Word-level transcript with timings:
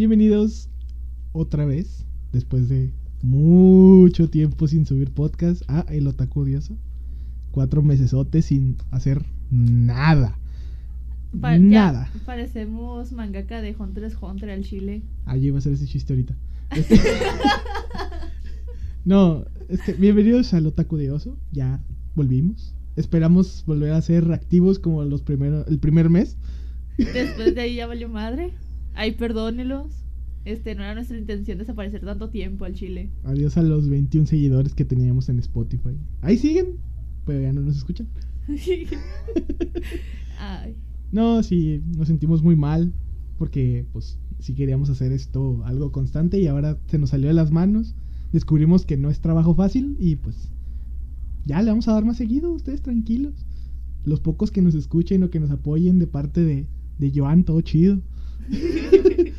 Bienvenidos 0.00 0.68
otra 1.32 1.64
vez, 1.64 2.04
después 2.30 2.68
de 2.68 2.92
mucho 3.22 4.28
tiempo 4.28 4.68
sin 4.68 4.84
subir 4.84 5.10
podcast, 5.10 5.62
a 5.68 5.86
El 5.88 6.06
Otaku 6.06 6.40
Odioso. 6.40 6.76
Cuatro 7.50 7.82
mesesotes 7.82 8.44
sin 8.44 8.76
hacer 8.90 9.24
nada. 9.50 10.38
Pa- 11.40 11.56
nada. 11.56 12.10
Ya 12.12 12.20
parecemos 12.26 13.10
mangaka 13.12 13.62
de 13.62 13.74
Hunter 13.74 14.04
x 14.04 14.18
Hunter 14.20 14.50
al 14.50 14.64
chile. 14.64 15.00
Allí 15.24 15.48
va 15.48 15.60
a 15.60 15.62
ser 15.62 15.72
ese 15.72 15.86
chiste 15.86 16.12
ahorita. 16.12 16.36
Este- 16.72 17.00
no, 19.06 19.46
es 19.70 19.80
que 19.80 19.94
bienvenidos 19.94 20.52
al 20.52 20.66
Otaku 20.66 20.98
de 20.98 21.10
Oso. 21.10 21.38
Ya 21.52 21.80
volvimos. 22.14 22.74
Esperamos 22.96 23.64
volver 23.66 23.92
a 23.92 24.02
ser 24.02 24.30
activos 24.30 24.78
como 24.78 25.02
los 25.04 25.22
primeros, 25.22 25.66
el 25.68 25.78
primer 25.78 26.10
mes. 26.10 26.36
Después 26.98 27.54
de 27.54 27.62
ahí 27.62 27.76
ya 27.76 27.86
valió 27.86 28.10
madre. 28.10 28.52
Ay, 28.96 29.12
perdónelos. 29.12 30.06
Este, 30.46 30.74
no 30.74 30.82
era 30.82 30.94
nuestra 30.94 31.18
intención 31.18 31.58
desaparecer 31.58 32.04
tanto 32.04 32.30
tiempo 32.30 32.64
al 32.64 32.72
chile. 32.72 33.10
Adiós 33.24 33.56
a 33.58 33.62
los 33.62 33.88
21 33.88 34.26
seguidores 34.26 34.74
que 34.74 34.84
teníamos 34.84 35.28
en 35.28 35.38
Spotify. 35.38 35.98
Ahí 36.22 36.38
siguen, 36.38 36.78
pero 37.26 37.42
ya 37.42 37.52
no 37.52 37.60
nos 37.60 37.76
escuchan. 37.76 38.08
Ay. 40.38 40.76
No, 41.12 41.42
sí, 41.42 41.82
nos 41.96 42.08
sentimos 42.08 42.42
muy 42.42 42.56
mal 42.56 42.92
porque 43.38 43.86
pues 43.92 44.18
sí 44.38 44.54
queríamos 44.54 44.88
hacer 44.88 45.12
esto 45.12 45.62
algo 45.64 45.92
constante 45.92 46.40
y 46.40 46.46
ahora 46.46 46.78
se 46.86 46.98
nos 46.98 47.10
salió 47.10 47.28
de 47.28 47.34
las 47.34 47.50
manos. 47.50 47.94
Descubrimos 48.32 48.86
que 48.86 48.96
no 48.96 49.10
es 49.10 49.20
trabajo 49.20 49.54
fácil 49.54 49.96
y 49.98 50.16
pues 50.16 50.50
ya 51.44 51.60
le 51.60 51.70
vamos 51.70 51.86
a 51.88 51.92
dar 51.92 52.04
más 52.04 52.16
seguido, 52.16 52.52
ustedes 52.52 52.80
tranquilos. 52.80 53.34
Los 54.04 54.20
pocos 54.20 54.50
que 54.50 54.62
nos 54.62 54.74
escuchen 54.74 55.22
o 55.22 55.30
que 55.30 55.40
nos 55.40 55.50
apoyen 55.50 55.98
de 55.98 56.06
parte 56.06 56.40
de, 56.40 56.66
de 56.98 57.12
Joan, 57.14 57.44
todo 57.44 57.60
chido. 57.60 58.00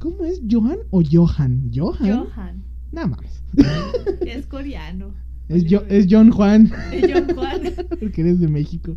¿Cómo 0.00 0.24
es? 0.24 0.40
¿Johan 0.50 0.78
o 0.90 1.02
Johan? 1.08 1.70
¿Johan? 1.74 2.24
Johan. 2.26 2.62
Nada 2.92 3.06
más. 3.08 3.42
Es 4.26 4.46
coreano. 4.46 5.12
Es, 5.48 5.68
ver. 5.68 5.84
es 5.88 6.06
John 6.08 6.30
Juan. 6.30 6.70
Es 6.92 7.10
John 7.12 7.34
Juan. 7.34 7.60
Porque 8.00 8.20
eres 8.20 8.38
de 8.38 8.46
México. 8.48 8.96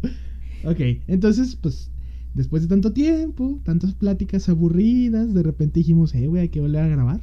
Ok, 0.64 0.80
entonces, 1.08 1.56
pues, 1.56 1.90
después 2.36 2.62
de 2.62 2.68
tanto 2.70 2.94
tiempo, 2.94 3.60
tantas 3.64 3.94
pláticas 3.96 4.48
aburridas, 4.50 5.34
de 5.34 5.42
repente 5.44 5.80
dijimos, 5.80 6.14
eh, 6.14 6.28
güey, 6.28 6.44
hay 6.44 6.50
que 6.50 6.62
volver 6.62 6.84
a 6.84 6.88
grabar. 6.88 7.22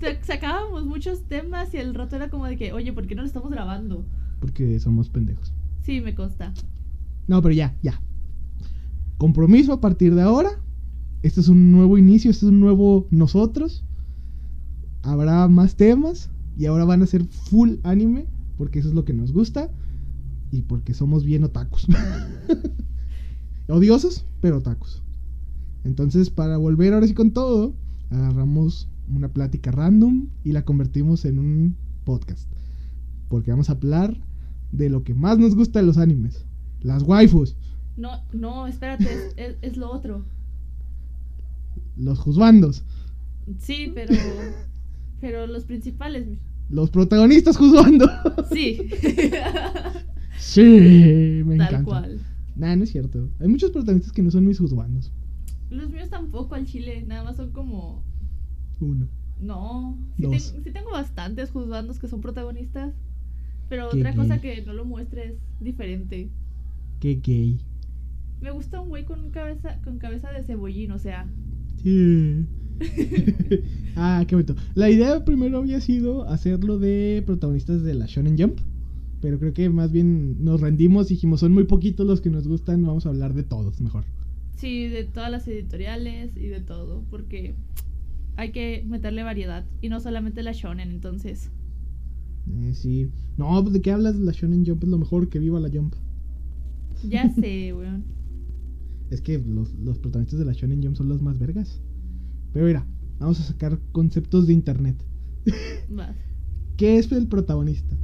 Sa- 0.00 0.22
Sacábamos 0.22 0.86
muchos 0.86 1.24
temas 1.24 1.74
y 1.74 1.78
el 1.78 1.94
rato 1.94 2.14
era 2.16 2.30
como 2.30 2.46
de 2.46 2.56
que, 2.56 2.72
oye, 2.72 2.92
¿por 2.92 3.06
qué 3.06 3.14
no 3.16 3.22
lo 3.22 3.26
estamos 3.26 3.50
grabando? 3.50 4.04
Porque 4.40 4.78
somos 4.78 5.08
pendejos. 5.08 5.52
Sí, 5.82 6.00
me 6.00 6.14
consta. 6.14 6.52
No, 7.26 7.42
pero 7.42 7.54
ya, 7.54 7.74
ya. 7.82 8.00
Compromiso 9.18 9.72
a 9.72 9.80
partir 9.80 10.14
de 10.14 10.22
ahora. 10.22 10.50
Este 11.22 11.40
es 11.40 11.48
un 11.48 11.72
nuevo 11.72 11.96
inicio, 11.96 12.30
este 12.30 12.46
es 12.46 12.52
un 12.52 12.60
nuevo 12.60 13.06
nosotros. 13.10 13.84
Habrá 15.02 15.48
más 15.48 15.76
temas 15.76 16.30
y 16.56 16.66
ahora 16.66 16.84
van 16.84 17.02
a 17.02 17.06
ser 17.06 17.24
full 17.24 17.76
anime, 17.82 18.26
porque 18.56 18.78
eso 18.78 18.88
es 18.88 18.94
lo 18.94 19.04
que 19.04 19.14
nos 19.14 19.32
gusta 19.32 19.70
y 20.50 20.62
porque 20.62 20.94
somos 20.94 21.24
bien 21.24 21.44
otakus. 21.44 21.86
Odiosos, 23.68 24.24
pero 24.40 24.58
otakus. 24.58 25.02
Entonces, 25.84 26.30
para 26.30 26.56
volver 26.56 26.94
ahora 26.94 27.06
sí 27.06 27.14
con 27.14 27.32
todo, 27.32 27.74
agarramos 28.10 28.88
una 29.08 29.28
plática 29.28 29.70
random 29.70 30.28
y 30.44 30.52
la 30.52 30.64
convertimos 30.64 31.24
en 31.24 31.38
un 31.38 31.76
podcast. 32.04 32.48
Porque 33.28 33.50
vamos 33.50 33.68
a 33.68 33.72
hablar 33.72 34.16
de 34.72 34.90
lo 34.90 35.02
que 35.02 35.14
más 35.14 35.38
nos 35.38 35.54
gusta 35.54 35.80
de 35.80 35.86
los 35.86 35.98
animes. 35.98 36.44
Las 36.80 37.02
waifus, 37.02 37.56
No, 37.96 38.22
no, 38.32 38.66
espérate, 38.66 39.04
es, 39.04 39.34
es- 39.36 39.56
es 39.62 39.76
lo 39.76 39.90
otro. 39.90 40.24
los 41.96 42.18
juzbandos, 42.18 42.82
Sí, 43.58 43.92
pero. 43.94 44.14
Pero 45.20 45.46
los 45.46 45.64
principales. 45.64 46.26
los 46.70 46.90
protagonistas 46.90 47.56
juzgando. 47.56 48.06
Sí. 48.52 48.78
sí, 50.38 51.42
me 51.44 51.56
Tal 51.56 51.66
encanta. 51.68 51.84
cual. 51.84 52.20
Nah, 52.56 52.76
no 52.76 52.84
es 52.84 52.90
cierto. 52.90 53.30
Hay 53.40 53.48
muchos 53.48 53.70
protagonistas 53.70 54.12
que 54.12 54.22
no 54.22 54.30
son 54.30 54.46
mis 54.46 54.58
juzgandos. 54.58 55.12
Los 55.70 55.90
míos 55.90 56.08
tampoco 56.10 56.54
al 56.54 56.66
chile, 56.66 57.04
nada 57.06 57.24
más 57.24 57.36
son 57.36 57.50
como. 57.52 58.02
Uno. 58.80 59.08
No. 59.40 59.96
Sí, 60.16 60.22
Dos. 60.22 60.52
ten- 60.52 60.64
sí 60.64 60.70
tengo 60.72 60.90
bastantes 60.90 61.50
juzgandos 61.50 61.98
que 61.98 62.08
son 62.08 62.20
protagonistas. 62.20 62.92
Pero 63.68 63.88
Qué 63.90 63.98
otra 63.98 64.14
cosa 64.14 64.40
que 64.40 64.62
no 64.62 64.72
lo 64.72 64.84
muestre 64.84 65.30
es 65.30 65.34
diferente. 65.60 66.28
Qué 67.00 67.20
gay. 67.22 67.60
Me 68.40 68.50
gusta 68.50 68.80
un 68.80 68.88
güey 68.88 69.04
con 69.04 69.30
cabeza, 69.30 69.80
con 69.82 69.98
cabeza 69.98 70.30
de 70.32 70.42
cebollín, 70.42 70.92
o 70.92 70.98
sea. 70.98 71.26
Sí. 71.82 72.46
ah, 73.96 74.24
qué 74.26 74.34
bonito. 74.34 74.54
La 74.74 74.90
idea 74.90 75.24
primero 75.24 75.58
había 75.58 75.80
sido 75.80 76.28
hacerlo 76.28 76.78
de 76.78 77.22
protagonistas 77.24 77.82
de 77.82 77.94
la 77.94 78.06
Shonen 78.06 78.38
Jump. 78.38 78.58
Pero 79.20 79.38
creo 79.38 79.54
que 79.54 79.70
más 79.70 79.90
bien 79.90 80.44
nos 80.44 80.60
rendimos 80.60 81.10
y 81.10 81.14
dijimos, 81.14 81.40
son 81.40 81.52
muy 81.54 81.64
poquitos 81.64 82.06
los 82.06 82.20
que 82.20 82.28
nos 82.28 82.46
gustan, 82.46 82.84
vamos 82.84 83.06
a 83.06 83.08
hablar 83.08 83.32
de 83.32 83.42
todos 83.42 83.80
mejor. 83.80 84.04
Sí, 84.56 84.88
de 84.88 85.04
todas 85.04 85.30
las 85.30 85.48
editoriales 85.48 86.36
y 86.36 86.48
de 86.48 86.60
todo. 86.60 87.02
Porque 87.10 87.54
hay 88.36 88.50
que 88.50 88.84
meterle 88.86 89.22
variedad. 89.22 89.64
Y 89.80 89.88
no 89.88 90.00
solamente 90.00 90.42
la 90.42 90.52
shonen, 90.52 90.90
entonces. 90.90 91.50
Eh, 92.50 92.72
sí. 92.74 93.10
No, 93.36 93.62
pues 93.62 93.72
de 93.72 93.80
qué 93.80 93.92
hablas, 93.92 94.16
la 94.16 94.32
Shonen 94.32 94.64
Jump 94.66 94.84
es 94.84 94.88
lo 94.88 94.98
mejor, 94.98 95.28
que 95.28 95.38
viva 95.38 95.60
la 95.60 95.70
Jump. 95.70 95.94
Ya 97.08 97.28
sé, 97.30 97.72
weón. 97.76 98.04
Es 99.14 99.22
que 99.22 99.38
los, 99.38 99.72
los 99.74 100.00
protagonistas 100.00 100.40
de 100.40 100.44
la 100.44 100.54
Shonen 100.54 100.82
Jump 100.82 100.96
son 100.96 101.08
los 101.08 101.22
más 101.22 101.38
vergas. 101.38 101.80
Pero 102.52 102.66
mira, 102.66 102.84
vamos 103.20 103.38
a 103.38 103.44
sacar 103.44 103.78
conceptos 103.92 104.48
de 104.48 104.52
internet. 104.52 104.96
Vas. 105.88 106.16
¿Qué 106.76 106.98
es 106.98 107.12
el 107.12 107.28
protagonista? 107.28 107.96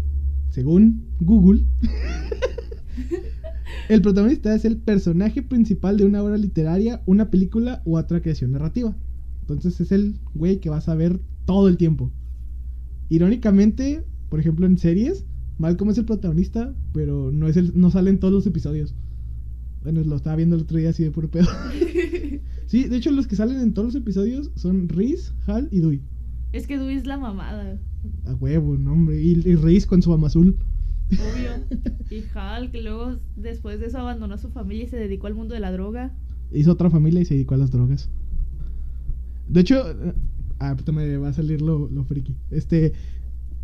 Según 0.50 1.02
Google, 1.18 1.64
el 3.88 4.02
protagonista 4.02 4.54
es 4.54 4.64
el 4.64 4.76
personaje 4.76 5.42
principal 5.42 5.96
de 5.96 6.04
una 6.04 6.22
obra 6.22 6.36
literaria, 6.36 7.02
una 7.06 7.28
película 7.28 7.82
u 7.84 7.96
otra 7.96 8.22
creación 8.22 8.52
narrativa. 8.52 8.96
Entonces 9.40 9.80
es 9.80 9.90
el 9.90 10.20
güey 10.36 10.60
que 10.60 10.70
vas 10.70 10.88
a 10.88 10.94
ver 10.94 11.20
todo 11.44 11.66
el 11.66 11.76
tiempo. 11.76 12.12
Irónicamente, 13.08 14.04
por 14.28 14.38
ejemplo, 14.38 14.64
en 14.64 14.78
series, 14.78 15.26
Malcolm 15.58 15.90
es 15.90 15.98
el 15.98 16.04
protagonista, 16.04 16.72
pero 16.92 17.32
no 17.32 17.48
es 17.48 17.56
el, 17.56 17.72
no 17.74 17.90
sale 17.90 18.10
en 18.10 18.20
todos 18.20 18.32
los 18.32 18.46
episodios. 18.46 18.94
Bueno, 19.82 20.02
lo 20.04 20.16
estaba 20.16 20.36
viendo 20.36 20.56
el 20.56 20.62
otro 20.62 20.76
día 20.78 20.90
así 20.90 21.02
de 21.02 21.10
puro 21.10 21.30
pedo. 21.30 21.48
Sí, 22.66 22.84
de 22.84 22.98
hecho 22.98 23.10
los 23.10 23.26
que 23.26 23.34
salen 23.34 23.58
en 23.58 23.74
todos 23.74 23.86
los 23.86 23.94
episodios 23.96 24.52
son 24.54 24.88
Reese, 24.88 25.32
Hal 25.48 25.68
y 25.72 25.80
Dewey. 25.80 26.00
es 26.52 26.68
que 26.68 26.78
Dewey 26.78 26.94
es 26.94 27.04
la 27.04 27.18
mamada. 27.18 27.80
A 28.26 28.34
huevo, 28.34 28.76
no 28.78 28.92
hombre. 28.92 29.20
Y, 29.20 29.32
y 29.44 29.56
Reese 29.56 29.88
con 29.88 30.02
su 30.02 30.12
ama 30.12 30.28
azul. 30.28 30.56
Obvio. 31.10 31.80
Y 32.10 32.22
Hal, 32.32 32.70
que 32.70 32.80
luego 32.80 33.16
después 33.34 33.80
de 33.80 33.86
eso 33.86 33.98
abandonó 33.98 34.34
a 34.34 34.38
su 34.38 34.50
familia 34.50 34.84
y 34.84 34.88
se 34.88 34.98
dedicó 34.98 35.26
al 35.26 35.34
mundo 35.34 35.54
de 35.54 35.60
la 35.60 35.72
droga. 35.72 36.14
Hizo 36.52 36.70
otra 36.70 36.90
familia 36.90 37.20
y 37.20 37.24
se 37.24 37.34
dedicó 37.34 37.54
a 37.54 37.58
las 37.58 37.72
drogas. 37.72 38.08
De 39.48 39.62
hecho, 39.62 39.90
eh, 39.90 40.14
ah, 40.60 40.76
me 40.92 41.16
va 41.16 41.30
a 41.30 41.32
salir 41.32 41.62
lo, 41.62 41.88
lo 41.88 42.04
friki. 42.04 42.36
Este, 42.52 42.92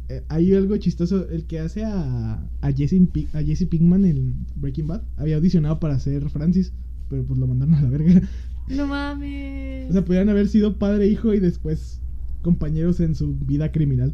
eh, 0.09 0.23
hay 0.29 0.55
algo 0.55 0.77
chistoso. 0.77 1.29
El 1.29 1.45
que 1.47 1.59
hace 1.61 1.85
a, 1.85 2.49
a, 2.61 2.73
Jesse, 2.73 3.01
a 3.33 3.43
Jesse 3.43 3.67
Pinkman 3.67 4.05
en 4.05 4.47
Breaking 4.57 4.87
Bad 4.87 5.03
había 5.17 5.37
audicionado 5.37 5.79
para 5.81 5.99
ser 5.99 6.29
Francis, 6.31 6.73
pero 7.09 7.25
pues 7.25 7.39
lo 7.39 7.47
mandaron 7.47 7.75
a 7.75 7.83
la 7.83 7.89
verga. 7.91 8.23
No 8.69 8.87
mames. 8.87 9.91
O 9.91 9.93
sea, 9.93 10.05
podrían 10.05 10.29
haber 10.29 10.49
sido 10.49 10.79
padre 10.79 11.05
e 11.05 11.09
hijo 11.09 11.33
y 11.35 11.41
después 11.41 12.01
compañeros 12.43 13.01
en 13.01 13.15
su 13.15 13.37
vida 13.37 13.71
criminal. 13.73 14.13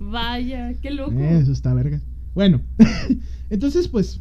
Vaya, 0.00 0.74
qué 0.80 0.90
loco. 0.90 1.12
Eh, 1.18 1.38
eso 1.40 1.52
está 1.52 1.72
verga. 1.74 2.00
Bueno, 2.34 2.60
entonces, 3.50 3.88
pues, 3.88 4.20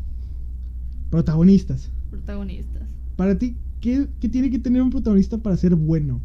protagonistas. 1.09 1.91
Protagonistas. 2.09 2.89
Para 3.15 3.37
ti, 3.37 3.55
¿qué, 3.81 4.07
qué 4.19 4.29
tiene 4.29 4.49
que 4.49 4.59
tener 4.59 4.81
un 4.81 4.89
protagonista 4.89 5.37
para 5.37 5.57
ser 5.57 5.75
bueno? 5.75 6.21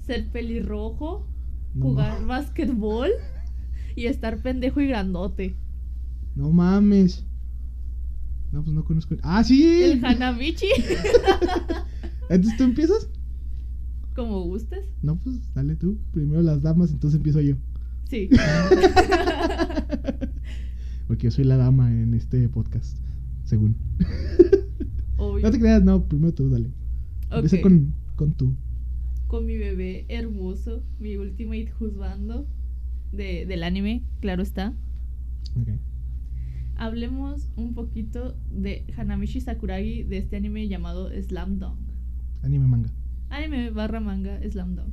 Ser 0.00 0.28
pelirrojo, 0.28 1.26
No 1.74 1.84
jugar 1.86 2.20
ma- 2.22 2.38
básquetbol 2.38 3.10
y 3.96 4.06
estar 4.06 4.40
pendejo 4.42 4.80
y 4.80 4.86
grandote. 4.88 5.56
No 6.36 6.50
mames. 6.50 7.24
No, 8.52 8.62
pues 8.62 8.74
no 8.74 8.84
conozco. 8.84 9.16
¡Ah, 9.22 9.42
sí! 9.42 9.82
El 9.82 10.04
Hanamichi. 10.04 10.66
Entonces 12.30 12.56
tú 12.56 12.64
empiezas. 12.64 13.08
Como 14.14 14.42
gustes. 14.42 14.86
No, 15.02 15.16
pues 15.16 15.52
dale 15.54 15.74
tú. 15.76 15.98
Primero 16.12 16.42
las 16.42 16.62
damas, 16.62 16.90
entonces 16.92 17.16
empiezo 17.16 17.40
yo. 17.40 17.56
Sí. 18.08 18.28
Porque 21.08 21.24
yo 21.24 21.30
soy 21.30 21.44
la 21.44 21.56
dama 21.56 21.90
en 21.90 22.14
este 22.14 22.48
podcast, 22.48 22.98
según. 23.44 23.76
Obvio. 25.16 25.44
No 25.44 25.50
te 25.50 25.58
creas, 25.58 25.82
no, 25.82 26.04
primero 26.06 26.34
tú, 26.34 26.48
dale. 26.50 26.70
Empieza 27.30 27.56
Ok. 27.56 27.62
con, 27.62 27.94
con 28.16 28.32
tú. 28.32 28.54
Con 29.26 29.46
mi 29.46 29.56
bebé 29.56 30.04
hermoso, 30.08 30.82
mi 30.98 31.16
ultimate 31.16 31.70
juzgando 31.78 32.46
de, 33.12 33.46
del 33.46 33.62
anime, 33.62 34.02
claro 34.20 34.42
está. 34.42 34.74
Ok. 35.60 35.68
Hablemos 36.76 37.48
un 37.56 37.72
poquito 37.74 38.36
de 38.50 38.84
Hanamichi 38.96 39.40
Sakuragi 39.40 40.02
de 40.02 40.18
este 40.18 40.36
anime 40.36 40.68
llamado 40.68 41.10
Slam 41.22 41.58
Dunk. 41.58 41.78
Anime 42.42 42.66
manga. 42.66 42.90
Anime 43.30 43.70
barra 43.70 44.00
manga 44.00 44.38
Slam 44.50 44.74
Dunk. 44.76 44.92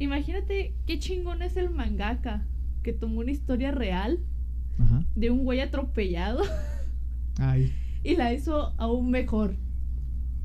Imagínate 0.00 0.74
qué 0.86 0.98
chingón 0.98 1.42
es 1.42 1.56
el 1.56 1.70
mangaka 1.70 2.46
que 2.82 2.92
tomó 2.92 3.20
una 3.20 3.30
historia 3.32 3.70
real 3.72 4.20
Ajá. 4.78 5.04
de 5.16 5.30
un 5.30 5.44
güey 5.44 5.60
atropellado 5.60 6.42
Ay. 7.38 7.72
y 8.04 8.16
la 8.16 8.32
hizo 8.32 8.74
aún 8.78 9.10
mejor. 9.10 9.56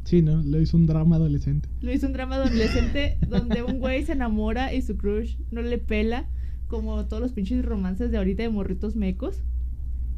Sí, 0.06 0.22
¿no? 0.22 0.44
Lo 0.44 0.60
hizo 0.60 0.76
un 0.76 0.86
drama 0.86 1.16
adolescente. 1.16 1.70
Lo 1.82 1.94
hizo 1.94 2.08
un 2.08 2.14
drama 2.14 2.36
adolescente 2.36 3.18
donde 3.30 3.64
un 3.64 3.80
güey 3.80 4.04
se 4.04 4.12
enamora 4.14 4.74
y 4.74 4.82
su 4.82 4.98
crush 4.98 5.38
no 5.52 5.62
le 5.62 5.78
pela, 5.78 6.28
como 6.74 7.06
todos 7.06 7.22
los 7.22 7.32
pinches 7.34 7.64
romances 7.64 8.10
de 8.12 8.18
ahorita 8.18 8.42
de 8.44 8.50
morritos 8.50 8.96
mecos. 8.96 9.42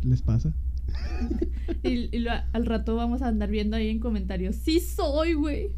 ¿Les 0.04 0.22
pasa? 0.22 0.54
Y, 1.84 2.16
y 2.16 2.19
lo- 2.19 2.31
al 2.54 2.66
rato 2.66 2.96
vamos 2.96 3.22
a 3.22 3.28
andar 3.28 3.50
viendo 3.50 3.75
ahí 3.75 3.90
en 3.90 4.00
comentarios. 4.00 4.56
Sí 4.56 4.80
soy, 4.80 5.34
güey. 5.34 5.69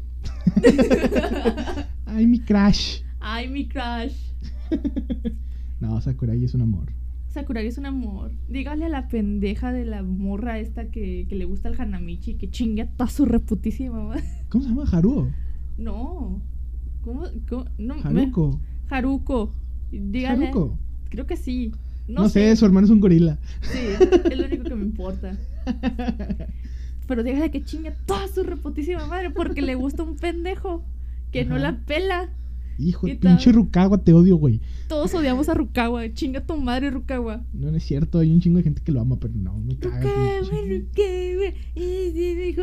Ay, 2.06 2.26
mi 2.26 2.40
crush. 2.40 3.00
Ay, 3.20 3.48
mi 3.48 3.68
crush. 3.68 4.14
No, 5.80 6.00
Sakurai 6.00 6.42
es 6.42 6.54
un 6.54 6.62
amor. 6.62 6.92
Sakuragi 7.28 7.68
es 7.68 7.78
un 7.78 7.86
amor. 7.86 8.32
Dígale 8.48 8.86
a 8.86 8.88
la 8.88 9.06
pendeja 9.06 9.70
de 9.70 9.84
la 9.84 10.02
morra 10.02 10.58
esta 10.58 10.90
que, 10.90 11.26
que 11.28 11.36
le 11.36 11.44
gusta 11.44 11.68
el 11.68 11.80
Hanamichi 11.80 12.34
que 12.34 12.50
chingue 12.50 12.82
a 12.82 12.88
toda 12.90 13.08
su 13.08 13.26
reputísima. 13.26 14.16
¿Cómo 14.48 14.64
se 14.64 14.70
llama? 14.70 14.84
Haruo. 14.90 15.28
No. 15.76 16.42
¿Cómo? 17.02 17.22
cómo? 17.48 17.66
No, 17.78 17.94
me- 18.10 18.22
Haruko. 18.90 19.52
Haruko. 20.26 20.78
Creo 21.10 21.26
que 21.26 21.36
sí. 21.36 21.72
No, 22.06 22.22
No, 22.22 22.28
sé, 22.28 22.54
su 22.56 22.64
hermano 22.64 22.86
es 22.86 22.90
un 22.90 23.00
gorila. 23.00 23.38
Sí, 23.60 23.78
es 24.30 24.38
lo 24.38 24.46
único 24.46 24.64
que 24.64 24.74
me 24.74 24.84
importa. 24.84 25.36
Pero 27.06 27.22
dígale 27.22 27.50
que 27.50 27.64
chingue 27.64 27.88
a 27.90 27.94
toda 28.06 28.28
su 28.28 28.42
reputísima 28.42 29.06
madre 29.06 29.30
porque 29.30 29.62
le 29.62 29.74
gusta 29.74 30.02
un 30.02 30.16
pendejo 30.16 30.84
que 31.32 31.44
no 31.44 31.58
la 31.58 31.76
pela. 31.84 32.30
Hijo, 32.78 33.06
¿Qué 33.06 33.16
pinche? 33.16 33.50
Rukawa, 33.50 33.98
te 33.98 34.12
odio, 34.12 34.36
güey. 34.36 34.60
Todos 34.88 35.12
odiamos 35.14 35.48
a 35.48 35.54
Rukawa. 35.54 36.12
Chinga 36.14 36.46
tu 36.46 36.56
madre, 36.56 36.90
Rukawa. 36.90 37.42
No, 37.52 37.72
no 37.72 37.76
es 37.76 37.82
cierto, 37.82 38.20
hay 38.20 38.30
un 38.30 38.40
chingo 38.40 38.58
de 38.58 38.62
gente 38.62 38.82
que 38.82 38.92
lo 38.92 39.00
ama, 39.00 39.18
pero 39.18 39.34
no, 39.34 39.58
me 39.58 39.76
caga. 39.76 40.00
Rukawa, 40.00 40.40
Rukawa. 40.40 41.52
Dijo, 41.74 42.62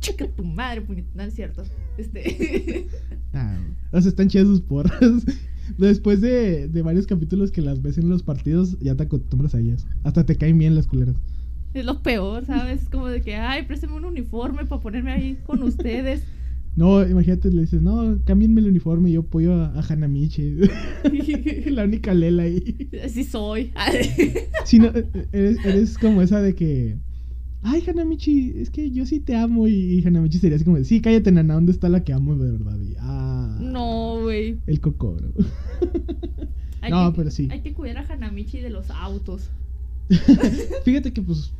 chica 0.00 0.26
tu 0.28 0.42
madre, 0.42 0.82
puñet. 0.82 1.06
No 1.14 1.22
es 1.22 1.34
cierto. 1.34 1.62
Este. 1.96 2.86
Ah, 3.34 3.56
o 3.92 3.98
sea, 3.98 4.10
están 4.10 4.28
chidas 4.28 4.46
sus 4.46 4.60
porras. 4.60 5.00
Después 5.78 6.20
de, 6.20 6.68
de 6.68 6.82
varios 6.82 7.06
capítulos 7.06 7.50
que 7.50 7.62
las 7.62 7.82
ves 7.82 7.98
en 7.98 8.08
los 8.08 8.22
partidos, 8.22 8.78
ya 8.80 8.94
te 8.96 9.04
acostumbras 9.04 9.54
a 9.54 9.60
ellas. 9.60 9.86
Hasta 10.04 10.24
te 10.26 10.36
caen 10.36 10.58
bien 10.58 10.74
las 10.74 10.86
culeras. 10.86 11.16
es 11.74 11.84
lo 11.84 12.02
peor, 12.02 12.44
¿sabes? 12.46 12.88
Como 12.90 13.08
de 13.08 13.22
que, 13.22 13.36
ay, 13.36 13.64
préstame 13.64 13.94
un 13.94 14.04
uniforme 14.04 14.64
para 14.66 14.80
ponerme 14.80 15.12
ahí 15.12 15.38
con 15.44 15.62
ustedes. 15.62 16.22
No, 16.74 17.06
imagínate, 17.06 17.50
le 17.50 17.62
dices, 17.62 17.82
no, 17.82 18.18
cámbienme 18.24 18.62
el 18.62 18.68
uniforme 18.68 19.10
y 19.10 19.12
yo 19.14 19.20
apoyo 19.20 19.52
a, 19.54 19.66
a 19.78 19.80
Hanamichi. 19.86 20.56
la 21.70 21.84
única 21.84 22.14
lela 22.14 22.44
ahí. 22.44 22.88
Así 23.04 23.24
soy. 23.24 23.72
Si 24.64 24.78
no, 24.78 24.86
eh, 24.88 25.06
eres, 25.32 25.58
eres 25.66 25.98
como 25.98 26.22
esa 26.22 26.40
de 26.40 26.54
que. 26.54 26.96
Ay, 27.64 27.82
Hanamichi, 27.86 28.54
es 28.56 28.70
que 28.70 28.90
yo 28.90 29.06
sí 29.06 29.20
te 29.20 29.36
amo. 29.36 29.68
Y, 29.68 30.04
Hanamichi 30.04 30.38
sería 30.38 30.56
así 30.56 30.64
como, 30.64 30.78
de, 30.78 30.84
sí, 30.84 31.00
cállate, 31.00 31.30
nana, 31.30 31.54
¿dónde 31.54 31.72
está 31.72 31.88
la 31.88 32.02
que 32.04 32.12
amo 32.12 32.36
de 32.36 32.50
verdad? 32.52 32.78
Y, 32.80 32.94
ah, 32.98 33.56
No, 33.60 34.20
güey. 34.22 34.58
El 34.66 34.80
cocoro. 34.80 35.28
No, 36.90 37.12
que- 37.12 37.16
pero 37.16 37.30
sí. 37.30 37.46
Hay 37.52 37.60
que 37.60 37.74
cuidar 37.74 37.98
a 37.98 38.12
Hanamichi 38.12 38.58
de 38.58 38.68
los 38.70 38.90
autos. 38.90 39.50
Fíjate 40.84 41.12
que, 41.12 41.22
pues, 41.22 41.52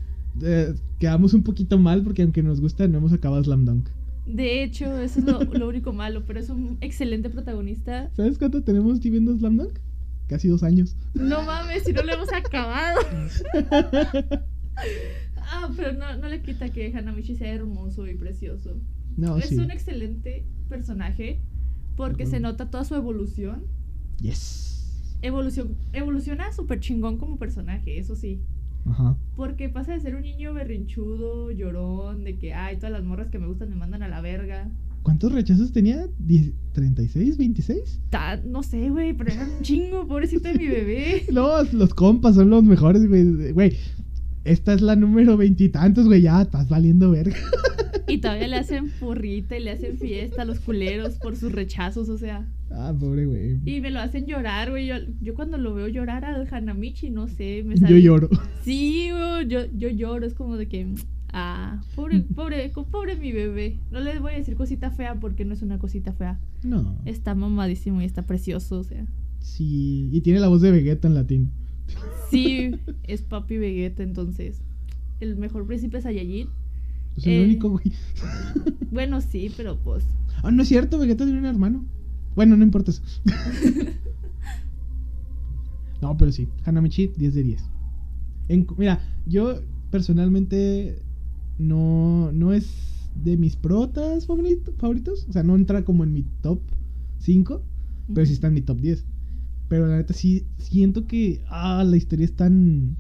eh, 0.43 0.75
quedamos 0.99 1.33
un 1.33 1.45
poquito 1.45 1.79
mal 1.79 2.03
porque 2.03 2.23
aunque 2.23 2.43
nos 2.43 2.61
gusta, 2.61 2.89
no 2.89 2.99
hemos 2.99 3.13
acabado 3.13 3.45
Slam 3.45 3.65
Dunk. 3.65 3.87
De 4.27 4.65
hecho, 4.65 4.99
eso 4.99 5.21
es 5.21 5.25
lo, 5.25 5.45
lo 5.45 5.69
único 5.69 5.93
malo, 5.93 6.25
pero 6.27 6.41
es 6.41 6.51
un 6.51 6.77
excelente 6.81 7.31
protagonista. 7.31 8.11
¿Sabes 8.17 8.37
cuánto 8.37 8.63
tenemos 8.65 8.99
viviendo 8.99 9.33
Slam 9.39 9.59
Dunk? 9.59 9.79
Casi 10.27 10.49
dos 10.49 10.65
años. 10.65 10.97
No 11.15 11.43
mames, 11.45 11.85
si 11.85 11.93
no 11.93 12.03
lo 12.03 12.15
hemos 12.15 12.33
acabado. 12.33 13.01
Ah, 15.55 15.71
pero 15.77 15.93
no, 15.93 16.17
no 16.17 16.29
le 16.29 16.41
quita 16.43 16.71
que 16.71 16.93
Hanamichi 16.97 17.37
sea 17.37 17.53
hermoso 17.53 18.07
y 18.09 18.15
precioso. 18.15 18.77
No, 19.17 19.37
es 19.37 19.51
sí. 19.51 19.57
un 19.59 19.71
excelente 19.71 20.47
personaje 20.69 21.41
porque 21.97 22.25
se 22.27 22.41
nota 22.41 22.71
toda 22.71 22.85
su 22.85 22.95
evolución. 22.95 23.65
Yes. 24.21 25.19
Evolución, 25.21 25.77
evoluciona 25.93 26.53
súper 26.53 26.81
chingón 26.81 27.19
como 27.19 27.39
personaje, 27.39 27.99
eso 27.99 28.17
sí. 28.17 28.41
Ajá. 28.87 29.17
Porque 29.37 29.69
pasa 29.69 29.93
de 29.93 30.01
ser 30.01 30.15
un 30.17 30.23
niño 30.23 30.55
berrinchudo, 30.55 31.51
llorón, 31.53 32.25
de 32.25 32.37
que, 32.39 32.55
ay, 32.55 32.77
todas 32.77 32.93
las 32.93 33.05
morras 33.05 33.29
que 33.29 33.39
me 33.39 33.47
gustan 33.47 33.69
me 33.69 33.77
mandan 33.77 34.03
a 34.03 34.09
la 34.09 34.21
verga. 34.21 34.69
¿Cuántos 35.03 35.33
rechazos 35.33 35.73
tenía? 35.73 36.07
¿Die- 36.19 36.53
¿36? 36.75 37.37
¿26? 37.37 37.99
Ta- 38.11 38.37
no 38.45 38.63
sé, 38.63 38.89
güey, 38.91 39.13
pero 39.13 39.33
era 39.33 39.45
un 39.45 39.63
chingo, 39.63 40.07
pobrecito 40.09 40.49
de 40.49 40.55
mi 40.55 40.67
bebé. 40.67 41.25
Los, 41.31 41.73
los 41.73 41.93
compas 41.95 42.37
son 42.37 42.51
los 42.51 42.63
mejores, 42.65 43.07
güey. 43.09 43.53
Güey, 43.53 43.77
esta 44.45 44.75
es 44.75 44.81
la 44.83 44.97
número 44.97 45.37
veintitantos, 45.37 46.07
güey. 46.07 46.23
Ya, 46.23 46.43
estás 46.43 46.69
valiendo 46.69 47.11
verga. 47.11 47.37
Y 48.09 48.19
todavía 48.19 48.49
le 48.49 48.57
hacen 48.57 48.91
porrita 49.01 49.57
y 49.57 49.63
le 49.63 49.71
hacen 49.71 49.97
fiesta 49.97 50.43
a 50.43 50.45
los 50.45 50.61
culeros 50.61 51.15
por 51.15 51.37
sus 51.37 51.53
rechazos, 51.53 52.09
o 52.09 52.19
sea. 52.19 52.47
Ah, 52.71 52.93
pobre 52.99 53.25
güey. 53.27 53.61
Y 53.65 53.81
me 53.81 53.91
lo 53.91 54.01
hacen 54.01 54.27
llorar, 54.27 54.71
güey. 54.71 54.87
Yo, 54.87 54.97
yo 55.23 55.35
cuando 55.35 55.57
lo 55.57 55.73
veo 55.73 55.89
llorar 55.89 56.25
al 56.25 56.47
Hanamichi, 56.51 57.11
no 57.11 57.29
sé, 57.29 57.63
me 57.65 57.77
Yo 57.77 57.81
sale. 57.87 58.03
lloro. 58.03 58.29
Sí, 58.65 59.09
güey, 59.11 59.49
yo, 59.49 59.61
yo 59.77 59.89
lloro, 59.89 60.27
es 60.27 60.35
como 60.35 60.57
de 60.57 60.69
que. 60.69 60.95
Ah, 61.33 61.81
pobre, 61.95 62.21
pobre, 62.21 62.71
pobre 62.91 63.17
mi 63.17 63.33
bebé. 63.33 63.79
No 63.91 64.01
le 64.01 64.19
voy 64.19 64.33
a 64.33 64.37
decir 64.37 64.57
cosita 64.57 64.91
fea 64.91 65.19
porque 65.19 65.45
no 65.47 65.55
es 65.55 65.63
una 65.63 65.79
cosita 65.79 66.13
fea. 66.13 66.39
No. 66.63 66.99
Está 67.07 67.35
mamadísimo 67.35 68.03
y 68.03 68.05
está 68.05 68.27
precioso, 68.27 68.81
o 68.81 68.85
sea. 68.85 69.07
Sí. 69.39 70.11
Y 70.13 70.21
tiene 70.21 70.41
la 70.41 70.49
voz 70.49 70.61
de 70.61 70.71
Vegeta 70.71 71.09
en 71.09 71.15
latín. 71.15 71.51
Sí, 72.31 72.71
es 73.05 73.23
papi 73.23 73.59
Vegeta, 73.59 74.03
entonces. 74.03 74.61
El 75.21 75.37
mejor 75.37 75.67
príncipe 75.67 76.01
Saiyajin. 76.01 76.49
Es 77.17 77.27
el 77.27 77.33
Eh. 77.33 77.45
único, 77.45 77.71
güey. 77.71 77.93
Bueno, 78.91 79.21
sí, 79.21 79.51
pero 79.57 79.77
pues. 79.77 80.05
Ah, 80.43 80.51
no 80.51 80.63
es 80.63 80.69
cierto, 80.69 80.99
Vegeta 80.99 81.25
tiene 81.25 81.39
un 81.41 81.47
hermano. 81.47 81.85
Bueno, 82.35 82.57
no 82.57 82.65
importa 82.65 82.91
eso. 82.91 83.03
no, 86.01 86.17
pero 86.17 86.33
sí, 86.33 86.49
Hanamichi, 86.65 87.13
10 87.17 87.35
de 87.35 87.43
10. 87.43 87.63
En- 88.49 88.67
mira, 88.77 89.01
yo 89.27 89.61
personalmente 89.91 90.99
no, 91.59 92.31
no 92.33 92.53
es 92.53 92.67
de 93.23 93.37
mis 93.37 93.57
protas 93.57 94.27
favorito- 94.27 94.73
favoritos. 94.79 95.27
O 95.29 95.33
sea, 95.33 95.43
no 95.43 95.55
entra 95.55 95.85
como 95.85 96.03
en 96.05 96.13
mi 96.13 96.25
top 96.41 96.61
5, 97.19 97.63
pero 98.13 98.27
sí 98.27 98.33
está 98.33 98.49
en 98.49 98.55
mi 98.55 98.63
top 98.63 98.79
10. 98.81 99.05
Pero 99.73 99.87
la 99.87 99.97
neta 99.97 100.13
sí 100.13 100.45
siento 100.59 101.07
que 101.07 101.41
ah, 101.49 101.83
la 101.83 101.97
historia 101.97 102.27
es 102.27 102.37
tan... 102.37 102.95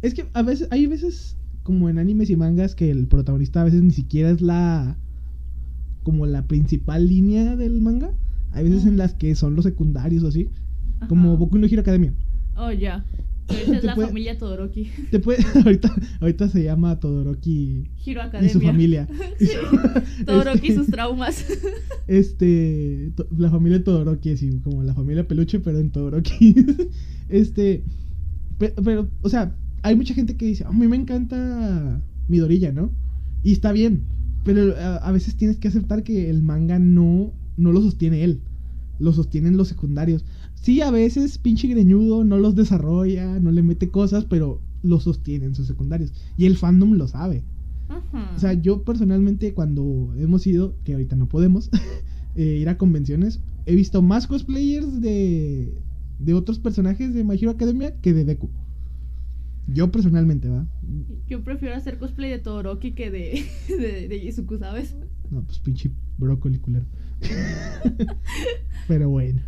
Es 0.00 0.14
que 0.14 0.26
a 0.34 0.42
veces, 0.42 0.68
hay 0.70 0.86
veces 0.86 1.36
como 1.64 1.88
en 1.88 1.98
animes 1.98 2.30
y 2.30 2.36
mangas 2.36 2.76
que 2.76 2.92
el 2.92 3.08
protagonista 3.08 3.60
a 3.60 3.64
veces 3.64 3.82
ni 3.82 3.90
siquiera 3.90 4.30
es 4.30 4.40
la 4.40 4.96
como 6.04 6.26
la 6.26 6.46
principal 6.46 7.08
línea 7.08 7.56
del 7.56 7.80
manga. 7.80 8.12
Hay 8.52 8.62
veces 8.66 8.84
Mm. 8.84 8.88
en 8.90 8.96
las 8.98 9.14
que 9.14 9.34
son 9.34 9.56
los 9.56 9.64
secundarios 9.64 10.22
o 10.22 10.28
así, 10.28 10.48
Ajá. 10.98 11.08
como 11.08 11.36
Boku 11.36 11.58
no 11.58 11.66
Hero 11.66 11.80
Academia. 11.80 12.14
Oh, 12.56 12.70
ya. 12.70 13.04
Ahorita 13.48 13.76
es 13.78 13.84
la 13.84 13.94
puede- 13.94 14.08
familia 14.08 14.38
Todoroki. 14.38 14.90
Te 15.10 15.18
puede, 15.20 15.38
ahorita, 15.64 15.94
ahorita 16.20 16.48
se 16.48 16.62
llama 16.64 16.98
Todoroki 16.98 17.84
Hiro 18.04 18.22
y 18.42 18.48
su 18.48 18.60
familia. 18.60 19.06
Sí. 19.38 19.48
Todoroki 20.26 20.66
y 20.66 20.70
Este- 20.70 20.74
sus 20.74 20.86
traumas. 20.88 21.44
Este, 22.08 23.12
to- 23.16 23.26
la 23.36 23.50
familia 23.50 23.82
Todoroki, 23.82 24.30
así 24.30 24.50
como 24.62 24.82
la 24.82 24.94
familia 24.94 25.26
peluche, 25.26 25.60
pero 25.60 25.78
en 25.78 25.90
Todoroki. 25.90 26.54
este, 27.28 27.82
pe- 28.58 28.74
pero, 28.82 29.08
o 29.22 29.28
sea, 29.28 29.54
hay 29.82 29.94
mucha 29.96 30.14
gente 30.14 30.36
que 30.36 30.46
dice, 30.46 30.64
a 30.64 30.72
mí 30.72 30.86
me 30.88 30.96
encanta 30.96 32.00
Midorilla, 32.28 32.72
¿no? 32.72 32.90
Y 33.42 33.52
está 33.52 33.72
bien, 33.72 34.02
pero 34.44 34.74
a, 34.76 34.96
a 34.96 35.12
veces 35.12 35.36
tienes 35.36 35.56
que 35.58 35.68
aceptar 35.68 36.02
que 36.02 36.30
el 36.30 36.42
manga 36.42 36.78
no, 36.78 37.32
no 37.56 37.72
lo 37.72 37.80
sostiene 37.82 38.24
él, 38.24 38.40
lo 38.98 39.12
sostienen 39.12 39.56
los 39.56 39.68
secundarios. 39.68 40.24
Sí, 40.60 40.80
a 40.80 40.90
veces 40.90 41.38
pinche 41.38 41.68
greñudo 41.68 42.24
no 42.24 42.38
los 42.38 42.54
desarrolla, 42.54 43.38
no 43.38 43.50
le 43.50 43.62
mete 43.62 43.90
cosas, 43.90 44.24
pero 44.24 44.60
lo 44.82 45.00
sostienen 45.00 45.54
sus 45.54 45.66
secundarios. 45.66 46.12
Y 46.36 46.46
el 46.46 46.56
fandom 46.56 46.94
lo 46.94 47.08
sabe. 47.08 47.44
O 48.34 48.38
sea, 48.38 48.52
yo 48.54 48.82
personalmente 48.82 49.54
cuando 49.54 50.12
hemos 50.18 50.46
ido, 50.46 50.74
que 50.84 50.92
ahorita 50.92 51.16
no 51.16 51.28
podemos, 51.28 51.70
eh, 52.34 52.58
ir 52.60 52.68
a 52.68 52.78
convenciones, 52.78 53.40
he 53.64 53.74
visto 53.74 54.02
más 54.02 54.26
cosplayers 54.26 55.00
de, 55.00 55.72
de 56.18 56.34
otros 56.34 56.58
personajes 56.58 57.14
de 57.14 57.24
My 57.24 57.36
Hero 57.36 57.50
Academia 57.50 58.00
que 58.00 58.12
de 58.12 58.24
Deku. 58.24 58.50
Yo 59.68 59.90
personalmente, 59.90 60.48
¿va? 60.48 60.66
Yo 61.26 61.42
prefiero 61.42 61.74
hacer 61.74 61.98
cosplay 61.98 62.30
de 62.30 62.38
Todoroki 62.38 62.92
que 62.92 63.10
de, 63.10 63.44
de, 63.68 64.08
de 64.08 64.16
Izuku, 64.16 64.58
¿sabes? 64.58 64.96
No, 65.30 65.42
pues 65.42 65.58
pinche 65.58 65.90
brócoli 66.18 66.58
culero. 66.58 66.86
Pero 68.88 69.08
bueno. 69.08 69.42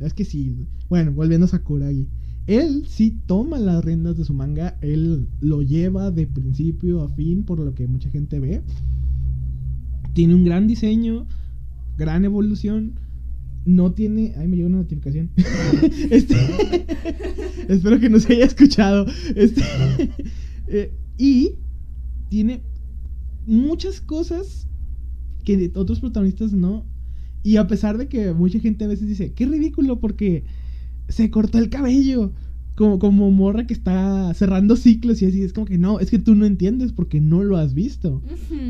Es 0.00 0.14
que 0.14 0.24
sí. 0.24 0.66
Bueno, 0.88 1.12
volviendo 1.12 1.46
a 1.46 1.48
Sakuragi. 1.48 2.08
Él 2.46 2.84
sí 2.88 3.16
toma 3.26 3.58
las 3.58 3.84
riendas 3.84 4.16
de 4.16 4.24
su 4.24 4.34
manga. 4.34 4.76
Él 4.80 5.28
lo 5.40 5.62
lleva 5.62 6.10
de 6.10 6.26
principio 6.26 7.02
a 7.02 7.08
fin, 7.08 7.44
por 7.44 7.60
lo 7.60 7.74
que 7.74 7.86
mucha 7.86 8.10
gente 8.10 8.40
ve. 8.40 8.62
Tiene 10.12 10.34
un 10.34 10.44
gran 10.44 10.66
diseño, 10.66 11.26
gran 11.96 12.24
evolución. 12.24 12.94
No 13.64 13.92
tiene. 13.92 14.34
Ay, 14.36 14.48
me 14.48 14.56
llegó 14.56 14.68
una 14.68 14.78
notificación. 14.78 15.30
este. 16.10 16.34
espero 17.68 18.00
que 18.00 18.10
no 18.10 18.18
se 18.18 18.32
haya 18.34 18.46
escuchado. 18.46 19.06
Este. 19.36 19.62
eh, 20.66 20.92
y 21.16 21.52
tiene 22.28 22.62
muchas 23.46 24.00
cosas 24.00 24.66
que 25.44 25.70
otros 25.76 26.00
protagonistas 26.00 26.52
no. 26.52 26.84
Y 27.42 27.56
a 27.56 27.66
pesar 27.66 27.98
de 27.98 28.08
que 28.08 28.32
mucha 28.32 28.58
gente 28.60 28.84
a 28.84 28.88
veces 28.88 29.08
dice, 29.08 29.32
qué 29.32 29.46
ridículo 29.46 29.98
porque 30.00 30.44
se 31.08 31.30
cortó 31.30 31.58
el 31.58 31.68
cabello. 31.70 32.32
Como, 32.74 32.98
como 32.98 33.30
morra 33.30 33.66
que 33.66 33.74
está 33.74 34.32
cerrando 34.32 34.76
ciclos 34.76 35.20
y 35.20 35.26
así. 35.26 35.42
Es 35.42 35.52
como 35.52 35.66
que 35.66 35.76
no, 35.76 36.00
es 36.00 36.08
que 36.10 36.18
tú 36.18 36.34
no 36.34 36.46
entiendes 36.46 36.92
porque 36.92 37.20
no 37.20 37.42
lo 37.44 37.58
has 37.58 37.74
visto. 37.74 38.22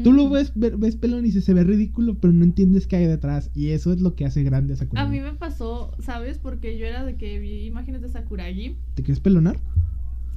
Tú 0.03 0.13
lo 0.13 0.29
ves, 0.29 0.51
ve- 0.57 0.71
ves 0.77 0.97
pelón 0.97 1.21
y 1.21 1.27
dices, 1.29 1.45
se 1.45 1.55
ve 1.55 1.63
ridículo, 1.63 2.17
pero 2.19 2.33
no 2.33 2.43
entiendes 2.43 2.89
qué 2.89 2.97
hay 2.97 3.07
detrás. 3.07 3.51
Y 3.55 3.69
eso 3.69 3.93
es 3.93 4.01
lo 4.01 4.17
que 4.17 4.25
hace 4.27 4.43
grande 4.43 4.75
a 4.75 4.77
Sakuragi. 4.77 5.07
A 5.07 5.09
mí 5.09 5.21
me 5.21 5.35
pasó, 5.35 5.93
¿sabes? 6.01 6.39
Porque 6.39 6.77
yo 6.79 6.85
era 6.85 7.05
de 7.05 7.15
que 7.15 7.39
vi 7.39 7.65
imágenes 7.65 8.03
de 8.03 8.09
Sakuragi. 8.09 8.75
¿Te 8.97 9.05
quieres 9.05 9.21
pelonar? 9.21 9.61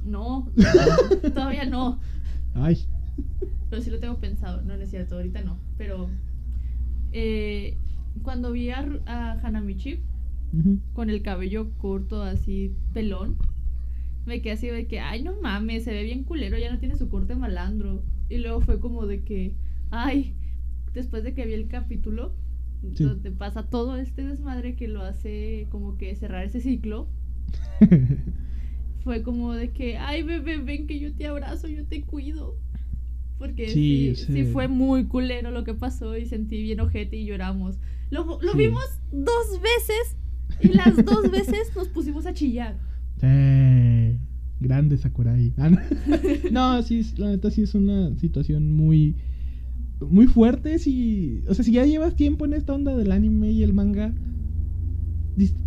No, 0.04 0.48
todavía 1.34 1.64
no. 1.64 1.98
Ay. 2.54 2.86
Pero 3.68 3.82
sí 3.82 3.90
lo 3.90 3.98
tengo 3.98 4.18
pensado. 4.18 4.62
No, 4.62 4.76
no 4.76 4.82
es 4.84 4.90
cierto, 4.90 5.16
ahorita 5.16 5.42
no. 5.42 5.58
Pero 5.76 6.08
eh, 7.10 7.76
cuando 8.22 8.52
vi 8.52 8.70
a, 8.70 8.86
a 9.06 9.32
Hanamichi 9.42 10.00
con 10.94 11.10
el 11.10 11.22
cabello 11.22 11.70
corto, 11.78 12.22
así 12.22 12.72
pelón, 12.94 13.36
me 14.24 14.40
quedé 14.40 14.52
así 14.54 14.68
de 14.68 14.86
que, 14.86 15.00
ay, 15.00 15.22
no 15.22 15.34
mames, 15.40 15.84
se 15.84 15.92
ve 15.92 16.02
bien 16.02 16.24
culero, 16.24 16.58
ya 16.58 16.72
no 16.72 16.78
tiene 16.78 16.96
su 16.96 17.08
corte 17.08 17.34
malandro. 17.34 18.02
Y 18.28 18.38
luego 18.38 18.60
fue 18.60 18.80
como 18.80 19.06
de 19.06 19.22
que, 19.22 19.52
ay, 19.90 20.34
después 20.94 21.22
de 21.24 21.34
que 21.34 21.46
vi 21.46 21.52
el 21.54 21.68
capítulo, 21.68 22.32
Sí. 22.94 23.04
donde 23.04 23.30
pasa 23.32 23.64
todo 23.68 23.96
este 23.96 24.22
desmadre 24.24 24.76
que 24.76 24.86
lo 24.86 25.02
hace 25.02 25.66
como 25.70 25.96
que 25.96 26.14
cerrar 26.14 26.44
ese 26.44 26.60
ciclo, 26.60 27.08
fue 29.04 29.22
como 29.22 29.52
de 29.54 29.70
que, 29.70 29.96
ay, 29.96 30.22
bebé, 30.22 30.58
ven 30.58 30.86
que 30.86 30.98
yo 30.98 31.12
te 31.14 31.26
abrazo, 31.26 31.68
yo 31.68 31.84
te 31.84 32.02
cuido. 32.02 32.56
Porque 33.38 33.68
sí. 33.68 34.14
sí 34.16 34.44
fue 34.44 34.66
muy 34.66 35.04
culero 35.06 35.50
lo 35.50 35.62
que 35.64 35.74
pasó 35.74 36.16
y 36.16 36.24
sentí 36.26 36.62
bien 36.62 36.80
ojete 36.80 37.16
y 37.16 37.26
lloramos. 37.26 37.78
Lo, 38.10 38.24
lo 38.40 38.52
Sí. 38.52 38.58
vimos 38.58 38.84
dos 39.12 39.60
veces 39.62 40.16
y 40.60 40.68
las 40.68 41.04
dos 41.04 41.30
veces 41.30 41.70
nos 41.74 41.88
pusimos 41.88 42.26
a 42.26 42.32
chillar. 42.34 42.76
Sí. 43.20 44.18
Grande 44.60 44.96
Sakurai. 44.96 45.52
Ah, 45.58 45.70
no. 45.70 45.78
no, 46.50 46.82
sí, 46.82 47.04
la 47.18 47.28
neta 47.30 47.50
sí 47.50 47.62
es 47.62 47.74
una 47.74 48.16
situación 48.18 48.72
muy. 48.72 49.16
Muy 50.00 50.26
fuerte. 50.26 50.78
Si, 50.78 51.42
o 51.48 51.54
sea, 51.54 51.64
si 51.64 51.72
ya 51.72 51.84
llevas 51.86 52.16
tiempo 52.16 52.44
en 52.44 52.52
esta 52.52 52.74
onda 52.74 52.94
del 52.96 53.12
anime 53.12 53.50
y 53.50 53.62
el 53.62 53.72
manga. 53.72 54.12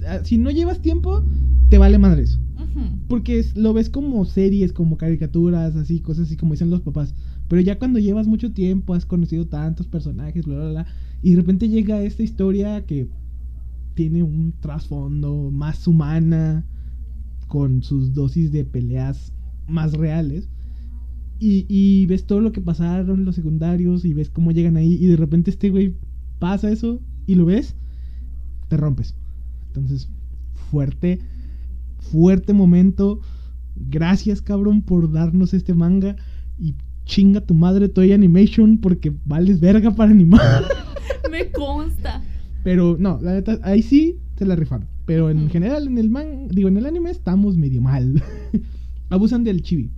ah, 0.07 0.19
Si 0.23 0.37
no 0.37 0.51
llevas 0.51 0.81
tiempo, 0.81 1.23
te 1.69 1.77
vale 1.77 1.97
madres. 1.97 2.39
Ujú. 2.55 2.81
Porque 3.07 3.39
es- 3.39 3.55
lo 3.57 3.73
ves 3.73 3.89
como 3.89 4.23
series, 4.25 4.73
como 4.73 4.97
caricaturas, 4.97 5.75
así, 5.75 5.99
cosas 6.01 6.27
así 6.27 6.37
como 6.37 6.53
dicen 6.53 6.69
los 6.69 6.81
papás. 6.81 7.15
Pero 7.47 7.61
ya 7.61 7.79
cuando 7.79 7.97
llevas 7.99 8.27
mucho 8.27 8.51
tiempo, 8.53 8.93
has 8.93 9.05
conocido 9.05 9.47
tantos 9.47 9.87
personajes, 9.87 10.45
bla, 10.45 10.55
bla, 10.57 10.69
bla, 10.69 10.85
y 11.21 11.31
de 11.31 11.37
repente 11.37 11.69
llega 11.69 12.01
esta 12.01 12.23
historia 12.23 12.85
que 12.85 13.09
tiene 13.95 14.23
un 14.23 14.53
trasfondo 14.61 15.51
más 15.51 15.87
humana, 15.87 16.65
con 17.49 17.83
sus 17.83 18.13
dosis 18.13 18.51
de 18.51 18.63
peleas 18.63 19.33
más 19.67 19.93
reales. 19.93 20.47
Y, 21.41 22.05
ves 22.07 22.25
todo 22.25 22.41
lo 22.41 22.51
que 22.51 22.59
pasaron 22.59 23.23
los 23.23 23.35
secundarios 23.35 24.03
y 24.03 24.13
ves 24.13 24.29
cómo 24.29 24.51
llegan 24.51 24.75
ahí 24.75 24.95
y 24.95 25.07
de 25.07 25.15
repente 25.15 25.49
este 25.51 25.69
güey 25.69 25.95
pasa 26.37 26.69
eso 26.69 26.99
y 27.27 27.35
lo 27.35 27.45
ves, 27.45 27.75
te 28.67 28.75
rompes. 28.75 29.15
Entonces, 29.67 30.09
fuerte, 30.69 31.19
fuerte 31.97 32.53
momento. 32.53 33.21
Gracias, 33.75 34.41
cabrón, 34.41 34.81
por 34.81 35.11
darnos 35.11 35.53
este 35.53 35.73
manga. 35.73 36.17
Y 36.57 36.75
chinga 37.05 37.39
tu 37.39 37.53
madre 37.53 37.87
Toy 37.87 38.11
Animation 38.11 38.77
porque 38.77 39.13
vales 39.25 39.61
verga 39.61 39.91
para 39.91 40.11
animar. 40.11 40.63
Me 41.31 41.51
consta. 41.51 42.23
Pero 42.63 42.97
no, 42.99 43.19
la 43.21 43.33
neta, 43.33 43.59
ahí 43.63 43.81
sí 43.81 44.19
se 44.37 44.45
la 44.45 44.55
rifaron. 44.55 44.87
Pero 45.05 45.29
en 45.29 45.49
general, 45.49 45.87
en 45.87 45.97
el 45.97 46.09
man, 46.09 46.47
digo, 46.49 46.67
en 46.67 46.77
el 46.77 46.85
anime 46.85 47.09
estamos 47.09 47.57
medio 47.57 47.81
mal. 47.81 48.21
Abusan 49.09 49.43
del 49.43 49.61
chibi. 49.63 49.91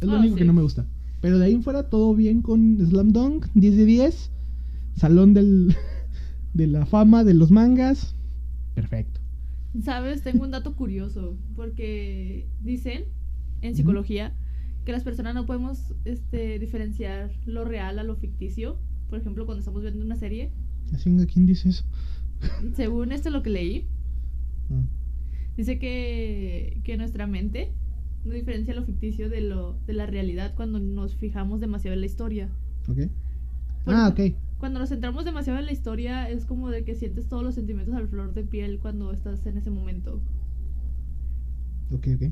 Es 0.00 0.06
lo 0.08 0.16
Ah, 0.16 0.18
único 0.20 0.36
que 0.36 0.44
no 0.44 0.52
me 0.52 0.62
gusta. 0.62 0.86
Pero 1.20 1.38
de 1.38 1.46
ahí 1.46 1.52
en 1.54 1.62
fuera 1.62 1.88
todo 1.88 2.14
bien 2.14 2.42
con 2.42 2.78
Slam 2.86 3.12
Dunk, 3.12 3.46
10 3.54 3.76
de 3.76 3.84
10. 3.86 4.30
Salón 4.94 5.32
del, 5.34 5.74
de 6.54 6.66
la 6.66 6.86
fama 6.86 7.24
de 7.24 7.34
los 7.34 7.50
mangas. 7.50 8.14
Perfecto. 8.74 9.20
Sabes, 9.82 10.22
tengo 10.22 10.44
un 10.44 10.50
dato 10.50 10.74
curioso, 10.76 11.36
porque 11.54 12.48
dicen 12.60 13.04
en 13.62 13.74
psicología 13.74 14.34
que 14.84 14.92
las 14.92 15.02
personas 15.02 15.34
no 15.34 15.46
podemos 15.46 15.94
este, 16.04 16.58
diferenciar 16.58 17.30
lo 17.44 17.64
real 17.64 17.98
a 17.98 18.04
lo 18.04 18.16
ficticio. 18.16 18.78
Por 19.08 19.18
ejemplo, 19.18 19.46
cuando 19.46 19.60
estamos 19.60 19.82
viendo 19.82 20.04
una 20.04 20.16
serie, 20.16 20.50
¿Quién 21.32 21.46
dice 21.46 21.68
eso? 21.70 21.84
según 22.74 23.12
esto 23.12 23.30
lo 23.30 23.42
que 23.42 23.50
leí, 23.50 23.84
Ah, 24.70 24.82
dice 25.56 25.78
que, 25.78 26.80
que 26.84 26.96
nuestra 26.96 27.26
mente 27.26 27.72
no 28.24 28.34
diferencia 28.34 28.74
lo 28.74 28.82
ficticio 28.84 29.30
de, 29.30 29.40
lo, 29.40 29.76
de 29.86 29.94
la 29.94 30.06
realidad 30.06 30.54
cuando 30.54 30.78
nos 30.78 31.14
fijamos 31.16 31.60
demasiado 31.60 31.94
en 31.94 32.00
la 32.00 32.06
historia. 32.06 32.48
ok. 32.88 33.08
Por 33.84 33.94
Ah, 33.94 34.08
ok. 34.08 34.34
Cuando 34.58 34.80
nos 34.80 34.88
centramos 34.90 35.24
demasiado 35.24 35.58
en 35.58 35.66
la 35.66 35.72
historia 35.72 36.28
es 36.28 36.44
como 36.44 36.68
de 36.70 36.84
que 36.84 36.94
sientes 36.94 37.28
todos 37.28 37.42
los 37.44 37.54
sentimientos 37.54 37.94
al 37.94 38.08
flor 38.08 38.34
de 38.34 38.42
piel 38.42 38.78
cuando 38.80 39.12
estás 39.12 39.46
en 39.46 39.56
ese 39.56 39.70
momento. 39.70 40.20
Ok, 41.92 42.08
ok. 42.16 42.30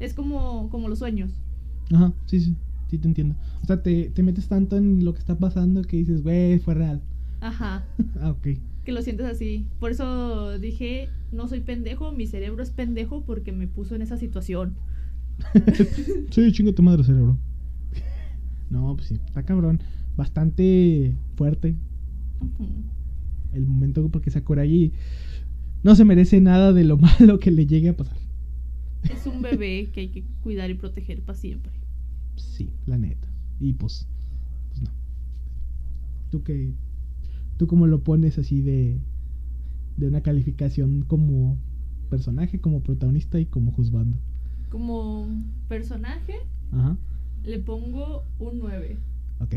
Es 0.00 0.12
como, 0.12 0.68
como 0.70 0.88
los 0.88 0.98
sueños. 0.98 1.30
Ajá, 1.92 2.12
sí, 2.26 2.40
sí. 2.40 2.54
Sí, 2.88 2.98
te 2.98 3.06
entiendo. 3.06 3.36
O 3.62 3.66
sea, 3.66 3.82
te, 3.82 4.10
te 4.10 4.22
metes 4.22 4.48
tanto 4.48 4.76
en 4.76 5.04
lo 5.04 5.12
que 5.12 5.20
está 5.20 5.38
pasando 5.38 5.82
que 5.82 5.98
dices, 5.98 6.22
güey, 6.22 6.58
fue 6.58 6.74
real. 6.74 7.02
Ajá. 7.40 7.84
ah, 8.20 8.30
ok. 8.30 8.48
Que 8.84 8.92
lo 8.92 9.02
sientes 9.02 9.26
así. 9.26 9.66
Por 9.78 9.90
eso 9.90 10.58
dije, 10.58 11.08
no 11.32 11.48
soy 11.48 11.60
pendejo, 11.60 12.12
mi 12.12 12.26
cerebro 12.26 12.62
es 12.62 12.70
pendejo 12.70 13.22
porque 13.24 13.52
me 13.52 13.66
puso 13.66 13.94
en 13.94 14.02
esa 14.02 14.16
situación. 14.16 14.74
sí, 16.30 16.52
chinga 16.52 16.72
tu 16.72 16.82
madre, 16.82 17.04
cerebro. 17.04 17.38
no, 18.70 18.94
pues 18.96 19.08
sí, 19.08 19.14
está 19.26 19.42
cabrón. 19.44 19.82
Bastante 20.16 21.14
fuerte 21.36 21.76
el 23.52 23.66
momento 23.66 24.08
porque 24.10 24.30
Sakuragi 24.30 24.92
no 25.82 25.94
se 25.94 26.04
merece 26.04 26.40
nada 26.40 26.72
de 26.72 26.84
lo 26.84 26.96
malo 26.96 27.38
que 27.38 27.50
le 27.50 27.66
llegue 27.66 27.90
a 27.90 27.96
pasar. 27.96 28.16
Es 29.04 29.26
un 29.26 29.42
bebé 29.42 29.90
que 29.92 30.00
hay 30.00 30.08
que 30.08 30.24
cuidar 30.42 30.70
y 30.70 30.74
proteger 30.74 31.20
para 31.20 31.38
siempre. 31.38 31.72
Sí, 32.42 32.70
la 32.86 32.98
neta. 32.98 33.28
Y 33.60 33.72
pues, 33.74 34.06
pues 34.68 34.82
no. 34.82 34.90
¿Tú 36.30 36.42
qué? 36.42 36.72
¿Tú 37.56 37.66
cómo 37.66 37.86
lo 37.86 38.02
pones 38.04 38.38
así 38.38 38.62
de, 38.62 39.00
de 39.96 40.06
una 40.08 40.20
calificación 40.22 41.02
como 41.02 41.58
personaje, 42.10 42.60
como 42.60 42.80
protagonista 42.82 43.38
y 43.40 43.46
como 43.46 43.72
juzgando? 43.72 44.16
Como 44.70 45.26
personaje, 45.68 46.34
Ajá, 46.72 46.96
le 47.44 47.58
pongo 47.58 48.24
un 48.38 48.58
9. 48.58 48.98
ok. 49.40 49.54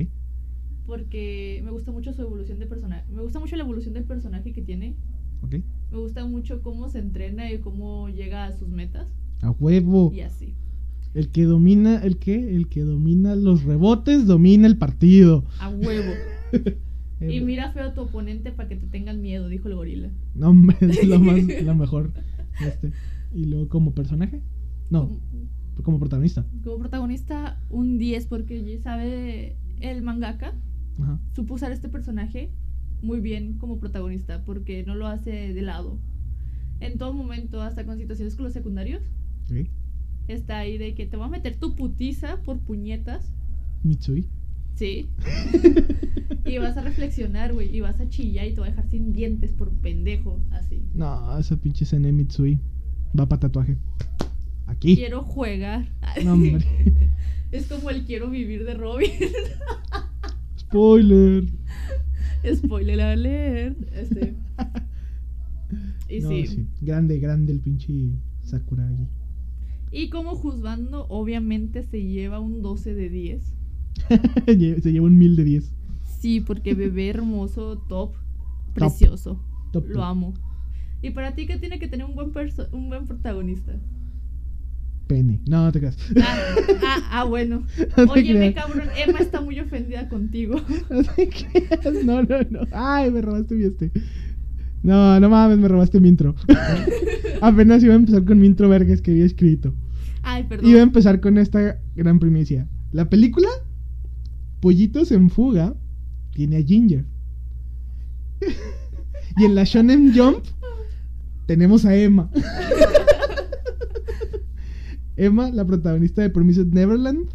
Porque 0.85 1.61
me 1.63 1.71
gusta 1.71 1.91
mucho 1.91 2.11
su 2.11 2.21
evolución 2.23 2.57
de 2.59 2.65
personaje. 2.65 3.05
Me 3.11 3.21
gusta 3.21 3.39
mucho 3.39 3.55
la 3.55 3.63
evolución 3.63 3.93
del 3.93 4.03
personaje 4.03 4.51
que 4.51 4.61
tiene. 4.61 4.95
Ok. 5.43 5.55
Me 5.91 5.97
gusta 5.97 6.25
mucho 6.25 6.61
cómo 6.61 6.89
se 6.89 6.99
entrena 6.99 7.51
y 7.51 7.59
cómo 7.59 8.09
llega 8.09 8.45
a 8.45 8.51
sus 8.53 8.69
metas. 8.69 9.07
A 9.41 9.51
huevo. 9.51 10.11
Y 10.13 10.21
así. 10.21 10.55
El 11.13 11.29
que 11.29 11.43
domina, 11.43 11.97
¿el 12.03 12.17
qué? 12.17 12.55
El 12.55 12.67
que 12.69 12.81
domina 12.81 13.35
los 13.35 13.63
rebotes 13.63 14.25
domina 14.27 14.67
el 14.67 14.77
partido. 14.77 15.43
A 15.59 15.69
huevo. 15.69 16.11
y 17.21 17.41
mira 17.41 17.71
feo 17.71 17.85
a 17.87 17.93
tu 17.93 18.01
oponente 18.01 18.51
para 18.51 18.69
que 18.69 18.75
te 18.77 18.87
tengan 18.87 19.21
miedo, 19.21 19.49
dijo 19.49 19.67
el 19.67 19.75
gorila. 19.75 20.09
No, 20.35 20.49
hombre, 20.49 20.77
es 20.81 21.05
lo 21.05 21.19
más, 21.19 21.37
lo 21.63 21.75
mejor. 21.75 22.11
Este. 22.65 22.91
Y 23.33 23.45
luego 23.45 23.67
como 23.69 23.93
personaje. 23.93 24.41
No, 24.89 25.09
Como, 25.83 25.99
protagonista. 25.99 26.45
como 26.63 26.79
protagonista, 26.79 27.59
un 27.69 27.97
10 27.97 28.25
porque 28.27 28.79
sabe 28.83 29.55
el 29.79 30.01
mangaka 30.01 30.53
Ajá. 31.01 31.17
supo 31.33 31.53
usar 31.55 31.71
este 31.71 31.87
personaje 31.87 32.51
muy 33.01 33.19
bien 33.21 33.53
como 33.57 33.79
protagonista 33.79 34.43
porque 34.45 34.83
no 34.85 34.95
lo 34.95 35.07
hace 35.07 35.53
de 35.53 35.61
lado. 35.61 35.97
En 36.81 36.97
todo 36.97 37.13
momento, 37.13 37.61
hasta 37.61 37.85
con 37.85 37.97
situaciones 37.97 38.35
con 38.35 38.43
los 38.45 38.53
secundarios, 38.53 39.01
Ok. 39.49 39.67
Está 40.33 40.59
ahí 40.59 40.77
de 40.77 40.93
que 40.95 41.05
te 41.05 41.17
voy 41.17 41.25
a 41.25 41.29
meter 41.29 41.57
tu 41.57 41.75
putiza 41.75 42.41
por 42.43 42.59
puñetas. 42.59 43.31
Mitsui. 43.83 44.27
Sí. 44.75 45.09
y 46.45 46.57
vas 46.57 46.77
a 46.77 46.81
reflexionar, 46.81 47.53
güey. 47.53 47.75
Y 47.75 47.81
vas 47.81 47.99
a 47.99 48.09
chillar 48.09 48.47
y 48.47 48.53
te 48.53 48.61
va 48.61 48.67
a 48.67 48.69
dejar 48.69 48.87
sin 48.89 49.13
dientes 49.13 49.51
por 49.51 49.71
pendejo. 49.71 50.39
Así. 50.51 50.83
No, 50.93 51.37
esa 51.37 51.57
pinche 51.57 51.83
escena 51.83 52.07
de 52.07 52.13
Mitsui. 52.13 52.59
Va 53.17 53.27
para 53.27 53.41
tatuaje. 53.41 53.77
Aquí. 54.67 54.95
Quiero 54.95 55.23
jugar. 55.23 55.87
No, 56.23 56.33
hombre. 56.33 56.65
Es 57.51 57.67
como 57.67 57.89
el 57.89 58.05
quiero 58.05 58.29
vivir 58.29 58.63
de 58.63 58.75
Robin. 58.75 59.11
Spoiler. 60.57 61.43
Spoiler 62.55 63.01
alert. 63.01 63.77
Este. 63.93 64.35
Y 66.07 66.21
No, 66.21 66.29
sí. 66.29 66.47
sí. 66.47 66.67
Grande, 66.79 67.19
grande 67.19 67.51
el 67.51 67.59
pinche 67.59 67.93
Sakuragi. 68.43 69.05
Y 69.91 70.09
como 70.09 70.35
juzgando, 70.35 71.05
obviamente 71.09 71.83
se 71.83 72.01
lleva 72.03 72.39
un 72.39 72.61
12 72.61 72.93
de 72.93 73.09
10. 73.09 73.53
Lle- 74.47 74.79
Se 74.81 74.91
lleva 74.91 75.05
un 75.07 75.17
mil 75.17 75.35
de 75.35 75.43
10. 75.43 75.71
Sí, 76.19 76.39
porque 76.39 76.75
bebé 76.75 77.09
hermoso, 77.09 77.77
top, 77.89 78.13
precioso. 78.73 79.43
Top, 79.71 79.85
Lo 79.89 80.03
amo. 80.03 80.33
¿Y 81.01 81.09
para 81.11 81.33
ti 81.33 81.47
qué 81.47 81.57
tiene 81.57 81.79
que 81.79 81.87
tener 81.87 82.05
un 82.05 82.15
buen, 82.15 82.31
un 82.71 82.89
buen 82.89 83.05
protagonista? 83.05 83.73
Pene. 85.07 85.41
No, 85.47 85.65
no 85.65 85.71
te 85.71 85.79
creas. 85.79 85.97
Ah, 86.21 86.37
ah, 86.83 86.97
ah, 87.11 87.23
bueno. 87.25 87.65
No 87.97 88.13
Óyeme, 88.13 88.53
cabrón, 88.53 88.87
Emma 88.95 89.19
está 89.19 89.41
muy 89.41 89.59
ofendida 89.59 90.07
contigo. 90.07 90.55
No 90.89 91.03
te 91.03 91.27
creas. 91.27 92.05
No, 92.05 92.21
no, 92.23 92.37
no. 92.49 92.59
Ay, 92.71 93.11
me 93.11 93.21
robaste 93.21 93.55
mi 93.55 93.65
este. 93.65 93.91
No, 94.83 95.19
no 95.19 95.29
mames, 95.29 95.57
me 95.59 95.67
robaste 95.67 95.99
mi 95.99 96.09
intro. 96.09 96.35
Apenas 97.41 97.83
iba 97.83 97.93
a 97.93 97.97
empezar 97.97 98.23
con 98.25 98.39
mi 98.39 98.47
intro 98.47 98.69
vergas 98.69 99.01
que 99.01 99.11
había 99.11 99.25
escrito. 99.25 99.73
Ay, 100.23 100.43
perdón. 100.43 100.69
Iba 100.69 100.79
a 100.79 100.83
empezar 100.83 101.19
con 101.19 101.37
esta 101.37 101.79
gran 101.95 102.19
primicia. 102.19 102.67
La 102.91 103.09
película 103.09 103.47
Pollitos 104.59 105.11
en 105.11 105.29
Fuga 105.29 105.75
tiene 106.33 106.57
a 106.57 106.63
Ginger. 106.63 107.05
y 109.37 109.45
en 109.45 109.55
la 109.55 109.63
Shonen 109.63 110.13
Jump 110.15 110.45
tenemos 111.47 111.85
a 111.85 111.95
Emma. 111.95 112.29
Emma, 115.17 115.51
la 115.51 115.65
protagonista 115.65 116.21
de 116.21 116.29
Promised 116.29 116.67
Neverland, 116.67 117.29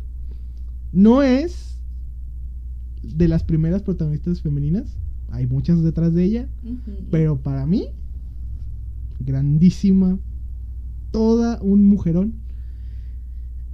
no 0.92 1.22
es 1.22 1.78
de 3.02 3.28
las 3.28 3.44
primeras 3.44 3.82
protagonistas 3.82 4.40
femeninas. 4.40 4.96
Hay 5.36 5.46
muchas 5.46 5.82
detrás 5.82 6.12
de 6.14 6.24
ella. 6.24 6.48
Pero 7.10 7.38
para 7.42 7.66
mí, 7.66 7.88
grandísima. 9.20 10.18
Toda 11.10 11.60
un 11.62 11.84
mujerón. 11.86 12.34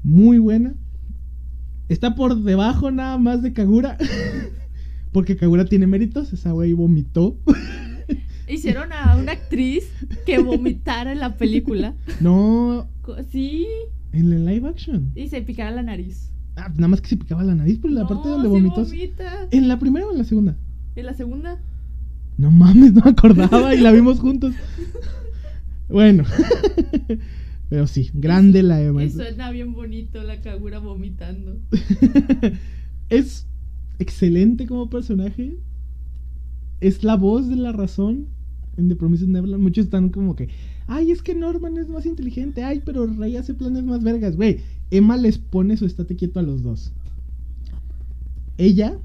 Muy 0.02 0.38
buena. 0.38 0.74
Está 1.88 2.14
por 2.14 2.42
debajo 2.42 2.90
nada 2.90 3.18
más 3.18 3.42
de 3.42 3.52
Kagura. 3.52 3.96
Porque 5.12 5.36
Kagura 5.36 5.64
tiene 5.64 5.86
méritos. 5.86 6.32
Esa 6.32 6.52
güey 6.52 6.72
vomitó. 6.72 7.36
Hicieron 8.48 8.92
a 8.92 9.16
una 9.16 9.32
actriz 9.32 9.84
que 10.26 10.38
vomitara 10.40 11.12
en 11.12 11.20
la 11.20 11.36
película. 11.36 11.94
No, 12.20 12.88
Sí, 13.30 13.66
en 14.12 14.32
el 14.32 14.44
live 14.44 14.68
action. 14.68 15.10
y 15.14 15.28
se 15.28 15.42
picara 15.42 15.70
la 15.70 15.82
nariz. 15.82 16.28
Ah, 16.56 16.68
nada 16.74 16.88
más 16.88 17.00
que 17.00 17.08
se 17.08 17.16
picaba 17.16 17.42
la 17.42 17.54
nariz 17.54 17.78
por 17.78 17.90
la 17.90 18.02
No, 18.02 18.08
parte 18.08 18.28
donde 18.28 18.48
vomitó. 18.48 18.84
vomita. 18.84 19.48
¿En 19.50 19.68
la 19.68 19.78
primera 19.78 20.06
o 20.06 20.12
en 20.12 20.18
la 20.18 20.24
segunda? 20.24 20.56
¿En 20.94 21.06
la 21.06 21.14
segunda? 21.14 21.60
No 22.38 22.50
mames, 22.50 22.92
no 22.92 23.02
me 23.04 23.10
acordaba 23.10 23.74
y 23.74 23.80
la 23.80 23.92
vimos 23.92 24.20
juntos. 24.20 24.54
Bueno. 25.88 26.24
Pero 27.68 27.86
sí, 27.86 28.10
grande 28.12 28.62
la 28.62 28.82
Emma. 28.82 29.04
Y 29.04 29.10
suena 29.10 29.50
bien 29.50 29.72
bonito 29.72 30.22
la 30.22 30.42
Kagura 30.42 30.78
vomitando. 30.78 31.58
es 33.08 33.46
excelente 33.98 34.66
como 34.66 34.90
personaje. 34.90 35.56
Es 36.80 37.02
la 37.02 37.16
voz 37.16 37.48
de 37.48 37.56
la 37.56 37.72
razón 37.72 38.26
en 38.76 38.88
The 38.88 38.96
Promised 38.96 39.28
Neverland. 39.28 39.62
Muchos 39.62 39.86
están 39.86 40.10
como 40.10 40.36
que, 40.36 40.48
ay, 40.86 41.12
es 41.12 41.22
que 41.22 41.34
Norman 41.34 41.78
es 41.78 41.88
más 41.88 42.04
inteligente. 42.04 42.62
Ay, 42.62 42.82
pero 42.84 43.06
Rey 43.06 43.36
hace 43.36 43.54
planes 43.54 43.84
más 43.84 44.02
vergas. 44.02 44.36
Güey, 44.36 44.60
Emma 44.90 45.16
les 45.16 45.38
pone 45.38 45.76
su 45.78 45.86
estate 45.86 46.16
quieto 46.16 46.40
a 46.40 46.42
los 46.42 46.62
dos. 46.62 46.92
Ella 48.58 48.98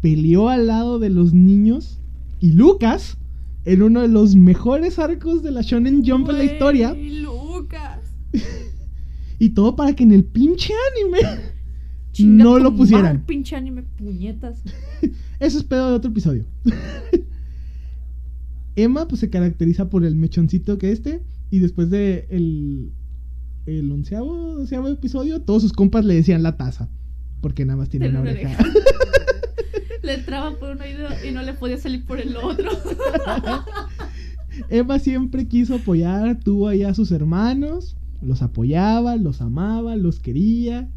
peleó 0.00 0.48
al 0.48 0.66
lado 0.66 0.98
de 0.98 1.10
los 1.10 1.34
niños 1.34 2.00
y 2.40 2.52
Lucas 2.52 3.18
en 3.64 3.82
uno 3.82 4.02
de 4.02 4.08
los 4.08 4.36
mejores 4.36 4.98
arcos 4.98 5.42
de 5.42 5.50
la 5.50 5.62
Shonen 5.62 6.04
Jump 6.06 6.30
en 6.30 6.38
la 6.38 6.44
historia. 6.44 6.94
Lucas. 6.94 8.00
Y 9.38 9.50
todo 9.50 9.76
para 9.76 9.92
que 9.94 10.02
en 10.02 10.12
el 10.12 10.24
pinche 10.24 10.72
anime 10.92 11.18
Chinga 12.12 12.44
no 12.44 12.58
lo 12.58 12.74
pusieran. 12.74 13.22
pinche 13.26 13.54
anime, 13.54 13.82
puñetas. 13.82 14.62
Eso 15.40 15.58
es 15.58 15.64
pedo 15.64 15.90
de 15.90 15.96
otro 15.96 16.10
episodio. 16.10 16.46
Emma 18.74 19.06
pues 19.06 19.20
se 19.20 19.28
caracteriza 19.28 19.90
por 19.90 20.06
el 20.06 20.16
mechoncito 20.16 20.78
que 20.78 20.90
este 20.90 21.22
y 21.50 21.58
después 21.58 21.90
de 21.90 22.26
el 22.30 22.92
el 23.66 23.92
onceavo, 23.92 24.54
doceavo 24.54 24.88
episodio 24.88 25.42
todos 25.42 25.60
sus 25.62 25.72
compas 25.72 26.04
le 26.04 26.14
decían 26.14 26.42
la 26.42 26.56
taza 26.56 26.88
porque 27.40 27.66
nada 27.66 27.78
más 27.78 27.88
tiene 27.88 28.08
una 28.08 28.20
oreja. 28.20 28.56
Le 30.06 30.14
entraba 30.14 30.52
por 30.52 30.70
un 30.70 30.80
oído 30.80 31.08
y 31.28 31.32
no 31.32 31.42
le 31.42 31.52
podía 31.52 31.76
salir 31.78 32.04
por 32.04 32.20
el 32.20 32.36
otro. 32.36 32.70
Emma 34.70 34.98
siempre 34.98 35.46
quiso 35.48 35.74
apoyar, 35.74 36.38
tuvo 36.38 36.68
ahí 36.68 36.82
a 36.84 36.94
sus 36.94 37.10
hermanos, 37.10 37.96
los 38.22 38.40
apoyaba, 38.40 39.16
los 39.16 39.40
amaba, 39.40 39.96
los 39.96 40.20
quería. 40.20 40.88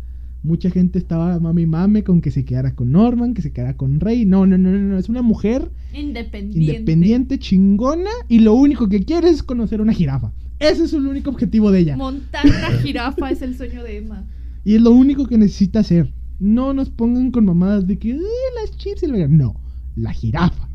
Mucha 0.44 0.70
gente 0.70 1.00
estaba 1.00 1.38
mami 1.40 1.66
mame 1.66 2.04
con 2.04 2.22
que 2.22 2.32
se 2.32 2.46
quedara 2.46 2.74
con 2.76 2.92
Norman, 2.92 3.34
que 3.34 3.42
se 3.42 3.52
quedara 3.52 3.76
con 3.76 4.00
Rey. 4.00 4.26
No, 4.26 4.46
no, 4.46 4.58
no, 4.58 4.70
no, 4.70 4.78
no, 4.78 4.98
es 4.98 5.10
una 5.10 5.22
mujer 5.22 5.70
Independiente. 5.94 6.60
independiente, 6.74 7.40
chingona, 7.40 8.12
y 8.30 8.40
lo 8.40 8.54
único 8.54 8.88
que 8.88 9.04
quiere 9.04 9.30
es 9.30 9.44
conocer 9.44 9.82
una 9.82 9.92
jirafa. 9.92 10.32
Ese 10.60 10.86
es 10.86 10.94
el 10.94 11.06
único 11.08 11.30
objetivo 11.32 11.72
de 11.72 11.80
ella. 11.80 11.98
Montar 11.98 12.46
una 12.46 12.72
jirafa 12.82 13.32
es 13.32 13.42
el 13.42 13.58
sueño 13.58 13.84
de 13.84 13.98
Emma. 13.98 14.24
Y 14.64 14.76
es 14.76 14.82
lo 14.82 14.92
único 14.92 15.26
que 15.26 15.38
necesita 15.38 15.80
hacer. 15.80 16.14
No 16.40 16.74
nos 16.74 16.90
pongan 16.90 17.32
con 17.32 17.46
mamadas 17.46 17.86
de 17.88 17.98
que 18.00 18.14
"Ay, 18.14 18.20
las 18.62 18.76
chips 18.78 19.04
y 19.04 19.06
el 19.08 19.12
vegano". 19.14 19.36
No, 19.38 19.56
la 19.96 20.14
jirafa. 20.14 20.68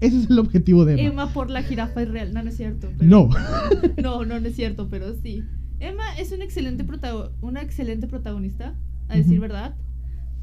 Ese 0.00 0.18
es 0.18 0.28
el 0.30 0.38
objetivo 0.38 0.84
de 0.84 0.94
Emma. 0.94 1.02
Emma 1.24 1.32
por 1.32 1.50
la 1.50 1.62
jirafa 1.62 2.02
es 2.02 2.08
real. 2.10 2.34
No, 2.34 2.42
no 2.42 2.48
es 2.50 2.56
cierto. 2.56 2.90
pero- 2.98 3.08
No. 3.10 3.28
No, 4.02 4.24
no, 4.24 4.40
no 4.40 4.48
es 4.48 4.56
cierto, 4.56 4.88
pero 4.90 5.14
sí. 5.22 5.42
Emma 5.80 6.02
es 6.18 6.32
un 6.32 6.42
excelente 6.42 6.84
protago- 6.84 7.30
una 7.40 7.62
excelente 7.62 8.06
protagonista, 8.06 8.74
a 9.08 9.16
decir 9.16 9.38
verdad, 9.40 9.76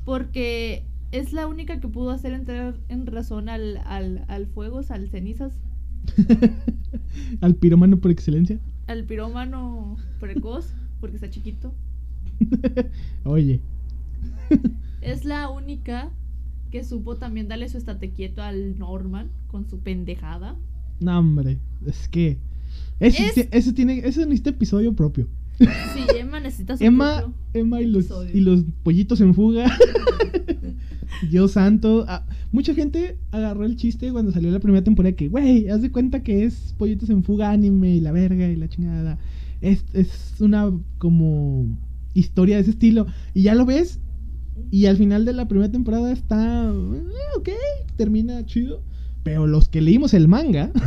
porque 0.05 0.85
es 1.11 1.33
la 1.33 1.47
única 1.47 1.79
que 1.79 1.87
pudo 1.87 2.11
hacer 2.11 2.33
entrar 2.33 2.75
en 2.89 3.05
razón 3.07 3.49
al, 3.49 3.77
al, 3.85 4.23
al 4.27 4.45
fuego, 4.47 4.77
o 4.77 4.83
sea, 4.83 4.95
al 4.95 5.09
cenizas, 5.09 5.53
Al 7.41 7.55
piromano 7.55 7.97
por 7.99 8.11
excelencia. 8.11 8.59
al 8.87 9.03
pirómano 9.05 9.97
precoz, 10.19 10.73
porque 10.99 11.15
está 11.17 11.29
chiquito. 11.29 11.73
Oye. 13.25 13.61
Es 15.01 15.25
la 15.25 15.49
única 15.49 16.09
que 16.69 16.83
supo 16.83 17.15
también 17.17 17.47
darle 17.47 17.67
su 17.69 17.77
estate 17.77 18.11
quieto 18.11 18.41
al 18.43 18.77
Norman 18.77 19.29
con 19.47 19.67
su 19.67 19.79
pendejada. 19.79 20.55
No, 20.99 21.17
hombre. 21.19 21.57
Es 21.85 22.07
que. 22.07 22.37
Ese, 22.99 23.25
Es- 23.27 23.47
ese 23.51 23.73
tiene. 23.73 23.99
Ese 23.99 24.21
necesita 24.25 24.51
episodio 24.51 24.93
propio. 24.93 25.27
Sí, 25.59 25.67
Emma 26.17 26.39
necesita 26.39 26.77
su 26.77 26.83
Emma, 26.83 27.31
Emma 27.53 27.81
y 27.81 27.87
los, 27.87 28.07
y 28.33 28.39
los 28.41 28.63
pollitos 28.83 29.21
en 29.21 29.33
fuga. 29.33 29.71
Dios 31.29 31.51
santo. 31.51 32.05
Ah, 32.07 32.25
mucha 32.51 32.73
gente 32.73 33.17
agarró 33.31 33.65
el 33.65 33.75
chiste 33.75 34.11
cuando 34.11 34.31
salió 34.31 34.49
la 34.51 34.59
primera 34.59 34.83
temporada 34.83 35.15
que, 35.15 35.27
güey, 35.29 35.67
haz 35.69 35.81
de 35.81 35.91
cuenta 35.91 36.23
que 36.23 36.45
es 36.45 36.73
pollitos 36.77 37.09
en 37.09 37.23
fuga 37.23 37.51
anime 37.51 37.95
y 37.95 38.01
la 38.01 38.11
verga 38.11 38.47
y 38.47 38.55
la 38.55 38.69
chingada. 38.69 39.19
Es, 39.61 39.85
es 39.93 40.35
una 40.39 40.71
como 40.97 41.67
historia 42.13 42.55
de 42.55 42.61
ese 42.63 42.71
estilo. 42.71 43.07
Y 43.33 43.43
ya 43.43 43.55
lo 43.55 43.65
ves. 43.65 43.99
Y 44.69 44.85
al 44.85 44.97
final 44.97 45.25
de 45.25 45.33
la 45.33 45.47
primera 45.47 45.71
temporada 45.71 46.11
está. 46.11 46.69
eh, 46.69 47.37
ok, 47.37 47.49
termina 47.95 48.45
chido. 48.45 48.83
Pero 49.23 49.47
los 49.47 49.69
que 49.69 49.81
leímos 49.81 50.13
el 50.13 50.27
manga. 50.27 50.71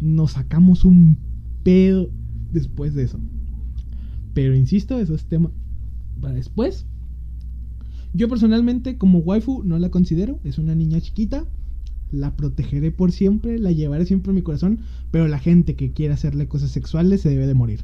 nos 0.00 0.32
sacamos 0.32 0.84
un 0.84 1.18
pedo 1.62 2.10
después 2.52 2.94
de 2.94 3.04
eso. 3.04 3.18
Pero 4.34 4.54
insisto, 4.54 4.98
eso 4.98 5.14
es 5.14 5.24
tema 5.24 5.50
para 6.20 6.34
después. 6.34 6.86
Yo 8.12 8.28
personalmente 8.28 8.96
como 8.96 9.18
waifu 9.18 9.62
no 9.64 9.78
la 9.78 9.90
considero, 9.90 10.40
es 10.44 10.58
una 10.58 10.74
niña 10.74 11.00
chiquita. 11.00 11.44
La 12.12 12.36
protegeré 12.36 12.92
por 12.92 13.10
siempre, 13.10 13.58
la 13.58 13.72
llevaré 13.72 14.06
siempre 14.06 14.30
en 14.30 14.36
mi 14.36 14.42
corazón, 14.42 14.80
pero 15.10 15.26
la 15.26 15.38
gente 15.38 15.74
que 15.74 15.92
quiera 15.92 16.14
hacerle 16.14 16.46
cosas 16.46 16.70
sexuales 16.70 17.20
se 17.20 17.30
debe 17.30 17.46
de 17.46 17.54
morir. 17.54 17.80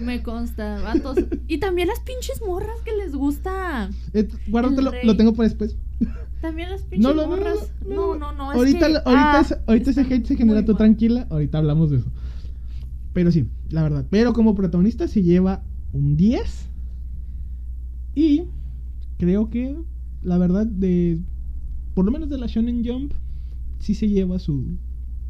Me 0.00 0.22
consta, 0.22 0.80
vatos. 0.82 1.18
Y 1.48 1.58
también 1.58 1.88
las 1.88 2.00
pinches 2.00 2.40
morras 2.46 2.76
que 2.84 2.92
les 2.96 3.14
gusta. 3.14 3.90
Eh, 4.12 4.28
guárdatelo, 4.48 4.92
lo 5.02 5.16
tengo 5.16 5.32
para 5.34 5.48
después. 5.48 5.76
También 6.40 6.70
las 6.70 6.82
pinches 6.82 7.00
No, 7.00 7.14
no, 7.14 7.28
morras. 7.28 7.72
no, 7.86 8.14
No, 8.16 8.18
no, 8.18 8.32
no. 8.32 8.52
es 8.52 8.58
ahorita 8.58 8.86
que- 8.86 8.92
lo- 8.94 8.98
ahorita, 9.00 9.38
ah, 9.38 9.40
ese- 9.40 9.58
ahorita 9.66 9.90
ese 9.90 10.00
hate 10.02 10.26
se 10.26 10.36
genera 10.36 10.64
tú 10.64 10.72
mal. 10.72 10.78
tranquila, 10.78 11.26
ahorita 11.30 11.58
hablamos 11.58 11.90
de 11.90 11.98
eso. 11.98 12.10
Pero 13.12 13.30
sí, 13.30 13.46
la 13.70 13.82
verdad. 13.82 14.06
Pero 14.10 14.32
como 14.32 14.54
protagonista 14.54 15.06
se 15.08 15.22
lleva 15.22 15.62
un 15.92 16.16
10. 16.16 16.68
Y 18.14 18.44
creo 19.18 19.50
que, 19.50 19.76
la 20.22 20.38
verdad, 20.38 20.66
de. 20.66 21.20
Por 21.94 22.04
lo 22.04 22.10
menos 22.10 22.28
de 22.28 22.38
la 22.38 22.46
Shonen 22.46 22.84
Jump, 22.84 23.12
sí 23.78 23.94
se 23.94 24.08
lleva 24.08 24.38
su, 24.38 24.76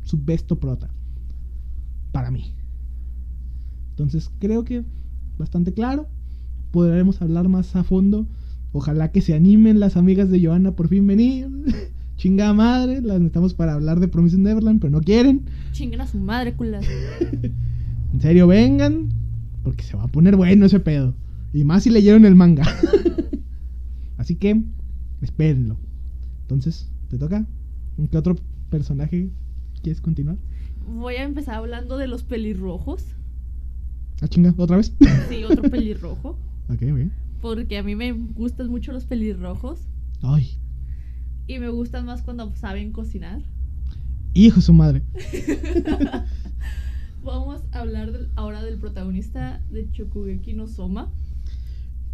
su 0.05 0.19
besto 0.23 0.59
prota. 0.59 0.89
Para 2.13 2.31
mí. 2.31 2.55
Entonces 4.03 4.31
creo 4.39 4.65
que 4.65 4.85
bastante 5.39 5.73
claro. 5.73 6.09
Podremos 6.71 7.21
hablar 7.21 7.49
más 7.49 7.77
a 7.77 7.85
fondo 7.85 8.27
Ojalá 8.73 9.13
que 9.13 9.21
se 9.21 9.35
animen 9.35 9.81
las 9.81 9.97
amigas 9.97 10.31
de 10.31 10.45
Johanna 10.45 10.73
por 10.73 10.89
fin 10.89 11.07
venir. 11.07 11.49
Chingada 12.17 12.55
madre, 12.55 13.03
las 13.03 13.19
necesitamos 13.19 13.55
para 13.55 13.75
hablar 13.75 14.01
de 14.01 14.09
Promise 14.09 14.39
Neverland, 14.39 14.81
pero 14.81 14.91
no 14.91 15.01
quieren. 15.01 15.43
Chinguen 15.73 16.01
a 16.01 16.07
su 16.07 16.19
madre, 16.19 16.55
culas. 16.55 16.87
En 18.13 18.21
serio, 18.21 18.47
vengan, 18.47 19.09
porque 19.63 19.85
se 19.85 19.97
va 19.97 20.03
a 20.03 20.09
poner 20.09 20.37
bueno 20.37 20.67
ese 20.67 20.81
pedo. 20.81 21.15
Y 21.55 21.65
más 21.65 21.85
si 21.85 21.89
leyeron 21.89 22.27
el 22.27 22.35
manga. 22.35 22.63
Así 24.19 24.37
que, 24.37 24.63
espérenlo. 25.23 25.79
Entonces, 26.43 26.91
¿te 27.09 27.17
toca? 27.17 27.47
¿En 27.97 28.09
qué 28.09 28.19
otro 28.19 28.37
personaje 28.69 29.31
quieres 29.83 30.03
continuar? 30.03 30.37
Voy 30.87 31.15
a 31.15 31.23
empezar 31.23 31.55
hablando 31.55 31.97
de 31.97 32.07
los 32.07 32.23
pelirrojos. 32.23 33.03
Ah, 34.23 34.29
chinga, 34.29 34.55
¿otra 34.57 34.77
vez? 34.79 34.95
Sí, 35.29 35.43
otro 35.45 35.63
pelirrojo. 35.71 36.39
ok, 36.69 36.83
ok. 36.93 37.01
Porque 37.41 37.77
a 37.79 37.83
mí 37.83 37.97
me 37.97 38.13
gustan 38.13 38.69
mucho 38.71 38.93
los 38.93 39.05
pelirrojos. 39.05 39.81
Ay, 40.23 40.51
Y 41.49 41.59
me 41.59 41.69
gustan 41.71 42.07
más 42.07 42.23
cuando 42.23 42.55
saben 42.55 42.93
cocinar. 42.93 43.43
hijo 44.33 44.57
de 44.57 44.63
su 44.63 44.73
madre. 44.73 45.03
Vamos 47.25 47.63
a 47.73 47.81
hablar 47.81 48.13
del- 48.13 48.31
ahora 48.37 48.63
del 48.63 48.79
protagonista 48.79 49.61
de 49.71 49.91
Chokugeki 49.91 50.55
no 50.55 50.67
Soma. 50.67 51.11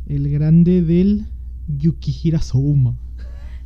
El 0.07 0.31
grande 0.31 0.83
del 0.83 1.27
Yukihira 1.67 2.41
Souma. 2.41 2.97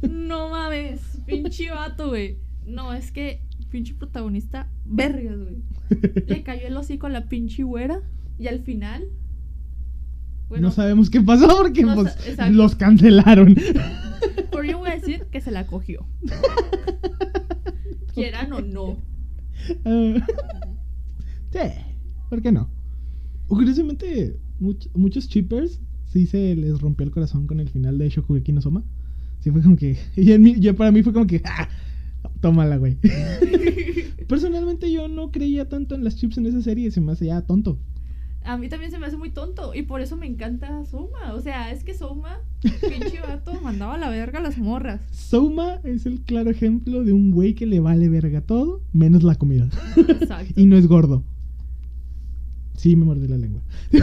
No 0.09 0.51
mames, 0.51 1.01
pinche 1.27 1.71
vato, 1.71 2.09
güey. 2.09 2.39
No, 2.67 2.93
es 2.93 3.11
que 3.13 3.41
pinche 3.71 3.95
protagonista, 3.95 4.69
vergas, 4.85 5.39
güey. 5.39 5.63
Le 6.27 6.43
cayó 6.43 6.67
el 6.67 6.77
hocico 6.77 7.07
a 7.07 7.11
la 7.11 7.29
pinche 7.29 7.63
güera 7.63 8.01
y 8.43 8.49
al 8.49 8.61
final. 8.61 9.05
Bueno, 10.49 10.69
no 10.69 10.73
sabemos 10.73 11.09
qué 11.09 11.21
pasó 11.21 11.49
porque 11.57 11.83
no 11.83 11.95
pues, 11.95 12.17
los 12.51 12.75
cancelaron. 12.75 13.55
pero 14.51 14.65
yo 14.65 14.79
voy 14.79 14.91
a 14.91 14.95
decir 14.95 15.25
que 15.31 15.41
se 15.41 15.51
la 15.51 15.67
cogió. 15.67 16.07
Quieran 18.15 18.53
o 18.53 18.61
no. 18.61 18.99
Ah, 19.85 20.27
sí, 21.53 21.59
¿por 22.29 22.43
qué 22.43 22.53
no? 22.53 22.69
Curiosamente, 23.47 24.37
much- 24.61 24.91
muchos 24.95 25.29
chippers 25.29 25.81
sí 26.07 26.27
se 26.27 26.55
les 26.55 26.81
rompió 26.81 27.07
el 27.07 27.13
corazón 27.13 27.47
con 27.47 27.61
el 27.61 27.69
final 27.71 27.97
de 27.97 28.11
Shokugeki 28.11 28.53
no 28.53 28.61
Soma. 28.61 28.85
Sí 29.41 29.51
fue 29.51 29.63
como 29.63 29.77
que... 29.77 29.97
Y 30.17 30.33
en 30.33 30.43
mí- 30.43 30.61
yo 30.61 30.77
para 30.77 30.93
mí 30.93 31.03
fue 31.03 31.13
como 31.13 31.27
que... 31.27 31.41
¡Ah! 31.45 31.69
Tómala, 32.41 32.77
güey. 32.77 32.99
Personalmente 34.29 34.93
yo 34.93 35.09
no 35.09 35.31
creía 35.31 35.69
tanto 35.69 35.95
en 35.95 36.05
las 36.05 36.17
chips 36.17 36.39
en 36.39 36.47
esa 36.47 36.61
serie, 36.63 36.91
se 36.91 37.01
me 37.01 37.13
hace 37.13 37.27
ya 37.27 37.43
tonto. 37.43 37.79
A 38.45 38.57
mí 38.57 38.69
también 38.69 38.91
se 38.91 38.99
me 38.99 39.07
hace 39.07 39.17
muy 39.17 39.31
tonto 39.31 39.75
y 39.75 39.83
por 39.83 40.01
eso 40.01 40.17
me 40.17 40.27
encanta 40.27 40.85
Soma. 40.87 41.33
O 41.35 41.41
sea, 41.41 41.71
es 41.71 41.85
que 41.85 41.95
Soma, 41.95 42.41
pinche 42.61 43.21
vato, 43.21 43.53
mandaba 43.63 43.95
a 43.95 43.99
la 43.99 44.09
verga 44.11 44.41
a 44.41 44.43
las 44.43 44.59
morras. 44.59 45.01
Souma 45.11 45.81
es 45.85 46.07
el 46.07 46.23
claro 46.23 46.51
ejemplo 46.51 47.05
de 47.05 47.13
un 47.13 47.31
güey 47.31 47.55
que 47.55 47.67
le 47.67 47.81
vale 47.81 48.09
verga 48.09 48.41
todo, 48.41 48.83
menos 48.93 49.23
la 49.23 49.37
comida. 49.37 49.69
Exacto. 49.97 50.53
Y 50.61 50.67
no 50.67 50.77
es 50.77 50.87
gordo. 50.87 51.25
Sí, 52.77 52.97
me 52.97 53.05
mordí 53.05 53.29
la 53.29 53.39
lengua. 53.39 53.63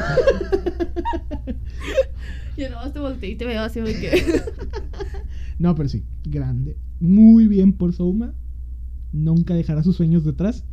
Y 2.58 2.64
nada 2.64 2.92
te 2.92 3.00
volteé 3.00 3.30
y 3.30 3.36
te 3.36 3.46
veo 3.46 3.62
así 3.62 3.80
que. 3.80 4.42
No, 5.60 5.76
pero 5.76 5.88
sí, 5.88 6.04
grande. 6.26 6.76
Muy 7.00 7.48
bien 7.48 7.72
por 7.72 7.94
Souma. 7.94 8.34
Nunca 9.14 9.54
dejará 9.54 9.82
sus 9.82 9.96
sueños 9.96 10.26
detrás 10.26 10.66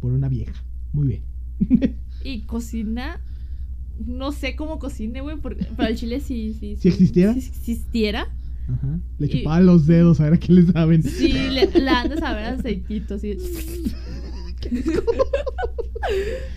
por 0.00 0.12
una 0.12 0.30
vieja. 0.30 0.54
Muy 0.92 1.06
bien. 1.06 1.22
Y 2.24 2.42
cocina. 2.42 3.20
No 4.06 4.30
sé 4.32 4.54
cómo 4.56 4.78
cocine, 4.78 5.20
güey, 5.22 5.36
porque 5.38 5.64
para 5.64 5.88
el 5.90 5.96
chile 5.96 6.20
sí, 6.20 6.54
sí. 6.58 6.76
¿Si 6.76 6.88
existiera? 6.88 7.32
Si 7.34 7.40
existiera. 7.40 8.28
Ajá. 8.68 9.00
Le 9.18 9.26
Y- 9.26 9.30
chupaba 9.30 9.60
los 9.60 9.86
dedos 9.86 10.20
a 10.20 10.24
ver 10.24 10.34
a 10.34 10.38
qué 10.38 10.52
le 10.52 10.66
saben. 10.66 11.02
Sí, 11.02 11.32
le, 11.32 11.66
la 11.80 12.00
han 12.02 12.10
de 12.10 12.18
saber 12.18 12.44
aceitito, 12.44 13.14
así. 13.14 13.36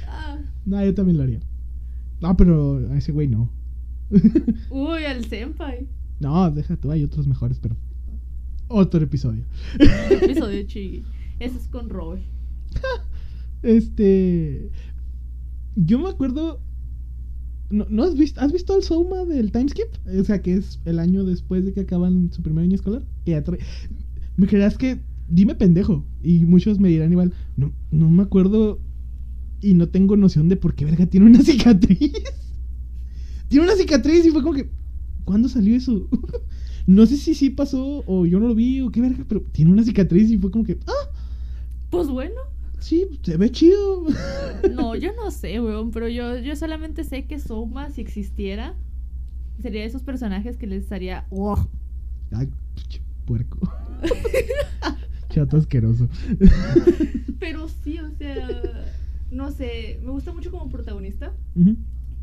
Ah, 0.07 0.37
No, 0.65 0.83
yo 0.85 0.93
también 0.93 1.17
lo 1.17 1.23
haría. 1.23 1.39
No, 2.21 2.37
pero 2.37 2.77
a 2.91 2.97
ese 2.97 3.11
güey 3.11 3.27
no. 3.27 3.49
uy, 4.69 5.05
al 5.05 5.25
senpai. 5.25 5.87
No, 6.19 6.51
deja 6.51 6.77
tú, 6.77 6.91
hay 6.91 7.03
otros 7.03 7.25
mejores, 7.27 7.59
pero. 7.59 7.75
Otro 8.67 9.03
episodio. 9.03 9.43
Episodio 9.79 10.63
chigui. 10.67 11.03
Ese 11.39 11.57
es 11.57 11.67
con 11.67 11.89
Roy. 11.89 12.21
Este. 13.63 14.69
Yo 15.75 15.99
me 15.99 16.09
acuerdo. 16.09 16.59
¿No, 17.69 17.85
no 17.89 18.03
has 18.03 18.15
visto 18.15 18.41
has 18.41 18.51
visto 18.51 18.75
el 18.75 18.83
Souma 18.83 19.23
del 19.23 19.51
Timeskip? 19.51 19.87
O 20.19 20.23
sea, 20.23 20.41
que 20.41 20.55
es 20.55 20.79
el 20.85 20.99
año 20.99 21.23
después 21.23 21.63
de 21.63 21.71
que 21.71 21.81
acaban 21.81 22.31
su 22.33 22.41
primer 22.41 22.65
año 22.65 22.75
escolar. 22.75 23.03
Que 23.25 23.41
Me 24.37 24.47
creerás 24.47 24.77
que. 24.77 24.99
Dime 25.29 25.55
pendejo. 25.55 26.05
Y 26.21 26.39
muchos 26.45 26.79
me 26.79 26.89
dirán 26.89 27.11
igual. 27.11 27.33
No, 27.55 27.71
no 27.91 28.09
me 28.09 28.23
acuerdo. 28.23 28.79
Y 29.61 29.73
no 29.75 29.87
tengo 29.87 30.17
noción 30.17 30.49
de 30.49 30.57
por 30.57 30.75
qué 30.75 30.85
verga 30.85 31.05
tiene 31.05 31.27
una 31.27 31.39
cicatriz. 31.43 32.11
tiene 33.47 33.65
una 33.65 33.75
cicatriz 33.75 34.25
y 34.25 34.31
fue 34.31 34.41
como 34.41 34.55
que. 34.55 34.69
¿Cuándo 35.23 35.47
salió 35.47 35.75
eso? 35.75 36.09
no 36.87 37.05
sé 37.05 37.15
si 37.15 37.35
sí 37.35 37.51
pasó 37.51 38.03
o 38.07 38.25
yo 38.25 38.39
no 38.39 38.47
lo 38.47 38.55
vi 38.55 38.81
o 38.81 38.91
qué 38.91 38.99
verga, 39.01 39.23
pero 39.27 39.41
tiene 39.51 39.71
una 39.71 39.83
cicatriz 39.83 40.29
y 40.29 40.37
fue 40.37 40.51
como 40.51 40.65
que. 40.65 40.79
¡Ah! 40.87 41.09
Pues 41.89 42.07
bueno. 42.07 42.41
Sí, 42.81 43.07
se 43.23 43.37
ve 43.37 43.49
chido. 43.51 44.05
No, 44.73 44.95
yo 44.95 45.13
no 45.15 45.31
sé, 45.31 45.61
weón, 45.61 45.91
pero 45.91 46.07
yo, 46.09 46.37
yo 46.39 46.55
solamente 46.55 47.03
sé 47.03 47.25
que 47.25 47.39
Soma, 47.39 47.89
si 47.91 48.01
existiera, 48.01 48.75
sería 49.61 49.81
de 49.81 49.87
esos 49.87 50.01
personajes 50.03 50.57
que 50.57 50.67
les 50.67 50.83
estaría. 50.83 51.25
"Ugh". 51.29 51.69
Ay, 52.31 52.49
puerco. 53.25 53.59
Chato 55.29 55.57
asqueroso. 55.57 56.09
Pero 57.39 57.67
sí, 57.67 57.99
o 57.99 58.09
sea, 58.17 58.47
no 59.31 59.51
sé, 59.51 59.99
me 60.03 60.11
gusta 60.11 60.33
mucho 60.33 60.51
como 60.51 60.69
protagonista. 60.69 61.33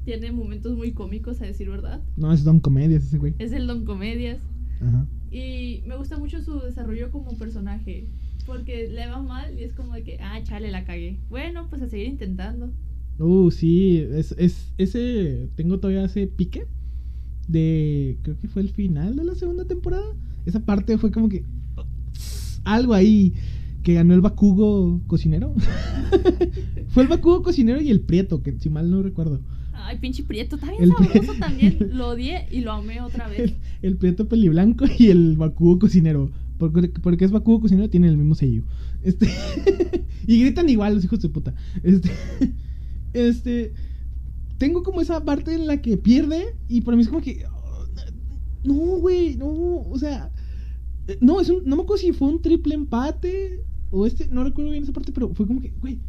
Tiene 0.05 0.33
momentos 0.33 0.77
muy 0.77 0.93
cómicos, 0.93 1.41
a 1.41 1.47
decir 1.47 1.69
verdad. 1.71 2.03
No, 2.17 2.33
es 2.33 2.45
Don 2.45 2.61
Comedias 2.61 3.05
ese 3.05 3.19
güey. 3.19 3.35
Es 3.39 3.53
el 3.53 3.67
Don 3.67 3.85
Comedias. 3.85 4.41
Ajá. 4.81 5.07
Y 5.31 5.83
me 5.87 5.97
gusta 5.97 6.19
mucho 6.19 6.41
su 6.43 6.59
desarrollo 6.61 7.11
como 7.11 7.37
personaje. 7.39 8.09
Porque 8.49 8.89
le 8.89 9.07
va 9.07 9.21
mal 9.21 9.59
y 9.59 9.63
es 9.63 9.75
como 9.75 9.93
de 9.93 10.03
que, 10.03 10.19
ah, 10.23 10.43
chale, 10.43 10.71
la 10.71 10.85
cagué. 10.85 11.19
Bueno, 11.29 11.67
pues 11.69 11.83
a 11.83 11.87
seguir 11.87 12.09
intentando. 12.09 12.73
Uh, 13.19 13.51
sí, 13.51 13.99
es, 13.99 14.35
es, 14.39 14.73
ese, 14.79 15.51
tengo 15.55 15.79
todavía 15.79 16.05
ese 16.05 16.27
pique 16.27 16.67
de, 17.47 18.17
creo 18.23 18.39
que 18.41 18.49
fue 18.49 18.63
el 18.63 18.71
final 18.71 19.17
de 19.17 19.25
la 19.25 19.35
segunda 19.35 19.67
temporada. 19.67 20.17
Esa 20.47 20.61
parte 20.61 20.97
fue 20.97 21.11
como 21.11 21.29
que, 21.29 21.45
algo 22.65 22.95
ahí, 22.95 23.35
que 23.83 23.93
ganó 23.93 24.15
el 24.15 24.23
Bakugo 24.23 25.03
cocinero. 25.07 25.55
fue 26.89 27.03
el 27.03 27.09
Bakugo 27.11 27.43
cocinero 27.43 27.83
y 27.83 27.91
el 27.91 28.01
Prieto, 28.01 28.43
que 28.43 28.59
si 28.59 28.71
mal 28.71 28.91
no 28.91 29.03
recuerdo. 29.03 29.43
Ay, 29.75 29.99
pinche 29.99 30.23
Prieto, 30.23 30.57
está 30.57 30.71
bien 30.71 30.85
El 30.85 30.93
sabroso 30.93 31.35
también. 31.39 31.77
Lo 31.93 32.09
odié 32.09 32.47
y 32.51 32.61
lo 32.63 32.73
amé 32.73 33.03
otra 33.03 33.29
vez. 33.29 33.41
El, 33.41 33.57
el 33.83 33.97
Prieto 33.99 34.27
peliblanco 34.27 34.87
y 34.99 35.09
el 35.09 35.37
Bakugo 35.37 35.79
cocinero. 35.79 36.31
Porque, 36.59 36.89
porque 36.89 37.25
es 37.25 37.31
Bakugo 37.31 37.61
cocinero, 37.61 37.89
tienen 37.89 38.11
el 38.11 38.17
mismo 38.17 38.35
sello. 38.35 38.63
Este. 39.03 39.29
y 40.27 40.41
gritan 40.41 40.69
igual 40.69 40.95
los 40.95 41.05
hijos 41.05 41.21
de 41.21 41.29
puta. 41.29 41.55
Este. 41.83 42.11
Este. 43.15 43.73
Tengo 44.59 44.83
como 44.83 45.01
esa 45.01 45.25
parte 45.25 45.55
en 45.55 45.67
la 45.67 45.81
que 45.81 45.97
pierde. 45.97 46.55
Y 46.69 46.83
para 46.83 46.97
mí 46.97 47.03
es 47.03 47.09
como 47.09 47.23
que. 47.23 47.45
oh, 47.47 47.87
No, 48.65 48.75
güey, 48.75 49.37
no. 49.37 49.49
O 49.89 49.99
sea. 49.99 50.31
No, 51.21 51.41
es 51.41 51.49
un, 51.49 51.65
no 51.65 51.77
me 51.77 51.83
acuerdo 51.83 52.03
si 52.03 52.13
fue 52.13 52.29
un 52.29 52.43
triple 52.43 52.75
empate. 52.75 53.65
O 53.91 54.07
este. 54.07 54.29
No 54.29 54.45
recuerdo 54.45 54.71
bien 54.73 54.83
esa 54.83 54.93
parte, 54.93 55.13
pero 55.13 55.33
fue 55.35 55.47
como 55.47 55.61
que, 55.61 55.73
güey. 55.81 56.01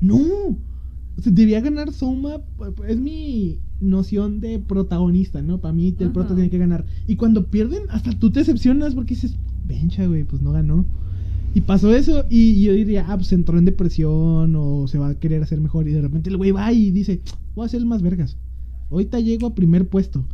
No. 0.00 0.16
O 0.16 1.22
sea, 1.22 1.32
debía 1.32 1.60
ganar 1.60 1.92
Soma. 1.92 2.42
Es 2.86 3.00
mi 3.00 3.58
noción 3.80 4.40
de 4.40 4.58
protagonista, 4.58 5.42
¿no? 5.42 5.60
Para 5.60 5.74
mí 5.74 5.94
el 5.98 6.04
Ajá. 6.04 6.12
prota 6.12 6.34
tiene 6.34 6.50
que 6.50 6.58
ganar. 6.58 6.84
Y 7.06 7.16
cuando 7.16 7.46
pierden, 7.46 7.84
hasta 7.90 8.10
tú 8.18 8.30
te 8.30 8.40
decepcionas 8.40 8.94
porque 8.94 9.14
dices, 9.14 9.36
vencha, 9.68 10.06
güey, 10.06 10.24
pues 10.24 10.42
no 10.42 10.52
ganó. 10.52 10.84
Y 11.54 11.60
pasó 11.62 11.94
eso 11.94 12.24
y 12.28 12.62
yo 12.62 12.72
diría, 12.72 13.06
ah, 13.08 13.16
pues 13.16 13.32
entró 13.32 13.58
en 13.58 13.64
depresión 13.64 14.54
o 14.56 14.86
se 14.86 14.98
va 14.98 15.10
a 15.10 15.14
querer 15.14 15.42
hacer 15.42 15.60
mejor. 15.60 15.88
Y 15.88 15.92
de 15.92 16.02
repente 16.02 16.30
el 16.30 16.36
güey 16.36 16.50
va 16.50 16.72
y 16.72 16.90
dice, 16.90 17.20
voy 17.54 17.66
a 17.66 17.68
ser 17.68 17.80
el 17.80 17.86
más 17.86 18.02
vergas. 18.02 18.36
Ahorita 18.90 19.20
llego 19.20 19.46
a 19.46 19.54
primer 19.54 19.88
puesto. 19.88 20.24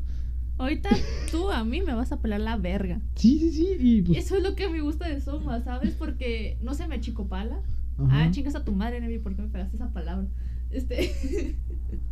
Ahorita 0.58 0.90
tú 1.30 1.50
a 1.50 1.64
mí 1.64 1.82
me 1.82 1.94
vas 1.94 2.12
a 2.12 2.20
pelar 2.20 2.40
la 2.40 2.56
verga. 2.56 3.00
Sí, 3.14 3.38
sí, 3.38 3.52
sí. 3.52 3.66
Y 3.78 4.02
pues... 4.02 4.18
Eso 4.18 4.36
es 4.36 4.42
lo 4.42 4.54
que 4.54 4.68
me 4.68 4.80
gusta 4.80 5.08
de 5.08 5.20
Soma, 5.20 5.62
¿sabes? 5.62 5.94
Porque 5.94 6.56
no 6.62 6.74
se 6.74 6.86
me 6.86 6.96
achicopala. 6.96 7.60
ajá. 7.98 8.24
Ah, 8.24 8.30
chingas 8.30 8.54
a 8.54 8.64
tu 8.64 8.72
madre, 8.72 9.00
Nevi, 9.00 9.18
¿por 9.18 9.34
qué 9.34 9.42
me 9.42 9.48
pegaste 9.48 9.76
esa 9.76 9.92
palabra? 9.92 10.26
Este. 10.70 11.56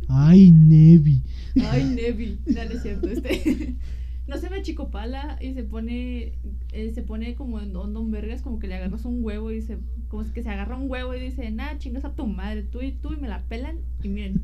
Ay, 0.07 0.51
Nevi. 0.51 1.21
Ay, 1.69 1.83
Nevi. 1.83 2.37
Es 2.45 2.81
cierto. 2.81 3.07
Este. 3.07 3.75
No 4.27 4.37
se 4.37 4.49
me 4.49 4.57
achicopala 4.57 5.37
y 5.41 5.53
se 5.53 5.63
pone. 5.63 6.33
eh, 6.71 6.91
se 6.93 7.01
pone 7.01 7.35
como 7.35 7.59
en 7.59 7.73
don, 7.73 7.93
don 7.93 8.09
vergas, 8.11 8.41
como 8.41 8.59
que 8.59 8.67
le 8.67 8.75
agarras 8.75 9.05
un 9.05 9.23
huevo 9.23 9.51
y 9.51 9.61
se. 9.61 9.77
Como 10.07 10.23
que 10.31 10.43
se 10.43 10.49
agarra 10.49 10.77
un 10.77 10.89
huevo 10.89 11.13
y 11.13 11.19
dice, 11.19 11.49
nah, 11.51 11.77
chingas 11.77 12.05
a 12.05 12.13
tu 12.15 12.25
madre, 12.27 12.63
tú 12.63 12.81
y 12.81 12.91
tú 12.93 13.13
y 13.13 13.17
me 13.17 13.27
la 13.27 13.41
pelan. 13.43 13.77
Y 14.01 14.07
miren, 14.09 14.41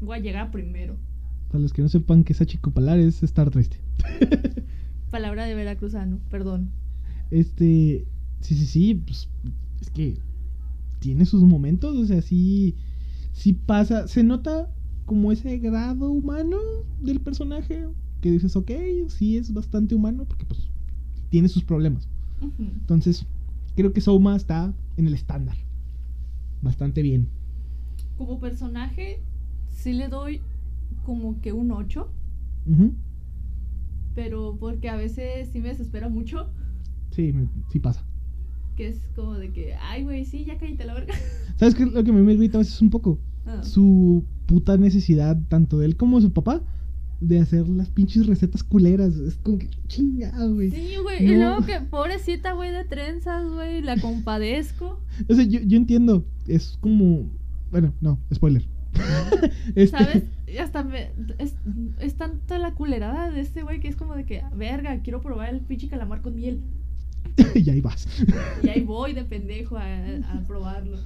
voy 0.00 0.18
a 0.18 0.20
llegar 0.20 0.50
primero. 0.50 0.96
Para 1.48 1.60
los 1.60 1.72
que 1.72 1.82
no 1.82 1.88
sepan 1.88 2.24
qué 2.24 2.32
es 2.32 2.40
achicopalar, 2.40 2.98
es 2.98 3.22
estar 3.22 3.50
triste. 3.50 3.78
Palabra 5.10 5.44
de 5.44 5.54
veracruzano, 5.54 6.18
perdón. 6.30 6.70
Este, 7.30 8.04
sí, 8.40 8.54
sí, 8.54 8.66
sí, 8.66 8.94
pues 8.94 9.28
es 9.80 9.90
que 9.90 10.18
tiene 10.98 11.26
sus 11.26 11.42
momentos, 11.42 11.96
o 11.96 12.04
sea, 12.06 12.22
sí, 12.22 12.74
sí 13.32 13.52
pasa, 13.52 14.08
se 14.08 14.22
nota 14.22 14.68
como 15.04 15.30
ese 15.30 15.58
grado 15.58 16.10
humano 16.10 16.56
del 17.00 17.20
personaje, 17.20 17.86
que 18.20 18.30
dices, 18.30 18.56
ok, 18.56 18.70
sí 19.08 19.36
es 19.36 19.52
bastante 19.52 19.94
humano, 19.94 20.24
porque 20.26 20.44
pues 20.46 20.68
tiene 21.28 21.48
sus 21.48 21.64
problemas. 21.64 22.08
Entonces, 22.58 23.26
creo 23.74 23.92
que 23.92 24.00
Souma 24.00 24.36
está 24.36 24.74
en 24.96 25.06
el 25.06 25.14
estándar. 25.14 25.56
Bastante 26.62 27.02
bien. 27.02 27.28
Como 28.16 28.38
personaje, 28.40 29.20
sí 29.70 29.92
le 29.92 30.08
doy 30.08 30.40
como 31.04 31.40
que 31.40 31.52
un 31.52 31.70
8, 31.70 32.10
Ujú. 32.66 32.92
pero 34.14 34.56
porque 34.58 34.88
a 34.88 34.96
veces 34.96 35.48
sí 35.52 35.60
me 35.60 35.68
desespera 35.68 36.08
mucho, 36.08 36.48
Sí, 37.10 37.32
me- 37.32 37.48
sí 37.70 37.78
pasa. 37.80 38.04
que 38.76 38.88
es 38.88 39.08
como 39.14 39.34
de 39.34 39.50
que, 39.52 39.74
ay, 39.74 40.02
güey, 40.04 40.24
sí, 40.24 40.44
ya 40.44 40.58
cállate 40.58 40.84
la 40.84 40.94
verga. 40.94 41.14
¿Sabes 41.58 41.74
qué? 41.74 41.86
Lo 41.86 42.02
que 42.04 42.12
me 42.12 42.32
irrita 42.32 42.58
a 42.58 42.60
veces 42.60 42.80
un 42.82 42.90
poco. 42.90 43.18
Ah. 43.46 43.62
Su 43.62 44.24
puta 44.46 44.76
necesidad, 44.76 45.38
tanto 45.48 45.78
de 45.78 45.86
él 45.86 45.96
como 45.96 46.16
de 46.18 46.26
su 46.26 46.32
papá, 46.32 46.62
de 47.20 47.40
hacer 47.40 47.66
las 47.68 47.88
pinches 47.90 48.26
recetas 48.26 48.62
culeras. 48.62 49.14
Es 49.16 49.36
como 49.36 49.58
que 49.58 49.68
chingado, 49.88 50.54
güey. 50.54 50.70
Sí, 50.70 50.96
güey, 51.02 51.24
y 51.24 51.36
luego 51.36 51.64
que 51.64 51.80
pobrecita, 51.80 52.52
güey, 52.52 52.72
de 52.72 52.84
trenzas, 52.84 53.46
güey, 53.48 53.82
la 53.82 53.98
compadezco. 54.00 55.00
O 55.28 55.34
sea, 55.34 55.44
yo, 55.44 55.60
yo 55.60 55.76
entiendo. 55.76 56.24
Es 56.46 56.78
como. 56.80 57.30
Bueno, 57.70 57.92
no, 58.00 58.18
spoiler. 58.34 58.66
Este- 59.74 59.98
¿Sabes? 59.98 60.24
Hasta 60.60 60.84
me, 60.84 61.10
es, 61.38 61.56
es 62.00 62.14
tanto 62.14 62.56
la 62.56 62.72
culerada 62.74 63.30
de 63.30 63.40
este 63.40 63.62
güey 63.62 63.80
que 63.80 63.88
es 63.88 63.96
como 63.96 64.14
de 64.14 64.24
que, 64.24 64.42
verga, 64.54 65.00
quiero 65.02 65.20
probar 65.20 65.52
el 65.52 65.60
pinche 65.60 65.88
calamar 65.88 66.22
con 66.22 66.36
miel. 66.36 66.60
y 67.54 67.70
ahí 67.70 67.80
vas. 67.80 68.06
Y 68.62 68.68
ahí 68.68 68.82
voy 68.82 69.12
de 69.12 69.24
pendejo 69.24 69.76
a, 69.76 69.84
a 69.84 70.46
probarlo. 70.46 70.98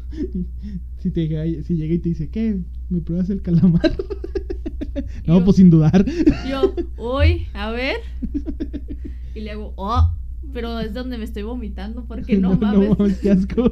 si, 0.99 1.11
te 1.11 1.27
llega, 1.29 1.45
si 1.65 1.77
llega 1.77 1.95
y 1.95 1.99
te 1.99 2.09
dice, 2.11 2.31
¿qué? 2.31 2.61
¿Me 2.89 3.01
pruebas 3.01 3.31
el 3.31 3.43
calamar? 3.43 3.97
no, 5.27 5.39
Yo- 5.39 5.45
pues 5.45 5.57
sin 5.57 5.71
dudar. 5.71 6.05
Yo, 6.49 6.75
uy, 6.99 7.47
a 7.55 7.71
ver. 7.71 7.97
Y 9.33 9.43
le 9.43 9.53
hago, 9.53 9.73
oh, 9.77 10.13
pero 10.53 10.81
es 10.81 10.93
donde 10.93 11.17
me 11.17 11.23
estoy 11.23 11.45
vomitando 11.45 12.05
porque 12.07 12.37
no, 12.37 12.57
mames, 12.57 12.89
no, 12.89 12.97
mames, 12.97 13.19
qué 13.21 13.31
asco. 13.31 13.71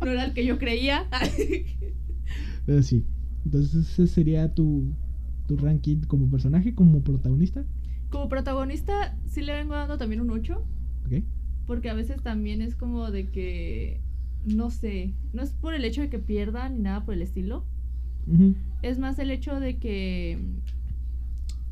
era 0.00 0.24
el 0.24 0.32
que 0.32 0.46
yo 0.46 0.58
creía. 0.58 1.06
Pero 2.64 2.82
sí. 2.82 3.04
Entonces 3.44 3.74
ese 3.90 4.06
sería 4.06 4.54
tu, 4.54 4.90
tu 5.46 5.58
ranking 5.58 5.98
como 6.06 6.30
personaje, 6.30 6.74
como 6.74 7.02
protagonista. 7.02 7.64
Como 8.08 8.28
protagonista, 8.30 9.18
sí 9.26 9.42
le 9.42 9.52
vengo 9.52 9.74
dando 9.74 9.98
también 9.98 10.22
un 10.22 10.30
8. 10.30 10.64
¿Ok? 11.06 11.24
Porque 11.70 11.88
a 11.88 11.94
veces 11.94 12.20
también 12.20 12.62
es 12.62 12.74
como 12.74 13.12
de 13.12 13.28
que, 13.28 14.00
no 14.44 14.70
sé, 14.70 15.14
no 15.32 15.40
es 15.40 15.50
por 15.52 15.72
el 15.72 15.84
hecho 15.84 16.00
de 16.00 16.08
que 16.10 16.18
pierdan 16.18 16.74
ni 16.78 16.80
nada 16.80 17.04
por 17.04 17.14
el 17.14 17.22
estilo. 17.22 17.64
Es 18.82 18.98
más 18.98 19.20
el 19.20 19.30
hecho 19.30 19.60
de 19.60 19.78
que, 19.78 20.36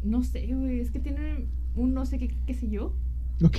no 0.04 0.22
sé, 0.22 0.46
güey, 0.54 0.78
es 0.78 0.92
que 0.92 1.00
tiene 1.00 1.46
un 1.74 1.94
no 1.94 2.06
sé 2.06 2.20
qué, 2.20 2.32
qué 2.46 2.54
sé 2.54 2.70
yo. 2.70 2.94
Ok, 3.44 3.56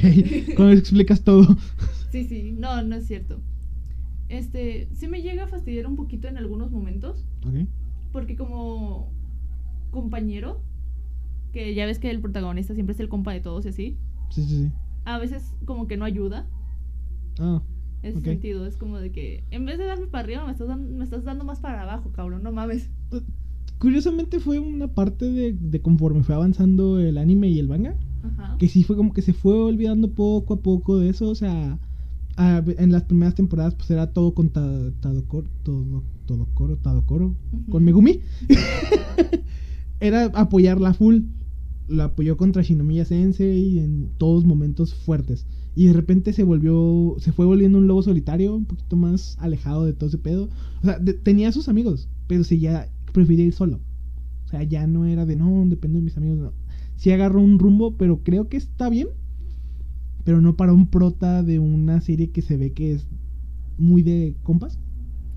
cuando 0.55 0.71
explicas 0.77 1.25
todo. 1.25 1.57
Sí, 2.13 2.23
sí, 2.23 2.53
no, 2.57 2.81
no 2.83 2.95
es 2.95 3.05
cierto. 3.05 3.41
Este, 4.29 4.87
sí 4.93 5.09
me 5.09 5.21
llega 5.21 5.43
a 5.43 5.47
fastidiar 5.49 5.87
un 5.87 5.97
poquito 5.97 6.29
en 6.29 6.37
algunos 6.37 6.71
momentos, 6.71 7.25
Ok. 7.45 7.67
porque 8.13 8.37
como 8.37 9.11
compañero, 9.91 10.63
que 11.51 11.75
ya 11.75 11.85
ves 11.85 11.99
que 11.99 12.09
el 12.09 12.21
protagonista 12.21 12.73
siempre 12.75 12.93
es 12.93 12.99
el 13.01 13.09
compa 13.09 13.33
de 13.33 13.41
todos 13.41 13.65
y 13.65 13.69
así, 13.69 13.97
Sí, 14.29 14.43
sí, 14.45 14.47
sí. 14.47 14.71
A 15.13 15.17
veces 15.17 15.53
como 15.65 15.87
que 15.87 15.97
no 15.97 16.05
ayuda. 16.05 16.47
Ah, 17.39 17.61
En 18.03 18.09
ese 18.11 18.21
sentido, 18.21 18.65
es 18.65 18.77
como 18.77 18.97
de 18.99 19.11
que 19.11 19.43
en 19.51 19.65
vez 19.65 19.77
de 19.77 19.85
darme 19.85 20.07
para 20.07 20.23
arriba, 20.23 20.45
me 20.45 20.51
estás, 20.51 20.67
dando, 20.67 20.97
me 20.97 21.03
estás 21.03 21.23
dando 21.23 21.43
más 21.45 21.59
para 21.59 21.81
abajo, 21.83 22.11
cabrón, 22.11 22.43
no 22.43 22.51
mames. 22.51 22.89
curiosamente 23.79 24.39
fue 24.39 24.59
una 24.59 24.87
parte 24.89 25.25
de, 25.31 25.53
de 25.53 25.81
conforme 25.81 26.23
fue 26.23 26.35
avanzando 26.35 26.99
el 26.99 27.17
anime 27.17 27.49
y 27.49 27.59
el 27.59 27.67
manga. 27.67 27.95
Ajá. 28.23 28.57
Que 28.57 28.67
sí 28.67 28.83
fue 28.83 28.95
como 28.97 29.13
que 29.13 29.21
se 29.21 29.33
fue 29.33 29.53
olvidando 29.53 30.11
poco 30.11 30.55
a 30.55 30.61
poco 30.61 30.97
de 30.99 31.09
eso. 31.09 31.29
O 31.29 31.35
sea, 31.35 31.79
a- 32.35 32.63
en 32.77 32.91
las 32.91 33.03
primeras 33.03 33.35
temporadas 33.35 33.75
pues 33.75 33.89
era 33.91 34.11
todo 34.11 34.33
con 34.33 34.49
Ta- 34.49 34.91
Tadokoro, 34.99 35.47
todo, 35.63 36.03
Todokoro, 36.25 36.75
Tadokoro, 36.77 37.27
Ujú. 37.53 37.71
con 37.71 37.83
Megumi. 37.85 38.19
era 39.99 40.25
apoyarla 40.25 40.93
full. 40.93 41.21
La 41.89 42.05
apoyó 42.05 42.37
contra 42.37 42.61
Shinomiya 42.61 43.03
Sensei 43.05 43.79
en 43.79 44.09
todos 44.17 44.45
momentos 44.45 44.93
fuertes. 44.93 45.45
Y 45.75 45.87
de 45.87 45.93
repente 45.93 46.33
se 46.33 46.43
volvió, 46.43 47.15
se 47.19 47.31
fue 47.31 47.45
volviendo 47.45 47.77
un 47.77 47.87
lobo 47.87 48.01
solitario, 48.03 48.55
un 48.55 48.65
poquito 48.65 48.95
más 48.95 49.37
alejado 49.39 49.85
de 49.85 49.93
todo 49.93 50.07
ese 50.09 50.17
pedo. 50.17 50.49
O 50.81 50.85
sea, 50.85 50.99
de- 50.99 51.13
tenía 51.13 51.51
sus 51.51 51.67
amigos, 51.69 52.07
pero 52.27 52.43
si 52.43 52.59
ya 52.59 52.87
prefería 53.13 53.45
ir 53.45 53.53
solo. 53.53 53.79
O 54.45 54.47
sea, 54.49 54.63
ya 54.63 54.87
no 54.87 55.05
era 55.05 55.25
de 55.25 55.35
no, 55.35 55.63
dependo 55.67 55.97
de 55.99 56.03
mis 56.03 56.17
amigos. 56.17 56.37
No. 56.39 56.53
Sí 56.95 57.11
agarró 57.11 57.41
un 57.41 57.59
rumbo, 57.59 57.95
pero 57.97 58.23
creo 58.23 58.49
que 58.49 58.57
está 58.57 58.89
bien. 58.89 59.07
Pero 60.25 60.41
no 60.41 60.55
para 60.55 60.73
un 60.73 60.87
prota 60.87 61.43
de 61.43 61.59
una 61.59 62.01
serie 62.01 62.29
que 62.31 62.41
se 62.41 62.57
ve 62.57 62.71
que 62.73 62.93
es 62.93 63.07
muy 63.77 64.03
de 64.03 64.35
compas. 64.43 64.77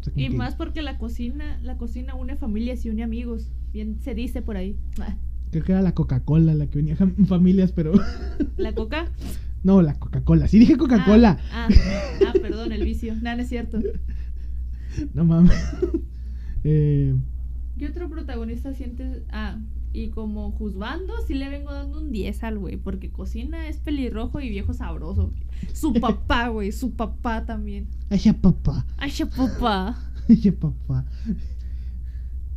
O 0.00 0.04
sea, 0.04 0.12
como 0.12 0.26
Y 0.26 0.30
que- 0.30 0.36
más 0.36 0.54
porque 0.56 0.82
la 0.82 0.98
cocina, 0.98 1.58
la 1.62 1.78
cocina 1.78 2.14
une 2.14 2.36
familias 2.36 2.84
y 2.84 2.90
une 2.90 3.02
amigos. 3.04 3.50
Bien 3.72 3.96
se 4.00 4.14
dice 4.14 4.42
por 4.42 4.56
ahí. 4.56 4.76
Creo 5.52 5.62
que 5.64 5.70
era 5.72 5.82
la 5.82 5.94
Coca-Cola 5.94 6.54
la 6.54 6.66
que 6.66 6.78
venía 6.78 6.96
en 6.98 7.26
familias, 7.26 7.70
pero. 7.72 7.92
La 8.56 8.74
coca. 8.74 9.12
no, 9.62 9.80
la 9.82 9.94
Coca-Cola. 9.94 10.48
Sí 10.48 10.58
dije 10.58 10.76
Coca-Cola. 10.76 11.38
Ah, 11.52 11.68
ah, 11.70 12.28
ah, 12.28 12.32
perdón, 12.40 12.72
el 12.72 12.84
vicio. 12.84 13.14
Nada, 13.14 13.36
no 13.36 13.42
es 13.42 13.48
cierto. 13.48 13.78
No 15.14 15.24
mames. 15.24 15.54
eh, 16.64 17.14
¿Qué 17.78 17.86
otro 17.88 18.10
protagonista 18.10 18.74
sientes? 18.74 19.22
Ah, 19.30 19.58
y 19.94 20.08
como 20.08 20.50
juzgando, 20.52 21.14
sí 21.26 21.32
le 21.34 21.48
vengo 21.48 21.72
dando 21.72 21.98
un 21.98 22.10
10 22.12 22.44
al 22.44 22.58
güey, 22.58 22.76
porque 22.76 23.10
cocina 23.10 23.68
es 23.68 23.78
pelirrojo 23.78 24.40
y 24.40 24.50
viejo 24.50 24.74
sabroso. 24.74 25.30
Su 25.72 25.92
papá, 26.00 26.48
güey, 26.48 26.72
su 26.72 26.92
papá 26.92 27.46
también. 27.46 27.86
ay, 28.10 28.18
ya 28.18 28.34
papá. 28.34 28.84
Ay, 28.98 29.10
ya 29.12 29.24
papá. 29.26 29.98
Ay, 30.28 30.36
ya 30.36 30.52
papá. 30.52 31.06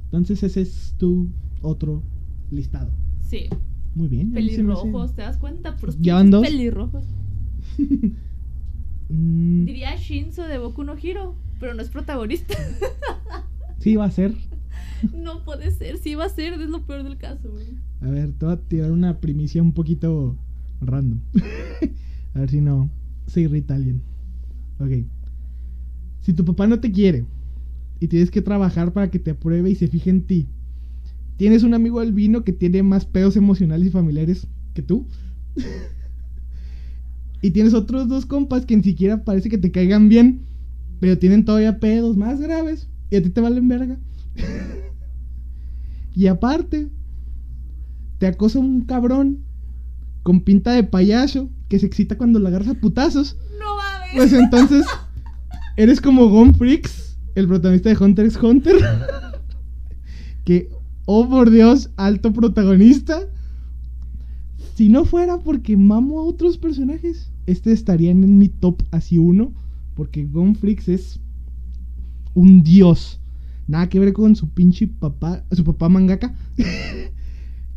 Entonces 0.06 0.44
ese 0.44 0.62
es 0.62 0.94
tu 0.98 1.30
otro 1.62 2.04
listado. 2.52 2.92
Sí, 3.22 3.48
Muy 3.96 4.08
bien. 4.08 4.32
pelirrojos, 4.34 5.16
¿te 5.16 5.22
das 5.24 5.38
cuenta? 5.38 5.76
Por 5.78 6.00
Ya 6.02 6.16
van 6.16 6.32
dos. 6.32 6.46
pelirrojos. 6.46 7.04
Mm, 9.08 9.66
Diría 9.66 9.96
Shinzo 9.98 10.44
de 10.48 10.58
Boku 10.58 10.84
no 10.84 10.96
Hiro, 10.98 11.36
pero 11.60 11.74
no 11.76 11.82
es 11.84 11.90
protagonista. 11.90 12.56
sí, 13.80 13.96
va 13.96 14.06
a 14.06 14.12
ser. 14.12 14.34
no 15.14 15.44
puede 15.46 15.70
ser, 15.72 15.98
sí 16.00 16.16
va 16.16 16.26
a 16.26 16.30
ser, 16.30 16.54
es 16.54 16.70
lo 16.70 16.86
peor 16.88 17.04
del 17.04 17.18
caso, 17.18 17.52
güey. 17.52 17.68
A 18.02 18.10
ver, 18.10 18.32
te 18.34 18.46
voy 18.46 18.56
a 18.56 18.58
tirar 18.62 18.92
una 18.92 19.20
primicia 19.20 19.62
un 19.62 19.74
poquito 19.74 20.36
random. 20.82 21.20
a 22.34 22.40
ver 22.40 22.50
si 22.50 22.62
no 22.62 22.90
se 23.28 23.42
irrita 23.42 23.76
alguien. 23.76 24.02
Ok. 24.80 25.06
Si 26.22 26.34
tu 26.34 26.44
papá 26.44 26.66
no 26.66 26.80
te 26.80 26.92
quiere 26.92 27.26
y 28.00 28.08
tienes 28.08 28.32
que 28.32 28.42
trabajar 28.42 28.92
para 28.92 29.12
que 29.12 29.20
te 29.20 29.32
apruebe 29.32 29.70
y 29.70 29.76
se 29.76 29.88
fije 29.88 30.10
en 30.10 30.24
ti, 30.24 30.48
tienes 31.38 31.64
un 31.64 31.74
amigo 31.74 32.00
albino 32.00 32.44
que 32.44 32.54
tiene 32.54 32.84
más 32.84 33.06
pedos 33.06 33.36
emocionales 33.36 33.88
y 33.88 33.92
familiares 33.92 34.48
que 34.74 34.82
tú. 34.82 35.08
y 37.42 37.52
tienes 37.52 37.74
otros 37.74 38.08
dos 38.08 38.26
compas 38.26 38.66
que 38.66 38.76
ni 38.76 38.84
siquiera 38.84 39.24
parece 39.24 39.50
que 39.50 39.58
te 39.58 39.72
caigan 39.72 40.10
bien, 40.10 40.46
pero 41.00 41.18
tienen 41.18 41.46
todavía 41.46 41.80
pedos 41.80 42.18
más 42.18 42.40
graves 42.40 42.88
y 43.10 43.18
a 43.18 43.24
ti 43.24 43.30
te 43.30 43.42
valen 43.42 43.68
verga. 43.68 43.98
y 46.16 46.28
aparte, 46.28 46.90
te 48.18 48.28
acosa 48.28 48.60
un 48.60 48.86
cabrón 48.86 49.44
con 50.24 50.42
pinta 50.42 50.72
de 50.72 50.84
payaso 50.84 51.50
que 51.70 51.80
se 51.80 51.86
excita 51.86 52.18
cuando 52.18 52.40
lo 52.40 52.48
agarras 52.48 52.70
a 52.70 52.74
putazos. 52.74 53.38
No 53.60 53.76
mames. 53.76 54.16
Pues 54.16 54.34
entonces, 54.34 54.86
eres 55.78 56.02
como 56.02 56.30
Gon 56.30 56.56
Freaks, 56.56 57.18
el 57.36 57.48
protagonista 57.48 57.90
de 57.90 58.04
Hunter 58.04 58.26
x 58.26 58.40
Hunter. 58.42 58.76
que, 60.46 60.70
oh 61.06 61.30
por 61.30 61.50
Dios, 61.50 61.92
alto 61.98 62.34
protagonista. 62.34 63.22
Si 64.76 64.90
no 64.90 65.06
fuera 65.06 65.40
porque 65.40 65.78
mamo 65.78 66.20
a 66.20 66.24
otros 66.24 66.58
personajes, 66.58 67.32
este 67.46 67.72
estaría 67.72 68.12
en 68.12 68.38
mi 68.38 68.50
top 68.50 68.84
así 68.92 69.18
uno. 69.18 69.54
Porque 69.96 70.26
Gon 70.26 70.56
Freaks 70.56 70.90
es 70.90 71.20
un 72.34 72.64
dios. 72.64 73.20
Nada 73.68 73.90
que 73.90 74.00
ver 74.00 74.14
con 74.14 74.36
su 74.36 74.50
pinche 74.50 74.88
papá, 74.88 75.44
su 75.52 75.64
papá 75.64 75.90
mangaka. 75.90 76.36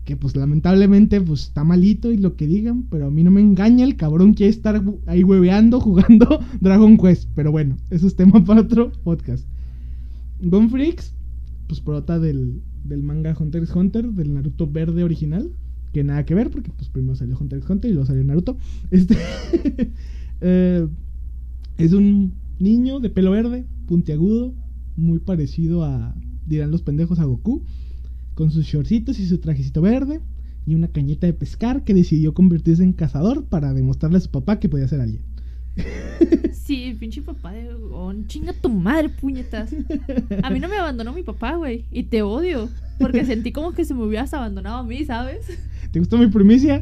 que 0.08 0.16
pues 0.16 0.34
lamentablemente 0.34 1.20
pues 1.20 1.42
está 1.42 1.64
malito 1.64 2.10
y 2.10 2.16
lo 2.16 2.34
que 2.34 2.46
digan, 2.46 2.84
pero 2.84 3.08
a 3.08 3.10
mí 3.10 3.22
no 3.22 3.30
me 3.30 3.42
engaña, 3.42 3.84
el 3.84 3.96
cabrón 3.96 4.32
quiere 4.32 4.48
estar 4.48 4.82
ahí 5.04 5.22
hueveando, 5.22 5.80
jugando 5.82 6.40
Dragon 6.62 6.96
Quest, 6.96 7.28
pero 7.34 7.52
bueno, 7.52 7.76
eso 7.90 8.06
es 8.06 8.16
tema 8.16 8.42
para 8.42 8.62
otro 8.62 8.90
podcast. 9.04 9.46
Gon 10.40 10.70
Freaks, 10.70 11.12
pues 11.66 11.82
prota 11.82 12.18
del, 12.18 12.62
del 12.84 13.02
manga 13.02 13.36
Hunter 13.38 13.62
x 13.62 13.74
Hunter, 13.74 14.08
del 14.12 14.34
Naruto 14.34 14.66
verde 14.66 15.04
original. 15.04 15.50
Que 15.92 16.04
nada 16.04 16.24
que 16.24 16.34
ver, 16.34 16.50
porque 16.50 16.70
pues 16.70 16.88
primero 16.88 17.14
salió 17.14 17.36
Hunter 17.38 17.58
x 17.58 17.70
Hunter 17.70 17.90
y 17.90 17.94
luego 17.94 18.06
salió 18.06 18.24
Naruto. 18.24 18.56
Este. 18.90 19.16
eh, 20.40 20.86
es 21.78 21.92
un 21.92 22.34
niño 22.58 23.00
de 23.00 23.10
pelo 23.10 23.30
verde, 23.30 23.64
puntiagudo, 23.86 24.52
muy 24.96 25.20
parecido 25.20 25.84
a, 25.84 26.14
dirán 26.46 26.70
los 26.70 26.82
pendejos, 26.82 27.18
a 27.20 27.24
Goku, 27.24 27.62
con 28.34 28.50
sus 28.50 28.66
shortcitos 28.66 29.18
y 29.20 29.26
su 29.26 29.38
trajecito 29.38 29.80
verde 29.80 30.20
y 30.66 30.74
una 30.74 30.88
cañeta 30.88 31.26
de 31.26 31.32
pescar 31.32 31.84
que 31.84 31.94
decidió 31.94 32.34
convertirse 32.34 32.82
en 32.82 32.92
cazador 32.92 33.44
para 33.44 33.72
demostrarle 33.72 34.18
a 34.18 34.20
su 34.20 34.30
papá 34.30 34.60
que 34.60 34.68
podía 34.68 34.86
ser 34.86 35.00
alguien. 35.00 35.22
Sí, 36.52 36.94
pinche 37.00 37.22
papá 37.22 37.52
de 37.52 37.72
Gon. 37.72 38.26
Chinga 38.26 38.52
tu 38.52 38.68
madre, 38.68 39.08
puñetas. 39.08 39.74
A 40.42 40.50
mí 40.50 40.60
no 40.60 40.68
me 40.68 40.76
abandonó 40.76 41.14
mi 41.14 41.22
papá, 41.22 41.54
güey. 41.54 41.86
Y 41.90 42.04
te 42.04 42.20
odio. 42.22 42.68
Porque 42.98 43.24
sentí 43.24 43.52
como 43.52 43.72
que 43.72 43.86
se 43.86 43.94
me 43.94 44.02
hubieras 44.02 44.34
abandonado 44.34 44.78
a 44.78 44.84
mí, 44.84 45.04
¿sabes? 45.04 45.46
¿Te 45.92 45.98
gustó 45.98 46.18
mi 46.18 46.26
primicia? 46.26 46.80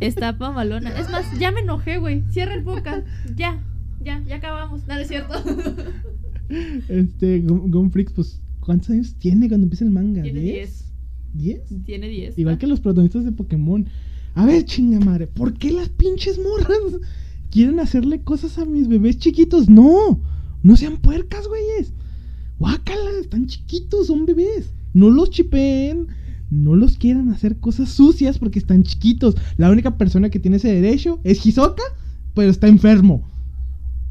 Está 0.00 0.32
mamalona. 0.32 0.98
Es 0.98 1.10
más, 1.10 1.26
ya 1.38 1.52
me 1.52 1.60
enojé, 1.60 1.98
güey. 1.98 2.22
Cierra 2.30 2.54
el 2.54 2.62
boca. 2.62 3.04
Ya, 3.36 3.60
ya, 4.02 4.22
ya 4.26 4.36
acabamos. 4.36 4.82
Es 4.88 5.08
cierto. 5.08 5.34
Este, 6.88 7.40
Gon 7.40 7.90
Freaks, 7.90 8.12
pues, 8.12 8.40
¿cuántos 8.60 8.90
años 8.90 9.14
tiene 9.18 9.48
cuando 9.48 9.64
empieza 9.64 9.84
el 9.84 9.90
manga? 9.90 10.22
Tiene 10.22 10.40
¿Diez? 10.40 10.84
10. 11.34 11.70
¿10? 11.70 11.84
Tiene 11.84 12.08
10. 12.08 12.38
Igual 12.38 12.58
que 12.58 12.66
los 12.66 12.80
protagonistas 12.80 13.24
de 13.24 13.32
Pokémon. 13.32 13.86
A 14.34 14.46
ver, 14.46 14.64
chinga 14.64 14.98
madre, 15.00 15.26
¿por 15.26 15.54
qué 15.54 15.72
las 15.72 15.90
pinches 15.90 16.38
morras 16.38 17.00
quieren 17.52 17.78
hacerle 17.78 18.22
cosas 18.22 18.58
a 18.58 18.64
mis 18.64 18.88
bebés 18.88 19.18
chiquitos? 19.18 19.68
No, 19.68 20.20
no 20.62 20.76
sean 20.76 20.96
puercas, 20.96 21.46
güeyes. 21.46 21.92
Guácala, 22.58 23.10
están 23.20 23.46
chiquitos, 23.46 24.06
son 24.06 24.26
bebés. 24.26 24.72
No 24.94 25.10
los 25.10 25.30
chipeen, 25.30 26.08
no 26.50 26.74
los 26.74 26.96
quieran 26.96 27.30
hacer 27.30 27.58
cosas 27.58 27.90
sucias 27.90 28.38
porque 28.38 28.58
están 28.58 28.82
chiquitos. 28.82 29.36
La 29.58 29.70
única 29.70 29.98
persona 29.98 30.30
que 30.30 30.38
tiene 30.38 30.56
ese 30.56 30.72
derecho 30.72 31.20
es 31.24 31.44
Hisoka, 31.44 31.82
pero 32.34 32.50
está 32.50 32.68
enfermo. 32.68 33.28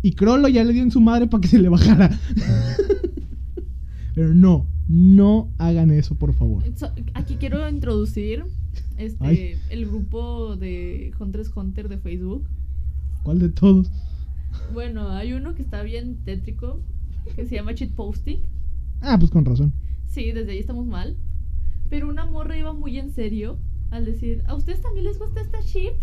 Y 0.04 0.13
Crollo 0.13 0.47
ya 0.47 0.63
le 0.63 0.73
dio 0.73 0.84
en 0.84 0.91
su 0.91 1.01
madre 1.01 1.27
para 1.27 1.41
que 1.41 1.47
se 1.47 1.60
le 1.60 1.69
bajara. 1.69 2.10
pero 4.15 4.36
no, 4.36 4.67
no 4.88 5.51
hagan 5.58 5.91
eso, 5.91 6.15
por 6.15 6.34
favor. 6.34 6.63
Aquí 7.15 7.36
quiero 7.36 7.67
introducir 7.67 8.45
este, 8.97 9.25
Ay. 9.25 9.54
el 9.69 9.88
grupo 9.88 10.56
de 10.56 11.12
Hunter 11.19 11.41
x 11.41 11.54
Hunter 11.56 11.89
de 11.89 11.97
Facebook. 11.97 12.47
¿Cuál 13.23 13.39
de 13.39 13.49
todos? 13.49 13.91
Bueno, 14.73 15.10
hay 15.10 15.34
uno 15.34 15.53
que 15.55 15.62
está 15.62 15.84
bien 15.84 16.17
tétrico, 16.25 16.79
que 17.36 17.45
se 17.45 17.55
llama 17.55 17.73
Cheat 17.75 17.91
Posting. 17.93 18.39
Ah, 19.01 19.17
pues 19.19 19.31
con 19.31 19.45
razón. 19.45 19.73
Sí, 20.07 20.31
desde 20.31 20.51
ahí 20.51 20.60
estamos 20.60 20.86
mal. 20.86 21.17
Pero 21.89 22.07
una 22.10 22.25
morra 22.25 22.57
iba 22.57 22.73
muy 22.73 22.97
en 22.97 23.12
serio 23.12 23.57
al 23.89 24.05
decir, 24.05 24.43
¿a 24.47 24.55
ustedes 24.55 24.81
también 24.81 25.05
les 25.05 25.19
gusta 25.19 25.41
esta 25.41 25.60
chip? 25.62 25.93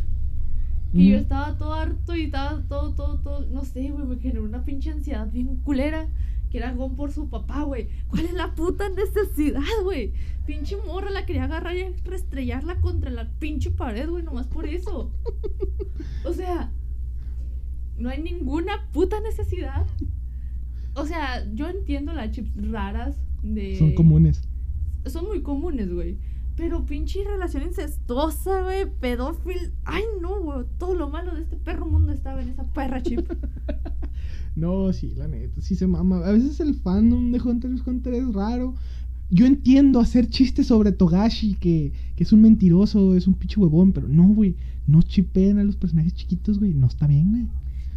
Y 0.94 1.10
yo 1.10 1.14
Ujú. 1.16 1.22
estaba 1.22 1.56
todo 1.58 1.74
harto 1.74 2.16
y 2.16 2.22
estaba 2.24 2.62
todo, 2.68 2.94
todo, 2.94 3.18
todo, 3.20 3.46
no 3.50 3.64
sé, 3.64 3.90
güey, 3.90 4.06
me 4.06 4.16
generó 4.18 4.44
una 4.44 4.64
pinche 4.64 4.90
ansiedad 4.90 5.30
bien 5.30 5.56
culera. 5.56 6.08
Que 6.50 6.56
era 6.56 6.72
Gon 6.72 6.96
por 6.96 7.12
su 7.12 7.28
papá, 7.28 7.64
güey. 7.64 7.88
¿Cuál 8.08 8.24
es 8.24 8.32
la 8.32 8.54
puta 8.54 8.88
necesidad, 8.88 9.60
güey? 9.84 10.14
Pinche 10.46 10.78
morra 10.86 11.10
la 11.10 11.26
quería 11.26 11.44
agarrar 11.44 11.76
y 11.76 11.84
restrellarla 12.04 12.80
contra 12.80 13.10
la 13.10 13.30
pinche 13.38 13.70
pared, 13.70 14.08
güey, 14.08 14.22
nomás 14.24 14.46
por 14.46 14.64
eso. 14.64 15.12
O 16.24 16.32
sea, 16.32 16.72
no 17.98 18.08
hay 18.10 18.22
ninguna 18.22 18.88
puta 18.92 19.20
necesidad. 19.20 19.86
O 20.94 21.06
sea, 21.06 21.46
yo 21.54 21.68
entiendo 21.68 22.12
las 22.12 22.30
chips 22.32 22.50
raras 22.70 23.16
de... 23.42 23.76
Son 23.78 23.94
comunes. 23.94 24.42
Son 25.06 25.26
muy 25.26 25.42
comunes, 25.42 25.92
güey. 25.92 26.18
Pero 26.56 26.84
pinche 26.84 27.22
relación 27.22 27.62
incestuosa, 27.62 28.62
güey, 28.62 28.90
pedófil. 29.00 29.72
Ay, 29.84 30.02
no, 30.20 30.40
güey. 30.42 30.66
Todo 30.78 30.94
lo 30.94 31.08
malo 31.08 31.34
de 31.34 31.42
este 31.42 31.56
perro 31.56 31.86
mundo 31.86 32.12
estaba 32.12 32.42
en 32.42 32.48
esa 32.48 32.64
perra 32.72 33.02
chip. 33.02 33.20
No, 34.56 34.92
sí, 34.92 35.14
la 35.16 35.28
neta, 35.28 35.60
sí 35.60 35.76
se 35.76 35.86
mama. 35.86 36.16
A 36.26 36.32
veces 36.32 36.58
el 36.58 36.74
fandom 36.74 37.30
de 37.30 37.40
Hunter 37.40 37.70
x 37.70 37.82
Hunter 37.86 38.14
es 38.14 38.34
raro. 38.34 38.74
Yo 39.30 39.46
entiendo 39.46 40.00
hacer 40.00 40.28
chistes 40.28 40.66
sobre 40.66 40.90
Togashi, 40.90 41.54
que, 41.54 41.92
que 42.16 42.24
es 42.24 42.32
un 42.32 42.42
mentiroso, 42.42 43.14
es 43.14 43.28
un 43.28 43.34
pinche 43.34 43.60
huevón, 43.60 43.92
pero 43.92 44.08
no, 44.08 44.26
güey. 44.26 44.56
No 44.88 45.02
chipeen 45.02 45.60
a 45.60 45.64
los 45.64 45.76
personajes 45.76 46.12
chiquitos, 46.14 46.58
güey. 46.58 46.74
No 46.74 46.88
está 46.88 47.06
bien, 47.06 47.30
güey. 47.30 47.46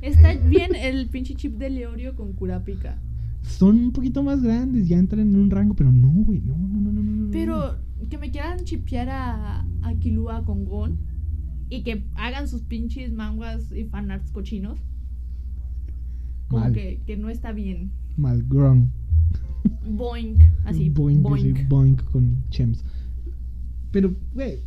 Está 0.02 0.34
bien 0.34 0.76
el 0.76 1.08
pinche 1.10 1.36
chip 1.36 1.58
de 1.58 1.70
Leorio 1.70 2.16
con 2.16 2.34
Kurapika. 2.34 3.00
Son 3.44 3.78
un 3.78 3.92
poquito 3.92 4.24
más 4.24 4.42
grandes, 4.42 4.88
ya 4.88 4.98
entran 4.98 5.22
en 5.22 5.36
un 5.36 5.50
rango, 5.50 5.76
pero 5.76 5.92
no, 5.92 6.10
güey. 6.10 6.42
No, 6.42 6.58
no, 6.58 6.80
no, 6.80 6.92
no, 6.92 7.02
no. 7.02 7.32
Pero 7.32 7.78
que 8.10 8.18
me 8.18 8.32
quieran 8.32 8.64
chipear 8.64 9.10
a, 9.10 9.66
a 9.82 9.94
Kilua 10.00 10.44
con 10.44 10.66
Gon 10.66 10.98
y 11.70 11.84
que 11.84 12.04
hagan 12.16 12.48
sus 12.48 12.64
pinches 12.64 13.14
manguas 13.14 13.72
y 13.72 13.86
fanarts 13.86 14.32
cochinos. 14.32 14.80
Como 16.48 16.64
Mal. 16.64 16.74
que, 16.74 17.02
que 17.06 17.16
no 17.16 17.30
está 17.30 17.54
bien. 17.54 17.92
Malgron. 18.18 18.92
Boink. 19.90 20.42
Así. 20.66 20.90
Boink, 20.90 21.22
Boink. 21.22 21.58
así, 21.58 21.66
boink 21.68 22.04
con 22.12 22.44
Chems. 22.50 22.84
Pero, 23.92 24.16
güey, 24.34 24.60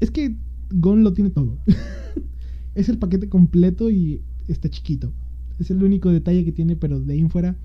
es 0.00 0.10
que 0.10 0.36
Gon 0.70 1.04
lo 1.04 1.12
tiene 1.12 1.30
todo. 1.30 1.58
es 2.74 2.88
el 2.88 2.98
paquete 2.98 3.28
completo 3.28 3.90
y 3.90 4.22
está 4.52 4.68
chiquito. 4.68 5.12
Es 5.58 5.70
el 5.70 5.82
único 5.82 6.10
detalle 6.10 6.44
que 6.44 6.52
tiene, 6.52 6.76
pero 6.76 7.00
de 7.00 7.12
ahí 7.12 7.20
en 7.20 7.30
fuera, 7.30 7.56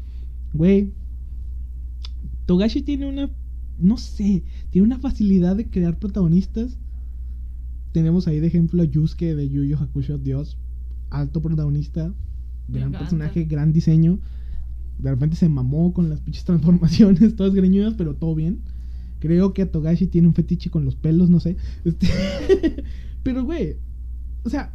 güey. 0.53 0.91
Togashi 2.45 2.81
tiene 2.81 3.07
una, 3.07 3.29
no 3.79 3.97
sé, 3.97 4.43
tiene 4.69 4.85
una 4.85 4.99
facilidad 4.99 5.55
de 5.55 5.69
crear 5.69 5.99
protagonistas. 5.99 6.77
Tenemos 7.91 8.27
ahí 8.27 8.39
de 8.39 8.47
ejemplo 8.47 8.81
a 8.81 8.85
Yusuke 8.85 9.35
de 9.35 9.49
Yu 9.49 9.63
Yu 9.63 9.77
Hakusho, 9.77 10.17
Dios, 10.17 10.57
alto 11.09 11.41
protagonista, 11.41 12.13
gran 12.67 12.91
personaje, 12.91 13.45
gran 13.45 13.71
diseño. 13.71 14.19
De 14.97 15.09
repente 15.09 15.35
se 15.35 15.49
mamó 15.49 15.93
con 15.93 16.09
las 16.09 16.21
pinches 16.21 16.43
transformaciones, 16.45 17.35
todas 17.35 17.53
greñudas, 17.53 17.93
pero 17.97 18.15
todo 18.15 18.35
bien. 18.35 18.61
Creo 19.19 19.53
que 19.53 19.61
a 19.61 19.71
Togashi 19.71 20.07
tiene 20.07 20.27
un 20.27 20.33
fetiche 20.33 20.69
con 20.69 20.83
los 20.83 20.95
pelos, 20.95 21.29
no 21.29 21.39
sé. 21.39 21.55
Este, 21.85 22.07
pero, 23.23 23.45
güey, 23.45 23.77
o 24.43 24.49
sea, 24.49 24.73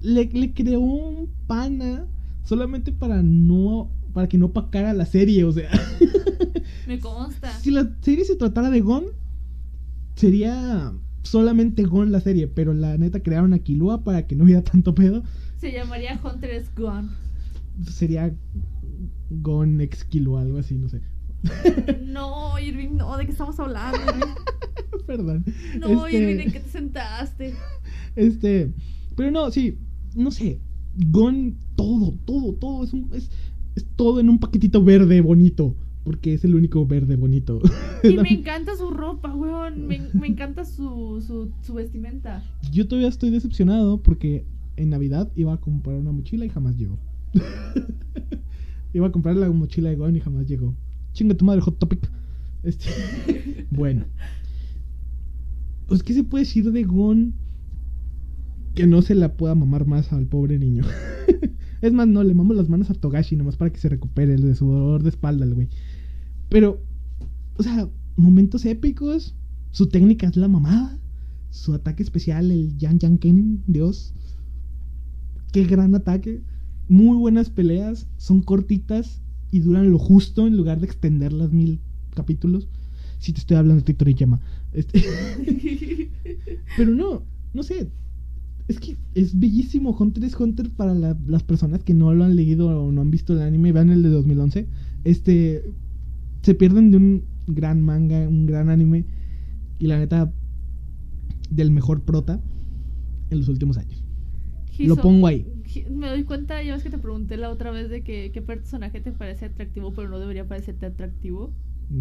le, 0.00 0.24
le 0.26 0.52
creó 0.52 0.80
un 0.80 1.28
pana 1.46 2.06
solamente 2.44 2.92
para 2.92 3.22
no. 3.22 3.90
para 4.12 4.28
que 4.28 4.38
no 4.38 4.52
pacara 4.52 4.92
la 4.94 5.06
serie, 5.06 5.44
o 5.44 5.52
sea. 5.52 5.70
Me 6.86 7.00
consta. 7.00 7.50
si 7.60 7.70
la 7.70 7.90
serie 8.00 8.24
se 8.24 8.36
tratara 8.36 8.70
de 8.70 8.80
Gon, 8.80 9.06
sería 10.14 10.92
solamente 11.22 11.82
Gon 11.84 12.12
la 12.12 12.20
serie, 12.20 12.46
pero 12.46 12.72
la 12.72 12.96
neta 12.96 13.20
crearon 13.20 13.52
a 13.54 13.58
Killua 13.58 14.04
para 14.04 14.26
que 14.26 14.36
no 14.36 14.44
hubiera 14.44 14.62
tanto 14.62 14.94
pedo. 14.94 15.22
Se 15.58 15.72
llamaría 15.72 16.20
Hunter 16.22 16.50
s 16.50 16.70
Gon. 16.76 17.10
Sería 17.90 18.32
Gon 19.30 19.80
ex 19.80 20.04
Killua, 20.04 20.42
algo 20.42 20.58
así, 20.58 20.76
no 20.78 20.88
sé. 20.88 21.00
No, 22.04 22.58
Irving, 22.58 22.96
no, 22.96 23.16
¿de 23.16 23.26
qué 23.26 23.32
estamos 23.32 23.58
hablando? 23.60 23.98
Perdón. 25.06 25.44
No, 25.78 26.06
Este- 26.06 26.18
Irving, 26.18 26.40
¿en 26.46 26.52
qué 26.52 26.60
te 26.60 26.70
sentaste? 26.70 27.54
Este, 28.14 28.72
pero 29.16 29.30
no, 29.30 29.50
sí, 29.50 29.78
no 30.16 30.30
sé. 30.30 30.60
Gon, 31.10 31.56
todo, 31.76 32.14
todo, 32.24 32.54
todo, 32.54 32.84
es, 32.84 32.92
un, 32.92 33.10
es, 33.12 33.30
es 33.74 33.84
todo 33.96 34.20
en 34.20 34.30
un 34.30 34.38
paquetito 34.38 34.82
verde 34.82 35.20
bonito. 35.20 35.76
Porque 36.04 36.34
es 36.34 36.44
el 36.44 36.54
único 36.54 36.86
verde 36.86 37.16
bonito. 37.16 37.60
Y 38.02 38.16
me 38.16 38.28
encanta 38.30 38.76
su 38.76 38.90
ropa, 38.90 39.34
weón. 39.34 39.86
Me, 39.86 40.00
me 40.12 40.28
encanta 40.28 40.64
su, 40.64 41.22
su, 41.26 41.50
su 41.62 41.74
vestimenta. 41.74 42.42
Yo 42.72 42.86
todavía 42.86 43.08
estoy 43.08 43.30
decepcionado 43.30 44.02
porque 44.02 44.44
en 44.76 44.90
Navidad 44.90 45.30
iba 45.34 45.52
a 45.52 45.60
comprar 45.60 45.96
una 45.96 46.12
mochila 46.12 46.44
y 46.44 46.48
jamás 46.48 46.76
llegó. 46.76 46.98
iba 48.92 49.06
a 49.06 49.12
comprar 49.12 49.36
la 49.36 49.50
mochila 49.50 49.90
de 49.90 49.96
Gon 49.96 50.16
y 50.16 50.20
jamás 50.20 50.46
llegó. 50.46 50.74
Chinga 51.12 51.34
tu 51.34 51.44
madre, 51.44 51.60
Hot 51.62 51.78
Topic. 51.78 52.08
Este, 52.62 52.88
bueno. 53.70 54.04
Pues, 55.86 56.02
¿qué 56.02 56.14
se 56.14 56.24
puede 56.24 56.44
decir 56.44 56.70
de 56.70 56.84
Gon 56.84 57.34
que 58.76 58.86
no 58.86 59.00
se 59.02 59.14
la 59.14 59.32
pueda 59.32 59.54
mamar 59.54 59.86
más 59.86 60.12
al 60.12 60.26
pobre 60.26 60.58
niño? 60.58 60.84
es 61.80 61.92
más, 61.92 62.06
no, 62.06 62.22
le 62.22 62.34
mamo 62.34 62.52
las 62.52 62.68
manos 62.68 62.90
a 62.90 62.94
Togashi 62.94 63.34
nomás 63.34 63.56
para 63.56 63.72
que 63.72 63.80
se 63.80 63.88
recupere 63.88 64.34
el 64.34 64.42
de 64.42 64.54
de 64.54 65.08
espalda, 65.08 65.46
el 65.46 65.54
güey. 65.54 65.68
Pero, 66.50 66.82
o 67.56 67.62
sea, 67.62 67.88
momentos 68.16 68.64
épicos. 68.66 69.34
Su 69.72 69.88
técnica 69.88 70.26
es 70.26 70.36
la 70.36 70.46
mamada. 70.46 70.98
Su 71.50 71.72
ataque 71.72 72.02
especial, 72.02 72.50
el 72.50 72.76
Yan 72.76 72.98
Yan 72.98 73.16
Ken, 73.16 73.62
Dios. 73.66 74.14
Qué 75.52 75.64
gran 75.64 75.94
ataque. 75.94 76.42
Muy 76.86 77.16
buenas 77.16 77.48
peleas. 77.48 78.06
Son 78.18 78.42
cortitas 78.42 79.22
y 79.50 79.60
duran 79.60 79.90
lo 79.90 79.98
justo 79.98 80.46
en 80.46 80.56
lugar 80.56 80.80
de 80.80 80.86
extender 80.86 81.32
las 81.32 81.50
mil 81.50 81.80
capítulos. 82.14 82.68
Si 83.20 83.32
te 83.32 83.40
estoy 83.40 83.56
hablando 83.56 83.82
de 83.82 83.94
Toriyama. 83.94 84.38
Este, 84.74 85.02
pero 86.76 86.94
no, 86.94 87.22
no 87.54 87.62
sé. 87.62 87.88
Es 88.68 88.80
que 88.80 88.96
es 89.14 89.38
bellísimo 89.38 89.96
Hunter 89.98 90.24
x 90.24 90.36
Hunter 90.40 90.70
para 90.70 90.92
la- 90.94 91.16
las 91.26 91.42
personas 91.44 91.82
que 91.84 91.94
no 91.94 92.12
lo 92.14 92.24
han 92.24 92.34
leído 92.36 92.68
o 92.68 92.90
no 92.92 93.00
han 93.00 93.10
visto 93.10 93.32
el 93.32 93.40
anime. 93.42 93.72
Vean 93.72 93.90
el 93.90 94.02
de 94.02 94.08
2011. 94.08 94.66
Este. 95.04 95.62
Se 96.42 96.54
pierden 96.54 96.90
de 96.90 96.96
un 96.96 97.24
gran 97.46 97.80
manga, 97.82 98.28
un 98.28 98.46
gran 98.46 98.68
anime. 98.68 99.04
Y 99.78 99.86
la 99.86 99.98
neta, 99.98 100.32
del 101.50 101.70
mejor 101.70 102.02
prota 102.02 102.40
en 103.30 103.38
los 103.38 103.48
últimos 103.48 103.76
años. 103.78 104.02
Lo 104.78 104.96
pongo 104.96 105.26
ahí. 105.26 105.46
Me 105.90 106.08
doy 106.08 106.24
cuenta, 106.24 106.62
ya 106.62 106.74
ves 106.74 106.82
que 106.82 106.90
te 106.90 106.98
pregunté 106.98 107.36
la 107.36 107.50
otra 107.50 107.70
vez 107.70 107.88
de 107.90 108.02
que 108.02 108.30
qué 108.32 108.42
personaje 108.42 109.00
te 109.00 109.12
parece 109.12 109.46
atractivo, 109.46 109.92
pero 109.92 110.08
no 110.08 110.18
debería 110.18 110.46
parecerte 110.46 110.86
atractivo. 110.86 111.52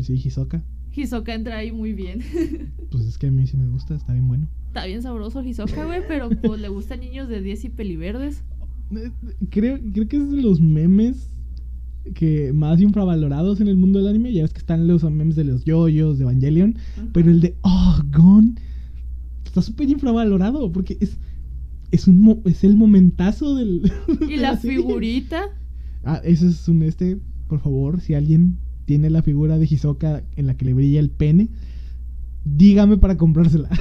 Sí, 0.01 0.13
Hisoka. 0.13 0.63
Hisoka 0.95 1.33
entra 1.33 1.57
ahí 1.57 1.71
muy 1.71 1.93
bien. 1.93 2.19
Pues 2.91 3.05
es 3.05 3.17
que 3.17 3.27
a 3.27 3.31
mí 3.31 3.45
sí 3.47 3.57
me 3.57 3.67
gusta, 3.69 3.95
está 3.95 4.13
bien 4.13 4.27
bueno. 4.27 4.47
Está 4.75 4.87
bien 4.87 5.01
sabroso 5.01 5.41
Hisoka, 5.41 5.85
güey, 5.85 6.01
pero 6.05 6.29
pues 6.29 6.59
le 6.59 6.67
gustan 6.67 6.99
niños 6.99 7.29
de 7.29 7.41
10 7.41 7.63
y 7.63 7.69
peliverdes. 7.69 8.43
Creo, 9.49 9.79
creo 9.93 10.07
que 10.09 10.17
es 10.17 10.29
de 10.29 10.41
los 10.41 10.59
memes 10.59 11.29
que 12.13 12.51
más 12.51 12.81
infravalorados 12.81 13.61
en 13.61 13.69
el 13.69 13.77
mundo 13.77 13.99
del 13.99 14.09
anime. 14.09 14.33
Ya 14.33 14.41
ves 14.41 14.51
que 14.51 14.59
están 14.59 14.85
los 14.85 15.05
memes 15.09 15.37
de 15.37 15.45
los 15.45 15.63
yoyos, 15.63 16.17
de 16.17 16.23
Evangelion. 16.25 16.75
Pero 17.13 17.31
el 17.31 17.39
de 17.39 17.55
Oh, 17.61 18.01
Gon 18.13 18.59
está 19.45 19.61
súper 19.61 19.87
infravalorado 19.89 20.69
porque 20.73 20.97
es, 20.99 21.17
es, 21.91 22.09
un 22.09 22.19
mo- 22.19 22.41
es 22.43 22.65
el 22.65 22.75
momentazo 22.75 23.55
del. 23.55 23.89
Y 24.27 24.31
de 24.31 24.37
la 24.37 24.57
figurita. 24.57 25.43
Ah, 26.03 26.19
ese 26.25 26.47
es 26.49 26.67
un 26.67 26.83
este. 26.83 27.17
Por 27.47 27.61
favor, 27.61 28.01
si 28.01 28.13
alguien 28.13 28.57
tiene 28.83 29.09
la 29.09 29.23
figura 29.23 29.57
de 29.57 29.67
Hisoka 29.71 30.21
en 30.35 30.47
la 30.47 30.57
que 30.57 30.65
le 30.65 30.73
brilla 30.73 30.99
el 30.99 31.11
pene, 31.11 31.47
dígame 32.45 32.97
para 32.97 33.17
comprársela. 33.17 33.69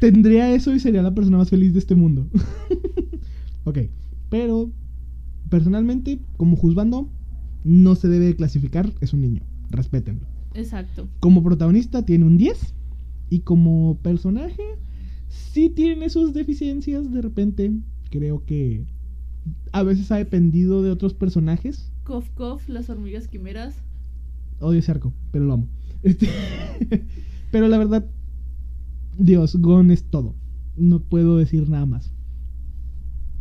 Tendría 0.00 0.52
eso 0.52 0.74
y 0.74 0.80
sería 0.80 1.02
la 1.02 1.14
persona 1.14 1.38
más 1.38 1.50
feliz 1.50 1.72
de 1.72 1.78
este 1.78 1.94
mundo. 1.94 2.26
ok, 3.64 3.78
pero 4.28 4.70
personalmente, 5.48 6.20
como 6.36 6.56
juzgando, 6.56 7.08
no 7.64 7.94
se 7.94 8.08
debe 8.08 8.34
clasificar, 8.34 8.92
es 9.00 9.12
un 9.12 9.20
niño, 9.20 9.42
respétenlo. 9.70 10.26
Exacto. 10.54 11.08
Como 11.20 11.42
protagonista 11.42 12.04
tiene 12.04 12.24
un 12.24 12.36
10 12.36 12.74
y 13.30 13.40
como 13.40 13.98
personaje 14.02 14.62
sí 15.28 15.70
tiene 15.70 16.08
sus 16.10 16.32
deficiencias 16.32 17.10
de 17.12 17.22
repente. 17.22 17.72
Creo 18.10 18.44
que 18.44 18.84
a 19.72 19.82
veces 19.82 20.10
ha 20.12 20.16
dependido 20.16 20.82
de 20.82 20.90
otros 20.90 21.14
personajes. 21.14 21.92
Cof 22.04 22.28
Cof, 22.30 22.68
las 22.68 22.88
hormigas 22.88 23.28
quimeras. 23.28 23.74
Odio 24.60 24.78
ese 24.78 24.90
arco, 24.90 25.12
pero 25.30 25.44
lo 25.44 25.54
amo. 25.54 25.68
Este, 26.02 26.28
pero 27.50 27.66
la 27.66 27.78
verdad, 27.78 28.06
Dios, 29.18 29.56
Gon 29.56 29.90
es 29.90 30.04
todo. 30.04 30.34
No 30.76 31.00
puedo 31.00 31.36
decir 31.36 31.68
nada 31.68 31.86
más. 31.86 32.12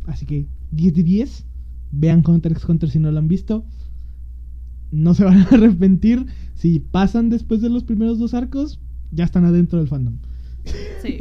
Así 0.06 0.26
que 0.26 0.48
10 0.72 0.94
de 0.96 1.04
10. 1.04 1.46
Vean 1.92 2.24
Hunter 2.26 2.52
x 2.54 2.68
Hunter 2.68 2.90
si 2.90 3.00
no 3.00 3.12
lo 3.12 3.20
han 3.20 3.28
visto. 3.28 3.66
No 4.92 5.14
se 5.14 5.24
van 5.26 5.40
a 5.40 5.48
arrepentir. 5.50 6.26
Si 6.56 6.80
pasan 6.80 7.30
después 7.30 7.62
de 7.62 7.70
los 7.70 7.84
primeros 7.84 8.18
dos 8.18 8.34
arcos, 8.34 8.80
ya 9.12 9.26
están 9.26 9.46
adentro 9.46 9.80
del 9.80 9.88
fandom. 9.88 10.18
Sí. 11.02 11.18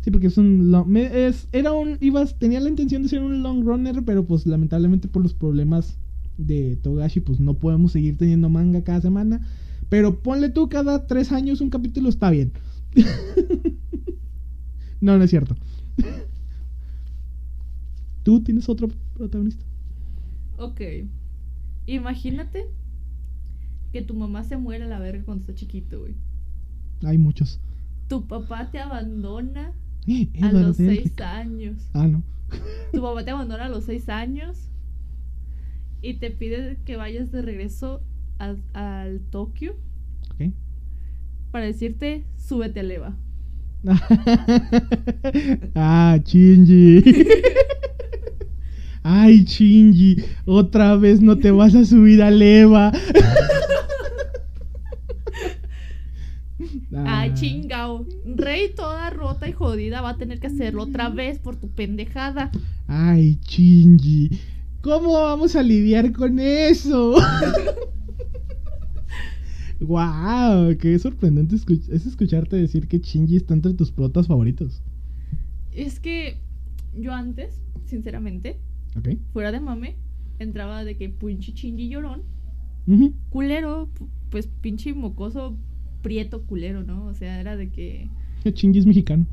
Sí, 0.00 0.10
porque 0.10 0.28
es 0.28 0.38
un 0.38 0.70
long, 0.70 0.96
es, 0.96 1.48
era 1.52 1.72
un 1.72 1.96
ibas 2.00 2.38
tenía 2.38 2.60
la 2.60 2.68
intención 2.68 3.02
de 3.02 3.08
ser 3.08 3.20
un 3.20 3.42
long 3.42 3.64
runner, 3.64 4.04
pero 4.04 4.26
pues 4.26 4.46
lamentablemente 4.46 5.08
por 5.08 5.22
los 5.22 5.34
problemas 5.34 5.98
de 6.38 6.76
Togashi, 6.76 7.20
pues 7.20 7.40
no 7.40 7.54
podemos 7.54 7.92
seguir 7.92 8.16
teniendo 8.16 8.48
manga 8.48 8.82
cada 8.82 9.02
semana. 9.02 9.46
Pero 9.90 10.22
ponle 10.22 10.48
tú 10.48 10.68
cada 10.68 11.06
tres 11.06 11.32
años 11.32 11.60
un 11.60 11.70
capítulo 11.70 12.08
está 12.08 12.30
bien. 12.30 12.52
no, 15.00 15.18
no 15.18 15.24
es 15.24 15.30
cierto. 15.30 15.56
¿Tú 18.22 18.42
tienes 18.42 18.68
otro 18.68 18.88
protagonista? 19.14 19.64
Ok. 20.58 20.80
Imagínate 21.86 22.66
que 23.92 24.02
tu 24.02 24.14
mamá 24.14 24.44
se 24.44 24.56
muere 24.56 24.84
a 24.84 24.88
la 24.88 24.98
verga 24.98 25.24
cuando 25.24 25.42
está 25.42 25.54
chiquito, 25.54 26.00
güey. 26.00 26.14
Hay 27.04 27.18
muchos. 27.18 27.60
Tu 28.08 28.26
papá 28.26 28.70
te 28.70 28.78
abandona 28.78 29.72
Eh, 30.06 30.30
a 30.40 30.52
los. 30.52 30.76
6 30.76 31.20
años. 31.20 31.90
Ah, 31.92 32.06
no. 32.06 32.22
Tu 32.92 33.02
papá 33.02 33.24
te 33.24 33.30
abandona 33.30 33.66
a 33.66 33.68
los 33.68 33.84
6 33.84 34.08
años 34.08 34.70
y 36.02 36.14
te 36.14 36.30
pide 36.30 36.78
que 36.84 36.96
vayas 36.96 37.30
de 37.32 37.42
regreso 37.42 38.00
al, 38.38 38.58
al 38.72 39.20
Tokio 39.30 39.74
Ok. 40.34 40.52
para 41.50 41.64
decirte, 41.66 42.24
súbete 42.36 42.80
al 42.80 42.90
Eva. 42.90 43.16
ah, 45.74 46.18
Shinji. 46.24 47.02
Ay, 49.02 49.44
Shinji, 49.44 50.16
otra 50.44 50.96
vez 50.96 51.20
no 51.20 51.38
te 51.38 51.50
vas 51.50 51.74
a 51.74 51.84
subir 51.84 52.22
a 52.22 52.30
Leva. 52.30 52.92
Ay, 56.92 57.30
Ah, 57.30 57.34
chingao. 57.34 58.04
Rey 58.26 58.72
toda 58.74 59.10
rota 59.10 59.48
y 59.48 59.52
jodida 59.52 60.00
va 60.00 60.10
a 60.10 60.16
tener 60.16 60.40
que 60.40 60.48
hacerlo 60.48 60.82
otra 60.82 61.08
vez 61.08 61.38
por 61.38 61.56
tu 61.56 61.68
pendejada. 61.70 62.50
Ay, 62.88 63.38
Shinji, 63.46 64.30
¿cómo 64.88 65.12
vamos 65.12 65.54
a 65.54 65.62
lidiar 65.62 66.12
con 66.12 66.38
eso? 66.38 67.14
Wow, 69.80 70.76
qué 70.80 70.98
sorprendente 70.98 71.54
escuch- 71.54 71.88
es 71.90 72.04
escucharte 72.06 72.56
decir 72.56 72.88
que 72.88 72.98
Shinji 72.98 73.36
está 73.36 73.54
entre 73.54 73.74
tus 73.74 73.92
protas 73.92 74.26
favoritos. 74.26 74.82
Es 75.72 76.00
que 76.00 76.38
yo 76.96 77.12
antes, 77.12 77.60
sinceramente, 77.86 78.58
fuera 79.32 79.52
de 79.52 79.60
mame, 79.60 79.94
entraba 80.40 80.84
de 80.84 80.96
que 80.96 81.08
pinche 81.08 81.52
chingy 81.52 81.88
llorón, 81.88 82.22
culero, 83.30 83.88
pu- 83.96 84.08
pues 84.30 84.48
pinche 84.60 84.92
mocoso, 84.94 85.56
prieto 86.02 86.42
culero, 86.42 86.82
¿no? 86.82 87.04
O 87.06 87.14
sea, 87.14 87.38
era 87.40 87.56
de 87.56 87.68
que. 87.70 88.08
Shinji 88.44 88.80
es 88.80 88.86
mexicano. 88.86 89.26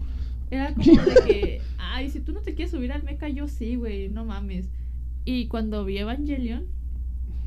Era 0.51 0.74
como 0.76 1.01
de 1.01 1.16
que. 1.28 1.62
Ay, 1.80 2.10
si 2.12 2.20
tú 2.20 2.34
no 2.34 2.41
te 2.41 2.53
quieres 2.53 2.72
subir 2.72 2.91
al 2.91 3.01
mecha, 3.03 3.30
yo 3.30 3.47
sí, 3.47 3.76
güey, 3.78 4.10
no 4.10 4.26
mames. 4.26 4.68
Y 5.26 5.47
cuando 5.47 5.84
vi 5.86 5.97
Evangelion, 5.97 6.63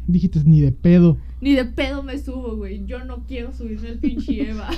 Dijiste 0.06 0.42
ni 0.44 0.60
de 0.60 0.72
pedo. 0.72 1.18
ni 1.40 1.54
de 1.54 1.64
pedo 1.66 2.02
me 2.02 2.18
subo, 2.18 2.56
güey. 2.56 2.84
Yo 2.86 3.04
no 3.04 3.24
quiero 3.26 3.52
subirme 3.52 3.88
al 3.88 3.98
pinche 3.98 4.40
Eva. 4.50 4.68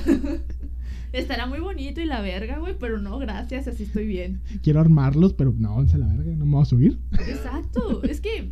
Estará 1.13 1.47
muy 1.47 1.59
bonito 1.61 2.01
y 2.01 2.05
la 2.05 2.21
verga, 2.21 2.59
güey, 2.59 2.77
pero 2.79 3.01
no, 3.01 3.19
gracias, 3.19 3.67
así 3.67 3.83
estoy 3.85 4.07
bien. 4.07 4.41
Quiero 4.63 4.81
armarlos, 4.81 5.33
pero 5.35 5.53
no, 5.57 5.85
se 5.89 5.99
la 5.99 6.07
verga, 6.07 6.35
no 6.37 6.47
me 6.47 6.53
voy 6.53 6.63
a 6.63 6.67
subir. 6.67 6.99
Exacto, 7.13 8.03
es 8.05 8.21
que 8.21 8.51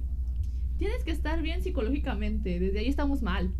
tienes 0.77 1.05
que 1.05 1.11
estar 1.13 1.41
bien 1.43 1.63
psicológicamente. 1.63 2.59
Desde 2.59 2.81
ahí 2.81 2.89
estamos 2.89 3.23
mal. 3.23 3.51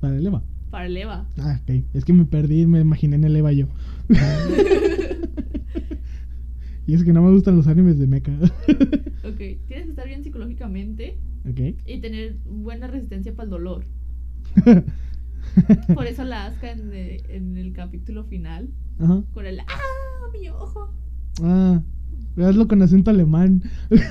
Para 0.00 0.16
el 0.16 0.26
Eva. 0.26 0.42
Para 0.70 0.86
el 0.86 0.96
Eva. 0.96 1.26
Ah, 1.38 1.60
ok. 1.62 1.84
Es 1.92 2.04
que 2.04 2.12
me 2.12 2.24
perdí, 2.24 2.66
me 2.66 2.80
imaginé 2.80 3.16
en 3.16 3.24
el 3.24 3.34
Eva 3.36 3.52
yo. 3.52 3.66
y 6.86 6.94
es 6.94 7.04
que 7.04 7.12
no 7.12 7.22
me 7.22 7.30
gustan 7.30 7.56
los 7.56 7.66
animes 7.66 7.98
de 7.98 8.06
mecha. 8.06 8.32
Ok, 9.24 9.38
tienes 9.38 9.84
que 9.86 9.90
estar 9.90 10.06
bien 10.06 10.22
psicológicamente 10.22 11.16
ok. 11.48 11.80
y 11.86 11.98
tener 12.00 12.36
buena 12.44 12.86
resistencia 12.88 13.34
para 13.34 13.44
el 13.44 13.50
dolor. 13.50 13.86
Por 15.94 16.06
eso 16.06 16.24
la 16.24 16.44
Asuka 16.44 16.70
en, 16.72 16.90
eh, 16.92 17.22
en 17.30 17.56
el 17.56 17.72
capítulo 17.72 18.24
final, 18.24 18.68
Ajá. 18.98 19.22
con 19.32 19.46
el 19.46 19.60
¡Ah! 19.60 20.28
Mi 20.38 20.48
ojo. 20.50 20.92
Ah, 21.42 21.80
hazlo 22.36 22.68
con 22.68 22.82
acento 22.82 23.10
alemán. 23.10 23.62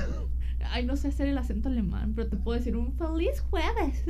Ay, 0.72 0.84
no 0.84 0.96
sé 0.96 1.08
hacer 1.08 1.28
el 1.28 1.38
acento 1.38 1.68
alemán, 1.68 2.12
pero 2.16 2.26
te 2.26 2.36
puedo 2.36 2.58
decir 2.58 2.76
un 2.76 2.92
feliz 2.94 3.40
jueves. 3.50 4.02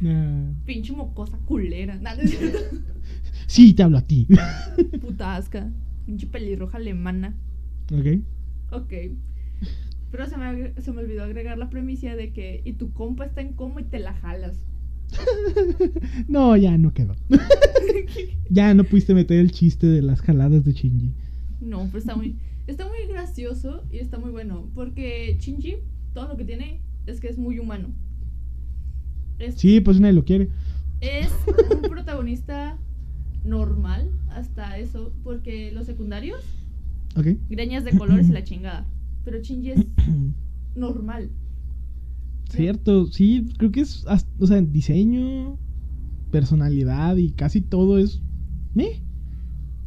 Nah. 0.00 0.52
Pinche 0.66 0.92
mocosa 0.92 1.38
culera. 1.46 1.96
Nah, 1.96 2.14
no. 2.14 2.22
Sí, 3.46 3.72
te 3.72 3.82
hablo 3.82 3.98
a 3.98 4.02
ti. 4.02 4.28
Puta 5.00 5.36
Asuka. 5.36 5.70
Pinche 6.08 6.26
pelirroja 6.26 6.78
alemana. 6.78 7.34
ok. 7.92 8.22
Ok. 8.72 8.92
Pero 10.10 10.26
se 10.26 10.38
me, 10.38 10.72
se 10.80 10.90
me 10.90 11.02
olvidó 11.02 11.22
agregar 11.22 11.58
la 11.58 11.68
premisa 11.68 12.16
de 12.16 12.32
que 12.32 12.62
y 12.64 12.72
tu 12.72 12.94
compa 12.94 13.26
está 13.26 13.42
en 13.42 13.52
coma 13.52 13.82
y 13.82 13.84
te 13.84 13.98
la 13.98 14.14
jalas. 14.14 14.58
no, 16.28 16.56
ya 16.56 16.78
no 16.78 16.94
quedó. 16.94 17.14
ya 18.48 18.72
no 18.72 18.84
pudiste 18.84 19.12
meter 19.12 19.38
el 19.38 19.52
chiste 19.52 19.86
de 19.86 20.00
las 20.00 20.22
jaladas 20.22 20.64
de 20.64 20.72
Shinji. 20.72 21.12
No, 21.60 21.84
pero 21.88 21.98
está 21.98 22.16
muy, 22.16 22.36
está 22.66 22.88
muy 22.88 23.06
gracioso 23.06 23.84
y 23.92 23.98
está 23.98 24.18
muy 24.18 24.30
bueno. 24.30 24.70
Porque 24.74 25.36
Shinji, 25.38 25.76
todo 26.14 26.28
lo 26.28 26.38
que 26.38 26.44
tiene 26.44 26.80
es 27.06 27.20
que 27.20 27.28
es 27.28 27.36
muy 27.36 27.58
humano. 27.58 27.90
Es, 29.38 29.56
Sí, 29.56 29.80
pues 29.82 30.00
nadie 30.00 30.14
lo 30.14 30.24
quiere. 30.24 30.48
es 31.02 31.30
un 31.70 31.82
protagonista 31.82 32.78
normal 33.48 34.10
hasta 34.30 34.78
eso. 34.78 35.12
Porque 35.24 35.72
los 35.72 35.86
secundarios, 35.86 36.44
Ok. 37.16 37.26
greñas 37.48 37.84
de 37.84 37.92
colores 37.96 38.28
y 38.28 38.32
la 38.32 38.44
chingada. 38.44 38.86
Pero 39.24 39.40
Shinji 39.40 39.70
es 39.72 39.86
normal. 40.76 41.30
Cierto, 42.50 43.06
sí, 43.06 43.46
creo 43.58 43.70
que 43.70 43.80
es, 43.80 44.06
o 44.38 44.46
sea, 44.46 44.60
diseño, 44.62 45.58
personalidad 46.30 47.16
y 47.16 47.30
casi 47.32 47.60
todo 47.60 47.98
es... 47.98 48.22
¿Me? 48.74 49.02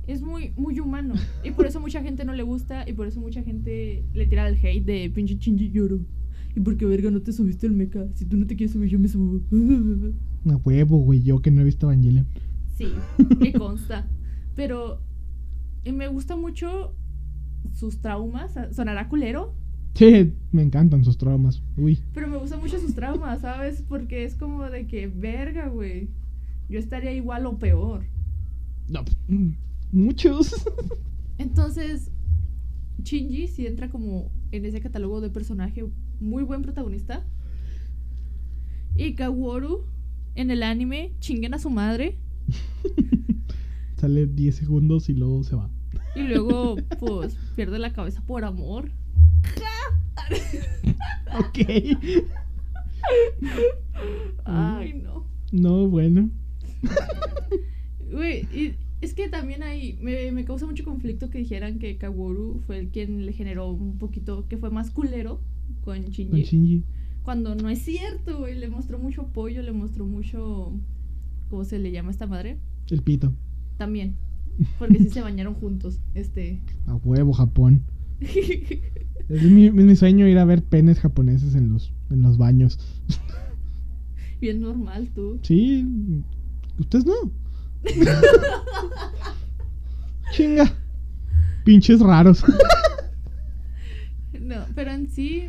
Es 0.07 0.22
muy, 0.22 0.51
muy 0.57 0.80
humano. 0.80 1.16
Y 1.43 1.51
por 1.51 1.66
eso 1.66 1.80
mucha 1.80 2.03
gente 2.03 2.26
no 2.26 2.34
le 2.34 2.43
gusta. 2.43 2.88
Y 2.88 2.93
por 2.93 3.07
eso 3.07 3.20
mucha 3.20 3.41
gente 3.43 4.03
le 4.14 4.26
tira 4.28 4.47
el 4.47 4.55
hate 4.57 4.86
de 4.86 5.09
pinche 5.09 5.38
Shinji 5.39 5.72
lloro. 5.72 6.01
¿Y 6.55 6.59
por 6.59 6.76
qué 6.78 6.86
verga 6.86 7.09
no 7.09 7.22
te 7.22 7.32
subiste 7.32 7.66
al 7.66 7.74
mecha? 7.74 8.05
Si 8.14 8.26
tú 8.26 8.36
no 8.38 8.45
te 8.45 8.55
quieres 8.55 8.74
subir, 8.74 8.89
yo 8.89 8.99
me 8.99 9.07
subo. 9.07 9.39
A 10.51 10.55
huevo, 10.57 10.97
güey, 10.97 11.24
yo 11.24 11.41
que 11.41 11.49
no 11.49 11.62
he 11.62 11.64
visto 11.64 11.89
Evangelion. 11.91 12.28
Sí, 12.86 12.94
me 13.40 13.54
consta. 13.58 14.08
Pero 14.56 15.02
y 15.84 15.92
me 15.92 16.08
gusta 16.08 16.36
mucho 16.36 16.96
sus 17.74 18.00
traumas. 18.02 18.54
Sonará 18.72 19.08
culero, 19.10 19.56
Sí, 19.94 20.34
me 20.54 20.62
encantan 20.62 21.04
sus 21.04 21.18
traumas. 21.18 21.62
Uy. 21.76 22.00
pero 22.14 22.28
me 22.28 22.38
gustan 22.38 22.62
mucho 22.62 22.80
sus 22.80 22.96
traumas, 22.96 23.42
¿sabes? 23.42 23.84
Porque 23.88 24.24
es 24.24 24.36
como 24.36 24.64
de 24.70 24.88
que, 24.88 25.08
verga, 25.08 25.68
güey. 25.68 26.08
Yo 26.70 26.80
estaría 26.80 27.12
igual 27.14 27.46
o 27.46 27.60
peor. 27.60 28.06
No, 28.88 29.04
mm, 29.28 29.50
muchos. 29.92 30.54
Entonces, 31.38 32.10
Shinji 33.04 33.48
sí 33.48 33.68
entra 33.68 33.90
como 33.90 34.32
en 34.54 34.64
ese 34.66 34.80
catálogo 34.80 35.20
de 35.20 35.30
personaje 35.30 35.86
muy 36.22 36.44
buen 36.44 36.62
protagonista. 36.62 37.26
Y 38.96 39.16
Kaworu 39.16 39.86
en 40.36 40.52
el 40.52 40.64
anime 40.64 41.14
chinguen 41.20 41.54
a 41.54 41.60
su 41.60 41.70
madre. 41.70 42.18
Sale 43.98 44.26
10 44.28 44.56
segundos 44.56 45.10
y 45.10 45.14
luego 45.14 45.44
se 45.44 45.56
va. 45.56 45.70
Y 46.16 46.22
luego, 46.24 46.78
pues, 47.00 47.38
pierde 47.56 47.80
la 47.80 47.94
cabeza 47.94 48.22
por 48.26 48.44
amor. 48.44 48.92
Ok. 51.34 51.60
Ay, 54.44 54.94
no. 55.02 55.26
No, 55.54 55.88
bueno. 55.88 56.30
Güey, 58.12 58.42
y 58.54 58.76
es 59.00 59.14
que 59.14 59.30
también 59.30 59.64
ahí 59.64 59.98
me, 60.02 60.32
me 60.34 60.44
causa 60.44 60.66
mucho 60.66 60.84
conflicto 60.84 61.30
que 61.30 61.38
dijeran 61.38 61.80
que 61.80 61.98
Kaworu 61.98 62.62
fue 62.68 62.80
el 62.80 62.89
quien 62.89 63.26
le 63.26 63.32
generó 63.32 63.72
un 63.72 63.98
poquito, 63.98 64.46
que 64.50 64.58
fue 64.58 64.70
más 64.70 64.92
culero 64.92 65.39
con 65.86 66.04
Con 66.04 66.12
Shinji. 66.12 66.44
Shinji. 66.44 66.84
Cuando 67.24 67.56
no 67.56 67.70
es 67.70 67.80
cierto, 67.80 68.39
güey. 68.39 68.56
Le 68.56 68.68
mostró 68.68 69.00
mucho 69.00 69.22
apoyo, 69.22 69.62
le 69.62 69.72
mostró 69.72 70.06
mucho. 70.06 70.74
¿Cómo 71.52 71.66
se 71.66 71.80
le 71.80 71.91
llama 71.91 72.08
a 72.08 72.12
esta 72.12 72.28
madre? 72.28 72.58
El 72.89 73.02
pito. 73.02 73.34
También. 73.78 74.16
Porque 74.80 74.99
sí 74.99 75.10
se 75.10 75.22
bañaron 75.22 75.54
juntos. 75.54 75.99
Este. 76.16 76.62
A 76.88 76.95
huevo, 76.95 77.34
Japón. 77.34 77.84
Es 79.30 79.43
mi, 79.43 79.68
es 79.68 79.74
mi 79.74 79.95
sueño 79.95 80.28
ir 80.28 80.38
a 80.39 80.45
ver 80.45 80.62
penes 80.62 80.99
japoneses 80.99 81.56
en 81.56 81.70
los, 81.70 81.93
en 82.10 82.22
los 82.22 82.38
baños. 82.38 82.78
Bien 84.41 84.60
normal, 84.60 85.10
tú. 85.16 85.39
Sí. 85.41 85.88
Ustedes 86.78 87.06
no. 87.06 87.14
Chinga. 90.34 90.74
Pinches 91.64 92.02
raros. 92.02 92.43
No, 94.38 94.66
pero 94.76 94.91
en 94.91 95.08
sí, 95.08 95.47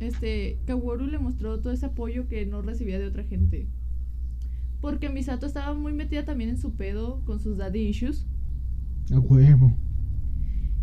este, 0.00 0.58
Kaworu 0.66 1.06
le 1.06 1.18
mostró 1.18 1.58
todo 1.60 1.72
ese 1.72 1.86
apoyo 1.86 2.28
que 2.28 2.44
no 2.44 2.60
recibía 2.60 2.98
de 2.98 3.06
otra 3.06 3.24
gente. 3.24 3.66
Porque 4.86 5.10
Misato 5.10 5.46
estaba 5.46 5.74
muy 5.74 5.92
metida 5.92 6.24
también 6.24 6.48
en 6.48 6.58
su 6.58 6.76
pedo 6.76 7.20
con 7.24 7.40
sus 7.40 7.56
daddy 7.56 7.88
issues. 7.88 8.24
A 9.12 9.18
huevo. 9.18 9.76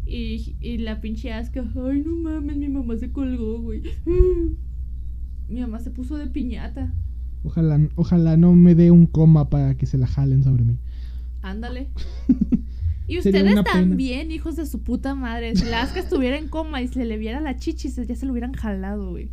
Y, 0.05 0.57
y 0.59 0.79
la 0.79 0.99
pinche 0.99 1.31
Asuka, 1.31 1.63
ay 1.73 2.03
no 2.05 2.17
mames, 2.17 2.57
mi 2.57 2.67
mamá 2.67 2.97
se 2.97 3.13
colgó, 3.13 3.61
güey. 3.61 3.81
Mi 5.47 5.61
mamá 5.61 5.79
se 5.79 5.89
puso 5.89 6.17
de 6.17 6.27
piñata. 6.27 6.93
Ojalá, 7.45 7.79
ojalá 7.95 8.35
no 8.35 8.51
me 8.51 8.75
dé 8.75 8.91
un 8.91 9.05
coma 9.05 9.49
para 9.49 9.77
que 9.77 9.85
se 9.85 9.97
la 9.97 10.07
jalen 10.07 10.43
sobre 10.43 10.65
mí. 10.65 10.77
Ándale. 11.41 11.87
Y 13.07 13.19
ustedes 13.19 13.43
pena. 13.43 13.63
también, 13.63 14.31
hijos 14.31 14.57
de 14.57 14.65
su 14.65 14.81
puta 14.81 15.15
madre. 15.15 15.55
Si 15.55 15.63
la 15.65 15.81
Asuka 15.81 16.01
estuviera 16.01 16.37
en 16.37 16.49
coma 16.49 16.81
y 16.81 16.89
se 16.89 17.05
le 17.05 17.17
viera 17.17 17.39
la 17.39 17.55
chichis, 17.55 17.95
ya 17.95 18.15
se 18.15 18.25
lo 18.25 18.33
hubieran 18.33 18.53
jalado, 18.53 19.11
güey. 19.11 19.29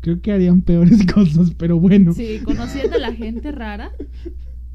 Creo 0.00 0.20
que 0.20 0.32
harían 0.32 0.62
peores 0.62 1.04
cosas, 1.12 1.52
pero 1.54 1.78
bueno. 1.78 2.12
Sí, 2.12 2.40
conociendo 2.44 2.96
a 2.96 3.00
la 3.00 3.12
gente 3.14 3.52
rara. 3.52 3.92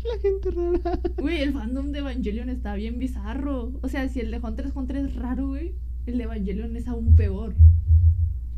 La 0.04 0.20
gente 0.22 0.52
rara. 0.52 1.00
Güey, 1.18 1.40
el 1.42 1.54
fandom 1.54 1.94
de 1.94 2.00
Evangelion 2.00 2.50
está 2.50 2.76
bien 2.76 3.00
bizarro. 3.00 3.72
O 3.82 3.88
sea, 3.88 4.10
si 4.10 4.20
el 4.20 4.32
de 4.32 4.40
Hunter 4.40 4.66
x 4.66 4.76
Hunter 4.76 4.98
es 4.98 5.16
raro, 5.16 5.48
güey, 5.48 5.76
el 6.08 6.18
de 6.18 6.26
Evangelion 6.26 6.76
es 6.76 6.90
aún 6.90 7.16
peor. 7.16 7.56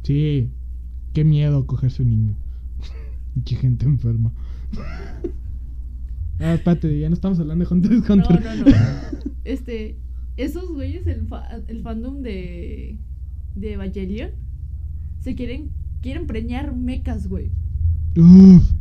Sí. 0.01 0.49
Qué 1.13 1.23
miedo 1.23 1.67
cogerse 1.67 2.01
un 2.01 2.09
niño. 2.09 2.35
Qué 3.45 3.55
gente 3.57 3.85
enferma. 3.85 4.33
Ah, 6.39 6.55
espérate, 6.55 6.99
ya 6.99 7.09
no 7.09 7.13
estamos 7.13 7.39
hablando 7.39 7.63
de 7.63 7.73
Hunter 7.73 7.91
x 7.93 8.09
No, 8.09 8.15
Hunter. 8.15 8.43
no, 8.43 8.55
no. 8.65 8.71
Este, 9.43 9.97
esos 10.37 10.69
güeyes, 10.71 11.05
el, 11.07 11.27
fa- 11.27 11.61
el 11.67 11.81
fandom 11.81 12.21
de, 12.23 12.97
de 13.55 13.73
Evangelion, 13.73 14.31
se 15.21 15.35
quieren, 15.35 15.69
quieren 16.05 16.27
preñar 16.27 16.75
mecas, 16.75 17.27
güey. 17.27 17.49
Uf, 18.15 18.71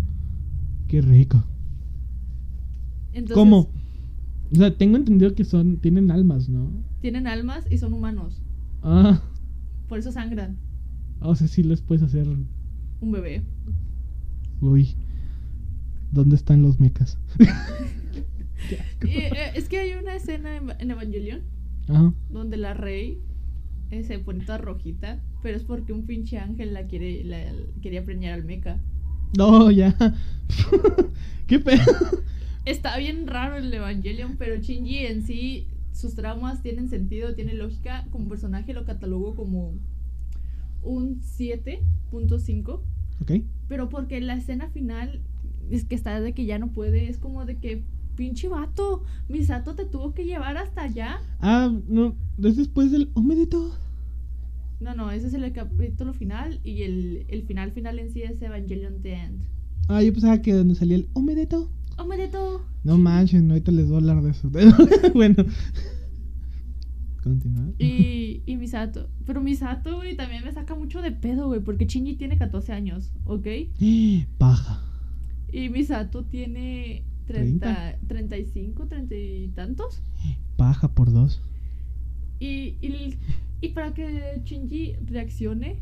qué 0.88 1.00
rico. 1.00 1.42
Entonces, 3.14 3.34
¿Cómo? 3.34 3.70
O 4.52 4.54
sea, 4.54 4.76
tengo 4.76 4.98
entendido 4.98 5.34
que 5.34 5.44
son, 5.44 5.78
tienen 5.78 6.10
almas, 6.10 6.50
¿no? 6.50 6.70
Tienen 7.00 7.26
almas 7.26 7.64
y 7.70 7.78
son 7.78 7.94
humanos. 7.94 8.42
Ah, 8.82 9.22
Por 9.88 9.98
eso 9.98 10.12
sangran. 10.12 10.58
o 11.20 11.34
sea, 11.34 11.48
sí 11.48 11.62
les 11.62 11.80
puedes 11.80 12.02
hacer. 12.02 12.28
Un 13.00 13.10
bebé. 13.10 13.42
Uy, 14.60 14.94
¿dónde 16.12 16.36
están 16.36 16.60
los 16.60 16.78
mecas? 16.78 17.16
Y, 19.02 19.08
eh, 19.08 19.50
es 19.54 19.68
que 19.68 19.78
hay 19.78 19.92
una 19.92 20.14
escena 20.14 20.56
en, 20.56 20.70
en 20.78 20.90
Evangelion 20.90 21.40
Ajá. 21.86 22.14
donde 22.30 22.56
la 22.56 22.72
rey 22.72 23.20
eh, 23.90 24.02
se 24.04 24.18
pone 24.18 24.42
toda 24.46 24.56
rojita, 24.56 25.20
pero 25.44 25.58
es 25.58 25.62
porque 25.62 25.92
un 25.92 26.06
pinche 26.06 26.38
ángel 26.38 26.72
la 26.72 26.86
quiere 26.86 27.22
la, 27.22 27.44
quería 27.82 28.02
preñar 28.02 28.32
al 28.32 28.44
meca. 28.44 28.78
No, 29.36 29.70
ya. 29.70 29.94
¿Qué 31.46 31.58
pedo? 31.58 31.82
Está 32.64 32.96
bien 32.96 33.26
raro 33.26 33.56
el 33.56 33.72
Evangelion, 33.72 34.38
pero 34.38 34.56
Shinji 34.56 35.00
en 35.00 35.22
sí, 35.22 35.66
sus 35.92 36.14
traumas 36.14 36.62
tienen 36.62 36.88
sentido, 36.88 37.34
tiene 37.34 37.52
lógica. 37.52 38.06
Como 38.10 38.26
personaje 38.26 38.72
lo 38.72 38.86
catalogo 38.86 39.34
como 39.34 39.74
un 40.82 41.20
7.5, 41.20 42.80
Ok. 43.20 43.32
pero 43.68 43.90
porque 43.90 44.22
la 44.22 44.36
escena 44.36 44.70
final 44.70 45.20
es 45.70 45.84
que 45.84 45.94
está 45.94 46.22
de 46.22 46.32
que 46.32 46.46
ya 46.46 46.58
no 46.58 46.72
puede, 46.72 47.10
es 47.10 47.18
como 47.18 47.44
de 47.44 47.58
que 47.58 47.82
pinche 48.16 48.48
vato, 48.48 49.04
Misato 49.28 49.74
te 49.74 49.84
tuvo 49.84 50.14
que 50.14 50.24
llevar 50.24 50.56
hasta 50.56 50.84
allá. 50.84 51.20
Ah, 51.40 51.70
no, 51.86 52.14
es 52.42 52.56
después 52.56 52.90
del 52.90 53.10
Omedito. 53.12 53.83
No, 54.84 54.94
no, 54.94 55.10
ese 55.10 55.28
es 55.28 55.34
el 55.34 55.50
capítulo 55.52 56.12
final 56.12 56.60
y 56.62 56.82
el, 56.82 57.24
el 57.28 57.44
final 57.44 57.72
final 57.72 57.98
en 57.98 58.10
sí 58.10 58.20
es 58.20 58.42
Evangelion 58.42 59.00
The 59.00 59.14
End. 59.14 59.42
Ah, 59.88 60.02
yo 60.02 60.12
pensaba 60.12 60.42
que 60.42 60.52
donde 60.52 60.74
salía 60.74 60.96
el. 60.96 61.08
¡Omedeto! 61.14 61.70
No 62.82 62.98
manches, 62.98 63.42
no, 63.42 63.54
ahorita 63.54 63.72
les 63.72 63.86
voy 63.86 63.94
a 63.94 63.98
hablar 64.00 64.22
de 64.22 64.30
eso. 64.32 64.50
bueno. 65.14 65.36
Continúa. 67.22 67.72
Y, 67.78 68.42
y 68.44 68.56
Misato. 68.56 69.08
Pero 69.24 69.40
Misato, 69.40 69.96
güey, 69.96 70.16
también 70.16 70.44
me 70.44 70.52
saca 70.52 70.74
mucho 70.74 71.00
de 71.00 71.12
pedo, 71.12 71.46
güey, 71.46 71.60
porque 71.60 71.86
Shinji 71.86 72.16
tiene 72.16 72.36
14 72.36 72.74
años, 72.74 73.10
¿ok? 73.24 73.46
Paja. 74.36 74.82
Y 75.50 75.70
Misato 75.70 76.26
tiene 76.26 77.04
30, 77.26 78.00
35, 78.06 78.86
30 78.86 79.14
y 79.14 79.48
tantos. 79.54 80.02
Paja 80.58 80.88
por 80.88 81.10
dos. 81.10 81.40
Y, 82.38 82.76
y, 82.82 83.16
y 83.64 83.68
para 83.70 83.94
que 83.94 84.40
Shinji 84.44 84.96
reaccione, 85.06 85.80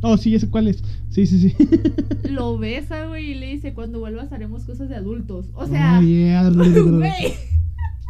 Oh, 0.00 0.16
sí, 0.16 0.38
sé 0.38 0.48
cuál 0.48 0.68
es. 0.68 0.82
Sí, 1.10 1.26
sí, 1.26 1.50
sí. 1.50 1.56
lo 2.30 2.56
besa, 2.56 3.06
güey, 3.06 3.32
y 3.32 3.34
le 3.34 3.46
dice, 3.46 3.74
cuando 3.74 3.98
vuelvas 3.98 4.32
haremos 4.32 4.64
cosas 4.64 4.88
de 4.88 4.94
adultos. 4.94 5.46
O 5.54 5.66
sea, 5.66 5.98
Oh, 5.98 6.02
yeah. 6.06 6.48
güey. 6.50 7.34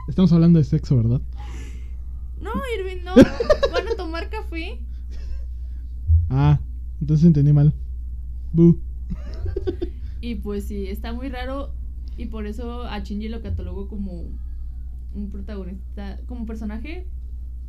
Estamos 0.06 0.32
hablando 0.32 0.58
de 0.58 0.64
sexo, 0.66 0.96
¿verdad? 0.96 1.22
No, 2.42 2.50
Irving, 2.78 3.04
no. 3.04 3.14
Van 3.72 3.88
a 3.88 3.96
tomar 3.96 4.28
café. 4.28 4.78
Ah, 6.28 6.60
entonces 7.00 7.26
entendí 7.26 7.52
mal. 7.52 7.72
Bu. 8.52 8.78
Y 10.20 10.34
pues 10.36 10.64
sí, 10.64 10.88
está 10.88 11.12
muy 11.14 11.28
raro. 11.28 11.72
Y 12.18 12.26
por 12.26 12.46
eso 12.46 12.82
a 12.84 12.98
Shinji 12.98 13.28
lo 13.28 13.40
catalogo 13.40 13.88
como 13.88 14.24
un 15.14 15.30
protagonista, 15.30 16.18
como 16.26 16.44
personaje, 16.44 17.06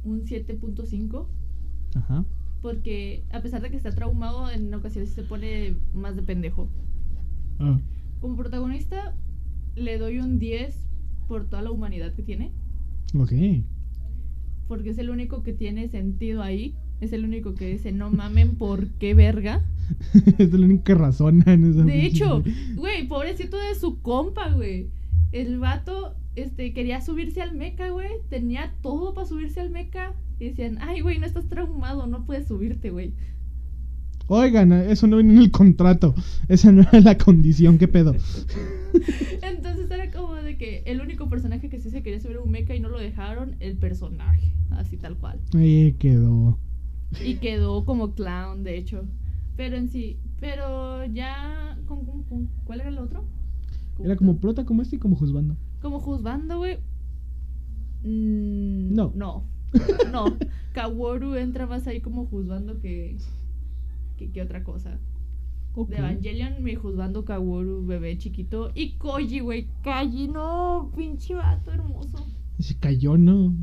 un 0.04 0.26
7.5. 0.26 1.28
Ajá. 1.96 2.26
Porque 2.62 3.24
a 3.32 3.42
pesar 3.42 3.62
de 3.62 3.70
que 3.70 3.78
está 3.78 3.92
traumado, 3.92 4.50
en 4.50 4.74
ocasiones 4.74 5.12
se 5.12 5.24
pone 5.24 5.76
más 5.94 6.16
de 6.16 6.24
pendejo. 6.24 6.70
Ah. 7.60 7.80
Como 8.20 8.36
protagonista, 8.36 9.14
le 9.76 9.98
doy 9.98 10.20
un 10.20 10.40
10 10.40 10.76
por 11.28 11.46
toda 11.46 11.62
la 11.62 11.72
humanidad 11.72 12.14
que 12.14 12.24
tiene. 12.24 12.52
Ok. 13.14 13.32
Porque 14.68 14.90
es 14.90 14.98
el 14.98 15.10
único 15.10 15.42
que 15.42 15.54
tiene 15.54 15.88
sentido 15.88 16.42
ahí. 16.42 16.76
Es 17.02 17.14
el 17.14 17.24
único 17.24 17.56
que 17.56 17.72
dice, 17.72 17.94
no 17.94 18.12
mamen, 18.12 18.56
¿por 18.56 18.88
qué 19.00 19.14
verga? 19.14 19.64
es 20.38 20.52
la 20.52 20.66
única 20.66 20.96
razón 20.96 21.44
en 21.48 21.72
esa 21.72 21.84
De 21.84 22.06
hecho, 22.06 22.44
güey, 22.76 23.08
pobrecito 23.08 23.58
de 23.58 23.76
su 23.76 24.02
compa, 24.02 24.50
güey. 24.50 24.90
El 25.32 25.60
vato, 25.60 26.16
este, 26.40 26.74
quería 26.74 27.02
subirse 27.02 27.42
al 27.42 27.56
meca, 27.56 27.90
güey. 27.90 28.10
Tenía 28.30 28.74
todo 28.82 29.14
para 29.14 29.28
subirse 29.28 29.60
al 29.60 29.70
meca. 29.70 30.14
Y 30.40 30.46
decían, 30.50 30.78
ay, 30.82 31.02
güey, 31.02 31.20
no 31.20 31.26
estás 31.26 31.48
traumado, 31.50 32.08
no 32.08 32.26
puedes 32.26 32.48
subirte, 32.48 32.90
güey. 32.92 33.14
Oigan, 34.28 34.72
eso 34.72 35.08
no 35.08 35.18
viene 35.18 35.34
en 35.34 35.40
el 35.40 35.52
contrato. 35.52 36.14
Esa 36.48 36.72
no 36.72 36.82
era 36.84 37.00
la 37.02 37.18
condición, 37.18 37.78
¿qué 37.78 37.88
pedo? 37.88 38.14
Entonces 39.42 39.90
era 39.90 40.12
como 40.12 40.36
de 40.36 40.56
que 40.58 40.84
el 40.86 41.02
único 41.02 41.30
personaje 41.30 41.70
que 41.70 41.80
sí 41.80 41.90
se 41.90 42.04
quería 42.04 42.20
subir 42.20 42.38
a 42.38 42.42
un 42.42 42.52
mecha 42.52 42.76
y 42.76 42.80
no 42.80 42.90
lo 42.90 43.00
dejaron, 43.00 43.56
el 43.60 43.76
personaje. 43.78 44.54
Así 44.72 44.98
tal 44.98 45.18
cual. 45.18 45.40
Ahí 45.56 45.94
quedó. 45.98 46.58
Y 47.26 47.36
quedó 47.36 47.86
como 47.86 48.14
clown, 48.14 48.64
de 48.64 48.78
hecho. 48.78 49.04
Pero 49.58 49.76
en 49.78 49.90
sí, 49.90 50.18
pero 50.40 51.06
ya. 51.06 51.78
¿con, 51.88 52.06
con- 52.06 52.24
con- 52.24 52.50
cuál 52.66 52.82
era 52.82 52.90
el 52.90 53.00
otro? 53.00 53.26
Era 54.04 54.16
como 54.16 54.38
prota, 54.38 54.66
como 54.66 54.82
este 54.82 54.96
y 54.96 55.00
como 55.00 55.16
juzgando. 55.16 55.56
Como 55.82 56.00
juzgando, 56.00 56.58
güey. 56.58 56.78
Mm, 58.04 58.94
No. 58.96 59.12
No. 59.16 59.44
No. 60.12 60.38
Kaworu 60.74 61.36
entra 61.36 61.68
más 61.68 61.86
ahí 61.88 62.02
como 62.02 62.26
juzgando 62.26 62.80
que. 62.80 63.18
que, 64.18 64.32
que 64.32 64.42
otra 64.42 64.64
cosa. 64.64 64.98
De 65.88 65.98
Evangelion, 65.98 66.62
mi 66.64 66.76
juzgando 66.76 67.24
Kaworu, 67.24 67.86
bebé 67.86 68.18
chiquito. 68.18 68.72
Y 68.76 68.92
Koji, 68.98 69.40
güey. 69.40 69.68
Koji, 69.84 70.28
no. 70.28 70.92
Pinche 70.96 71.36
vato 71.36 71.72
hermoso. 71.72 72.26
Se 72.60 72.76
cayó, 72.76 73.18
¿no? 73.18 73.54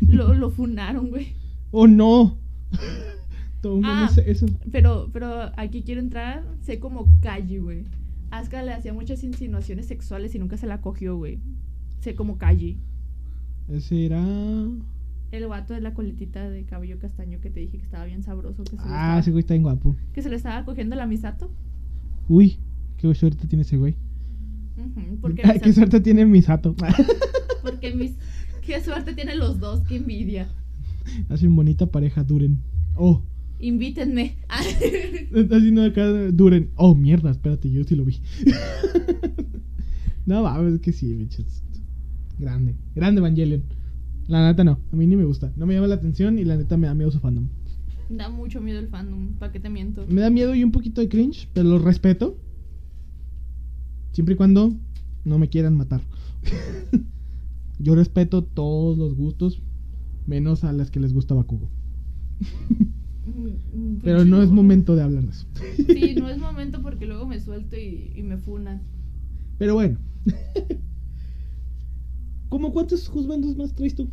Lo, 0.00 0.34
lo 0.34 0.50
funaron, 0.50 1.08
güey. 1.10 1.28
¡Oh, 1.70 1.86
no! 1.86 2.36
Todo 3.62 3.76
el 3.76 3.82
mundo 3.82 3.88
Ah. 3.90 4.10
eso. 4.26 4.46
Pero, 4.70 5.08
pero 5.12 5.50
aquí 5.56 5.82
quiero 5.82 6.00
entrar. 6.00 6.44
Sé 6.60 6.78
como 6.78 7.08
Kaji, 7.22 7.58
güey. 7.58 7.84
Asuka 8.30 8.62
le 8.62 8.72
hacía 8.72 8.92
muchas 8.92 9.24
insinuaciones 9.24 9.86
sexuales 9.86 10.34
y 10.34 10.38
nunca 10.38 10.56
se 10.56 10.66
la 10.66 10.80
cogió, 10.80 11.16
güey. 11.16 11.40
Sé 12.00 12.14
como 12.14 12.38
Kaji. 12.38 12.78
Ese 13.68 14.06
era. 14.06 14.22
El 15.30 15.46
guato 15.46 15.74
de 15.74 15.80
la 15.80 15.92
coletita 15.94 16.48
de 16.48 16.64
cabello 16.64 16.98
castaño 16.98 17.40
que 17.40 17.50
te 17.50 17.60
dije 17.60 17.78
que 17.78 17.84
estaba 17.84 18.04
bien 18.06 18.22
sabroso. 18.22 18.64
Que 18.64 18.70
se, 18.70 18.76
Ah, 18.78 18.84
estaba, 18.84 19.18
ese 19.20 19.30
güey 19.30 19.40
está 19.40 19.54
bien 19.54 19.62
guapo. 19.62 19.96
que 20.12 20.22
se 20.22 20.30
le 20.30 20.36
estaba 20.36 20.64
cogiendo 20.64 20.96
la 20.96 21.06
Misato. 21.06 21.50
Uy, 22.28 22.58
qué 22.96 23.14
suerte 23.14 23.46
tiene 23.46 23.62
ese 23.62 23.76
güey. 23.76 23.96
Porque, 25.20 25.42
Ay, 25.44 25.58
qué 25.60 25.72
suerte 25.72 26.00
tiene 26.00 26.24
Misato. 26.24 26.74
porque 27.62 27.94
mis. 27.94 28.14
Qué 28.62 28.80
suerte 28.82 29.14
tienen 29.14 29.38
los 29.38 29.58
dos, 29.60 29.80
qué 29.88 29.96
envidia. 29.96 30.46
Hacen 31.30 31.54
bonita 31.56 31.86
pareja, 31.86 32.22
duren. 32.22 32.58
Oh, 32.94 33.22
Invítenme. 33.60 34.36
está 35.34 35.56
haciendo 35.56 35.84
acá, 35.84 36.06
duren. 36.32 36.70
Oh, 36.76 36.94
mierda, 36.94 37.30
espérate, 37.30 37.70
yo 37.70 37.82
sí 37.84 37.96
lo 37.96 38.04
vi. 38.04 38.20
no, 40.26 40.42
va, 40.42 40.60
es 40.68 40.80
que 40.80 40.92
sí, 40.92 41.14
bichos. 41.14 41.62
Grande, 42.38 42.76
grande 42.94 43.18
Evangelion. 43.20 43.64
La 44.28 44.46
neta 44.46 44.62
no, 44.62 44.78
a 44.92 44.96
mí 44.96 45.06
ni 45.06 45.16
me 45.16 45.24
gusta. 45.24 45.52
No 45.56 45.66
me 45.66 45.74
llama 45.74 45.88
la 45.88 45.96
atención 45.96 46.38
y 46.38 46.44
la 46.44 46.56
neta 46.56 46.76
me 46.76 46.86
da 46.86 46.94
miedo 46.94 47.10
su 47.10 47.18
fandom. 47.18 47.48
da 48.10 48.28
mucho 48.28 48.60
miedo 48.60 48.78
el 48.78 48.88
fandom, 48.88 49.32
¿para 49.38 49.50
qué 49.50 49.58
te 49.58 49.70
miento? 49.70 50.06
Me 50.08 50.20
da 50.20 50.30
miedo 50.30 50.54
y 50.54 50.62
un 50.62 50.70
poquito 50.70 51.00
de 51.00 51.08
cringe, 51.08 51.48
pero 51.52 51.68
lo 51.68 51.78
respeto. 51.78 52.38
Siempre 54.12 54.34
y 54.34 54.36
cuando 54.36 54.72
no 55.24 55.38
me 55.38 55.48
quieran 55.48 55.76
matar. 55.76 56.02
Yo 57.80 57.94
respeto 57.94 58.44
todos 58.44 58.98
los 58.98 59.14
gustos, 59.14 59.62
menos 60.26 60.62
a 60.62 60.72
las 60.72 60.90
que 60.90 61.00
les 61.00 61.12
gusta 61.12 61.34
Bakugo. 61.34 61.68
Pero 64.02 64.24
no 64.24 64.42
es 64.42 64.50
momento 64.50 64.96
de 64.96 65.02
hablar 65.02 65.24
de 65.24 65.30
eso. 65.30 65.46
Sí, 65.76 66.14
no 66.16 66.28
es 66.30 66.38
momento 66.38 66.82
porque 66.82 67.06
luego 67.06 67.26
me 67.26 67.40
suelto 67.40 67.76
y, 67.76 68.12
y 68.14 68.22
me 68.22 68.36
funan. 68.36 68.82
Pero 69.58 69.74
bueno. 69.74 69.98
¿Cómo 72.48 72.72
cuántos 72.72 73.08
juzgandos 73.08 73.56
más 73.56 73.74
traes 73.74 73.94
tú? 73.94 74.08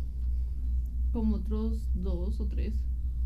Como 1.12 1.36
otros 1.36 1.88
dos 1.94 2.38
o 2.40 2.46
tres. 2.46 2.74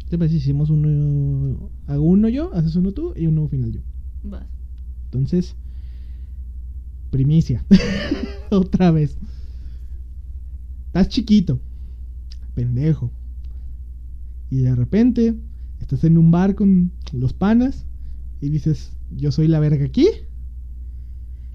¿Te 0.09 0.19
parece 0.19 0.35
si 0.35 0.39
hicimos 0.39 0.71
uno? 0.71 1.71
Hago 1.87 2.03
uno 2.03 2.29
yo, 2.29 2.53
haces 2.55 2.77
uno 2.77 2.93
tú 2.93 3.13
y 3.17 3.27
uno 3.27 3.49
final 3.49 3.73
yo. 3.73 3.81
Vas. 4.23 4.47
Entonces, 5.05 5.57
primicia. 7.11 7.65
Otra 8.51 8.91
vez. 8.91 9.17
Estás 10.87 11.09
chiquito, 11.09 11.61
pendejo. 12.55 13.13
Y 14.51 14.59
de 14.59 14.75
repente 14.75 15.37
estás 15.81 16.05
en 16.05 16.19
un 16.19 16.31
bar 16.31 16.55
con 16.55 16.93
los 17.13 17.33
panas 17.33 17.87
y 18.41 18.49
dices, 18.49 18.93
yo 19.17 19.33
soy 19.33 19.49
la 19.49 19.61
verga 19.61 19.85
aquí. 19.85 20.07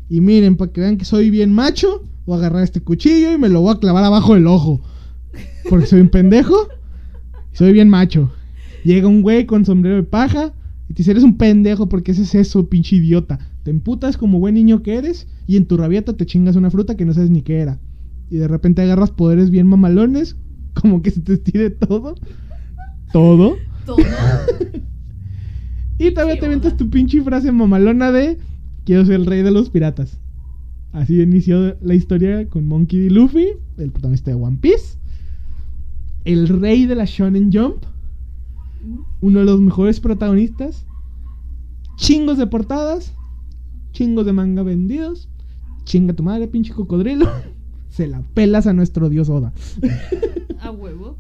Y 0.09 0.21
miren, 0.21 0.55
para 0.55 0.71
que 0.71 0.82
vean 0.82 0.97
que 0.97 1.05
soy 1.05 1.30
bien 1.30 1.51
macho, 1.51 2.03
voy 2.26 2.36
a 2.36 2.39
agarrar 2.39 2.63
este 2.63 2.82
cuchillo 2.82 3.34
y 3.34 3.38
me 3.38 3.49
lo 3.49 3.61
voy 3.61 3.76
a 3.76 3.80
clavar 3.80 4.03
abajo 4.03 4.34
del 4.34 4.47
ojo. 4.47 4.82
Porque 5.69 5.88
soy 5.88 6.01
un 6.01 6.09
pendejo 6.09 6.67
y 7.51 7.57
soy 7.57 7.73
bien 7.73 7.89
macho. 7.89 8.32
Llega 8.84 9.07
un 9.07 9.21
güey 9.21 9.45
con 9.45 9.65
sombrero 9.65 9.95
de 9.95 10.03
paja 10.03 10.53
y 10.89 10.93
te 10.93 10.99
dice, 10.99 11.11
eres 11.11 11.23
un 11.23 11.38
pendejo 11.38 11.89
porque 11.89 12.11
ese 12.11 12.21
es 12.23 12.36
eso, 12.36 12.69
pinche 12.69 12.97
idiota. 12.97 13.39
Te 13.63 13.71
emputas 13.71 14.17
como 14.17 14.39
buen 14.39 14.53
niño 14.53 14.84
que 14.84 14.95
eres 14.95 15.28
y 15.47 15.57
en 15.57 15.65
tu 15.65 15.78
rabieta 15.78 16.13
te 16.13 16.26
chingas 16.26 16.55
una 16.55 16.69
fruta 16.69 16.95
que 16.95 17.05
no 17.05 17.13
sabes 17.13 17.32
ni 17.32 17.41
qué 17.41 17.59
era. 17.59 17.80
Y 18.30 18.38
de 18.38 18.47
repente 18.47 18.82
agarras 18.82 19.11
poderes 19.11 19.49
bien 19.49 19.67
mamalones, 19.67 20.36
como 20.80 21.01
que 21.01 21.11
se 21.11 21.21
te 21.21 21.34
estire 21.34 21.71
todo. 21.71 22.15
Todo. 23.11 23.55
Todo. 23.86 23.97
Y 25.97 26.11
todavía 26.11 26.39
te 26.39 26.45
aventas 26.45 26.75
tu 26.75 26.89
pinche 26.89 27.21
frase 27.21 27.51
mamalona 27.51 28.11
de 28.11 28.38
quiero 28.83 29.05
ser 29.05 29.15
el 29.15 29.25
rey 29.25 29.43
de 29.43 29.51
los 29.51 29.69
piratas. 29.69 30.19
Así 30.91 31.21
inició 31.21 31.77
la 31.81 31.93
historia 31.93 32.47
con 32.49 32.67
Monkey 32.67 32.99
D. 32.99 33.09
Luffy, 33.11 33.47
el 33.77 33.91
protagonista 33.91 34.31
de 34.31 34.36
One 34.36 34.57
Piece. 34.61 34.97
El 36.25 36.47
rey 36.47 36.86
de 36.86 36.95
la 36.95 37.05
Shonen 37.05 37.51
Jump. 37.51 37.83
Uno 39.21 39.39
de 39.39 39.45
los 39.45 39.59
mejores 39.59 39.99
protagonistas. 39.99 40.86
Chingos 41.95 42.38
de 42.38 42.47
portadas. 42.47 43.13
Chingos 43.91 44.25
de 44.25 44.33
manga 44.33 44.63
vendidos. 44.63 45.29
Chinga 45.86 46.13
tu 46.13 46.23
madre, 46.23 46.47
pinche 46.47 46.73
cocodrilo. 46.73 47.29
Se 47.89 48.07
la 48.07 48.21
pelas 48.33 48.67
a 48.67 48.73
nuestro 48.73 49.07
dios 49.07 49.29
Oda. 49.29 49.53
A 50.59 50.71
huevo. 50.71 51.17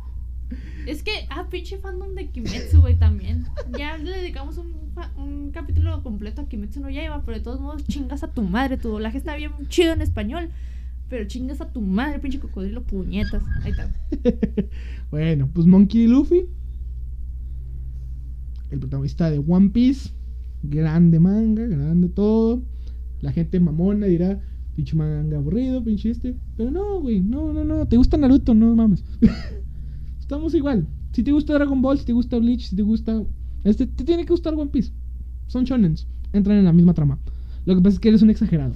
Es 0.87 1.01
que, 1.03 1.11
ah, 1.29 1.47
pinche 1.49 1.77
fandom 1.77 2.13
de 2.13 2.29
Kimetsu, 2.29 2.81
güey, 2.81 2.95
también. 2.95 3.45
Ya 3.77 3.97
le 3.97 4.11
dedicamos 4.11 4.57
un, 4.57 4.73
un 5.17 5.51
capítulo 5.51 6.03
completo 6.03 6.41
a 6.41 6.47
Kimetsu 6.47 6.79
no 6.79 6.89
Yaiba, 6.89 7.23
pero 7.25 7.37
de 7.37 7.43
todos 7.43 7.59
modos, 7.59 7.83
chingas 7.85 8.23
a 8.23 8.31
tu 8.31 8.43
madre. 8.43 8.77
Tu 8.77 8.89
doblaje 8.89 9.17
está 9.17 9.35
bien 9.35 9.51
chido 9.67 9.93
en 9.93 10.01
español, 10.01 10.49
pero 11.09 11.27
chingas 11.27 11.61
a 11.61 11.71
tu 11.71 11.81
madre, 11.81 12.19
pinche 12.19 12.39
cocodrilo, 12.39 12.83
puñetas. 12.83 13.43
Ahí 13.63 13.71
está. 13.71 13.89
bueno, 15.11 15.49
pues 15.53 15.65
Monkey. 15.65 16.07
Luffy. 16.07 16.45
El 18.71 18.79
protagonista 18.79 19.31
de 19.31 19.39
One 19.39 19.69
Piece. 19.69 20.11
Grande 20.63 21.19
manga, 21.19 21.65
grande 21.65 22.09
todo. 22.09 22.61
La 23.21 23.31
gente 23.31 23.59
mamona 23.59 24.07
dirá, 24.07 24.39
pinche 24.75 24.95
manga 24.95 25.37
aburrido, 25.37 25.83
pinche 25.83 26.11
este. 26.11 26.35
Pero 26.57 26.69
no, 26.69 27.01
güey, 27.01 27.21
no, 27.21 27.53
no, 27.53 27.63
no. 27.63 27.87
¿Te 27.87 27.97
gusta 27.97 28.17
Naruto? 28.17 28.53
No 28.53 28.75
mames. 28.75 29.03
Estamos 30.25 30.55
igual. 30.55 30.87
Si 31.11 31.21
te 31.21 31.31
gusta 31.31 31.53
Dragon 31.53 31.83
Ball, 31.83 31.99
si 31.99 32.05
te 32.05 32.11
gusta 32.11 32.39
Bleach, 32.39 32.69
si 32.69 32.75
te 32.75 32.81
gusta... 32.81 33.21
Este, 33.63 33.85
te 33.85 34.03
tiene 34.03 34.25
que 34.25 34.33
gustar 34.33 34.55
One 34.55 34.71
Piece. 34.71 34.91
Son 35.45 35.65
shonens. 35.65 36.07
Entran 36.33 36.57
en 36.57 36.65
la 36.65 36.73
misma 36.73 36.95
trama. 36.95 37.19
Lo 37.65 37.75
que 37.75 37.81
pasa 37.83 37.93
es 37.93 37.99
que 37.99 38.09
eres 38.09 38.23
un 38.23 38.31
exagerado. 38.31 38.73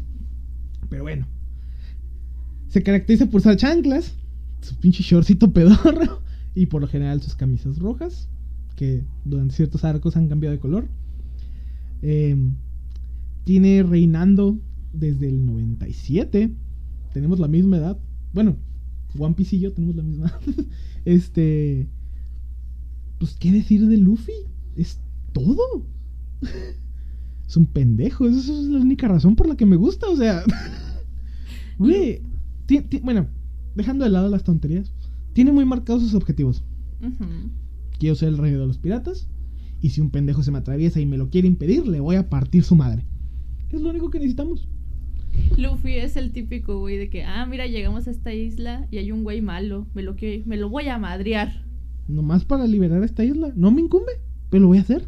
Pero 0.90 1.02
bueno. 1.02 1.26
Se 2.68 2.84
caracteriza 2.84 3.26
por 3.26 3.40
usar 3.40 3.56
chanclas, 3.56 4.14
su 4.62 4.76
pinche 4.76 5.02
shortcito 5.02 5.52
pedorro 5.52 6.22
y 6.54 6.68
por 6.68 6.82
lo 6.82 6.88
general 6.88 7.20
sus 7.20 7.36
camisas 7.36 7.80
rojas, 7.80 8.30
que 8.76 9.04
durante 9.26 9.56
ciertos 9.56 9.84
arcos 9.84 10.16
han 10.18 10.28
cambiado 10.28 10.56
de 10.56 10.60
color. 10.60 10.88
Eh, 12.04 12.38
tiene 13.44 13.82
reinando 13.82 14.60
desde 14.94 15.30
el 15.30 15.48
97. 15.48 16.52
Tenemos 17.12 17.40
la 17.40 17.48
misma 17.48 17.78
edad. 17.78 17.98
Bueno, 18.34 18.56
One 19.18 19.36
Piece 19.36 19.56
y 19.56 19.60
yo 19.60 19.74
tenemos 19.74 19.96
la 19.96 20.04
misma 20.04 20.40
este. 21.06 21.88
Pues, 23.18 23.36
¿qué 23.40 23.52
decir 23.52 23.86
de 23.88 23.98
Luffy? 23.98 24.34
Es 24.76 25.00
todo. 25.34 25.86
es 27.48 27.58
un 27.58 27.66
pendejo. 27.66 28.28
Esa 28.28 28.40
es 28.40 28.66
la 28.66 28.80
única 28.80 29.08
razón 29.08 29.36
por 29.36 29.48
la 29.48 29.56
que 29.56 29.66
me 29.66 29.76
gusta. 29.76 30.08
O 30.08 30.16
sea. 30.16 30.44
Güey. 31.78 32.22
bueno, 33.04 33.28
dejando 33.74 34.04
de 34.04 34.12
lado 34.12 34.28
las 34.28 34.44
tonterías. 34.44 34.92
Tiene 35.32 35.54
muy 35.54 35.64
marcados 35.64 36.04
sus 36.04 36.14
objetivos. 36.14 36.66
Quiero 37.98 38.16
ser 38.16 38.30
el 38.30 38.38
rey 38.38 38.52
de 38.52 38.58
los 38.58 38.78
piratas. 38.78 39.30
Y 39.82 39.92
si 39.92 40.02
un 40.02 40.10
pendejo 40.10 40.44
se 40.44 40.52
me 40.52 40.58
atraviesa 40.58 41.00
y 41.00 41.06
me 41.06 41.18
lo 41.18 41.30
quiere 41.30 41.48
impedir, 41.48 41.88
le 41.88 42.02
voy 42.02 42.18
a 42.18 42.30
partir 42.30 42.66
su 42.66 42.76
madre. 42.76 43.06
Es 43.70 43.80
lo 43.80 43.92
único 43.92 44.10
que 44.10 44.20
necesitamos. 44.20 44.68
Luffy 45.58 45.96
es 45.96 46.16
el 46.16 46.32
típico 46.32 46.80
güey 46.80 46.98
de 46.98 47.10
que, 47.10 47.24
ah, 47.24 47.46
mira, 47.46 47.68
llegamos 47.68 48.08
a 48.08 48.12
esta 48.12 48.34
isla 48.34 48.88
y 48.92 48.98
hay 48.98 49.12
un 49.12 49.24
güey 49.24 49.42
malo. 49.42 49.88
Me 49.94 50.04
lo, 50.04 50.16
que, 50.16 50.44
me 50.46 50.58
lo 50.58 50.70
voy 50.70 50.88
a 50.88 50.98
madrear. 50.98 51.64
Nomás 52.08 52.46
para 52.46 52.66
liberar 52.66 53.02
a 53.02 53.06
esta 53.06 53.24
isla. 53.24 53.52
No 53.56 53.72
me 53.72 53.82
incumbe, 53.82 54.14
pero 54.50 54.62
lo 54.62 54.68
voy 54.68 54.78
a 54.78 54.82
hacer. 54.82 55.08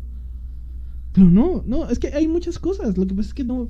Pero 1.13 1.29
no, 1.29 1.63
no, 1.65 1.89
es 1.89 1.99
que 1.99 2.07
hay 2.07 2.27
muchas 2.27 2.59
cosas. 2.59 2.97
Lo 2.97 3.07
que 3.07 3.13
pasa 3.13 3.29
es 3.29 3.33
que 3.33 3.43
no. 3.43 3.67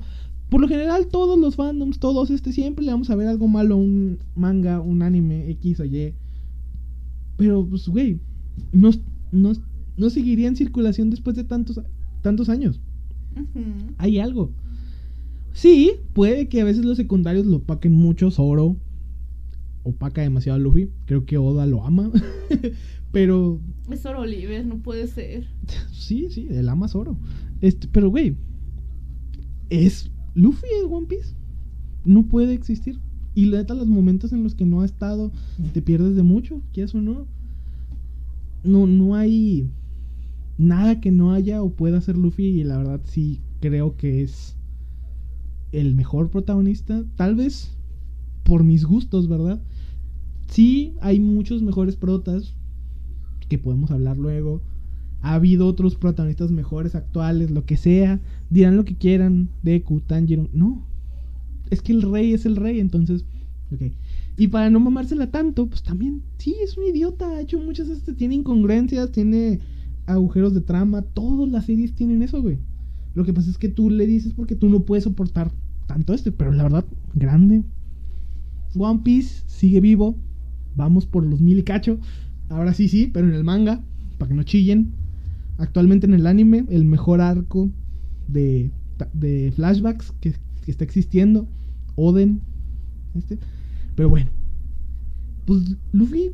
Por 0.48 0.60
lo 0.60 0.68
general, 0.68 1.06
todos 1.06 1.38
los 1.38 1.56
fandoms, 1.56 1.98
todos 1.98 2.30
este, 2.30 2.52
siempre 2.52 2.84
le 2.84 2.92
vamos 2.92 3.10
a 3.10 3.16
ver 3.16 3.26
algo 3.26 3.48
malo 3.48 3.74
a 3.74 3.78
un 3.78 4.18
manga, 4.34 4.80
un 4.80 5.02
anime, 5.02 5.48
X 5.50 5.80
o 5.80 5.84
Y. 5.84 6.14
Pero, 7.38 7.66
pues, 7.66 7.88
güey, 7.88 8.20
no, 8.72 8.90
no, 9.30 9.52
no 9.96 10.10
seguiría 10.10 10.48
en 10.48 10.56
circulación 10.56 11.10
después 11.10 11.36
de 11.36 11.44
tantos, 11.44 11.80
tantos 12.20 12.48
años. 12.48 12.80
Hay 13.96 14.18
algo. 14.18 14.50
Sí, 15.52 15.92
puede 16.14 16.48
que 16.48 16.60
a 16.60 16.64
veces 16.64 16.84
los 16.84 16.96
secundarios 16.96 17.46
lo 17.46 17.58
opaquen 17.58 17.92
mucho. 17.92 18.30
Zoro 18.30 18.76
opaca 19.84 20.22
demasiado 20.22 20.56
a 20.56 20.60
Luffy. 20.60 20.90
Creo 21.06 21.24
que 21.24 21.38
Oda 21.38 21.66
lo 21.66 21.84
ama. 21.84 22.10
pero 23.12 23.60
Es 23.90 24.00
Sor 24.00 24.16
Oliver, 24.16 24.64
no 24.64 24.78
puede 24.78 25.06
ser. 25.06 25.46
sí, 25.92 26.28
sí, 26.30 26.48
él 26.50 26.68
ama 26.68 26.86
a 26.86 26.88
Zoro. 26.88 27.18
Este, 27.60 27.88
pero 27.88 28.08
güey, 28.08 28.36
es 29.70 30.10
Luffy 30.34 30.66
es 30.78 30.90
One 30.90 31.06
Piece. 31.06 31.34
No 32.04 32.26
puede 32.26 32.54
existir. 32.54 32.98
Y 33.34 33.46
la 33.46 33.58
neta, 33.58 33.74
los 33.74 33.86
momentos 33.86 34.32
en 34.32 34.42
los 34.42 34.54
que 34.54 34.66
no 34.66 34.82
ha 34.82 34.84
estado, 34.84 35.32
te 35.72 35.80
pierdes 35.80 36.16
de 36.16 36.22
mucho, 36.22 36.60
quieras 36.72 36.94
o 36.94 37.00
no. 37.00 37.26
No, 38.62 38.86
no 38.86 39.14
hay 39.14 39.70
nada 40.58 41.00
que 41.00 41.10
no 41.10 41.32
haya 41.32 41.62
o 41.62 41.70
pueda 41.70 41.98
hacer 41.98 42.16
Luffy. 42.16 42.44
Y 42.44 42.64
la 42.64 42.76
verdad, 42.76 43.00
sí 43.04 43.40
creo 43.60 43.96
que 43.96 44.22
es 44.22 44.56
el 45.72 45.94
mejor 45.94 46.30
protagonista. 46.30 47.04
Tal 47.16 47.34
vez 47.34 47.72
por 48.44 48.64
mis 48.64 48.84
gustos, 48.84 49.28
¿verdad? 49.28 49.60
Sí, 50.48 50.94
hay 51.00 51.18
muchos 51.18 51.62
mejores 51.62 51.96
protas 51.96 52.54
que 53.48 53.58
podemos 53.58 53.90
hablar 53.90 54.18
luego. 54.18 54.62
Ha 55.22 55.34
habido 55.34 55.66
otros 55.66 55.94
protagonistas 55.94 56.50
mejores, 56.50 56.94
actuales, 56.94 57.50
lo 57.50 57.64
que 57.64 57.76
sea. 57.76 58.20
Dirán 58.50 58.76
lo 58.76 58.84
que 58.84 58.96
quieran. 58.96 59.48
Deku, 59.62 60.00
Tanjiro. 60.00 60.48
No. 60.52 60.84
Es 61.70 61.80
que 61.80 61.92
el 61.92 62.02
rey 62.02 62.34
es 62.34 62.44
el 62.44 62.56
rey, 62.56 62.80
entonces. 62.80 63.24
Ok. 63.72 63.92
Y 64.36 64.48
para 64.48 64.68
no 64.70 64.80
mamársela 64.80 65.30
tanto, 65.30 65.66
pues 65.68 65.82
también. 65.82 66.22
Sí, 66.38 66.56
es 66.62 66.76
un 66.76 66.84
idiota. 66.86 67.28
Ha 67.28 67.40
hecho 67.40 67.60
muchas. 67.60 67.88
Este, 67.88 68.12
tiene 68.12 68.34
incongruencias, 68.34 69.12
tiene 69.12 69.60
agujeros 70.06 70.54
de 70.54 70.60
trama. 70.60 71.02
Todas 71.02 71.48
las 71.48 71.66
series 71.66 71.94
tienen 71.94 72.22
eso, 72.22 72.42
güey. 72.42 72.58
Lo 73.14 73.24
que 73.24 73.32
pasa 73.32 73.50
es 73.50 73.58
que 73.58 73.68
tú 73.68 73.90
le 73.90 74.06
dices 74.06 74.32
porque 74.32 74.56
tú 74.56 74.68
no 74.68 74.80
puedes 74.80 75.04
soportar 75.04 75.52
tanto 75.86 76.14
este. 76.14 76.32
Pero 76.32 76.52
la 76.52 76.64
verdad, 76.64 76.84
grande. 77.14 77.62
One 78.74 79.00
Piece 79.04 79.42
sigue 79.46 79.80
vivo. 79.80 80.16
Vamos 80.76 81.06
por 81.06 81.24
los 81.24 81.40
mil 81.40 81.58
y 81.58 81.62
cacho. 81.62 81.98
Ahora 82.48 82.74
sí, 82.74 82.88
sí, 82.88 83.10
pero 83.12 83.28
en 83.28 83.34
el 83.34 83.44
manga. 83.44 83.80
Para 84.18 84.28
que 84.28 84.34
no 84.34 84.42
chillen. 84.42 84.92
Actualmente 85.58 86.06
en 86.06 86.14
el 86.14 86.26
anime, 86.26 86.64
el 86.70 86.84
mejor 86.84 87.20
arco 87.20 87.70
de, 88.26 88.70
de 89.12 89.52
flashbacks 89.54 90.12
que, 90.20 90.34
que 90.64 90.70
está 90.70 90.84
existiendo. 90.84 91.46
Oden. 91.96 92.40
Este. 93.14 93.38
Pero 93.94 94.08
bueno. 94.08 94.30
Pues 95.44 95.76
Luffy. 95.92 96.32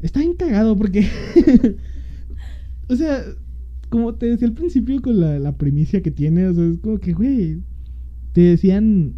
Está 0.00 0.20
bien 0.20 0.34
cagado 0.34 0.76
porque. 0.76 1.06
o 2.88 2.96
sea, 2.96 3.24
como 3.88 4.14
te 4.14 4.26
decía 4.26 4.48
al 4.48 4.54
principio 4.54 5.00
con 5.00 5.20
la, 5.20 5.38
la 5.38 5.56
primicia 5.56 6.02
que 6.02 6.10
tiene, 6.10 6.48
o 6.48 6.54
sea, 6.54 6.64
es 6.64 6.78
como 6.78 6.98
que, 6.98 7.12
güey. 7.12 7.60
Te 8.32 8.40
decían. 8.40 9.14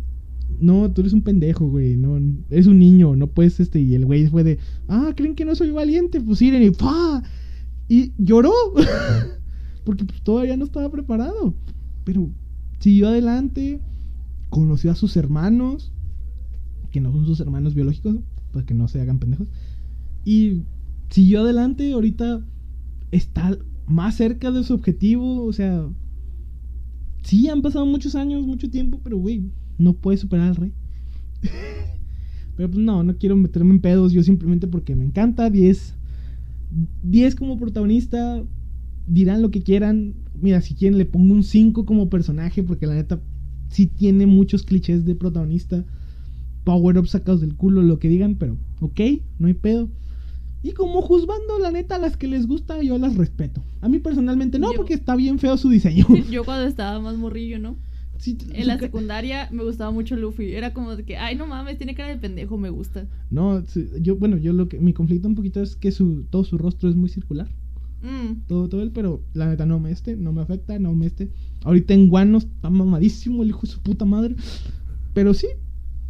No, 0.60 0.90
tú 0.90 1.00
eres 1.00 1.12
un 1.12 1.22
pendejo, 1.22 1.66
güey. 1.66 1.96
No, 1.96 2.20
eres 2.50 2.66
un 2.66 2.78
niño, 2.78 3.16
no 3.16 3.26
puedes 3.26 3.58
este. 3.60 3.80
Y 3.80 3.94
el 3.94 4.04
güey 4.06 4.26
fue 4.26 4.44
de. 4.44 4.58
Ah, 4.88 5.12
¿creen 5.16 5.34
que 5.34 5.44
no 5.44 5.54
soy 5.54 5.70
valiente? 5.70 6.20
Pues 6.20 6.42
iren 6.42 6.62
y 6.62 6.70
¡pa! 6.70 7.22
Y 7.88 8.12
lloró. 8.18 8.52
Porque 9.84 10.04
pues, 10.04 10.22
todavía 10.22 10.56
no 10.56 10.64
estaba 10.64 10.90
preparado. 10.90 11.54
Pero 12.04 12.30
siguió 12.78 13.08
adelante. 13.08 13.80
Conoció 14.50 14.90
a 14.90 14.94
sus 14.94 15.16
hermanos. 15.16 15.92
Que 16.90 17.00
no 17.00 17.12
son 17.12 17.26
sus 17.26 17.40
hermanos 17.40 17.74
biológicos. 17.74 18.16
Para 18.52 18.64
que 18.64 18.74
no 18.74 18.88
se 18.88 19.00
hagan 19.00 19.18
pendejos. 19.18 19.48
Y 20.24 20.62
siguió 21.10 21.40
adelante. 21.40 21.92
Ahorita 21.92 22.44
está 23.10 23.58
más 23.86 24.16
cerca 24.16 24.50
de 24.50 24.64
su 24.64 24.74
objetivo. 24.74 25.44
O 25.44 25.52
sea. 25.52 25.86
Sí, 27.24 27.48
han 27.48 27.62
pasado 27.62 27.86
muchos 27.86 28.14
años, 28.14 28.46
mucho 28.46 28.70
tiempo. 28.70 29.00
Pero, 29.02 29.16
güey, 29.16 29.50
no 29.78 29.94
puede 29.94 30.18
superar 30.18 30.48
al 30.48 30.56
rey. 30.56 30.72
pero 32.56 32.70
pues 32.70 32.84
no, 32.84 33.02
no 33.02 33.16
quiero 33.16 33.34
meterme 33.34 33.72
en 33.72 33.80
pedos. 33.80 34.12
Yo 34.12 34.22
simplemente 34.22 34.68
porque 34.68 34.94
me 34.94 35.04
encanta. 35.04 35.50
10. 35.50 35.94
10 37.02 37.34
como 37.34 37.58
protagonista. 37.58 38.42
Dirán 39.06 39.42
lo 39.42 39.50
que 39.50 39.62
quieran. 39.62 40.14
Mira, 40.40 40.60
si 40.60 40.74
quieren 40.74 40.98
le 40.98 41.06
pongo 41.06 41.34
un 41.34 41.42
5 41.42 41.86
como 41.86 42.10
personaje. 42.10 42.62
Porque 42.62 42.86
la 42.86 42.94
neta 42.94 43.20
sí 43.70 43.86
tiene 43.86 44.26
muchos 44.26 44.62
clichés 44.62 45.06
de 45.06 45.14
protagonista. 45.14 45.84
Power 46.64 46.98
up 46.98 47.08
sacados 47.08 47.40
del 47.40 47.56
culo, 47.56 47.80
lo 47.82 47.98
que 47.98 48.08
digan. 48.08 48.36
Pero, 48.36 48.58
ok, 48.80 49.00
no 49.38 49.46
hay 49.46 49.54
pedo. 49.54 49.88
Y 50.64 50.72
como 50.72 51.02
juzgando, 51.02 51.58
la 51.60 51.70
neta, 51.70 51.96
a 51.96 51.98
las 51.98 52.16
que 52.16 52.26
les 52.26 52.46
gusta, 52.46 52.82
yo 52.82 52.96
las 52.98 53.16
respeto. 53.16 53.62
A 53.82 53.88
mí 53.88 53.98
personalmente 53.98 54.58
no, 54.58 54.72
Yo- 54.72 54.78
porque 54.78 54.94
está 54.94 55.14
bien 55.14 55.38
feo 55.38 55.56
su 55.58 55.68
diseño. 55.68 56.06
Yo 56.30 56.42
cuando 56.44 56.66
estaba 56.66 56.98
más 57.00 57.16
morrillo, 57.18 57.58
¿no? 57.58 57.76
Sí, 58.16 58.38
En 58.52 58.68
la 58.68 58.78
secundaria 58.78 59.48
me 59.52 59.62
gustaba 59.62 59.90
mucho 59.90 60.16
Luffy. 60.16 60.52
Era 60.54 60.72
como 60.72 60.96
de 60.96 61.04
que, 61.04 61.18
ay, 61.18 61.36
no 61.36 61.46
mames, 61.46 61.76
tiene 61.76 61.94
cara 61.94 62.08
de 62.08 62.16
pendejo, 62.16 62.56
me 62.56 62.70
gusta. 62.70 63.06
No, 63.28 63.62
yo, 64.00 64.16
bueno, 64.16 64.38
yo 64.38 64.54
lo 64.54 64.68
que. 64.68 64.78
Mi 64.78 64.94
conflicto 64.94 65.28
un 65.28 65.34
poquito 65.34 65.60
es 65.60 65.76
que 65.76 65.90
su, 65.92 66.24
todo 66.30 66.44
su 66.44 66.56
rostro 66.56 66.88
es 66.88 66.96
muy 66.96 67.10
circular. 67.10 67.48
Mm, 68.02 68.46
todo, 68.46 68.68
todo 68.68 68.82
él, 68.82 68.92
pero 68.92 69.20
la 69.34 69.48
neta 69.48 69.66
no 69.66 69.80
me 69.80 69.90
este, 69.90 70.16
no 70.16 70.32
me 70.32 70.40
afecta, 70.40 70.78
no 70.78 70.94
me 70.94 71.06
este. 71.06 71.30
Ahorita 71.64 71.92
en 71.92 72.08
Guano 72.08 72.38
está 72.38 72.70
mamadísimo 72.70 73.42
el 73.42 73.50
hijo 73.50 73.62
de 73.62 73.66
su 73.68 73.80
puta 73.80 74.04
madre. 74.06 74.36
Pero 75.12 75.34
sí, 75.34 75.48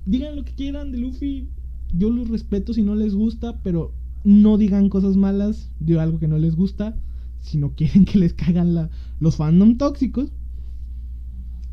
digan 0.07 0.37
lo 0.37 0.45
que 0.45 0.53
quieran 0.53 0.93
de 0.93 0.99
Luffy. 0.99 1.49
Yo 1.93 2.11
los 2.11 2.29
respeto 2.29 2.75
si 2.75 2.83
no 2.83 2.95
les 2.95 3.15
gusta, 3.15 3.61
pero 3.63 3.93
no 4.25 4.57
digan 4.59 4.89
cosas 4.89 5.17
malas 5.17 5.71
de 5.79 6.01
algo 6.01 6.19
que 6.19 6.29
no 6.29 6.39
les 6.39 6.57
gusta. 6.57 6.97
Si 7.41 7.59
no 7.59 7.75
quieren 7.77 8.07
que 8.07 8.19
les 8.19 8.33
caigan 8.33 8.75
la, 8.75 8.91
los 9.21 9.37
fandom 9.37 9.77
tóxicos. 9.77 10.33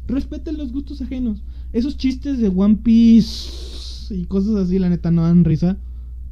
Respeten 0.08 0.58
los 0.58 0.72
gustos 0.74 1.02
ajenos. 1.02 1.44
Esos 1.72 1.98
chistes 1.98 2.40
de 2.40 2.50
One 2.50 2.76
Piece 2.84 4.14
y 4.14 4.26
cosas 4.26 4.56
así, 4.56 4.78
la 4.78 4.90
neta 4.90 5.10
no 5.10 5.24
dan 5.24 5.46
risa. 5.46 5.78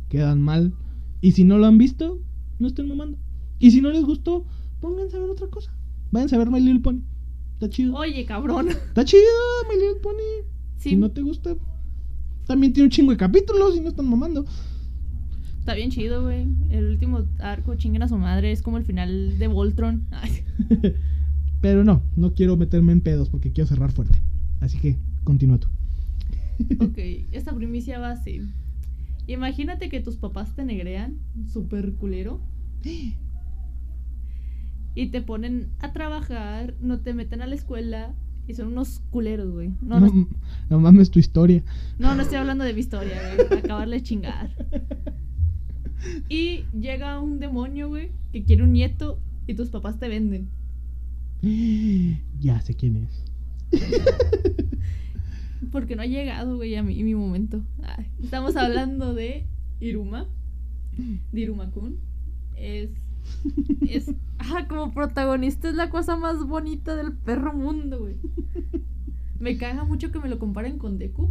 Quedan 0.10 0.42
mal. 0.42 0.74
Y 1.22 1.32
si 1.32 1.46
no 1.46 1.58
lo 1.58 1.66
han 1.66 1.78
visto, 1.78 2.20
no 2.60 2.68
estén 2.68 2.90
mamando. 2.90 3.18
Y 3.58 3.72
si 3.72 3.82
no 3.82 3.90
les 3.90 4.04
gustó, 4.04 4.46
pónganse 4.82 5.16
a 5.16 5.22
ver 5.22 5.30
otra 5.30 5.48
cosa. 5.48 5.74
Váyanse 6.12 6.36
a 6.36 6.40
ver 6.40 6.50
My 6.50 6.60
Little 6.60 6.82
Pony. 6.82 7.02
Está 7.54 7.70
chido. 7.70 7.96
Oye, 7.96 8.26
cabrón. 8.26 8.70
Está 8.70 9.06
chido 9.06 9.24
My 9.70 9.76
Little 9.76 10.02
Pony. 10.02 10.48
Sí, 10.78 10.90
Si 10.92 10.96
no 10.96 11.12
te 11.12 11.22
gusta, 11.22 11.56
también 12.48 12.74
tiene 12.74 12.88
un 12.88 12.92
chingo 12.92 13.12
de 13.12 13.18
capítulos 13.18 13.76
y 13.76 13.82
no 13.82 13.90
están 13.90 14.10
mamando. 14.10 14.46
Está 15.70 15.78
bien 15.78 15.92
chido, 15.92 16.24
güey. 16.24 16.48
El 16.72 16.88
último 16.88 17.26
arco, 17.38 17.76
chinguen 17.76 18.02
a 18.02 18.08
su 18.08 18.18
madre, 18.18 18.52
es 18.52 18.64
como 18.64 18.80
el 18.80 18.86
final 18.86 19.38
de 19.38 19.46
Voltron. 19.46 20.08
Ay, 20.12 20.44
Pero 21.62 21.84
no, 21.84 22.02
no 22.16 22.34
quiero 22.34 22.58
meterme 22.58 22.92
en 22.92 23.02
pedos 23.02 23.30
porque 23.30 23.52
quiero 23.52 23.68
cerrar 23.68 23.92
fuerte. 23.92 24.18
Así 24.62 24.80
que 24.80 24.98
continúa 25.24 25.60
tú. 25.60 25.68
ok, 26.80 26.98
esta 27.32 27.54
primicia 27.54 28.00
va 28.00 28.10
así. 28.10 28.42
Imagínate 29.28 29.90
que 29.90 30.00
tus 30.00 30.16
papás 30.16 30.56
te 30.56 30.66
negrean, 30.66 31.20
súper 31.54 31.94
culero, 31.94 32.42
y 34.96 35.08
te 35.12 35.22
ponen 35.22 35.68
a 35.82 35.94
trabajar, 35.94 36.74
no 36.82 37.00
te 37.00 37.14
meten 37.14 37.44
a 37.44 37.46
la 37.46 37.54
escuela, 37.54 38.16
y 38.48 38.56
son 38.56 38.70
unos 38.70 39.04
culeros, 39.12 39.52
güey. 39.52 39.70
No, 39.84 40.00
No, 40.00 40.08
no, 40.08 40.28
no 40.68 40.80
mames 40.80 41.12
tu 41.12 41.20
historia. 41.20 41.62
no, 42.00 42.16
no 42.16 42.24
estoy 42.24 42.38
hablando 42.40 42.64
de 42.64 42.74
mi 42.74 42.80
historia, 42.80 43.22
güey, 43.36 43.60
acabarle 43.60 43.98
de 43.98 44.02
chingar. 44.02 44.50
Y 46.30 46.66
llega 46.80 47.20
un 47.20 47.40
demonio, 47.40 47.90
güey, 47.90 48.12
que 48.32 48.44
quiere 48.44 48.64
un 48.64 48.74
nieto, 48.74 49.20
y 49.48 49.54
tus 49.54 49.70
papás 49.70 50.00
te 50.00 50.08
venden. 50.08 50.48
Ya 52.40 52.62
sé 52.62 52.74
quién 52.74 52.96
es. 52.96 53.26
Porque 55.72 55.96
no 55.96 56.02
ha 56.02 56.06
llegado, 56.06 56.56
güey, 56.56 56.76
a 56.76 56.84
mi, 56.84 57.04
mi 57.04 57.16
momento. 57.16 57.62
Ay, 57.84 58.08
estamos 58.24 58.56
hablando 58.56 59.14
de 59.14 59.46
Iruma. 59.80 60.26
De 61.32 61.42
Iruma-kun. 61.42 61.98
Es. 62.56 62.90
Es. 63.88 64.12
Ah, 64.42 64.68
como 64.70 64.94
protagonista 64.94 65.68
es 65.68 65.76
la 65.76 65.90
cosa 65.90 66.16
más 66.16 66.48
bonita 66.48 66.96
del 66.96 67.12
perro 67.12 67.54
mundo, 67.54 68.00
güey. 68.00 68.16
Me 69.38 69.58
caga 69.58 69.84
mucho 69.84 70.14
que 70.14 70.20
me 70.20 70.30
lo 70.30 70.40
comparen 70.40 70.78
con 70.78 70.98
Deku. 70.98 71.30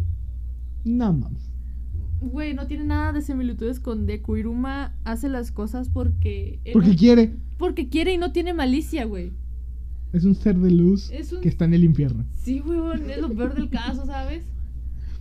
No 0.85 1.15
mames. 1.15 1.48
Güey, 2.21 2.55
no 2.55 2.67
tiene 2.67 2.85
nada 2.85 3.13
de 3.13 3.23
similitudes 3.23 3.79
con 3.81 4.07
Deku. 4.07 4.37
Iruma 4.37 4.95
hace 5.05 5.29
las 5.29 5.53
cosas 5.53 5.89
porque. 5.89 6.59
Porque 6.73 6.91
no- 6.91 6.97
quiere. 6.97 7.33
porque 7.59 7.89
quiere 7.89 8.13
y 8.15 8.19
no 8.19 8.33
tiene 8.33 8.55
malicia, 8.55 9.05
güey. 9.05 9.33
Es 10.13 10.25
un 10.25 10.35
ser 10.35 10.57
de 10.59 10.71
luz 10.71 11.11
Es 11.11 11.33
un- 11.33 11.41
que 11.43 11.49
está 11.49 11.65
en 11.67 11.75
el 11.75 11.85
infierno. 11.85 12.25
Sí, 12.35 12.61
weón, 12.61 13.09
es 13.11 13.19
lo 13.21 13.29
peor 13.31 13.55
del 13.55 13.69
caso, 13.69 14.07
¿sabes? 14.07 14.43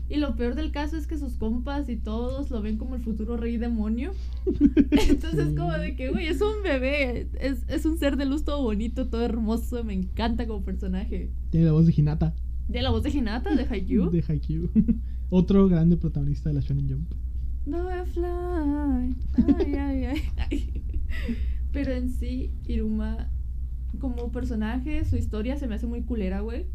Y 0.09 0.15
lo 0.19 0.37
peor 0.37 0.55
del 0.55 0.71
caso 0.71 0.95
es 0.95 1.05
que 1.05 1.17
sus 1.17 1.33
compas 1.33 1.89
y 1.89 1.97
todos 1.97 2.49
lo 2.49 2.61
ven 2.61 2.77
como 2.77 2.95
el 2.95 3.01
futuro 3.01 3.35
rey 3.35 3.57
demonio. 3.57 4.13
Entonces, 4.91 5.53
como 5.57 5.73
de 5.73 5.95
que, 5.97 6.09
güey, 6.09 6.27
es 6.27 6.41
un 6.41 6.63
bebé. 6.63 7.27
Es, 7.39 7.63
es 7.67 7.85
un 7.85 7.97
ser 7.97 8.15
de 8.15 8.25
luz 8.25 8.45
todo 8.45 8.63
bonito, 8.63 9.07
todo 9.09 9.23
hermoso. 9.23 9.83
Me 9.83 9.93
encanta 9.93 10.47
como 10.47 10.63
personaje. 10.63 11.29
Tiene 11.49 11.65
la 11.65 11.73
voz 11.73 11.85
de 11.85 11.93
Hinata. 11.95 12.33
De 12.69 12.81
la 12.81 12.89
voz 12.89 13.03
de 13.03 13.09
Hinata, 13.09 13.53
de 13.53 13.63
Haikyuu. 13.63 14.09
De 14.11 14.23
Haikyuu. 14.27 14.69
Otro 15.30 15.67
grande 15.67 15.97
protagonista 15.97 16.49
de 16.49 16.55
la 16.55 16.61
Shonen 16.61 16.89
Jump. 16.89 17.11
No 17.65 17.84
fly. 18.05 19.15
Ay, 19.57 19.75
ay, 19.75 20.05
ay, 20.05 20.21
ay. 20.38 20.84
Pero 21.73 21.91
en 21.91 22.09
sí, 22.09 22.51
Iruma, 22.65 23.30
como 23.99 24.32
personaje, 24.32 25.03
su 25.03 25.17
historia 25.17 25.57
se 25.57 25.67
me 25.67 25.75
hace 25.75 25.86
muy 25.86 26.01
culera, 26.01 26.39
güey. 26.39 26.65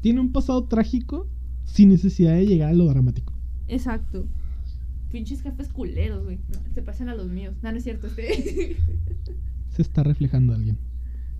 Tiene 0.00 0.20
un 0.20 0.32
pasado 0.32 0.64
trágico 0.64 1.28
sin 1.64 1.90
necesidad 1.90 2.34
de 2.34 2.46
llegar 2.46 2.70
a 2.70 2.74
lo 2.74 2.86
dramático. 2.86 3.34
Exacto. 3.66 4.26
Pinches 5.10 5.42
jefes 5.42 5.68
culeros, 5.68 6.24
güey. 6.24 6.38
Se 6.74 6.80
pasan 6.80 7.10
a 7.10 7.14
los 7.14 7.28
míos. 7.28 7.56
No, 7.62 7.70
no 7.70 7.76
es 7.76 7.84
cierto, 7.84 8.06
este. 8.06 8.76
Se 9.68 9.82
está 9.82 10.02
reflejando 10.02 10.54
alguien. 10.54 10.78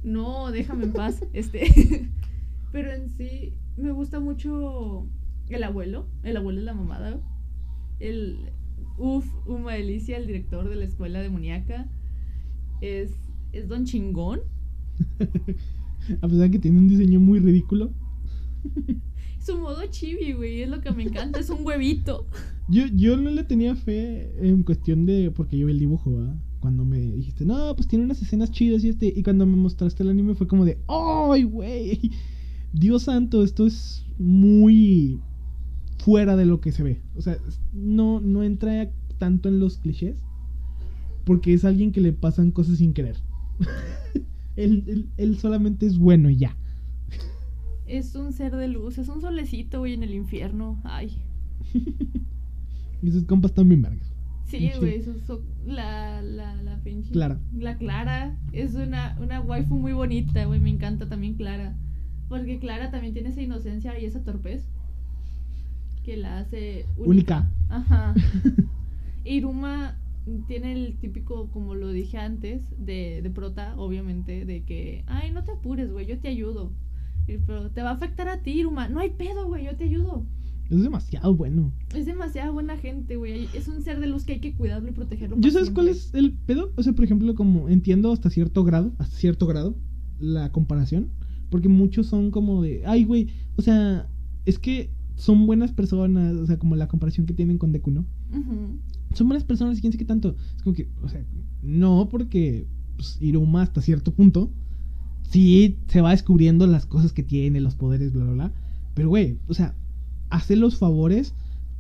No, 0.03 0.51
déjame 0.53 0.85
en 0.85 0.93
paz. 0.93 1.25
Este. 1.33 2.11
Pero 2.73 2.93
en 2.93 3.09
sí, 3.09 3.55
me 3.79 3.91
gusta 3.91 4.21
mucho 4.21 5.07
el 5.57 5.64
abuelo. 5.64 6.07
El 6.22 6.36
abuelo 6.36 6.61
es 6.61 6.64
la 6.64 6.74
mamada. 6.74 7.20
El. 8.01 8.51
Uf, 8.96 9.26
Uma 9.46 9.74
Delicia, 9.74 10.16
el 10.16 10.26
director 10.26 10.68
de 10.68 10.76
la 10.76 10.84
escuela 10.84 11.20
demoníaca. 11.20 11.88
Es. 12.80 13.12
Es 13.53 13.68
Don 13.68 13.84
Chingón. 13.84 14.40
A 16.20 16.28
pesar 16.28 16.44
de 16.44 16.51
que 16.51 16.59
tiene 16.59 16.78
un 16.78 16.88
diseño 16.88 17.20
muy 17.20 17.38
ridículo. 17.38 17.92
Su 19.40 19.59
modo 19.59 19.80
chibi, 19.88 20.32
güey, 20.32 20.62
es 20.62 20.68
lo 20.68 20.80
que 20.80 20.90
me 20.90 21.05
encanta, 21.05 21.38
es 21.40 21.49
un 21.51 21.64
huevito. 21.64 22.26
Yo, 22.70 22.84
yo 22.84 23.16
no 23.16 23.30
le 23.30 23.44
tenía 23.44 23.74
fe 23.74 24.30
en 24.46 24.62
cuestión 24.62 25.07
de. 25.07 25.30
Porque 25.30 25.57
yo 25.57 25.66
vi 25.66 25.72
el 25.72 25.78
dibujo, 25.78 26.12
¿verdad? 26.12 26.36
Cuando 26.61 26.84
me 26.84 26.99
dijiste, 27.01 27.46
no, 27.46 27.74
pues 27.74 27.88
tiene 27.88 28.05
unas 28.05 28.20
escenas 28.20 28.51
chidas 28.51 28.84
y 28.84 28.90
este. 28.90 29.07
Y 29.07 29.22
cuando 29.22 29.46
me 29.46 29.57
mostraste 29.57 30.03
el 30.03 30.11
anime 30.11 30.34
fue 30.34 30.46
como 30.46 30.66
de, 30.66 30.76
¡ay, 30.86 31.44
güey! 31.44 32.11
Dios 32.74 33.05
santo, 33.05 33.42
esto 33.42 33.66
es 33.66 34.05
muy 34.18 35.18
fuera 36.09 36.37
de 36.37 36.47
lo 36.47 36.63
que 36.63 36.73
se 36.73 36.83
ve. 36.83 37.03
O 37.17 37.21
sea, 37.21 37.37
no, 37.75 38.19
no 38.21 38.43
entra 38.43 38.91
tanto 39.19 39.51
en 39.51 39.61
los 39.61 39.77
clichés. 39.77 40.25
Porque 41.27 41.53
es 41.53 41.67
alguien 41.67 41.93
que 41.93 42.01
le 42.01 42.15
pasan 42.15 42.51
cosas 42.51 42.79
sin 42.79 42.95
querer. 42.95 43.17
él, 44.57 44.85
él, 44.87 45.11
él 45.19 45.37
solamente 45.39 45.85
es 45.85 45.99
bueno 45.99 46.31
y 46.31 46.37
ya. 46.39 46.57
Es 47.87 48.15
un 48.15 48.33
ser 48.33 48.57
de 48.57 48.69
luz, 48.69 48.97
es 48.97 49.11
un 49.11 49.21
solecito, 49.21 49.81
güey, 49.81 49.93
en 49.93 50.03
el 50.03 50.15
infierno. 50.15 50.81
Ay. 50.83 51.19
y 53.03 53.11
sus 53.11 53.25
compas 53.25 53.51
están 53.51 53.69
bien 53.69 53.83
vergas. 53.83 54.11
Sí, 54.47 54.71
güey, 54.79 55.03
su- 55.03 55.21
su- 55.21 55.43
la, 55.67 56.23
la, 56.23 56.55
la 56.63 56.83
pinche. 56.83 57.11
Clara. 57.13 57.39
La 57.55 57.77
Clara 57.77 58.35
es 58.53 58.75
una, 58.77 59.15
una 59.21 59.43
waifu 59.43 59.77
muy 59.79 59.93
bonita, 59.93 60.47
güey, 60.47 60.59
me 60.59 60.71
encanta 60.71 61.07
también 61.07 61.35
Clara. 61.35 61.77
Porque 62.31 62.59
Clara 62.59 62.91
también 62.91 63.13
tiene 63.13 63.29
esa 63.29 63.43
inocencia 63.43 63.99
y 64.01 64.07
esa 64.07 64.25
torpez 64.25 64.71
que 66.09 66.17
la 66.17 66.39
hace 66.39 66.87
Única. 66.97 67.51
Ajá. 67.69 68.15
Iruma 69.27 69.99
tiene 70.47 70.73
el 70.73 70.97
típico, 70.97 71.51
como 71.51 71.75
lo 71.75 71.93
dije 71.93 72.17
antes, 72.17 72.63
de, 72.79 73.21
de 73.21 73.29
prota, 73.29 73.75
obviamente, 73.77 74.47
de 74.47 74.63
que, 74.63 75.05
ay, 75.07 75.31
no 75.33 75.45
te 75.45 75.53
apures, 75.53 75.93
güey, 75.93 76.07
yo 76.07 76.19
te 76.19 76.29
ayudo. 76.29 76.73
Pero 77.27 77.71
te 77.73 77.83
va 77.83 77.91
a 77.91 77.93
afectar 77.93 78.27
a 78.27 78.41
ti, 78.41 78.53
Iruma. 78.53 78.89
No 78.89 79.01
hay 79.01 79.11
pedo, 79.11 79.47
güey, 79.49 79.67
yo 79.67 79.77
te 79.77 79.85
ayudo. 79.85 80.25
Es 80.71 80.83
demasiado 80.83 81.35
bueno. 81.35 81.75
Es 81.95 82.07
demasiada 82.07 82.53
buena 82.53 82.79
gente, 82.79 83.17
güey. 83.17 83.47
Es 83.53 83.69
un 83.69 83.83
ser 83.83 84.01
de 84.01 84.07
luz 84.07 84.25
que 84.25 84.33
hay 84.33 84.41
que 84.41 84.55
cuidarlo 84.55 84.89
y 84.89 84.93
protegerlo. 84.93 85.37
¿Yo 85.39 85.51
sabes 85.51 85.69
cuál 85.69 85.89
es 85.89 86.15
el 86.15 86.33
pedo? 86.33 86.73
O 86.77 86.83
sea, 86.83 86.95
por 86.95 87.05
ejemplo, 87.05 87.35
como 87.35 87.69
entiendo 87.69 88.13
hasta 88.13 88.31
cierto 88.31 88.65
grado, 88.65 88.93
hasta 88.97 89.15
cierto 89.15 89.47
grado, 89.47 89.77
la 90.19 90.53
comparación. 90.53 91.11
Porque 91.51 91.69
muchos 91.69 92.07
son 92.07 92.31
como 92.31 92.63
de, 92.63 92.83
ay, 92.87 93.05
güey, 93.05 93.29
o 93.57 93.63
sea, 93.63 94.09
es 94.47 94.59
que 94.59 94.91
son 95.19 95.47
buenas 95.47 95.73
personas, 95.73 96.35
o 96.37 96.47
sea, 96.47 96.59
como 96.59 96.77
la 96.77 96.87
comparación 96.89 97.27
que 97.27 97.35
tienen 97.35 97.59
con 97.59 97.73
Deku, 97.73 97.91
¿no? 97.91 98.07
Son 99.14 99.27
buenas 99.27 99.45
personas 99.45 99.77
y 99.77 99.81
quién 99.81 99.93
sabe 99.93 99.99
qué 99.99 100.05
tanto. 100.07 100.37
Es 100.57 100.62
como 100.62 100.75
que, 100.77 100.89
o 101.03 101.09
sea, 101.09 101.25
no, 101.62 102.09
porque 102.09 102.66
pues, 102.97 103.19
Iruma 103.21 103.62
hasta 103.62 103.83
cierto 103.83 104.12
punto, 104.14 104.51
sí 105.31 105.77
se 105.89 106.01
va 106.01 106.12
descubriendo 106.12 106.66
las 106.66 106.87
cosas 106.87 107.12
que 107.12 107.23
tiene, 107.23 107.61
los 107.61 107.75
poderes, 107.75 108.12
bla, 108.12 108.25
bla, 108.25 108.33
bla. 108.33 108.53
Pero, 108.95 109.09
güey, 109.09 109.39
o 109.49 109.55
sea, 109.55 109.75
hace 110.31 110.57
los 110.57 110.77
favores, 110.79 111.35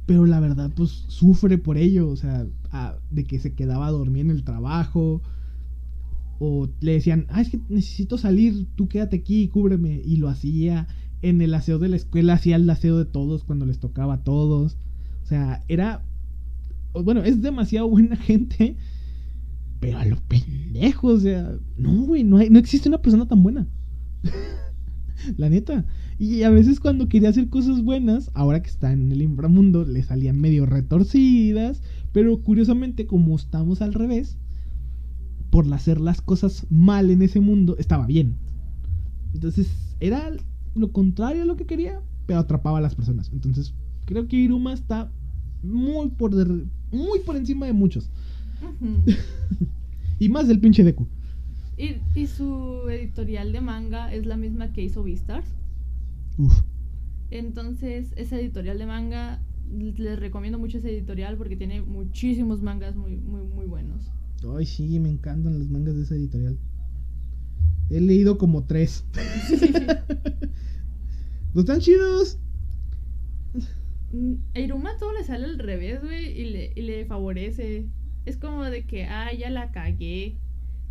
pero 0.06 0.26
la 0.26 0.40
verdad, 0.40 0.72
pues 0.74 0.90
sufre 1.08 1.58
por 1.58 1.76
ello, 1.78 2.08
o 2.08 2.16
sea, 2.16 2.46
a- 2.72 2.96
de 3.10 3.24
que 3.24 3.38
se 3.38 3.54
quedaba 3.54 3.86
a 3.86 3.90
dormir 3.92 4.24
en 4.24 4.30
el 4.30 4.42
trabajo. 4.44 5.22
O 6.40 6.68
le 6.80 6.92
decían, 6.92 7.26
ah, 7.30 7.40
es 7.40 7.50
que 7.50 7.60
necesito 7.68 8.16
salir, 8.16 8.66
tú 8.76 8.88
quédate 8.88 9.16
aquí, 9.16 9.48
cúbreme. 9.48 10.00
Y 10.04 10.16
lo 10.16 10.28
hacía. 10.28 10.86
En 11.22 11.40
el 11.40 11.52
aseo 11.54 11.78
de 11.78 11.88
la 11.88 11.96
escuela 11.96 12.34
hacía 12.34 12.56
el 12.56 12.68
aseo 12.70 12.96
de 12.98 13.04
todos 13.04 13.44
cuando 13.44 13.66
les 13.66 13.78
tocaba 13.80 14.14
a 14.14 14.22
todos. 14.24 14.76
O 15.24 15.26
sea, 15.26 15.62
era. 15.68 16.02
Bueno, 16.92 17.22
es 17.22 17.42
demasiado 17.42 17.88
buena 17.88 18.16
gente. 18.16 18.76
Pero 19.80 19.98
a 19.98 20.04
lo 20.04 20.16
pendejo, 20.28 21.08
o 21.08 21.20
sea. 21.20 21.56
No, 21.76 22.02
güey, 22.02 22.24
no, 22.24 22.38
hay- 22.38 22.50
no 22.50 22.58
existe 22.58 22.88
una 22.88 23.02
persona 23.02 23.26
tan 23.26 23.42
buena. 23.42 23.66
La 25.36 25.48
neta. 25.50 25.84
Y 26.18 26.42
a 26.42 26.50
veces 26.50 26.78
cuando 26.80 27.08
quería 27.08 27.28
hacer 27.28 27.48
cosas 27.48 27.82
buenas, 27.82 28.30
ahora 28.34 28.62
que 28.62 28.70
está 28.70 28.92
en 28.92 29.10
el 29.12 29.22
inframundo, 29.22 29.84
le 29.84 30.02
salían 30.02 30.40
medio 30.40 30.66
retorcidas. 30.66 31.82
Pero 32.12 32.40
curiosamente, 32.42 33.06
como 33.06 33.36
estamos 33.36 33.82
al 33.82 33.94
revés, 33.94 34.36
por 35.50 35.72
hacer 35.72 36.00
las 36.00 36.20
cosas 36.20 36.66
mal 36.70 37.10
en 37.10 37.22
ese 37.22 37.40
mundo, 37.40 37.76
estaba 37.78 38.06
bien. 38.06 38.36
Entonces, 39.34 39.68
era 40.00 40.30
lo 40.74 40.92
contrario 40.92 41.42
a 41.42 41.46
lo 41.46 41.56
que 41.56 41.66
quería, 41.66 42.00
pero 42.26 42.40
atrapaba 42.40 42.78
a 42.78 42.80
las 42.82 42.94
personas. 42.94 43.30
Entonces, 43.32 43.74
creo 44.04 44.28
que 44.28 44.36
Iruma 44.36 44.72
está 44.72 45.10
muy 45.62 46.10
por, 46.10 46.34
muy 46.92 47.20
por 47.24 47.36
encima 47.36 47.66
de 47.66 47.72
muchos. 47.72 48.10
Y 50.20 50.28
más 50.28 50.48
del 50.48 50.58
pinche 50.58 50.82
Deku. 50.82 51.06
Y, 51.76 51.98
y 52.18 52.26
su 52.26 52.88
editorial 52.88 53.52
de 53.52 53.60
manga 53.60 54.12
es 54.12 54.26
la 54.26 54.36
misma 54.36 54.72
que 54.72 54.82
hizo 54.82 55.04
Beastars. 55.04 55.46
Uf. 56.38 56.62
Entonces, 57.30 58.12
esa 58.16 58.38
editorial 58.38 58.78
de 58.78 58.86
manga, 58.86 59.40
les 59.70 60.18
recomiendo 60.18 60.58
mucho 60.58 60.78
ese 60.78 60.90
editorial 60.90 61.36
porque 61.36 61.56
tiene 61.56 61.82
muchísimos 61.82 62.62
mangas 62.62 62.96
muy, 62.96 63.16
muy, 63.18 63.42
muy 63.42 63.66
buenos. 63.66 64.10
Ay, 64.56 64.66
sí, 64.66 64.98
me 64.98 65.10
encantan 65.10 65.58
los 65.58 65.68
mangas 65.68 65.94
de 65.94 66.02
esa 66.02 66.16
editorial. 66.16 66.58
He 67.90 68.00
leído 68.00 68.38
como 68.38 68.64
tres. 68.64 69.04
¿No 71.54 71.60
están 71.60 71.80
chidos? 71.80 72.38
Mm, 74.12 74.34
A 74.54 74.60
Iruma 74.60 74.96
todo 74.98 75.12
le 75.12 75.24
sale 75.24 75.46
al 75.46 75.58
revés, 75.58 76.02
güey, 76.02 76.26
y 76.40 76.50
le, 76.50 76.72
y 76.76 76.82
le 76.82 77.04
favorece. 77.06 77.86
Es 78.26 78.36
como 78.36 78.64
de 78.64 78.84
que, 78.86 79.04
ah, 79.04 79.32
ya 79.32 79.50
la 79.50 79.70
cagué. 79.72 80.36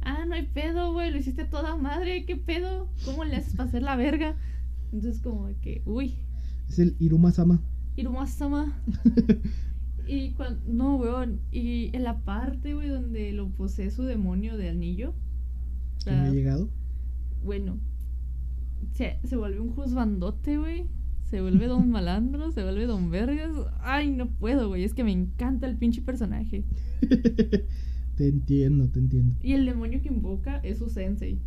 Ah, 0.01 0.25
no 0.25 0.35
hay 0.35 0.47
pedo, 0.47 0.93
güey, 0.93 1.11
lo 1.11 1.17
hiciste 1.17 1.43
a 1.43 1.49
toda 1.49 1.75
madre, 1.75 2.25
¿qué 2.25 2.35
pedo? 2.37 2.89
¿Cómo 3.05 3.25
le 3.25 3.35
haces 3.35 3.55
para 3.55 3.69
hacer 3.69 3.83
la 3.83 3.95
verga? 3.95 4.35
Entonces, 4.91 5.21
como 5.21 5.47
de 5.47 5.55
que, 5.55 5.81
uy, 5.85 6.15
Es 6.69 6.79
el 6.79 6.95
Iruma 6.99 7.31
Sama. 7.31 7.61
Iruma-sama. 7.95 8.81
Y 10.09 10.31
cuando, 10.31 10.61
no, 10.71 10.95
weón, 10.95 11.41
y 11.51 11.93
en 11.93 12.05
la 12.05 12.23
parte, 12.23 12.73
güey, 12.73 12.87
donde 12.87 13.33
lo 13.33 13.49
posee 13.49 13.91
su 13.91 14.03
demonio 14.03 14.55
de 14.55 14.69
anillo. 14.69 15.13
me 16.05 16.11
ha 16.13 16.29
llegado. 16.29 16.69
Bueno, 17.43 17.79
se, 18.93 19.19
se 19.23 19.35
vuelve 19.35 19.59
un 19.59 19.69
juzbandote, 19.69 20.57
güey. 20.57 20.85
Se 21.29 21.41
vuelve 21.41 21.67
don 21.67 21.89
malandro, 21.91 22.51
se 22.51 22.63
vuelve 22.63 22.85
don 22.85 23.09
vergas. 23.09 23.51
Ay, 23.81 24.11
no 24.11 24.29
puedo, 24.29 24.69
güey. 24.69 24.83
Es 24.83 24.93
que 24.93 25.03
me 25.03 25.11
encanta 25.11 25.67
el 25.67 25.77
pinche 25.77 26.01
personaje. 26.01 26.63
te 28.15 28.27
entiendo, 28.27 28.89
te 28.89 28.99
entiendo. 28.99 29.35
Y 29.41 29.53
el 29.53 29.65
demonio 29.65 30.01
que 30.01 30.09
invoca 30.09 30.57
es 30.59 30.77
su 30.79 30.89
sensei. 30.89 31.39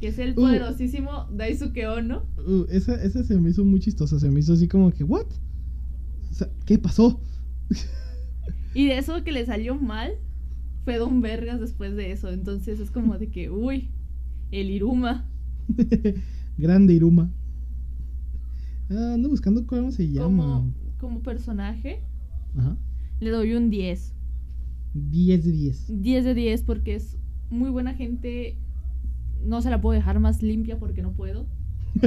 Que 0.00 0.08
es 0.08 0.18
el 0.18 0.30
Uh. 0.32 0.36
poderosísimo 0.36 1.26
Daisuke 1.30 1.86
Ono. 1.86 2.24
Uh, 2.46 2.64
esa, 2.70 2.94
esa 3.02 3.22
se 3.22 3.38
me 3.38 3.50
hizo 3.50 3.64
muy 3.64 3.80
chistosa. 3.80 4.18
Se 4.18 4.30
me 4.30 4.40
hizo 4.40 4.54
así 4.54 4.66
como 4.66 4.90
que, 4.90 5.04
¿what? 5.04 5.26
O 6.30 6.34
sea, 6.34 6.48
¿Qué 6.64 6.78
pasó? 6.78 7.20
Y 8.72 8.86
de 8.86 8.98
eso 8.98 9.24
que 9.24 9.32
le 9.32 9.44
salió 9.44 9.74
mal, 9.74 10.12
fue 10.84 10.96
don 10.96 11.20
vergas 11.20 11.60
después 11.60 11.96
de 11.96 12.12
eso. 12.12 12.30
Entonces 12.30 12.78
es 12.80 12.90
como 12.92 13.18
de 13.18 13.28
que, 13.28 13.50
uy, 13.50 13.90
el 14.50 14.70
Iruma. 14.70 15.24
Grande 16.58 16.94
Iruma. 16.94 17.30
Ah, 18.90 19.12
ando 19.14 19.28
buscando 19.28 19.66
cómo 19.66 19.90
se 19.92 20.08
llama. 20.10 20.26
Como, 20.44 20.74
como 20.98 21.22
personaje, 21.22 22.00
Ajá. 22.56 22.76
le 23.20 23.30
doy 23.30 23.54
un 23.54 23.70
10. 23.70 24.14
10 24.94 25.44
de 25.44 25.52
10. 25.52 26.02
10 26.02 26.24
de 26.24 26.34
10 26.34 26.62
porque 26.64 26.96
es 26.96 27.16
muy 27.50 27.70
buena 27.70 27.94
gente. 27.94 28.56
No 29.44 29.62
se 29.62 29.70
la 29.70 29.80
puedo 29.80 29.94
dejar 29.94 30.18
más 30.20 30.42
limpia 30.42 30.78
porque 30.78 31.02
no 31.02 31.12
puedo. 31.12 31.46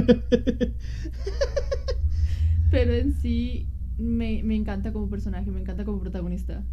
Pero 2.70 2.92
en 2.92 3.12
sí 3.12 3.66
me, 3.98 4.42
me 4.42 4.56
encanta 4.56 4.92
como 4.92 5.08
personaje, 5.08 5.50
me 5.50 5.60
encanta 5.60 5.84
como 5.84 6.00
protagonista. 6.00 6.64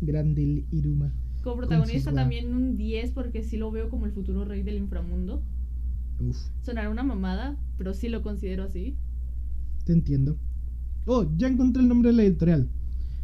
Grande 0.00 0.64
Iruma. 0.70 1.12
Como 1.50 1.58
protagonista 1.58 2.12
también 2.12 2.54
un 2.54 2.76
10 2.76 3.12
porque 3.12 3.42
sí 3.42 3.56
lo 3.56 3.70
veo 3.70 3.88
como 3.88 4.06
el 4.06 4.12
futuro 4.12 4.44
rey 4.44 4.62
del 4.62 4.76
inframundo. 4.76 5.42
Uf, 6.20 6.36
Sonará 6.62 6.90
una 6.90 7.02
mamada, 7.02 7.56
pero 7.78 7.94
sí 7.94 8.08
lo 8.08 8.22
considero 8.22 8.64
así. 8.64 8.96
te 9.84 9.92
entiendo. 9.92 10.36
Oh, 11.04 11.24
ya 11.36 11.46
encontré 11.46 11.82
el 11.82 11.88
nombre 11.88 12.10
de 12.10 12.16
la 12.16 12.22
editorial. 12.24 12.68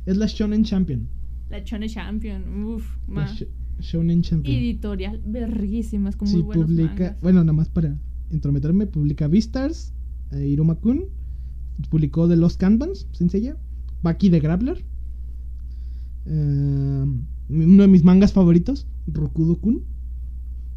Es 0.06 0.16
la 0.16 0.26
Shonen 0.26 0.62
Champion. 0.64 1.08
La 1.50 1.64
Chone 1.64 1.88
Champion, 1.88 2.64
uff. 2.64 2.86
Sh- 3.08 3.48
Shonen 3.80 4.22
Champion. 4.22 4.56
Editorial, 4.56 5.20
verguísimas, 5.26 6.14
con 6.16 6.28
muy 6.30 6.40
Sí, 6.40 6.42
buenos 6.46 6.66
publica, 6.66 6.90
mangas. 6.92 7.20
bueno, 7.20 7.40
nada 7.40 7.52
más 7.52 7.68
para 7.68 7.98
entrometerme, 8.30 8.86
publica 8.86 9.26
Beastars, 9.26 9.92
eh, 10.30 10.46
Iruma-kun, 10.46 11.06
publicó 11.90 12.28
The 12.28 12.36
Lost 12.36 12.60
Kanbans, 12.60 13.08
sencilla, 13.12 13.56
Baki 14.02 14.30
the 14.30 14.38
Grappler, 14.40 14.84
eh, 16.26 17.04
uno 17.48 17.82
de 17.82 17.88
mis 17.88 18.04
mangas 18.04 18.32
favoritos, 18.32 18.86
Rokudo-kun, 19.06 19.82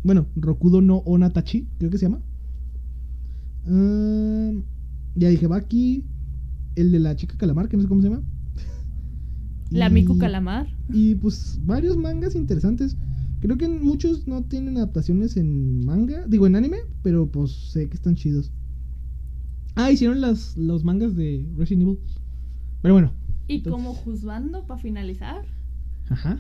bueno, 0.04 0.28
Rokudo 0.36 0.82
no 0.82 0.98
Onatachi, 0.98 1.68
creo 1.78 1.90
que 1.90 1.98
se 1.98 2.06
llama. 2.06 2.22
Eh, 3.68 4.62
ya 5.16 5.30
dije 5.30 5.48
Baki, 5.48 6.04
el 6.76 6.92
de 6.92 7.00
la 7.00 7.16
chica 7.16 7.38
calamar, 7.38 7.68
que 7.70 7.78
no 7.78 7.84
sé 7.84 7.90
cómo 7.90 8.02
se 8.02 8.10
llama. 8.10 8.24
La 9.72 9.90
Y- 9.90 9.94
Miku 9.94 10.18
Calamar. 10.18 10.68
y 10.90 11.16
pues 11.16 11.60
varios 11.66 11.98
mangas 11.98 12.36
interesantes. 12.36 12.96
Creo 13.42 13.58
que 13.58 13.68
muchos 13.68 14.28
no 14.28 14.44
tienen 14.44 14.78
adaptaciones 14.78 15.38
en 15.38 15.86
manga, 15.86 16.26
digo 16.28 16.48
en 16.48 16.56
anime, 16.56 16.78
pero 17.04 17.28
pues 17.30 17.52
sé 17.72 17.88
que 17.90 17.96
están 17.96 18.16
chidos. 18.16 18.52
Ah, 19.76 19.92
hicieron 19.92 20.22
las, 20.22 20.56
los 20.58 20.84
mangas 20.84 21.16
de 21.16 21.46
Resident 21.58 21.84
Evil. 21.84 22.00
Pero 22.82 22.94
bueno, 22.94 23.12
Y 23.48 23.58
Entonces- 23.58 23.72
como 23.84 23.94
juzgando, 23.94 24.66
para 24.66 24.80
finalizar, 24.82 25.46
ajá. 26.10 26.40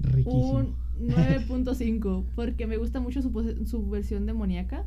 Riquísimo. 0.00 0.52
un 0.58 0.74
9.5. 1.00 2.24
Porque 2.34 2.66
me 2.66 2.76
gusta 2.76 3.00
mucho 3.00 3.22
su, 3.22 3.30
su 3.66 3.88
versión 3.88 4.26
demoníaca. 4.26 4.84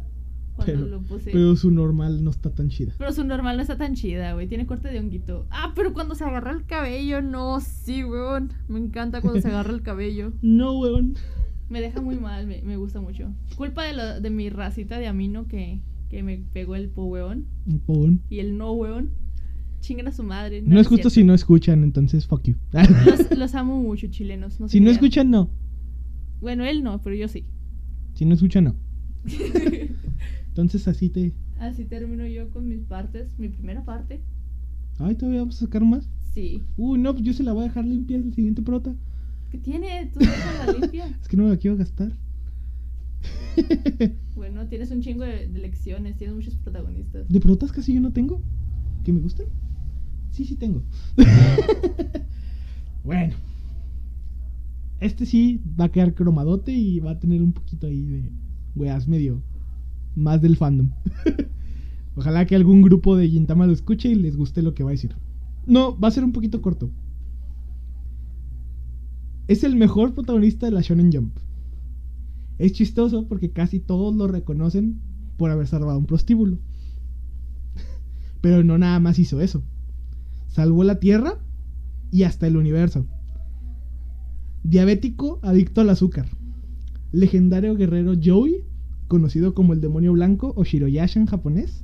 Cuando 0.55 0.73
Pero- 0.73 0.85
lo 0.87 1.01
posee. 1.01 1.33
Pero 1.33 1.55
su 1.55 1.71
normal 1.71 2.23
no 2.23 2.29
está 2.29 2.51
tan 2.51 2.69
chida. 2.69 2.93
Pero 2.97 3.11
su 3.11 3.23
normal 3.23 3.55
no 3.55 3.61
está 3.63 3.77
tan 3.77 3.95
chida, 3.95 4.33
güey. 4.33 4.47
Tiene 4.47 4.67
corte 4.67 4.89
de 4.89 4.99
honguito. 4.99 5.47
Ah, 5.49 5.71
pero 5.75 5.93
cuando 5.93 6.13
se 6.13 6.23
agarra 6.23 6.51
el 6.51 6.65
cabello, 6.65 7.21
no, 7.23 7.59
sí, 7.59 8.03
weón. 8.03 8.53
Me 8.67 8.79
encanta 8.79 9.21
cuando 9.21 9.41
se 9.41 9.47
agarra 9.47 9.71
el 9.73 9.81
cabello. 9.83 10.33
No, 10.43 10.77
weón. 10.77 11.15
Me 11.69 11.81
deja 11.81 12.01
muy 12.01 12.17
mal, 12.17 12.45
me, 12.45 12.61
me 12.61 12.77
gusta 12.77 13.01
mucho. 13.01 13.31
Culpa 13.55 13.83
de, 13.83 13.93
lo- 13.93 14.21
de 14.21 14.29
mi 14.29 14.49
racita 14.51 14.99
de 14.99 15.07
amino 15.07 15.47
que, 15.47 15.81
que 16.09 16.21
me 16.21 16.37
pegó 16.37 16.75
el 16.75 16.89
po 16.89 17.05
weón 17.05 17.47
Un 17.65 17.79
pogón. 17.79 18.21
y 18.29 18.37
el 18.39 18.55
no 18.57 18.73
weón. 18.73 19.09
Chinguen 19.83 20.07
a 20.07 20.13
su 20.13 20.23
madre. 20.23 20.61
No, 20.61 20.79
es 20.79 20.87
justo 20.87 21.09
si 21.09 21.25
no 21.25 21.33
escuchan, 21.33 21.83
entonces 21.83 22.25
fuck 22.25 22.41
you. 22.43 22.55
Los, 22.71 23.31
los 23.37 23.53
amo 23.53 23.81
mucho, 23.81 24.07
chilenos. 24.07 24.57
No 24.57 24.69
si 24.69 24.79
no 24.79 24.85
crean. 24.85 24.95
escuchan, 24.95 25.29
no. 25.29 25.49
Bueno, 26.39 26.63
él 26.63 26.83
no, 26.83 27.01
pero 27.01 27.17
yo 27.17 27.27
sí. 27.27 27.43
Si 28.13 28.23
no 28.23 28.33
escuchan, 28.33 28.63
no. 28.63 28.75
Entonces 30.47 30.87
así 30.87 31.09
te. 31.09 31.33
Así 31.59 31.83
termino 31.83 32.25
yo 32.25 32.49
con 32.49 32.69
mis 32.69 32.79
partes. 32.85 33.27
Mi 33.37 33.49
primera 33.49 33.83
parte. 33.83 34.21
Ay, 34.99 35.15
todavía 35.15 35.41
vamos 35.41 35.57
a 35.57 35.65
sacar 35.65 35.83
más. 35.83 36.09
Sí. 36.33 36.63
Uy, 36.77 36.97
no, 36.97 37.11
pues 37.11 37.25
yo 37.25 37.33
se 37.33 37.43
la 37.43 37.51
voy 37.51 37.65
a 37.65 37.67
dejar 37.67 37.83
limpia 37.85 38.15
el 38.15 38.33
siguiente 38.33 38.61
prota. 38.61 38.95
¿Qué 39.51 39.57
tiene? 39.57 40.11
¿Tú 40.13 40.21
la 40.21 40.79
limpia? 40.79 41.07
Es 41.21 41.27
que 41.27 41.35
no 41.35 41.43
me 41.43 41.49
la 41.49 41.57
quiero 41.57 41.75
gastar. 41.75 42.13
Bueno, 44.35 44.65
tienes 44.67 44.91
un 44.91 45.01
chingo 45.01 45.25
de, 45.25 45.49
de 45.49 45.59
lecciones, 45.59 46.15
tienes 46.15 46.35
muchos 46.35 46.55
protagonistas. 46.55 47.27
De 47.27 47.39
protas 47.41 47.73
casi 47.73 47.93
yo 47.93 47.99
no 47.99 48.13
tengo. 48.13 48.41
¿Que 49.03 49.11
me 49.11 49.19
gustan? 49.19 49.47
Sí, 50.33 50.45
sí 50.45 50.55
tengo. 50.55 50.81
bueno. 53.03 53.35
Este 54.99 55.25
sí 55.25 55.61
va 55.79 55.85
a 55.85 55.91
quedar 55.91 56.15
cromadote 56.15 56.71
y 56.71 56.99
va 56.99 57.11
a 57.11 57.19
tener 57.19 57.41
un 57.41 57.53
poquito 57.53 57.87
ahí 57.87 58.03
de 58.03 58.31
weas 58.75 59.07
medio 59.07 59.43
más 60.15 60.41
del 60.41 60.57
fandom. 60.57 60.89
Ojalá 62.15 62.45
que 62.45 62.55
algún 62.55 62.81
grupo 62.81 63.15
de 63.15 63.29
Gintama 63.29 63.67
lo 63.67 63.73
escuche 63.73 64.09
y 64.09 64.15
les 64.15 64.35
guste 64.35 64.63
lo 64.63 64.73
que 64.73 64.83
va 64.83 64.89
a 64.89 64.93
decir. 64.97 65.15
No, 65.67 65.97
va 65.99 66.07
a 66.07 66.11
ser 66.11 66.23
un 66.23 66.31
poquito 66.31 66.61
corto. 66.61 66.89
Es 69.47 69.63
el 69.63 69.75
mejor 69.75 70.15
protagonista 70.15 70.65
de 70.65 70.71
la 70.71 70.81
Shonen 70.81 71.11
Jump. 71.11 71.37
Es 72.57 72.71
chistoso 72.73 73.27
porque 73.27 73.51
casi 73.51 73.79
todos 73.79 74.15
lo 74.15 74.27
reconocen 74.27 74.99
por 75.37 75.51
haber 75.51 75.67
salvado 75.67 75.99
un 75.99 76.05
prostíbulo. 76.07 76.57
Pero 78.41 78.63
no 78.63 78.79
nada 78.79 78.99
más 78.99 79.19
hizo 79.19 79.39
eso. 79.41 79.63
Salvó 80.53 80.83
la 80.83 80.99
Tierra 80.99 81.39
y 82.11 82.23
hasta 82.23 82.45
el 82.45 82.57
universo. 82.57 83.07
Diabético 84.63 85.39
adicto 85.41 85.81
al 85.81 85.89
azúcar. 85.89 86.27
Legendario 87.11 87.75
guerrero 87.75 88.13
Joey, 88.23 88.63
conocido 89.07 89.55
como 89.55 89.73
el 89.73 89.81
demonio 89.81 90.13
blanco 90.13 90.53
o 90.55 90.63
Shiroyasha 90.63 91.19
en 91.19 91.25
japonés. 91.25 91.83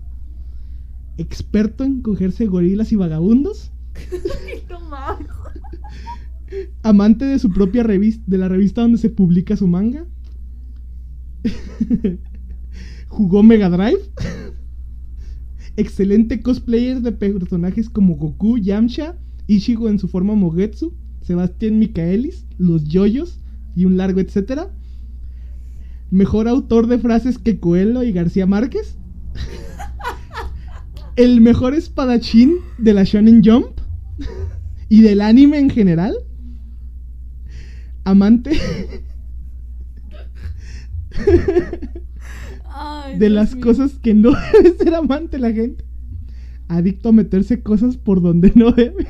Experto 1.18 1.84
en 1.84 2.04
cogerse 2.04 2.46
gorilas 2.46 2.92
y 2.92 2.96
vagabundos. 2.96 3.72
Amante 6.84 7.26
de 7.26 7.40
su 7.40 7.52
propia 7.52 7.82
revista, 7.82 8.24
de 8.28 8.38
la 8.38 8.50
revista 8.50 8.82
donde 8.82 9.00
se 9.00 9.10
publica 9.10 9.58
su 9.58 9.68
manga. 9.68 10.06
Jugó 13.08 13.42
Mega 13.42 13.72
Drive. 13.72 14.12
Excelente 15.80 16.42
cosplayer 16.42 17.00
de 17.00 17.14
personajes 17.14 17.90
como 17.90 18.18
Goku, 18.18 18.58
Yamcha, 18.58 19.18
Ichigo 19.48 19.88
en 19.88 19.98
su 19.98 20.10
forma 20.10 20.36
Mogetsu, 20.36 20.94
Sebastián 21.22 21.80
Micaelis, 21.80 22.46
los 22.58 22.84
Yoyos 22.84 23.40
y 23.78 23.86
un 23.86 23.96
largo 23.96 24.20
etcétera. 24.20 24.74
Mejor 26.12 26.50
autor 26.50 26.88
de 26.88 27.00
frases 27.00 27.38
que 27.38 27.62
Coelho 27.62 28.04
y 28.04 28.12
García 28.12 28.46
Márquez. 28.46 28.98
El 31.16 31.40
mejor 31.40 31.74
espadachín 31.74 32.56
de 32.78 32.94
la 32.94 33.06
Shonen 33.06 33.42
Jump 33.42 33.80
y 34.90 35.00
del 35.00 35.22
anime 35.22 35.60
en 35.60 35.70
general. 35.70 36.14
Amante 38.04 38.52
Ay, 42.82 43.14
de 43.20 43.30
Dios 43.30 43.32
las 43.32 43.56
mío. 43.56 43.64
cosas 43.66 44.00
que 44.00 44.14
no 44.14 44.32
debe 44.54 44.78
ser 44.78 44.96
amante 44.96 45.38
la 45.38 45.52
gente. 45.52 45.86
Adicto 46.68 47.10
a 47.10 47.12
meterse 47.12 47.62
cosas 47.62 47.98
por 47.98 48.22
donde 48.22 48.52
no 48.56 48.72
debe. 48.72 49.08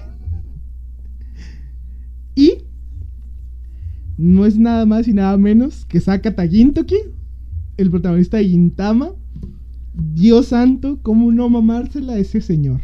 Y 2.36 2.64
no 4.18 4.46
es 4.46 4.58
nada 4.58 4.86
más 4.86 5.08
y 5.08 5.14
nada 5.14 5.38
menos 5.38 5.86
que 5.86 6.00
Sakata 6.00 6.48
Gintoki, 6.48 6.98
el 7.78 7.90
protagonista 7.92 8.38
de 8.38 8.46
Gintama. 8.46 9.12
Dios 9.94 10.48
santo, 10.48 11.00
cómo 11.02 11.32
no 11.32 11.50
mamársela 11.50 12.14
a 12.14 12.20
ese 12.20 12.42
señor. 12.42 12.82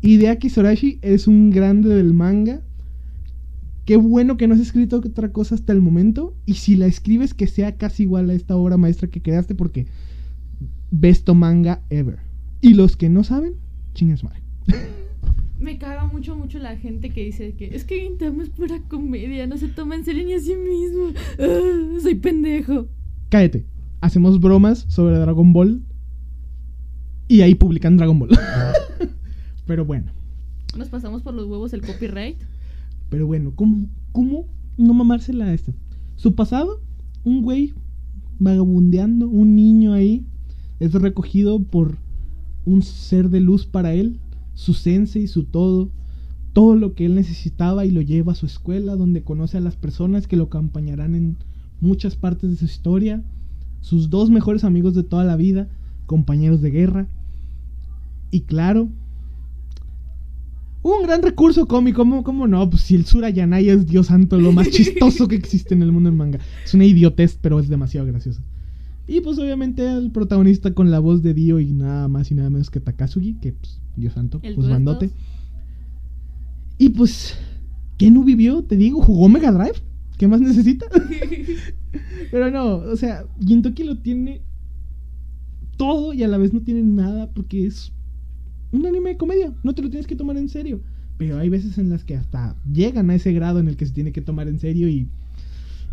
Hideaki 0.00 0.50
Sorashi 0.50 0.98
es 1.02 1.26
un 1.26 1.50
grande 1.50 1.88
del 1.94 2.12
manga. 2.14 2.60
Qué 3.84 3.96
bueno 3.96 4.36
que 4.36 4.48
no 4.48 4.54
has 4.54 4.60
escrito 4.60 4.96
otra 4.96 5.32
cosa 5.32 5.54
hasta 5.54 5.72
el 5.72 5.82
momento. 5.82 6.34
Y 6.46 6.54
si 6.54 6.76
la 6.76 6.86
escribes, 6.86 7.34
que 7.34 7.46
sea 7.46 7.76
casi 7.76 8.04
igual 8.04 8.30
a 8.30 8.34
esta 8.34 8.56
obra 8.56 8.76
maestra 8.76 9.08
que 9.08 9.20
creaste, 9.20 9.54
porque 9.54 9.86
besto 10.90 11.34
manga 11.34 11.82
ever. 11.90 12.18
Y 12.60 12.74
los 12.74 12.96
que 12.96 13.10
no 13.10 13.24
saben, 13.24 13.54
chingas 13.92 14.24
madre. 14.24 14.40
Me 15.58 15.78
caga 15.78 16.06
mucho, 16.06 16.36
mucho 16.36 16.58
la 16.58 16.76
gente 16.76 17.10
que 17.10 17.24
dice 17.24 17.54
que 17.54 17.74
es 17.74 17.84
que 17.84 18.00
Gintama 18.00 18.42
es 18.42 18.50
pura 18.50 18.80
comedia, 18.88 19.46
no 19.46 19.56
se 19.56 19.68
toma 19.68 19.94
en 19.94 20.04
serio 20.04 20.24
ni 20.24 20.34
a 20.34 20.40
sí 20.40 20.54
mismo. 20.56 21.12
Ah, 21.38 22.00
soy 22.02 22.14
pendejo. 22.14 22.88
Cállate. 23.28 23.64
Hacemos 24.00 24.40
bromas 24.40 24.84
sobre 24.88 25.18
Dragon 25.18 25.52
Ball. 25.52 25.82
Y 27.28 27.40
ahí 27.40 27.54
publican 27.54 27.96
Dragon 27.96 28.18
Ball. 28.18 28.30
Pero 29.66 29.84
bueno. 29.84 30.12
Nos 30.76 30.88
pasamos 30.88 31.22
por 31.22 31.34
los 31.34 31.46
huevos 31.46 31.72
el 31.72 31.80
copyright. 31.80 32.36
Pero 33.08 33.26
bueno, 33.26 33.52
¿cómo, 33.54 33.88
cómo 34.12 34.46
no 34.76 34.94
mamársela 34.94 35.46
a 35.46 35.54
esto? 35.54 35.72
Su 36.16 36.34
pasado, 36.34 36.80
un 37.24 37.42
güey 37.42 37.74
vagabundeando, 38.38 39.28
un 39.28 39.54
niño 39.54 39.92
ahí, 39.92 40.24
es 40.80 40.92
recogido 40.92 41.62
por 41.62 41.98
un 42.64 42.82
ser 42.82 43.30
de 43.30 43.40
luz 43.40 43.66
para 43.66 43.94
él, 43.94 44.18
su 44.54 44.74
sensei, 44.74 45.26
su 45.26 45.44
todo, 45.44 45.90
todo 46.52 46.76
lo 46.76 46.94
que 46.94 47.06
él 47.06 47.14
necesitaba 47.14 47.84
y 47.84 47.90
lo 47.90 48.00
lleva 48.00 48.32
a 48.32 48.36
su 48.36 48.46
escuela, 48.46 48.96
donde 48.96 49.22
conoce 49.22 49.58
a 49.58 49.60
las 49.60 49.76
personas 49.76 50.26
que 50.26 50.36
lo 50.36 50.44
acompañarán 50.44 51.14
en 51.14 51.36
muchas 51.80 52.16
partes 52.16 52.50
de 52.50 52.56
su 52.56 52.64
historia, 52.64 53.22
sus 53.80 54.10
dos 54.10 54.30
mejores 54.30 54.64
amigos 54.64 54.94
de 54.94 55.02
toda 55.02 55.24
la 55.24 55.36
vida, 55.36 55.68
compañeros 56.06 56.62
de 56.62 56.70
guerra, 56.70 57.08
y 58.30 58.40
claro, 58.40 58.88
un 60.84 61.02
gran 61.02 61.22
recurso 61.22 61.66
cómico, 61.66 61.98
¿cómo, 61.98 62.22
cómo 62.22 62.46
no? 62.46 62.68
Pues 62.68 62.82
si 62.82 62.94
el 62.94 63.06
Surayanai 63.06 63.70
es 63.70 63.86
Dios 63.86 64.08
santo, 64.08 64.38
lo 64.38 64.52
más 64.52 64.68
chistoso 64.70 65.26
que 65.26 65.34
existe 65.34 65.74
en 65.74 65.82
el 65.82 65.90
mundo 65.90 66.10
del 66.10 66.18
manga. 66.18 66.38
Es 66.62 66.74
una 66.74 66.84
idiotez, 66.84 67.38
pero 67.40 67.58
es 67.58 67.68
demasiado 67.68 68.06
gracioso. 68.06 68.42
Y 69.06 69.22
pues 69.22 69.38
obviamente 69.38 69.86
el 69.90 70.10
protagonista 70.10 70.74
con 70.74 70.90
la 70.90 70.98
voz 70.98 71.22
de 71.22 71.32
Dio 71.32 71.58
y 71.58 71.72
nada 71.72 72.06
más 72.08 72.30
y 72.30 72.34
nada 72.34 72.50
menos 72.50 72.70
que 72.70 72.80
Takasugi, 72.80 73.34
que 73.40 73.54
pues, 73.54 73.80
Dios 73.96 74.12
santo, 74.12 74.40
El 74.42 74.56
pues 74.56 74.68
bandote. 74.68 75.10
Y 76.76 76.90
pues, 76.90 77.34
¿qué 77.96 78.10
no 78.10 78.22
vivió? 78.22 78.62
Te 78.62 78.76
digo, 78.76 79.00
jugó 79.00 79.28
Mega 79.30 79.52
Drive. 79.52 79.80
¿Qué 80.18 80.28
más 80.28 80.40
necesita? 80.42 80.86
Pero 82.30 82.50
no, 82.50 82.76
o 82.76 82.96
sea, 82.96 83.24
Gintoki 83.40 83.84
lo 83.84 83.98
tiene 83.98 84.42
todo 85.78 86.12
y 86.12 86.22
a 86.22 86.28
la 86.28 86.36
vez 86.36 86.52
no 86.52 86.60
tiene 86.60 86.82
nada 86.82 87.30
porque 87.30 87.66
es 87.66 87.93
un 88.74 88.86
anime 88.86 89.10
de 89.10 89.16
comedia. 89.16 89.52
No 89.62 89.74
te 89.74 89.82
lo 89.82 89.88
tienes 89.90 90.06
que 90.06 90.16
tomar 90.16 90.36
en 90.36 90.48
serio. 90.48 90.80
Pero 91.16 91.38
hay 91.38 91.48
veces 91.48 91.78
en 91.78 91.90
las 91.90 92.04
que 92.04 92.16
hasta 92.16 92.56
llegan 92.72 93.08
a 93.10 93.14
ese 93.14 93.32
grado 93.32 93.60
en 93.60 93.68
el 93.68 93.76
que 93.76 93.86
se 93.86 93.92
tiene 93.92 94.12
que 94.12 94.20
tomar 94.20 94.48
en 94.48 94.58
serio 94.58 94.88
y. 94.88 95.08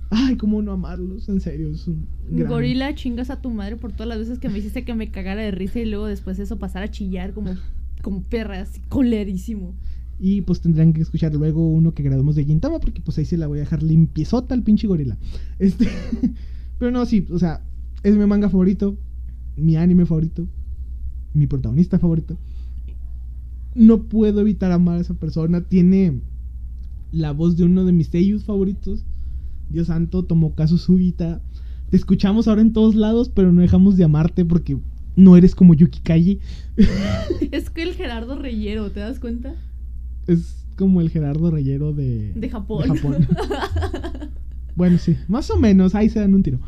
Ay, 0.09 0.35
cómo 0.35 0.61
no 0.61 0.73
amarlos, 0.73 1.29
en 1.29 1.39
serio. 1.39 1.69
Es 1.71 1.87
un 1.87 2.05
gran- 2.31 2.49
Gorila, 2.49 2.93
chingas 2.95 3.29
a 3.29 3.39
tu 3.41 3.49
madre 3.49 3.77
por 3.77 3.91
todas 3.93 4.07
las 4.09 4.17
veces 4.17 4.39
que 4.39 4.49
me 4.49 4.57
hiciste 4.57 4.83
que 4.83 4.93
me 4.93 5.09
cagara 5.09 5.41
de 5.41 5.51
risa 5.51 5.79
y 5.79 5.85
luego 5.85 6.05
después 6.07 6.37
eso 6.39 6.57
pasar 6.59 6.83
a 6.83 6.91
chillar 6.91 7.33
como, 7.33 7.53
como 8.01 8.21
perra, 8.23 8.59
así 8.61 8.81
colerísimo. 8.89 9.73
Y 10.19 10.41
pues 10.41 10.59
tendrán 10.59 10.91
que 10.93 11.01
escuchar 11.01 11.33
luego 11.33 11.65
uno 11.71 11.93
que 11.93 12.03
grabamos 12.03 12.35
de 12.35 12.43
Gintama, 12.43 12.79
porque 12.79 12.99
pues 13.01 13.17
ahí 13.19 13.25
se 13.25 13.37
la 13.37 13.47
voy 13.47 13.59
a 13.59 13.61
dejar 13.61 13.81
limpiezota 13.83 14.53
al 14.53 14.63
pinche 14.63 14.85
gorila. 14.87 15.17
Este. 15.59 15.87
Pero 16.77 16.91
no, 16.91 17.05
sí, 17.05 17.25
o 17.31 17.39
sea, 17.39 17.61
es 18.03 18.17
mi 18.17 18.25
manga 18.25 18.49
favorito, 18.49 18.97
mi 19.55 19.77
anime 19.77 20.05
favorito, 20.05 20.45
mi 21.33 21.47
protagonista 21.47 21.99
favorito. 21.99 22.37
No 23.75 24.03
puedo 24.03 24.41
evitar 24.41 24.71
amar 24.71 24.97
a 24.97 25.01
esa 25.01 25.13
persona. 25.13 25.61
Tiene 25.61 26.19
la 27.11 27.31
voz 27.31 27.57
de 27.57 27.63
uno 27.63 27.85
de 27.85 27.91
mis 27.91 28.07
seiyus 28.07 28.43
favoritos. 28.43 29.05
Dios 29.69 29.87
santo, 29.87 30.23
Tomokazu 30.23 30.77
Sugita. 30.77 31.41
Te 31.89 31.97
escuchamos 31.97 32.47
ahora 32.47 32.61
en 32.61 32.73
todos 32.73 32.95
lados, 32.95 33.29
pero 33.29 33.51
no 33.51 33.61
dejamos 33.61 33.97
de 33.97 34.03
amarte 34.03 34.45
porque 34.45 34.77
no 35.15 35.37
eres 35.37 35.55
como 35.55 35.73
Yuki 35.73 35.99
Kaji. 35.99 36.39
Es 37.51 37.69
que 37.69 37.83
el 37.83 37.93
Gerardo 37.93 38.37
Reyero, 38.37 38.91
¿te 38.91 39.01
das 39.01 39.19
cuenta? 39.19 39.53
Es 40.27 40.65
como 40.77 41.01
el 41.01 41.09
Gerardo 41.09 41.51
Reyero 41.51 41.93
de, 41.93 42.33
De 42.33 42.49
Japón. 42.49 42.83
de 42.83 42.97
Japón. 42.97 43.27
bueno, 44.75 44.97
sí, 44.97 45.17
más 45.27 45.49
o 45.51 45.59
menos, 45.59 45.95
ahí 45.95 46.09
se 46.09 46.19
dan 46.19 46.33
un 46.33 46.43
tiro. 46.43 46.59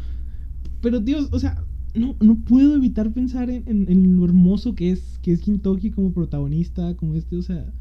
Pero 0.81 0.99
Dios, 0.99 1.29
o 1.31 1.39
sea, 1.39 1.63
no, 1.95 2.15
no 2.21 2.35
puedo 2.43 2.75
evitar 2.75 3.13
pensar 3.13 3.49
en, 3.49 3.63
en- 3.67 3.85
en 3.89 4.15
lo 4.15 4.25
hermoso 4.25 4.75
que 4.75 4.91
es, 4.91 5.19
que 5.21 5.31
es 5.31 5.41
Kintoki 5.41 5.91
como 5.91 6.11
protagonista, 6.13 6.95
como 6.95 7.15
este, 7.15 7.35
o 7.37 7.41
sea, 7.41 7.71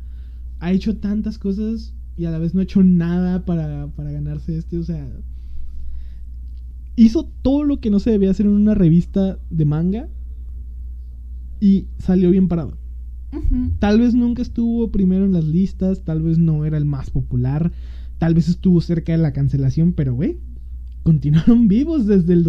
ha 0.60 0.72
hecho 0.72 0.96
tantas 0.96 1.38
cosas 1.38 1.94
y 2.16 2.26
a 2.26 2.30
la 2.30 2.38
vez 2.38 2.54
no 2.54 2.60
ha 2.60 2.64
hecho 2.64 2.82
nada 2.82 3.44
para, 3.44 3.88
para 3.88 4.12
ganarse 4.12 4.56
este, 4.56 4.78
o 4.78 4.82
sea, 4.84 5.08
hizo 6.96 7.24
todo 7.42 7.64
lo 7.64 7.80
que 7.80 7.90
no 7.90 7.98
se 8.00 8.10
debía 8.10 8.30
hacer 8.30 8.46
en 8.46 8.52
una 8.52 8.74
revista 8.74 9.38
de 9.50 9.64
manga 9.64 10.08
y 11.60 11.86
salió 11.98 12.30
bien 12.30 12.48
parado. 12.48 12.76
Tal 13.78 13.98
vez 13.98 14.14
nunca 14.14 14.42
estuvo 14.42 14.90
primero 14.90 15.24
en 15.24 15.32
las 15.32 15.44
listas, 15.44 16.04
tal 16.04 16.20
vez 16.20 16.36
no 16.38 16.66
era 16.66 16.76
el 16.76 16.84
más 16.84 17.10
popular, 17.10 17.72
tal 18.18 18.34
vez 18.34 18.48
estuvo 18.48 18.80
cerca 18.82 19.12
de 19.12 19.18
la 19.18 19.32
cancelación, 19.32 19.94
pero 19.94 20.14
güey, 20.14 20.38
continuaron 21.02 21.66
vivos 21.66 22.06
desde 22.06 22.34
el 22.34 22.44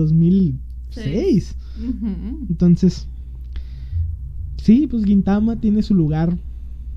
2006. 0.96 1.56
Ujú. 1.80 2.46
Entonces, 2.50 3.08
sí, 4.58 4.88
pues 4.88 5.06
Gintama 5.06 5.60
tiene 5.60 5.82
su 5.84 5.96
lugar 5.96 6.38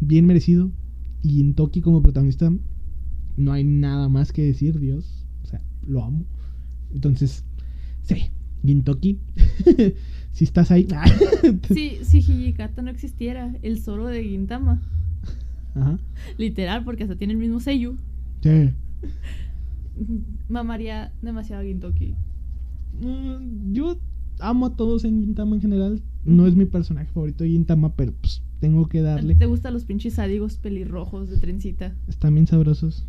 bien 0.00 0.26
merecido 0.26 0.70
y 1.22 1.40
en 1.40 1.54
Toki 1.54 1.80
como 1.80 2.02
protagonista 2.02 2.52
no 3.36 3.52
hay 3.52 3.64
nada 3.64 4.08
más 4.08 4.32
que 4.32 4.42
decir, 4.42 4.78
Dios, 4.80 5.26
o 5.42 5.46
sea, 5.46 5.62
lo 5.86 6.04
amo. 6.04 6.24
Entonces, 6.92 7.44
sí, 8.02 8.30
Gintoki, 8.64 9.18
si 10.32 10.44
estás 10.44 10.70
ahí, 10.70 10.86
Sí, 11.74 11.98
si 12.02 12.18
Hijikata 12.18 12.82
no 12.82 12.90
existiera, 12.90 13.54
el 13.62 13.80
Zoro 13.80 14.06
de 14.06 14.24
Gintama. 14.24 14.82
Ajá. 15.74 15.98
Literal, 16.38 16.84
porque 16.84 17.04
hasta 17.04 17.16
tiene 17.16 17.34
el 17.34 17.38
mismo 17.38 17.60
sello. 17.60 17.94
Sí. 18.42 18.70
Mamaría 20.48 21.12
demasiado 21.22 21.62
a 21.62 21.64
Gintoki. 21.64 22.14
Mm, 23.00 23.72
yo 23.72 23.98
amo 24.40 24.66
a 24.66 24.76
todos 24.76 25.04
en 25.04 25.20
Gintama 25.20 25.56
en 25.56 25.62
general. 25.62 26.02
No 26.24 26.46
es 26.46 26.56
mi 26.56 26.64
personaje 26.64 27.10
favorito 27.12 27.44
de 27.44 27.50
Gintama, 27.50 27.94
pero 27.94 28.12
pues 28.12 28.42
tengo 28.60 28.88
que 28.88 29.00
darle. 29.00 29.34
¿Te 29.34 29.46
gustan 29.46 29.74
los 29.74 29.84
pinches 29.84 30.14
sádigos 30.14 30.56
pelirrojos 30.56 31.30
de 31.30 31.38
trencita? 31.38 31.94
Están 32.08 32.34
bien 32.34 32.46
sabrosos. 32.46 33.06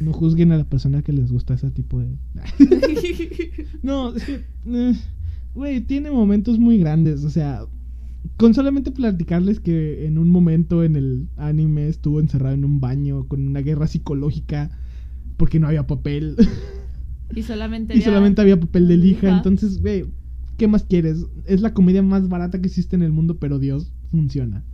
No 0.00 0.12
juzguen 0.12 0.52
a 0.52 0.58
la 0.58 0.64
persona 0.64 1.02
que 1.02 1.12
les 1.12 1.30
gusta 1.30 1.54
ese 1.54 1.70
tipo 1.70 2.00
de. 2.00 2.16
no, 3.82 4.14
es 4.14 4.24
que. 4.24 4.44
eh, 4.66 4.94
Güey, 5.54 5.82
tiene 5.82 6.10
momentos 6.10 6.58
muy 6.58 6.78
grandes. 6.78 7.24
O 7.24 7.30
sea, 7.30 7.66
con 8.36 8.54
solamente 8.54 8.90
platicarles 8.90 9.60
que 9.60 10.06
en 10.06 10.18
un 10.18 10.28
momento 10.28 10.82
en 10.82 10.96
el 10.96 11.28
anime 11.36 11.88
estuvo 11.88 12.20
encerrado 12.20 12.54
en 12.54 12.64
un 12.64 12.80
baño 12.80 13.26
con 13.28 13.46
una 13.46 13.60
guerra 13.60 13.86
psicológica 13.86 14.70
porque 15.36 15.60
no 15.60 15.66
había 15.66 15.86
papel. 15.86 16.36
y 17.34 17.42
solamente 17.42 17.94
y 17.94 17.96
había- 17.98 18.04
solamente 18.06 18.40
había 18.42 18.58
papel 18.60 18.88
de 18.88 18.96
lija. 18.96 19.28
Ajá. 19.28 19.36
Entonces, 19.38 19.80
güey, 19.80 20.04
¿qué 20.56 20.66
más 20.68 20.84
quieres? 20.84 21.26
Es 21.46 21.60
la 21.60 21.74
comedia 21.74 22.02
más 22.02 22.28
barata 22.28 22.60
que 22.60 22.68
existe 22.68 22.96
en 22.96 23.02
el 23.02 23.12
mundo, 23.12 23.38
pero 23.38 23.58
Dios, 23.58 23.92
funciona. 24.10 24.64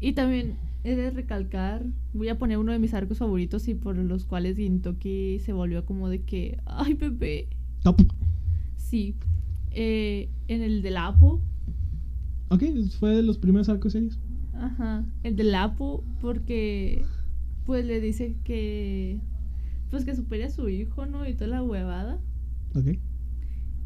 Y 0.00 0.12
también 0.14 0.54
he 0.84 0.96
de 0.96 1.10
recalcar, 1.10 1.84
voy 2.12 2.28
a 2.28 2.38
poner 2.38 2.58
uno 2.58 2.72
de 2.72 2.78
mis 2.80 2.92
arcos 2.92 3.18
favoritos 3.18 3.68
y 3.68 3.74
por 3.74 3.96
los 3.96 4.24
cuales 4.24 4.56
Gintoki 4.56 5.38
se 5.38 5.52
volvió 5.52 5.84
como 5.84 6.08
de 6.08 6.22
que, 6.22 6.58
ay 6.66 6.94
bebé, 6.94 7.46
Top. 7.84 8.00
sí, 8.76 9.14
eh, 9.70 10.28
en 10.48 10.62
el 10.62 10.82
del 10.82 10.96
Apo, 10.96 11.40
Ok, 12.48 12.64
fue 12.98 13.16
de 13.16 13.22
los 13.22 13.38
primeros 13.38 13.68
arcos 13.68 13.92
serios. 13.92 14.18
ajá, 14.54 15.04
el 15.22 15.36
del 15.36 15.54
Apo, 15.54 16.04
porque 16.20 17.02
pues 17.64 17.84
le 17.86 18.00
dice 18.00 18.34
que, 18.44 19.20
pues 19.92 20.06
que 20.06 20.16
supere 20.16 20.44
a 20.44 20.50
su 20.50 20.70
hijo, 20.70 21.04
¿no? 21.04 21.28
Y 21.28 21.34
toda 21.34 21.48
la 21.48 21.62
huevada. 21.62 22.18
Ok. 22.74 22.96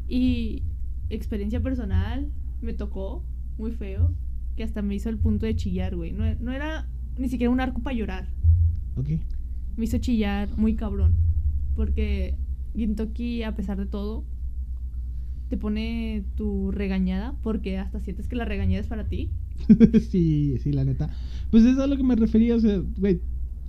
Y 0.07 0.63
experiencia 1.09 1.61
personal, 1.61 2.31
me 2.61 2.71
tocó 2.71 3.25
muy 3.57 3.73
feo, 3.73 4.15
que 4.55 4.63
hasta 4.63 4.81
me 4.81 4.95
hizo 4.95 5.09
el 5.09 5.17
punto 5.17 5.45
de 5.45 5.57
chillar, 5.57 5.97
güey. 5.97 6.13
No, 6.13 6.23
no 6.35 6.53
era 6.53 6.87
ni 7.17 7.27
siquiera 7.27 7.51
un 7.51 7.59
arco 7.59 7.83
para 7.83 7.93
llorar. 7.93 8.29
Ok. 8.95 9.09
me 9.75 9.83
hizo 9.83 9.97
chillar 9.97 10.47
muy 10.55 10.75
cabrón. 10.75 11.13
Porque 11.75 12.37
Gintoki, 12.73 13.43
a 13.43 13.53
pesar 13.57 13.77
de 13.77 13.85
todo, 13.85 14.23
te 15.49 15.57
pone 15.57 16.23
tu 16.37 16.71
regañada. 16.71 17.35
Porque 17.43 17.79
hasta 17.79 17.99
sientes 17.99 18.29
que 18.29 18.37
la 18.37 18.45
regañada 18.45 18.79
es 18.79 18.87
para 18.87 19.09
ti. 19.09 19.29
sí, 20.09 20.57
sí, 20.63 20.71
la 20.71 20.85
neta. 20.85 21.09
Pues 21.51 21.63
eso 21.63 21.73
es 21.73 21.79
a 21.79 21.87
lo 21.87 21.97
que 21.97 22.03
me 22.03 22.15
refería. 22.15 22.55
O 22.55 22.61
sea, 22.61 22.81
güey, 22.97 23.19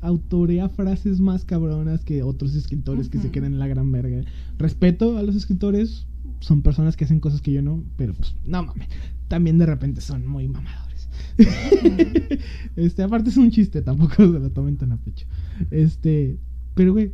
autorea 0.01 0.69
frases 0.69 1.21
más 1.21 1.45
cabronas 1.45 2.05
que 2.05 2.23
otros 2.23 2.55
escritores 2.55 3.09
que 3.09 3.19
se 3.19 3.31
quedan 3.31 3.55
en 3.55 3.59
la 3.59 3.67
gran 3.67 3.91
verga. 3.91 4.25
Respeto 4.59 5.19
a 5.19 5.23
los 5.23 5.37
escritores. 5.37 6.07
Son 6.41 6.63
personas 6.63 6.97
que 6.97 7.05
hacen 7.05 7.21
cosas 7.21 7.41
que 7.41 7.53
yo 7.53 7.63
no. 7.63 7.83
Pero 7.97 8.15
pues, 8.15 8.35
no 8.45 8.63
mames. 8.63 8.89
También 9.29 9.59
de 9.59 9.67
repente 9.67 10.01
son 10.01 10.27
muy 10.27 10.49
mamadores. 10.49 11.09
este, 12.77 13.03
aparte 13.03 13.31
es 13.31 13.37
un 13.37 13.51
chiste, 13.51 13.83
tampoco 13.83 14.15
se 14.17 14.39
lo 14.39 14.51
tomen 14.51 14.77
tan 14.77 14.93
a 14.93 14.97
pecho. 14.97 15.27
Este, 15.71 16.39
pero 16.75 16.93
güey, 16.93 17.13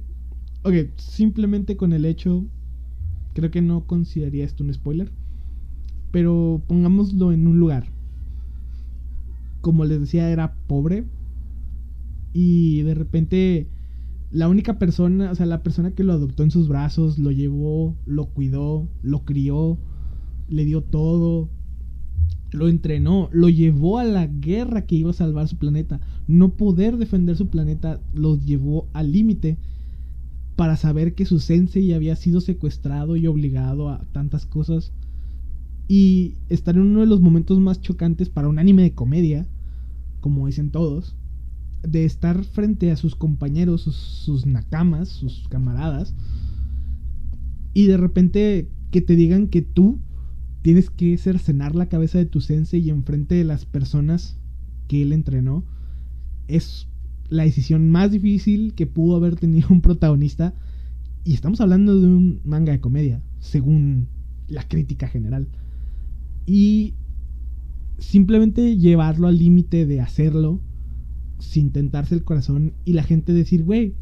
ok, 0.62 0.74
simplemente 0.96 1.76
con 1.76 1.92
el 1.92 2.04
hecho, 2.04 2.44
creo 3.34 3.50
que 3.50 3.62
no 3.62 3.86
consideraría 3.86 4.44
esto 4.44 4.62
un 4.62 4.72
spoiler, 4.72 5.10
pero 6.10 6.62
pongámoslo 6.66 7.32
en 7.32 7.46
un 7.46 7.58
lugar. 7.58 7.86
Como 9.60 9.84
les 9.84 10.00
decía, 10.00 10.30
era 10.30 10.54
pobre 10.66 11.04
y 12.34 12.82
de 12.82 12.94
repente 12.94 13.68
la 14.30 14.48
única 14.48 14.78
persona, 14.78 15.30
o 15.30 15.34
sea, 15.36 15.46
la 15.46 15.62
persona 15.62 15.92
que 15.92 16.02
lo 16.02 16.12
adoptó 16.12 16.42
en 16.42 16.50
sus 16.50 16.66
brazos, 16.66 17.20
lo 17.20 17.30
llevó, 17.30 17.96
lo 18.04 18.26
cuidó, 18.26 18.88
lo 19.00 19.24
crió, 19.24 19.78
le 20.48 20.64
dio 20.64 20.82
todo, 20.82 21.48
lo 22.50 22.68
entrenó, 22.68 23.28
lo 23.32 23.48
llevó 23.48 24.00
a 24.00 24.04
la 24.04 24.26
guerra 24.26 24.86
que 24.86 24.96
iba 24.96 25.10
a 25.10 25.14
salvar 25.14 25.46
su 25.46 25.56
planeta. 25.56 26.00
No 26.26 26.56
poder 26.56 26.96
defender 26.96 27.36
su 27.36 27.48
planeta 27.48 28.00
los 28.12 28.44
llevó 28.44 28.88
al 28.92 29.12
límite 29.12 29.56
para 30.56 30.76
saber 30.76 31.14
que 31.14 31.26
su 31.26 31.38
sensei 31.38 31.92
había 31.92 32.16
sido 32.16 32.40
secuestrado 32.40 33.16
y 33.16 33.28
obligado 33.28 33.88
a 33.88 34.04
tantas 34.10 34.46
cosas. 34.46 34.92
Y 35.86 36.34
estar 36.48 36.74
en 36.74 36.82
uno 36.82 37.00
de 37.00 37.06
los 37.06 37.20
momentos 37.20 37.60
más 37.60 37.80
chocantes 37.80 38.30
para 38.30 38.48
un 38.48 38.58
anime 38.58 38.82
de 38.82 38.94
comedia, 38.94 39.46
como 40.20 40.48
dicen 40.48 40.70
todos, 40.70 41.14
de 41.86 42.04
estar 42.04 42.44
frente 42.44 42.90
a 42.90 42.96
sus 42.96 43.14
compañeros, 43.14 43.82
sus, 43.82 44.46
nakamas, 44.46 45.08
sus 45.08 45.48
camaradas, 45.48 46.14
y 47.72 47.86
de 47.86 47.96
repente 47.96 48.68
que 48.90 49.00
te 49.00 49.16
digan 49.16 49.48
que 49.48 49.62
tú 49.62 49.98
tienes 50.62 50.90
que 50.90 51.18
cercenar 51.18 51.74
la 51.74 51.88
cabeza 51.88 52.18
de 52.18 52.26
tu 52.26 52.40
sensei 52.40 52.80
y 52.80 52.90
enfrente 52.90 53.34
de 53.34 53.44
las 53.44 53.66
personas 53.66 54.38
que 54.88 55.02
él 55.02 55.12
entrenó, 55.12 55.64
es 56.48 56.88
la 57.28 57.44
decisión 57.44 57.90
más 57.90 58.10
difícil 58.10 58.74
que 58.74 58.86
pudo 58.86 59.16
haber 59.16 59.36
tenido 59.36 59.68
un 59.70 59.80
protagonista. 59.80 60.54
Y 61.24 61.34
estamos 61.34 61.60
hablando 61.60 61.98
de 61.98 62.06
un 62.06 62.40
manga 62.44 62.72
de 62.72 62.80
comedia, 62.80 63.22
según 63.40 64.08
la 64.46 64.66
crítica 64.68 65.08
general. 65.08 65.48
Y 66.46 66.94
simplemente 67.98 68.76
llevarlo 68.76 69.28
al 69.28 69.38
límite 69.38 69.86
de 69.86 70.00
hacerlo 70.00 70.60
sin 71.38 71.70
tentarse 71.70 72.14
el 72.14 72.24
corazón 72.24 72.72
y 72.84 72.92
la 72.92 73.02
gente 73.02 73.32
decir, 73.32 73.64
güey, 73.64 73.94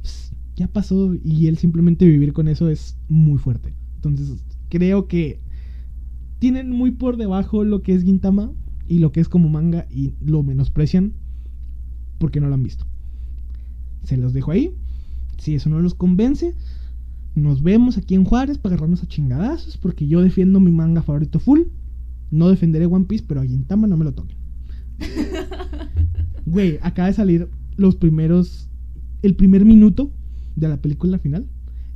pues, 0.00 0.32
ya 0.56 0.68
pasó 0.68 1.14
y 1.14 1.46
él 1.46 1.58
simplemente 1.58 2.06
vivir 2.06 2.32
con 2.32 2.48
eso 2.48 2.68
es 2.68 2.96
muy 3.08 3.38
fuerte. 3.38 3.74
Entonces, 3.96 4.44
creo 4.68 5.08
que 5.08 5.40
tienen 6.38 6.70
muy 6.70 6.90
por 6.90 7.16
debajo 7.16 7.64
lo 7.64 7.82
que 7.82 7.94
es 7.94 8.02
Gintama 8.02 8.52
y 8.86 8.98
lo 8.98 9.12
que 9.12 9.20
es 9.20 9.28
como 9.28 9.48
manga 9.48 9.86
y 9.90 10.12
lo 10.20 10.42
menosprecian. 10.42 11.14
porque 12.18 12.40
no 12.40 12.48
lo 12.48 12.54
han 12.54 12.62
visto. 12.62 12.86
Se 14.04 14.16
los 14.16 14.32
dejo 14.32 14.50
ahí. 14.50 14.74
Si 15.38 15.54
eso 15.54 15.68
no 15.68 15.80
los 15.80 15.94
convence, 15.94 16.54
nos 17.34 17.62
vemos 17.62 17.98
aquí 17.98 18.14
en 18.14 18.24
Juárez 18.24 18.56
para 18.58 18.74
agarrarnos 18.74 19.02
a 19.02 19.08
chingadazos, 19.08 19.76
porque 19.76 20.06
yo 20.06 20.22
defiendo 20.22 20.60
mi 20.60 20.70
manga 20.70 21.02
favorito 21.02 21.40
full. 21.40 21.62
No 22.30 22.48
defenderé 22.48 22.86
One 22.86 23.04
Piece, 23.06 23.24
pero 23.26 23.40
a 23.40 23.44
Gintama 23.44 23.86
no 23.86 23.96
me 23.96 24.04
lo 24.04 24.14
toquen. 24.14 24.36
Güey, 26.46 26.78
acaba 26.82 27.08
de 27.08 27.14
salir 27.14 27.48
los 27.76 27.96
primeros. 27.96 28.68
El 29.22 29.34
primer 29.34 29.64
minuto 29.64 30.12
de 30.56 30.68
la 30.68 30.76
película 30.76 31.18
final. 31.18 31.46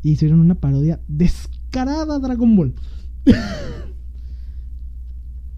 Y 0.03 0.13
hicieron 0.13 0.41
una 0.41 0.55
parodia 0.55 1.01
descarada 1.09 2.17
a 2.17 2.19
Dragon 2.19 2.57
Ball. 2.57 2.75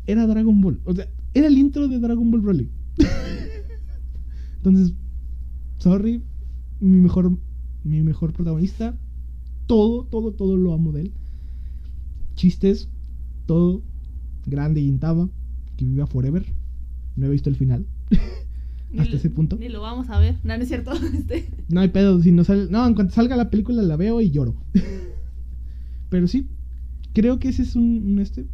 era 0.07 0.27
Dragon 0.27 0.61
Ball. 0.61 0.81
O 0.85 0.95
sea, 0.95 1.09
era 1.35 1.47
el 1.47 1.59
intro 1.59 1.89
de 1.89 1.99
Dragon 1.99 2.31
Ball 2.31 2.41
Broly. 2.41 2.71
Entonces, 4.57 4.95
sorry, 5.79 6.23
mi 6.81 6.99
mejor, 6.99 7.37
mi 7.85 8.03
mejor 8.03 8.33
protagonista. 8.33 8.97
Todo, 9.67 10.05
todo, 10.05 10.33
todo 10.33 10.57
lo 10.57 10.73
amo 10.73 10.93
de 10.93 11.03
él. 11.03 11.13
Chistes, 12.35 12.89
todo. 13.47 13.83
Grande 14.47 14.81
Gintama, 14.81 15.29
que 15.77 15.85
viva 15.85 16.07
forever. 16.07 16.45
No 17.21 17.27
he 17.27 17.31
visto 17.31 17.51
el 17.51 17.57
final. 17.57 17.87
Hasta 18.99 19.17
ese 19.17 19.31
punto. 19.31 19.57
Ni 19.57 19.69
lo 19.69 19.83
vamos 19.83 20.09
a 20.09 20.19
ver. 20.19 20.39
No, 20.43 20.57
no 20.57 20.63
es 20.63 20.69
cierto. 20.69 20.93
Este, 21.15 21.49
No 21.69 21.81
hay 21.81 21.89
pedo, 21.89 22.21
si 22.23 22.33
no 22.33 22.45
sale. 22.45 22.67
No, 22.71 22.87
en 22.87 22.95
cuanto 22.95 23.15
salga 23.15 23.37
la 23.37 23.51
película 23.51 23.83
la 23.83 23.97
veo 23.97 24.21
y 24.21 24.31
lloro. 24.31 24.57
Pero 26.09 26.27
sí, 26.27 26.49
creo 27.13 27.39
que 27.39 27.49
ese 27.51 27.63
es 27.63 27.77
un, 27.77 28.03
un 28.05 28.19
este 28.19 28.47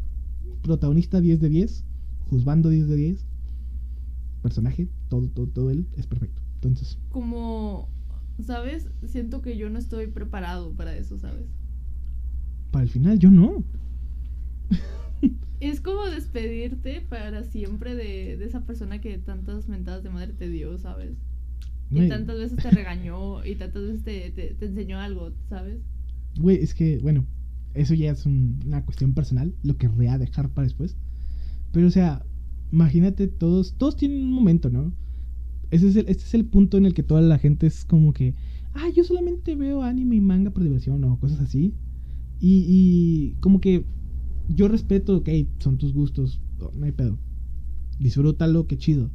protagonista 0.62 1.20
10 1.20 1.40
de 1.40 1.48
10, 1.48 1.84
juzgando 2.28 2.68
10 2.68 2.88
de 2.88 2.96
10. 2.96 3.24
Personaje, 4.42 4.88
todo, 5.08 5.28
todo, 5.28 5.46
todo 5.46 5.70
él 5.70 5.86
es 5.96 6.06
perfecto. 6.06 6.42
Entonces, 6.56 6.98
como, 7.10 7.88
¿sabes? 8.44 8.88
Siento 9.06 9.42
que 9.42 9.56
yo 9.56 9.70
no 9.70 9.78
estoy 9.78 10.08
preparado 10.08 10.72
para 10.72 10.96
eso, 10.96 11.18
¿sabes? 11.18 11.46
para 12.72 12.82
el 12.82 12.90
final, 12.90 13.18
yo 13.18 13.30
no. 13.30 13.64
Es 15.60 15.80
como 15.80 16.04
despedirte 16.06 17.00
para 17.00 17.42
siempre 17.44 17.94
de, 17.94 18.36
de 18.36 18.44
esa 18.44 18.66
persona 18.66 19.00
que 19.00 19.18
tantas 19.18 19.68
mentadas 19.68 20.02
de 20.02 20.10
madre 20.10 20.32
te 20.34 20.48
dio, 20.50 20.76
¿sabes? 20.78 21.16
Y 21.94 22.04
tantas 22.04 22.38
veces 22.38 22.60
te 22.60 22.70
regañó 22.70 23.44
y 23.44 23.56
tantas 23.56 23.82
veces 23.82 24.02
te, 24.04 24.30
te, 24.32 24.54
te 24.54 24.66
enseñó 24.66 24.98
algo, 25.00 25.32
¿sabes? 25.48 25.78
Güey, 26.38 26.56
es 26.62 26.74
que, 26.74 26.98
bueno, 26.98 27.26
eso 27.74 27.94
ya 27.94 28.10
es 28.12 28.26
un- 28.26 28.60
una 28.66 28.84
cuestión 28.84 29.14
personal, 29.14 29.54
lo 29.62 29.76
querría 29.78 30.18
dejar 30.18 30.50
para 30.50 30.64
después. 30.66 30.96
Pero, 31.72 31.88
o 31.88 31.90
sea, 31.90 32.24
imagínate, 32.72 33.28
todos, 33.28 33.74
todos 33.78 33.96
tienen 33.96 34.22
un 34.24 34.32
momento, 34.32 34.70
¿no? 34.70 34.92
Ese 35.70 35.88
es 35.88 35.96
el, 35.96 36.08
este 36.08 36.24
es 36.24 36.34
el 36.34 36.46
punto 36.46 36.76
en 36.78 36.86
el 36.86 36.94
que 36.94 37.02
toda 37.02 37.20
la 37.22 37.38
gente 37.38 37.66
es 37.66 37.84
como 37.84 38.12
que, 38.12 38.34
ah, 38.74 38.88
yo 38.94 39.04
solamente 39.04 39.56
veo 39.56 39.82
anime 39.82 40.16
y 40.16 40.20
manga 40.20 40.50
por 40.50 40.62
diversión 40.62 41.02
o 41.04 41.18
cosas 41.18 41.40
así. 41.40 41.74
Y, 42.38 42.64
y 42.68 43.36
como 43.40 43.60
que 43.60 43.86
yo 44.48 44.68
respeto, 44.68 45.16
ok, 45.16 45.28
son 45.58 45.78
tus 45.78 45.92
gustos, 45.92 46.40
no 46.74 46.84
hay 46.84 46.92
pedo. 46.92 47.18
Disfrútalo, 47.98 48.66
qué 48.66 48.76
chido. 48.76 49.10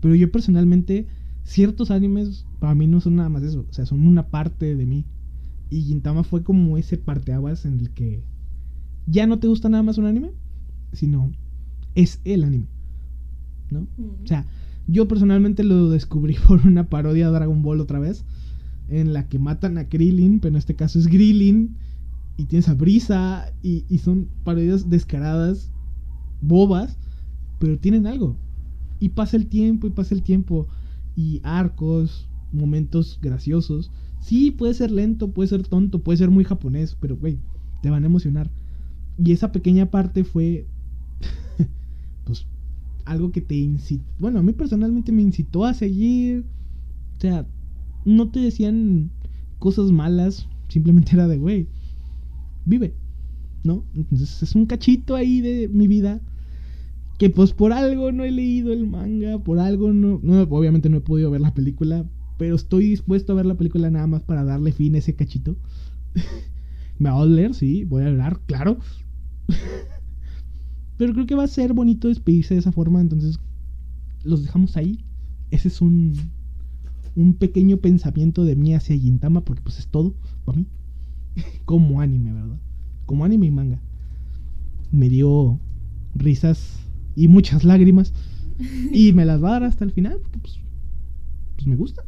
Pero 0.00 0.14
yo 0.14 0.30
personalmente, 0.30 1.06
ciertos 1.44 1.90
animes 1.90 2.46
para 2.58 2.74
mí 2.74 2.86
no 2.86 3.00
son 3.00 3.16
nada 3.16 3.28
más 3.28 3.42
eso, 3.42 3.66
o 3.68 3.72
sea, 3.72 3.86
son 3.86 4.06
una 4.06 4.28
parte 4.28 4.74
de 4.74 4.86
mí. 4.86 5.04
Y 5.70 5.82
Gintama 5.82 6.24
fue 6.24 6.42
como 6.42 6.78
ese 6.78 6.96
parteaguas 6.96 7.64
en 7.64 7.78
el 7.78 7.90
que 7.90 8.22
ya 9.06 9.26
no 9.26 9.38
te 9.38 9.48
gusta 9.48 9.68
nada 9.68 9.82
más 9.82 9.98
un 9.98 10.06
anime, 10.06 10.32
sino 10.92 11.32
es 11.94 12.20
el 12.24 12.44
anime. 12.44 12.66
¿No? 13.70 13.86
O 14.22 14.26
sea, 14.26 14.46
yo 14.86 15.06
personalmente 15.06 15.62
lo 15.62 15.90
descubrí 15.90 16.36
por 16.46 16.66
una 16.66 16.88
parodia 16.88 17.26
de 17.26 17.32
Dragon 17.32 17.62
Ball 17.62 17.80
otra 17.80 17.98
vez, 17.98 18.24
en 18.88 19.12
la 19.12 19.28
que 19.28 19.38
matan 19.38 19.78
a 19.78 19.88
Krillin, 19.88 20.40
pero 20.40 20.54
en 20.54 20.58
este 20.58 20.74
caso 20.74 20.98
es 20.98 21.06
Grillin, 21.06 21.76
y 22.40 22.46
tienes 22.46 22.70
a 22.70 22.74
Brisa, 22.74 23.52
y, 23.62 23.84
y 23.90 23.98
son 23.98 24.30
parodias 24.44 24.88
descaradas, 24.88 25.70
bobas, 26.40 26.96
pero 27.58 27.78
tienen 27.78 28.06
algo. 28.06 28.38
Y 28.98 29.10
pasa 29.10 29.36
el 29.36 29.46
tiempo, 29.46 29.86
y 29.86 29.90
pasa 29.90 30.14
el 30.14 30.22
tiempo, 30.22 30.66
y 31.14 31.40
arcos, 31.44 32.30
momentos 32.50 33.18
graciosos. 33.20 33.90
Sí, 34.20 34.50
puede 34.50 34.72
ser 34.72 34.90
lento, 34.90 35.32
puede 35.32 35.48
ser 35.48 35.66
tonto, 35.66 36.02
puede 36.02 36.16
ser 36.16 36.30
muy 36.30 36.44
japonés, 36.44 36.96
pero 36.98 37.14
güey, 37.14 37.38
te 37.82 37.90
van 37.90 38.04
a 38.04 38.06
emocionar. 38.06 38.50
Y 39.22 39.32
esa 39.32 39.52
pequeña 39.52 39.90
parte 39.90 40.24
fue, 40.24 40.66
pues, 42.24 42.46
algo 43.04 43.32
que 43.32 43.42
te 43.42 43.56
incitó, 43.56 44.04
bueno, 44.18 44.38
a 44.38 44.42
mí 44.42 44.54
personalmente 44.54 45.12
me 45.12 45.20
incitó 45.20 45.66
a 45.66 45.74
seguir. 45.74 46.46
O 47.18 47.20
sea, 47.20 47.46
no 48.06 48.30
te 48.30 48.40
decían 48.40 49.10
cosas 49.58 49.90
malas, 49.90 50.48
simplemente 50.68 51.12
era 51.12 51.28
de, 51.28 51.36
güey, 51.36 51.68
vive, 52.70 52.94
¿no? 53.64 53.84
Entonces 53.94 54.42
es 54.42 54.54
un 54.54 54.66
cachito 54.66 55.14
ahí 55.14 55.40
de 55.40 55.68
mi 55.68 55.88
vida 55.88 56.20
que 57.18 57.28
pues 57.28 57.52
por 57.52 57.72
algo 57.72 58.12
no 58.12 58.24
he 58.24 58.30
leído 58.30 58.72
el 58.72 58.86
manga, 58.86 59.38
por 59.38 59.58
algo 59.58 59.92
no, 59.92 60.20
obviamente 60.48 60.88
no 60.88 60.96
he 60.96 61.02
podido 61.02 61.30
ver 61.30 61.42
la 61.42 61.52
película, 61.52 62.06
pero 62.38 62.56
estoy 62.56 62.88
dispuesto 62.88 63.32
a 63.32 63.36
ver 63.36 63.44
la 63.44 63.56
película 63.56 63.90
nada 63.90 64.06
más 64.06 64.22
para 64.22 64.44
darle 64.44 64.72
fin 64.72 64.94
a 64.94 64.98
ese 64.98 65.14
cachito. 65.14 65.56
Me 66.98 67.10
va 67.10 67.16
a 67.16 67.20
doler, 67.20 67.54
sí, 67.54 67.84
voy 67.84 68.04
a 68.04 68.06
hablar, 68.06 68.40
claro. 68.46 68.78
pero 70.96 71.12
creo 71.12 71.26
que 71.26 71.34
va 71.34 71.44
a 71.44 71.48
ser 71.48 71.74
bonito 71.74 72.08
despedirse 72.08 72.54
de 72.54 72.60
esa 72.60 72.72
forma, 72.72 73.02
entonces 73.02 73.38
los 74.24 74.42
dejamos 74.42 74.78
ahí. 74.78 75.04
Ese 75.50 75.68
es 75.68 75.82
un 75.82 76.14
un 77.16 77.34
pequeño 77.34 77.78
pensamiento 77.78 78.44
de 78.44 78.56
mí 78.56 78.74
hacia 78.74 78.96
Gintama 78.96 79.44
porque 79.44 79.62
pues 79.62 79.78
es 79.78 79.88
todo 79.88 80.14
para 80.44 80.58
mí. 80.58 80.66
Como 81.64 82.00
anime, 82.00 82.32
¿verdad? 82.32 82.58
Como 83.06 83.24
anime 83.24 83.46
y 83.46 83.50
manga. 83.50 83.80
Me 84.90 85.08
dio 85.08 85.58
risas 86.14 86.86
y 87.16 87.28
muchas 87.28 87.64
lágrimas. 87.64 88.12
Y 88.92 89.14
me 89.14 89.24
las 89.24 89.42
va 89.42 89.48
a 89.48 89.52
dar 89.52 89.64
hasta 89.64 89.84
el 89.84 89.90
final 89.90 90.18
porque 90.20 90.38
pues, 90.38 90.60
pues 91.56 91.66
me 91.66 91.76
gusta. 91.76 92.04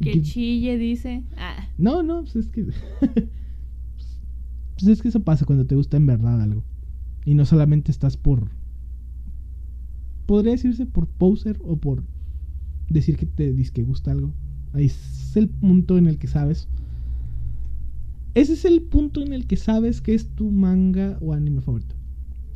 Que 0.00 0.22
chille, 0.22 0.78
dice. 0.78 1.24
Ah, 1.36 1.68
no, 1.76 2.02
no, 2.02 2.22
pues 2.22 2.36
es 2.36 2.48
que. 2.48 2.64
pues 3.04 4.86
es 4.86 5.02
que 5.02 5.08
eso 5.08 5.20
pasa 5.20 5.44
cuando 5.44 5.66
te 5.66 5.76
gusta 5.76 5.98
en 5.98 6.06
verdad 6.06 6.40
algo. 6.40 6.64
Y 7.26 7.34
no 7.34 7.44
solamente 7.44 7.90
estás 7.90 8.16
por. 8.16 8.48
Podría 10.26 10.52
decirse 10.52 10.86
por 10.86 11.06
poser 11.06 11.60
o 11.64 11.76
por 11.76 12.02
decir 12.88 13.16
que 13.16 13.26
te 13.26 13.52
dice 13.52 13.72
que 13.72 13.82
gusta 13.82 14.12
algo. 14.12 14.32
Ahí 14.72 14.86
es 14.86 15.36
el 15.36 15.48
punto 15.48 15.98
en 15.98 16.06
el 16.06 16.18
que 16.18 16.28
sabes. 16.28 16.66
Ese 18.34 18.52
es 18.54 18.64
el 18.64 18.82
punto 18.82 19.22
en 19.22 19.32
el 19.32 19.46
que 19.46 19.56
sabes 19.56 20.00
que 20.00 20.14
es 20.14 20.28
tu 20.34 20.50
manga 20.50 21.18
o 21.20 21.32
anime 21.34 21.60
favorito. 21.60 21.96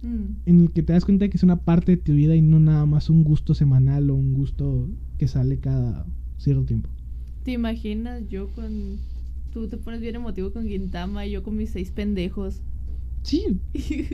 mm. 0.02 0.42
En 0.46 0.60
el 0.60 0.72
que 0.72 0.82
te 0.82 0.92
das 0.92 1.04
cuenta 1.04 1.28
que 1.28 1.36
es 1.36 1.42
una 1.42 1.60
parte 1.64 1.92
de 1.92 1.96
tu 2.02 2.12
vida 2.14 2.36
y 2.36 2.42
no 2.42 2.60
nada 2.60 2.86
más 2.86 3.10
un 3.10 3.24
gusto 3.24 3.54
semanal 3.54 4.10
o 4.10 4.14
un 4.14 4.34
gusto 4.34 4.88
que 5.18 5.28
sale 5.28 5.58
cada 5.60 6.06
cierto 6.38 6.64
tiempo. 6.64 6.90
¿Te 7.42 7.52
imaginas 7.52 8.26
yo 8.28 8.52
con... 8.52 9.00
Tú 9.50 9.68
te 9.68 9.76
pones 9.76 10.00
bien 10.00 10.16
emotivo 10.16 10.52
con 10.52 10.66
Gintama 10.66 11.26
y 11.26 11.32
yo 11.32 11.42
con 11.42 11.56
mis 11.56 11.70
seis 11.70 11.90
pendejos. 11.92 12.62
Sí, 13.22 13.60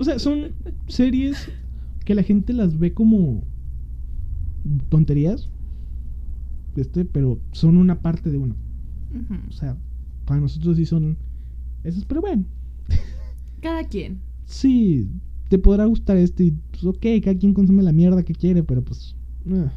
O 0.01 0.05
sea, 0.05 0.19
son 0.19 0.53
series 0.89 1.51
que 2.05 2.15
la 2.15 2.23
gente 2.23 2.53
las 2.53 2.79
ve 2.79 2.93
como 2.95 3.45
tonterías. 4.89 5.51
Este, 6.77 7.05
pero 7.05 7.41
son 7.53 7.77
una 7.77 8.01
parte 8.03 8.31
de 8.31 8.39
uno. 8.39 8.57
O 9.49 9.53
sea, 9.53 9.77
para 10.25 10.41
nosotros 10.41 10.77
sí 10.77 10.87
son 10.87 11.19
esos, 11.85 12.05
pero 12.05 12.21
bueno. 12.21 12.45
Cada 13.61 13.85
quien. 13.85 14.21
Sí, 14.45 15.09
te 15.49 15.59
podrá 15.59 15.85
gustar 15.85 16.17
este 16.17 16.45
y 16.45 16.51
pues 16.71 16.85
ok, 16.85 17.07
cada 17.23 17.37
quien 17.37 17.55
consume 17.55 17.83
la 17.83 17.93
mierda 17.93 18.23
que 18.23 18.35
quiere, 18.35 18.63
pero 18.63 18.83
pues 18.83 19.17
eh, 19.47 19.69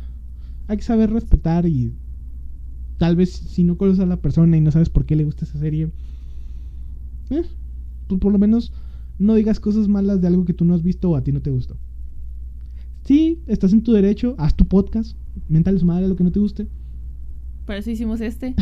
hay 0.68 0.78
que 0.78 0.84
saber 0.84 1.12
respetar 1.12 1.66
y 1.66 1.94
tal 2.98 3.16
vez 3.16 3.32
si 3.32 3.64
no 3.64 3.78
conoces 3.78 4.02
a 4.02 4.06
la 4.06 4.22
persona 4.22 4.56
y 4.56 4.62
no 4.62 4.72
sabes 4.72 4.90
por 4.90 5.06
qué 5.06 5.16
le 5.16 5.26
gusta 5.26 5.46
esa 5.46 5.60
serie, 5.60 5.92
eh, 7.30 7.44
pues 8.08 8.20
por 8.20 8.32
lo 8.32 8.40
menos 8.40 8.72
no 9.20 9.36
digas 9.36 9.60
cosas 9.60 9.88
malas 9.88 10.22
de 10.22 10.28
algo 10.28 10.46
que 10.46 10.54
tú 10.54 10.66
no 10.66 10.74
has 10.74 10.84
visto 10.84 11.10
o 11.10 11.16
a 11.16 11.24
ti 11.24 11.32
no 11.32 11.42
te 11.42 11.52
gustó. 11.52 11.78
Sí, 13.04 13.42
estás 13.48 13.74
en 13.74 13.84
tu 13.84 13.94
derecho, 13.94 14.36
haz 14.38 14.56
tu 14.56 14.66
podcast, 14.66 15.18
mental 15.50 15.80
su 15.80 15.86
madre 15.86 16.08
lo 16.08 16.16
que 16.16 16.24
no 16.24 16.32
te 16.32 16.40
guste, 16.40 16.68
Para 17.66 17.80
eso 17.80 17.92
hicimos 17.92 18.22
este. 18.22 18.56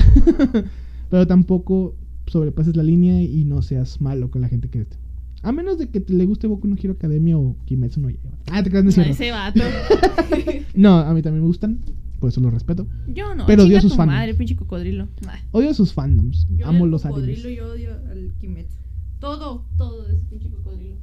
pero 1.10 1.28
tampoco 1.28 1.96
sobrepases 2.32 2.76
la 2.76 2.84
línea 2.84 3.22
y 3.22 3.46
no 3.46 3.62
seas 3.62 4.02
malo 4.02 4.32
con 4.32 4.42
la 4.42 4.48
gente 4.50 4.70
que 4.70 4.86
te... 4.86 4.98
A 5.44 5.52
menos 5.52 5.78
de 5.80 5.90
que 5.90 6.00
te 6.00 6.14
le 6.14 6.26
guste 6.26 6.46
Boku 6.48 6.68
no 6.68 6.76
Hero 6.76 6.94
Academia 6.94 7.38
o 7.38 7.56
Kimetsu 7.66 8.00
no 8.00 8.10
Yaiba. 8.10 8.32
Ah, 8.52 8.62
te 8.62 8.70
no 8.70 8.90
es 8.90 8.98
A 8.98 9.04
cierto. 9.04 9.12
ese 9.12 9.32
vato. 9.32 9.60
No, 10.76 11.00
a 11.00 11.14
mí 11.14 11.22
también 11.22 11.42
me 11.42 11.48
gustan, 11.48 11.80
por 12.20 12.30
eso 12.30 12.40
los 12.40 12.54
respeto. 12.54 12.88
Yo 13.08 13.36
no. 13.36 13.46
Pero 13.46 13.64
odio 13.64 13.82
sus 13.82 13.92
tu 13.92 13.98
fans. 13.98 14.08
madre, 14.12 14.34
pinche 14.36 14.56
cocodrilo. 14.56 15.08
Nah. 15.26 15.34
Odio 15.52 15.74
sus 15.74 15.94
fandoms, 15.94 16.48
Yo 16.56 16.66
amo 16.68 16.86
los 16.86 17.02
cocodrilo, 17.02 17.40
animes. 17.50 17.58
Yo 17.58 17.72
odio 17.72 17.94
al 18.10 18.32
Kimetsu. 18.40 18.78
Todo, 19.20 19.66
todo 19.78 20.08
de 20.08 20.14
ese 20.16 20.26
pinche 20.28 20.50
cocodrilo. 20.50 20.96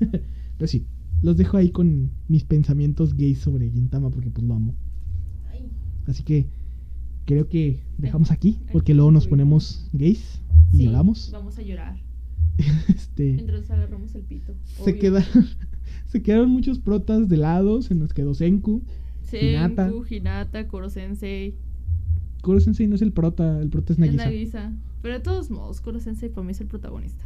Pero 0.00 0.66
sí, 0.66 0.86
los 1.22 1.36
dejo 1.36 1.56
ahí 1.56 1.70
con 1.70 2.10
mis 2.28 2.42
pensamientos 2.44 3.14
gays 3.14 3.38
sobre 3.38 3.70
Gintama 3.70 4.10
porque 4.10 4.30
pues 4.30 4.44
lo 4.46 4.54
amo. 4.54 4.74
Ay. 5.52 5.70
Así 6.08 6.24
que 6.24 6.48
creo 7.24 7.48
que 7.48 7.80
dejamos 7.98 8.30
aquí, 8.30 8.58
porque 8.72 8.94
luego 8.94 9.10
nos 9.10 9.26
ponemos 9.26 9.88
gays 9.92 10.40
y 10.72 10.78
Sí, 10.78 10.84
lloramos. 10.84 11.30
Vamos 11.32 11.58
a 11.58 11.62
llorar. 11.62 11.96
Este, 12.88 13.32
Mientras 13.32 13.70
agarramos 13.70 14.14
el 14.14 14.22
pito. 14.22 14.54
se, 14.64 14.82
obvio. 14.82 14.98
quedaron, 14.98 15.46
se 16.06 16.22
quedaron 16.22 16.50
muchos 16.50 16.78
protas 16.78 17.28
de 17.28 17.36
lado, 17.38 17.82
se 17.82 17.94
nos 17.94 18.12
quedó 18.12 18.34
Senku. 18.34 18.82
Hinata. 19.32 19.88
Senku, 19.88 20.04
Hinata, 20.08 20.68
Koro 20.68 20.90
Sensei. 20.90 21.54
Kuro 22.42 22.60
Sensei 22.60 22.86
no 22.86 22.96
es 22.96 23.02
el 23.02 23.12
prota, 23.12 23.60
el 23.60 23.70
prota 23.70 23.92
es 23.92 23.98
Nagisa. 23.98 24.24
Nagisa. 24.24 24.72
Pero 25.00 25.14
de 25.14 25.20
todos 25.20 25.50
modos, 25.50 25.80
Koro 25.80 25.98
Sensei 26.00 26.28
para 26.28 26.44
mí 26.44 26.52
es 26.52 26.60
el 26.60 26.66
protagonista. 26.66 27.24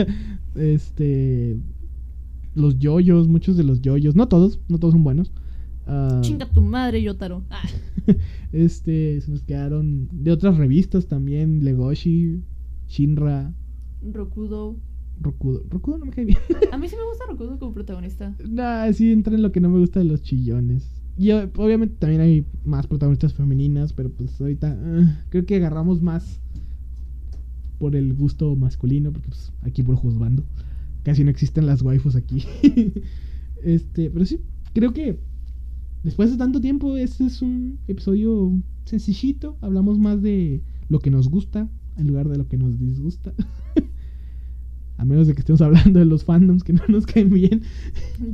este. 0.56 1.56
Los 2.54 2.78
yoyos, 2.78 3.28
muchos 3.28 3.56
de 3.56 3.64
los 3.64 3.82
yoyos, 3.82 4.14
no 4.14 4.28
todos, 4.28 4.60
no 4.68 4.78
todos 4.78 4.92
son 4.92 5.02
buenos. 5.04 5.32
Ah, 5.86 6.20
Chinga 6.22 6.50
tu 6.50 6.62
madre, 6.62 7.02
Yotaro. 7.02 7.44
Ah, 7.50 7.62
este, 8.52 9.20
se 9.20 9.30
nos 9.30 9.42
quedaron 9.42 10.08
de 10.12 10.32
otras 10.32 10.56
revistas 10.56 11.06
también, 11.06 11.64
Legoshi, 11.64 12.42
Shinra, 12.88 13.52
Rokudo. 14.12 14.76
Rokudo. 15.20 15.62
Rokudo 15.68 15.98
no 15.98 16.06
me 16.06 16.12
cae 16.12 16.24
bien. 16.24 16.38
A 16.72 16.78
mí 16.78 16.88
sí 16.88 16.96
me 16.96 17.04
gusta 17.04 17.24
Rokudo 17.28 17.58
como 17.58 17.72
protagonista. 17.72 18.34
nah, 18.48 18.90
sí 18.92 19.12
entra 19.12 19.34
en 19.34 19.42
lo 19.42 19.52
que 19.52 19.60
no 19.60 19.68
me 19.68 19.78
gusta 19.78 20.00
de 20.00 20.06
los 20.06 20.22
chillones. 20.22 20.90
Y 21.16 21.30
eh, 21.30 21.48
obviamente 21.56 21.96
también 21.98 22.20
hay 22.20 22.46
más 22.64 22.86
protagonistas 22.86 23.32
femeninas, 23.34 23.92
pero 23.92 24.10
pues 24.10 24.40
ahorita 24.40 24.76
ah, 24.78 25.24
creo 25.28 25.46
que 25.46 25.56
agarramos 25.56 26.02
más 26.02 26.40
por 27.78 27.94
el 27.94 28.14
gusto 28.14 28.56
masculino, 28.56 29.12
porque 29.12 29.28
pues 29.28 29.52
aquí 29.62 29.82
por 29.82 29.96
juzgando. 29.96 30.44
Casi 31.02 31.22
no 31.22 31.30
existen 31.30 31.66
las 31.66 31.82
waifus 31.82 32.16
aquí. 32.16 32.44
este, 33.62 34.10
pero 34.10 34.24
sí, 34.24 34.40
creo 34.72 34.92
que 34.92 35.18
después 36.04 36.30
de 36.30 36.36
tanto 36.36 36.60
tiempo, 36.60 36.96
este 36.96 37.24
es 37.24 37.42
un 37.42 37.80
episodio 37.88 38.52
sencillito. 38.84 39.58
Hablamos 39.60 39.98
más 39.98 40.22
de 40.22 40.62
lo 40.88 41.00
que 41.00 41.10
nos 41.10 41.28
gusta 41.28 41.68
en 41.96 42.06
lugar 42.06 42.28
de 42.28 42.38
lo 42.38 42.46
que 42.46 42.56
nos 42.56 42.78
disgusta. 42.78 43.32
A 44.96 45.04
menos 45.04 45.26
de 45.26 45.34
que 45.34 45.40
estemos 45.40 45.60
hablando 45.60 45.98
de 45.98 46.04
los 46.04 46.22
fandoms 46.24 46.62
que 46.62 46.72
no 46.74 46.84
nos 46.88 47.06
caen 47.06 47.30
bien. 47.30 47.62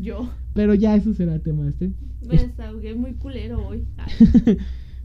Yo. 0.02 0.28
Pero 0.52 0.74
ya 0.74 0.94
eso 0.94 1.14
será 1.14 1.34
el 1.34 1.40
tema 1.40 1.66
este. 1.68 1.92
Me 2.26 2.36
desahogué 2.36 2.94
muy 2.94 3.14
culero 3.14 3.66
hoy. 3.66 3.86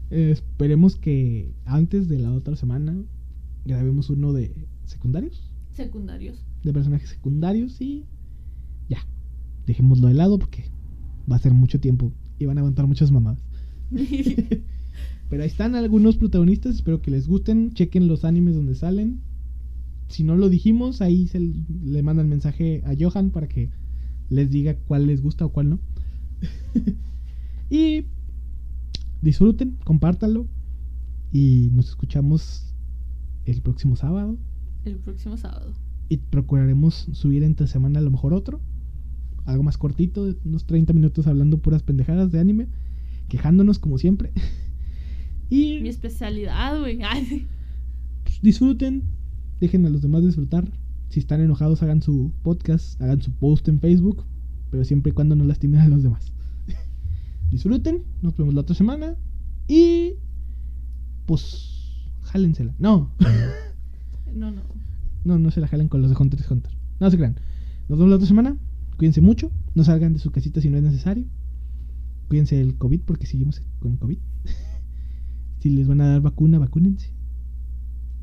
Eh, 0.08 0.30
esperemos 0.30 0.94
que 0.94 1.52
antes 1.64 2.08
de 2.08 2.20
la 2.20 2.30
otra 2.30 2.54
semana 2.54 2.96
grabemos 3.64 4.08
uno 4.08 4.32
de 4.32 4.68
secundarios, 4.84 5.52
secundarios. 5.72 6.46
de 6.62 6.72
personajes 6.72 7.10
secundarios 7.10 7.80
y 7.80 8.04
ya, 8.88 9.04
dejémoslo 9.66 10.06
de 10.06 10.14
lado 10.14 10.38
porque 10.38 10.70
va 11.28 11.34
a 11.34 11.40
ser 11.40 11.54
mucho 11.54 11.80
tiempo 11.80 12.12
y 12.38 12.46
van 12.46 12.58
a 12.58 12.60
aguantar 12.60 12.86
muchas 12.86 13.10
mamadas. 13.10 13.42
Pero 15.28 15.42
ahí 15.42 15.48
están 15.48 15.74
algunos 15.74 16.16
protagonistas, 16.16 16.76
espero 16.76 17.02
que 17.02 17.10
les 17.10 17.26
gusten, 17.26 17.72
chequen 17.74 18.06
los 18.06 18.24
animes 18.24 18.54
donde 18.54 18.74
salen. 18.74 19.20
Si 20.08 20.22
no 20.22 20.36
lo 20.36 20.48
dijimos, 20.48 21.00
ahí 21.02 21.26
se 21.26 21.40
le 21.40 22.02
mandan 22.02 22.28
mensaje 22.28 22.82
a 22.86 22.94
Johan 22.98 23.30
para 23.30 23.48
que 23.48 23.70
les 24.30 24.50
diga 24.50 24.76
cuál 24.86 25.06
les 25.06 25.22
gusta 25.22 25.44
o 25.44 25.48
cuál 25.50 25.70
no. 25.70 25.78
y 27.70 28.04
disfruten, 29.22 29.76
compártanlo 29.84 30.46
y 31.32 31.70
nos 31.72 31.88
escuchamos 31.88 32.72
el 33.44 33.62
próximo 33.62 33.96
sábado 33.96 34.36
El 34.84 34.96
próximo 34.96 35.36
sábado. 35.36 35.72
y 36.08 36.18
procuraremos 36.18 37.08
subir 37.12 37.42
entre 37.42 37.66
semana 37.66 37.98
a 37.98 38.02
lo 38.02 38.10
mejor 38.10 38.32
otro. 38.32 38.60
Algo 39.46 39.62
más 39.62 39.78
cortito, 39.78 40.34
unos 40.44 40.66
30 40.66 40.92
minutos 40.92 41.26
hablando 41.26 41.58
puras 41.58 41.82
pendejadas 41.82 42.30
de 42.32 42.40
anime, 42.40 42.66
quejándonos 43.28 43.78
como 43.78 43.96
siempre. 43.98 44.32
y 45.50 45.78
Mi 45.80 45.88
especialidad, 45.88 46.78
güey. 46.78 47.00
Pues, 48.24 48.42
disfruten, 48.42 49.04
dejen 49.60 49.86
a 49.86 49.88
los 49.88 50.02
demás 50.02 50.24
disfrutar. 50.24 50.68
Si 51.10 51.20
están 51.20 51.40
enojados, 51.40 51.80
hagan 51.84 52.02
su 52.02 52.32
podcast, 52.42 53.00
hagan 53.00 53.22
su 53.22 53.30
post 53.30 53.68
en 53.68 53.78
Facebook, 53.78 54.24
pero 54.72 54.84
siempre 54.84 55.10
y 55.10 55.12
cuando 55.14 55.36
no 55.36 55.44
lastimen 55.44 55.78
a 55.80 55.86
los 55.88 56.02
demás. 56.02 56.32
disfruten, 57.50 58.02
nos 58.22 58.36
vemos 58.36 58.52
la 58.54 58.62
otra 58.62 58.74
semana 58.74 59.14
y 59.68 60.14
pues 61.26 61.72
jálensela. 62.22 62.74
No, 62.80 63.12
No, 64.34 64.50
no. 64.50 64.62
no, 65.24 65.38
no 65.38 65.50
se 65.52 65.60
la 65.60 65.68
jalen 65.68 65.88
con 65.88 66.02
los 66.02 66.10
de 66.10 66.16
Hunter 66.18 66.40
x 66.40 66.50
Hunter. 66.50 66.72
No 66.98 67.08
se 67.10 67.16
crean. 67.16 67.36
Nos 67.88 67.98
vemos 67.98 68.10
la 68.10 68.16
otra 68.16 68.26
semana. 68.28 68.56
Cuídense 68.96 69.20
mucho, 69.20 69.50
no 69.74 69.84
salgan 69.84 70.12
de 70.14 70.18
su 70.18 70.30
casita 70.30 70.60
si 70.60 70.70
no 70.70 70.78
es 70.78 70.82
necesario. 70.82 71.26
Cuídense 72.28 72.56
del 72.56 72.76
COVID 72.76 73.02
porque 73.02 73.26
seguimos 73.26 73.62
con 73.78 73.96
COVID. 73.96 74.18
si 75.60 75.70
les 75.70 75.86
van 75.86 76.00
a 76.00 76.08
dar 76.08 76.20
vacuna, 76.22 76.58
vacúnense. 76.58 77.12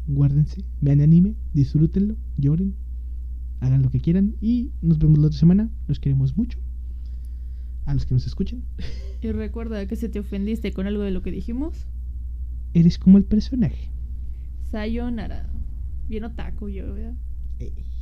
Guárdense, 0.08 0.64
vean 0.82 1.00
anime, 1.02 1.36
disfrútenlo, 1.54 2.18
lloren, 2.38 2.76
hagan 3.62 3.84
lo 3.84 3.90
que 3.90 4.02
quieran 4.02 4.36
y 4.42 4.72
nos 4.82 5.00
vemos 5.00 5.20
la 5.20 5.28
otra 5.28 5.40
semana. 5.40 5.70
Los 5.88 6.00
queremos 6.00 6.36
mucho. 6.36 6.60
A 7.86 7.94
los 7.94 8.06
que 8.06 8.14
nos 8.14 8.26
escuchen, 8.26 8.64
Y 9.22 9.32
recuerda 9.32 9.86
que 9.88 9.96
si 9.96 10.10
te 10.10 10.20
ofendiste 10.20 10.74
con 10.74 10.86
algo 10.86 11.04
de 11.04 11.12
lo 11.12 11.22
que 11.22 11.32
dijimos, 11.32 11.88
eres 12.74 12.98
como 12.98 13.18
el 13.18 13.24
personaje. 13.24 13.90
sayonara. 14.70 15.50
Bien 16.10 16.26
otaku 16.26 16.68
yo, 16.68 16.94
¿verdad? 16.94 17.16
Eh. 17.60 17.93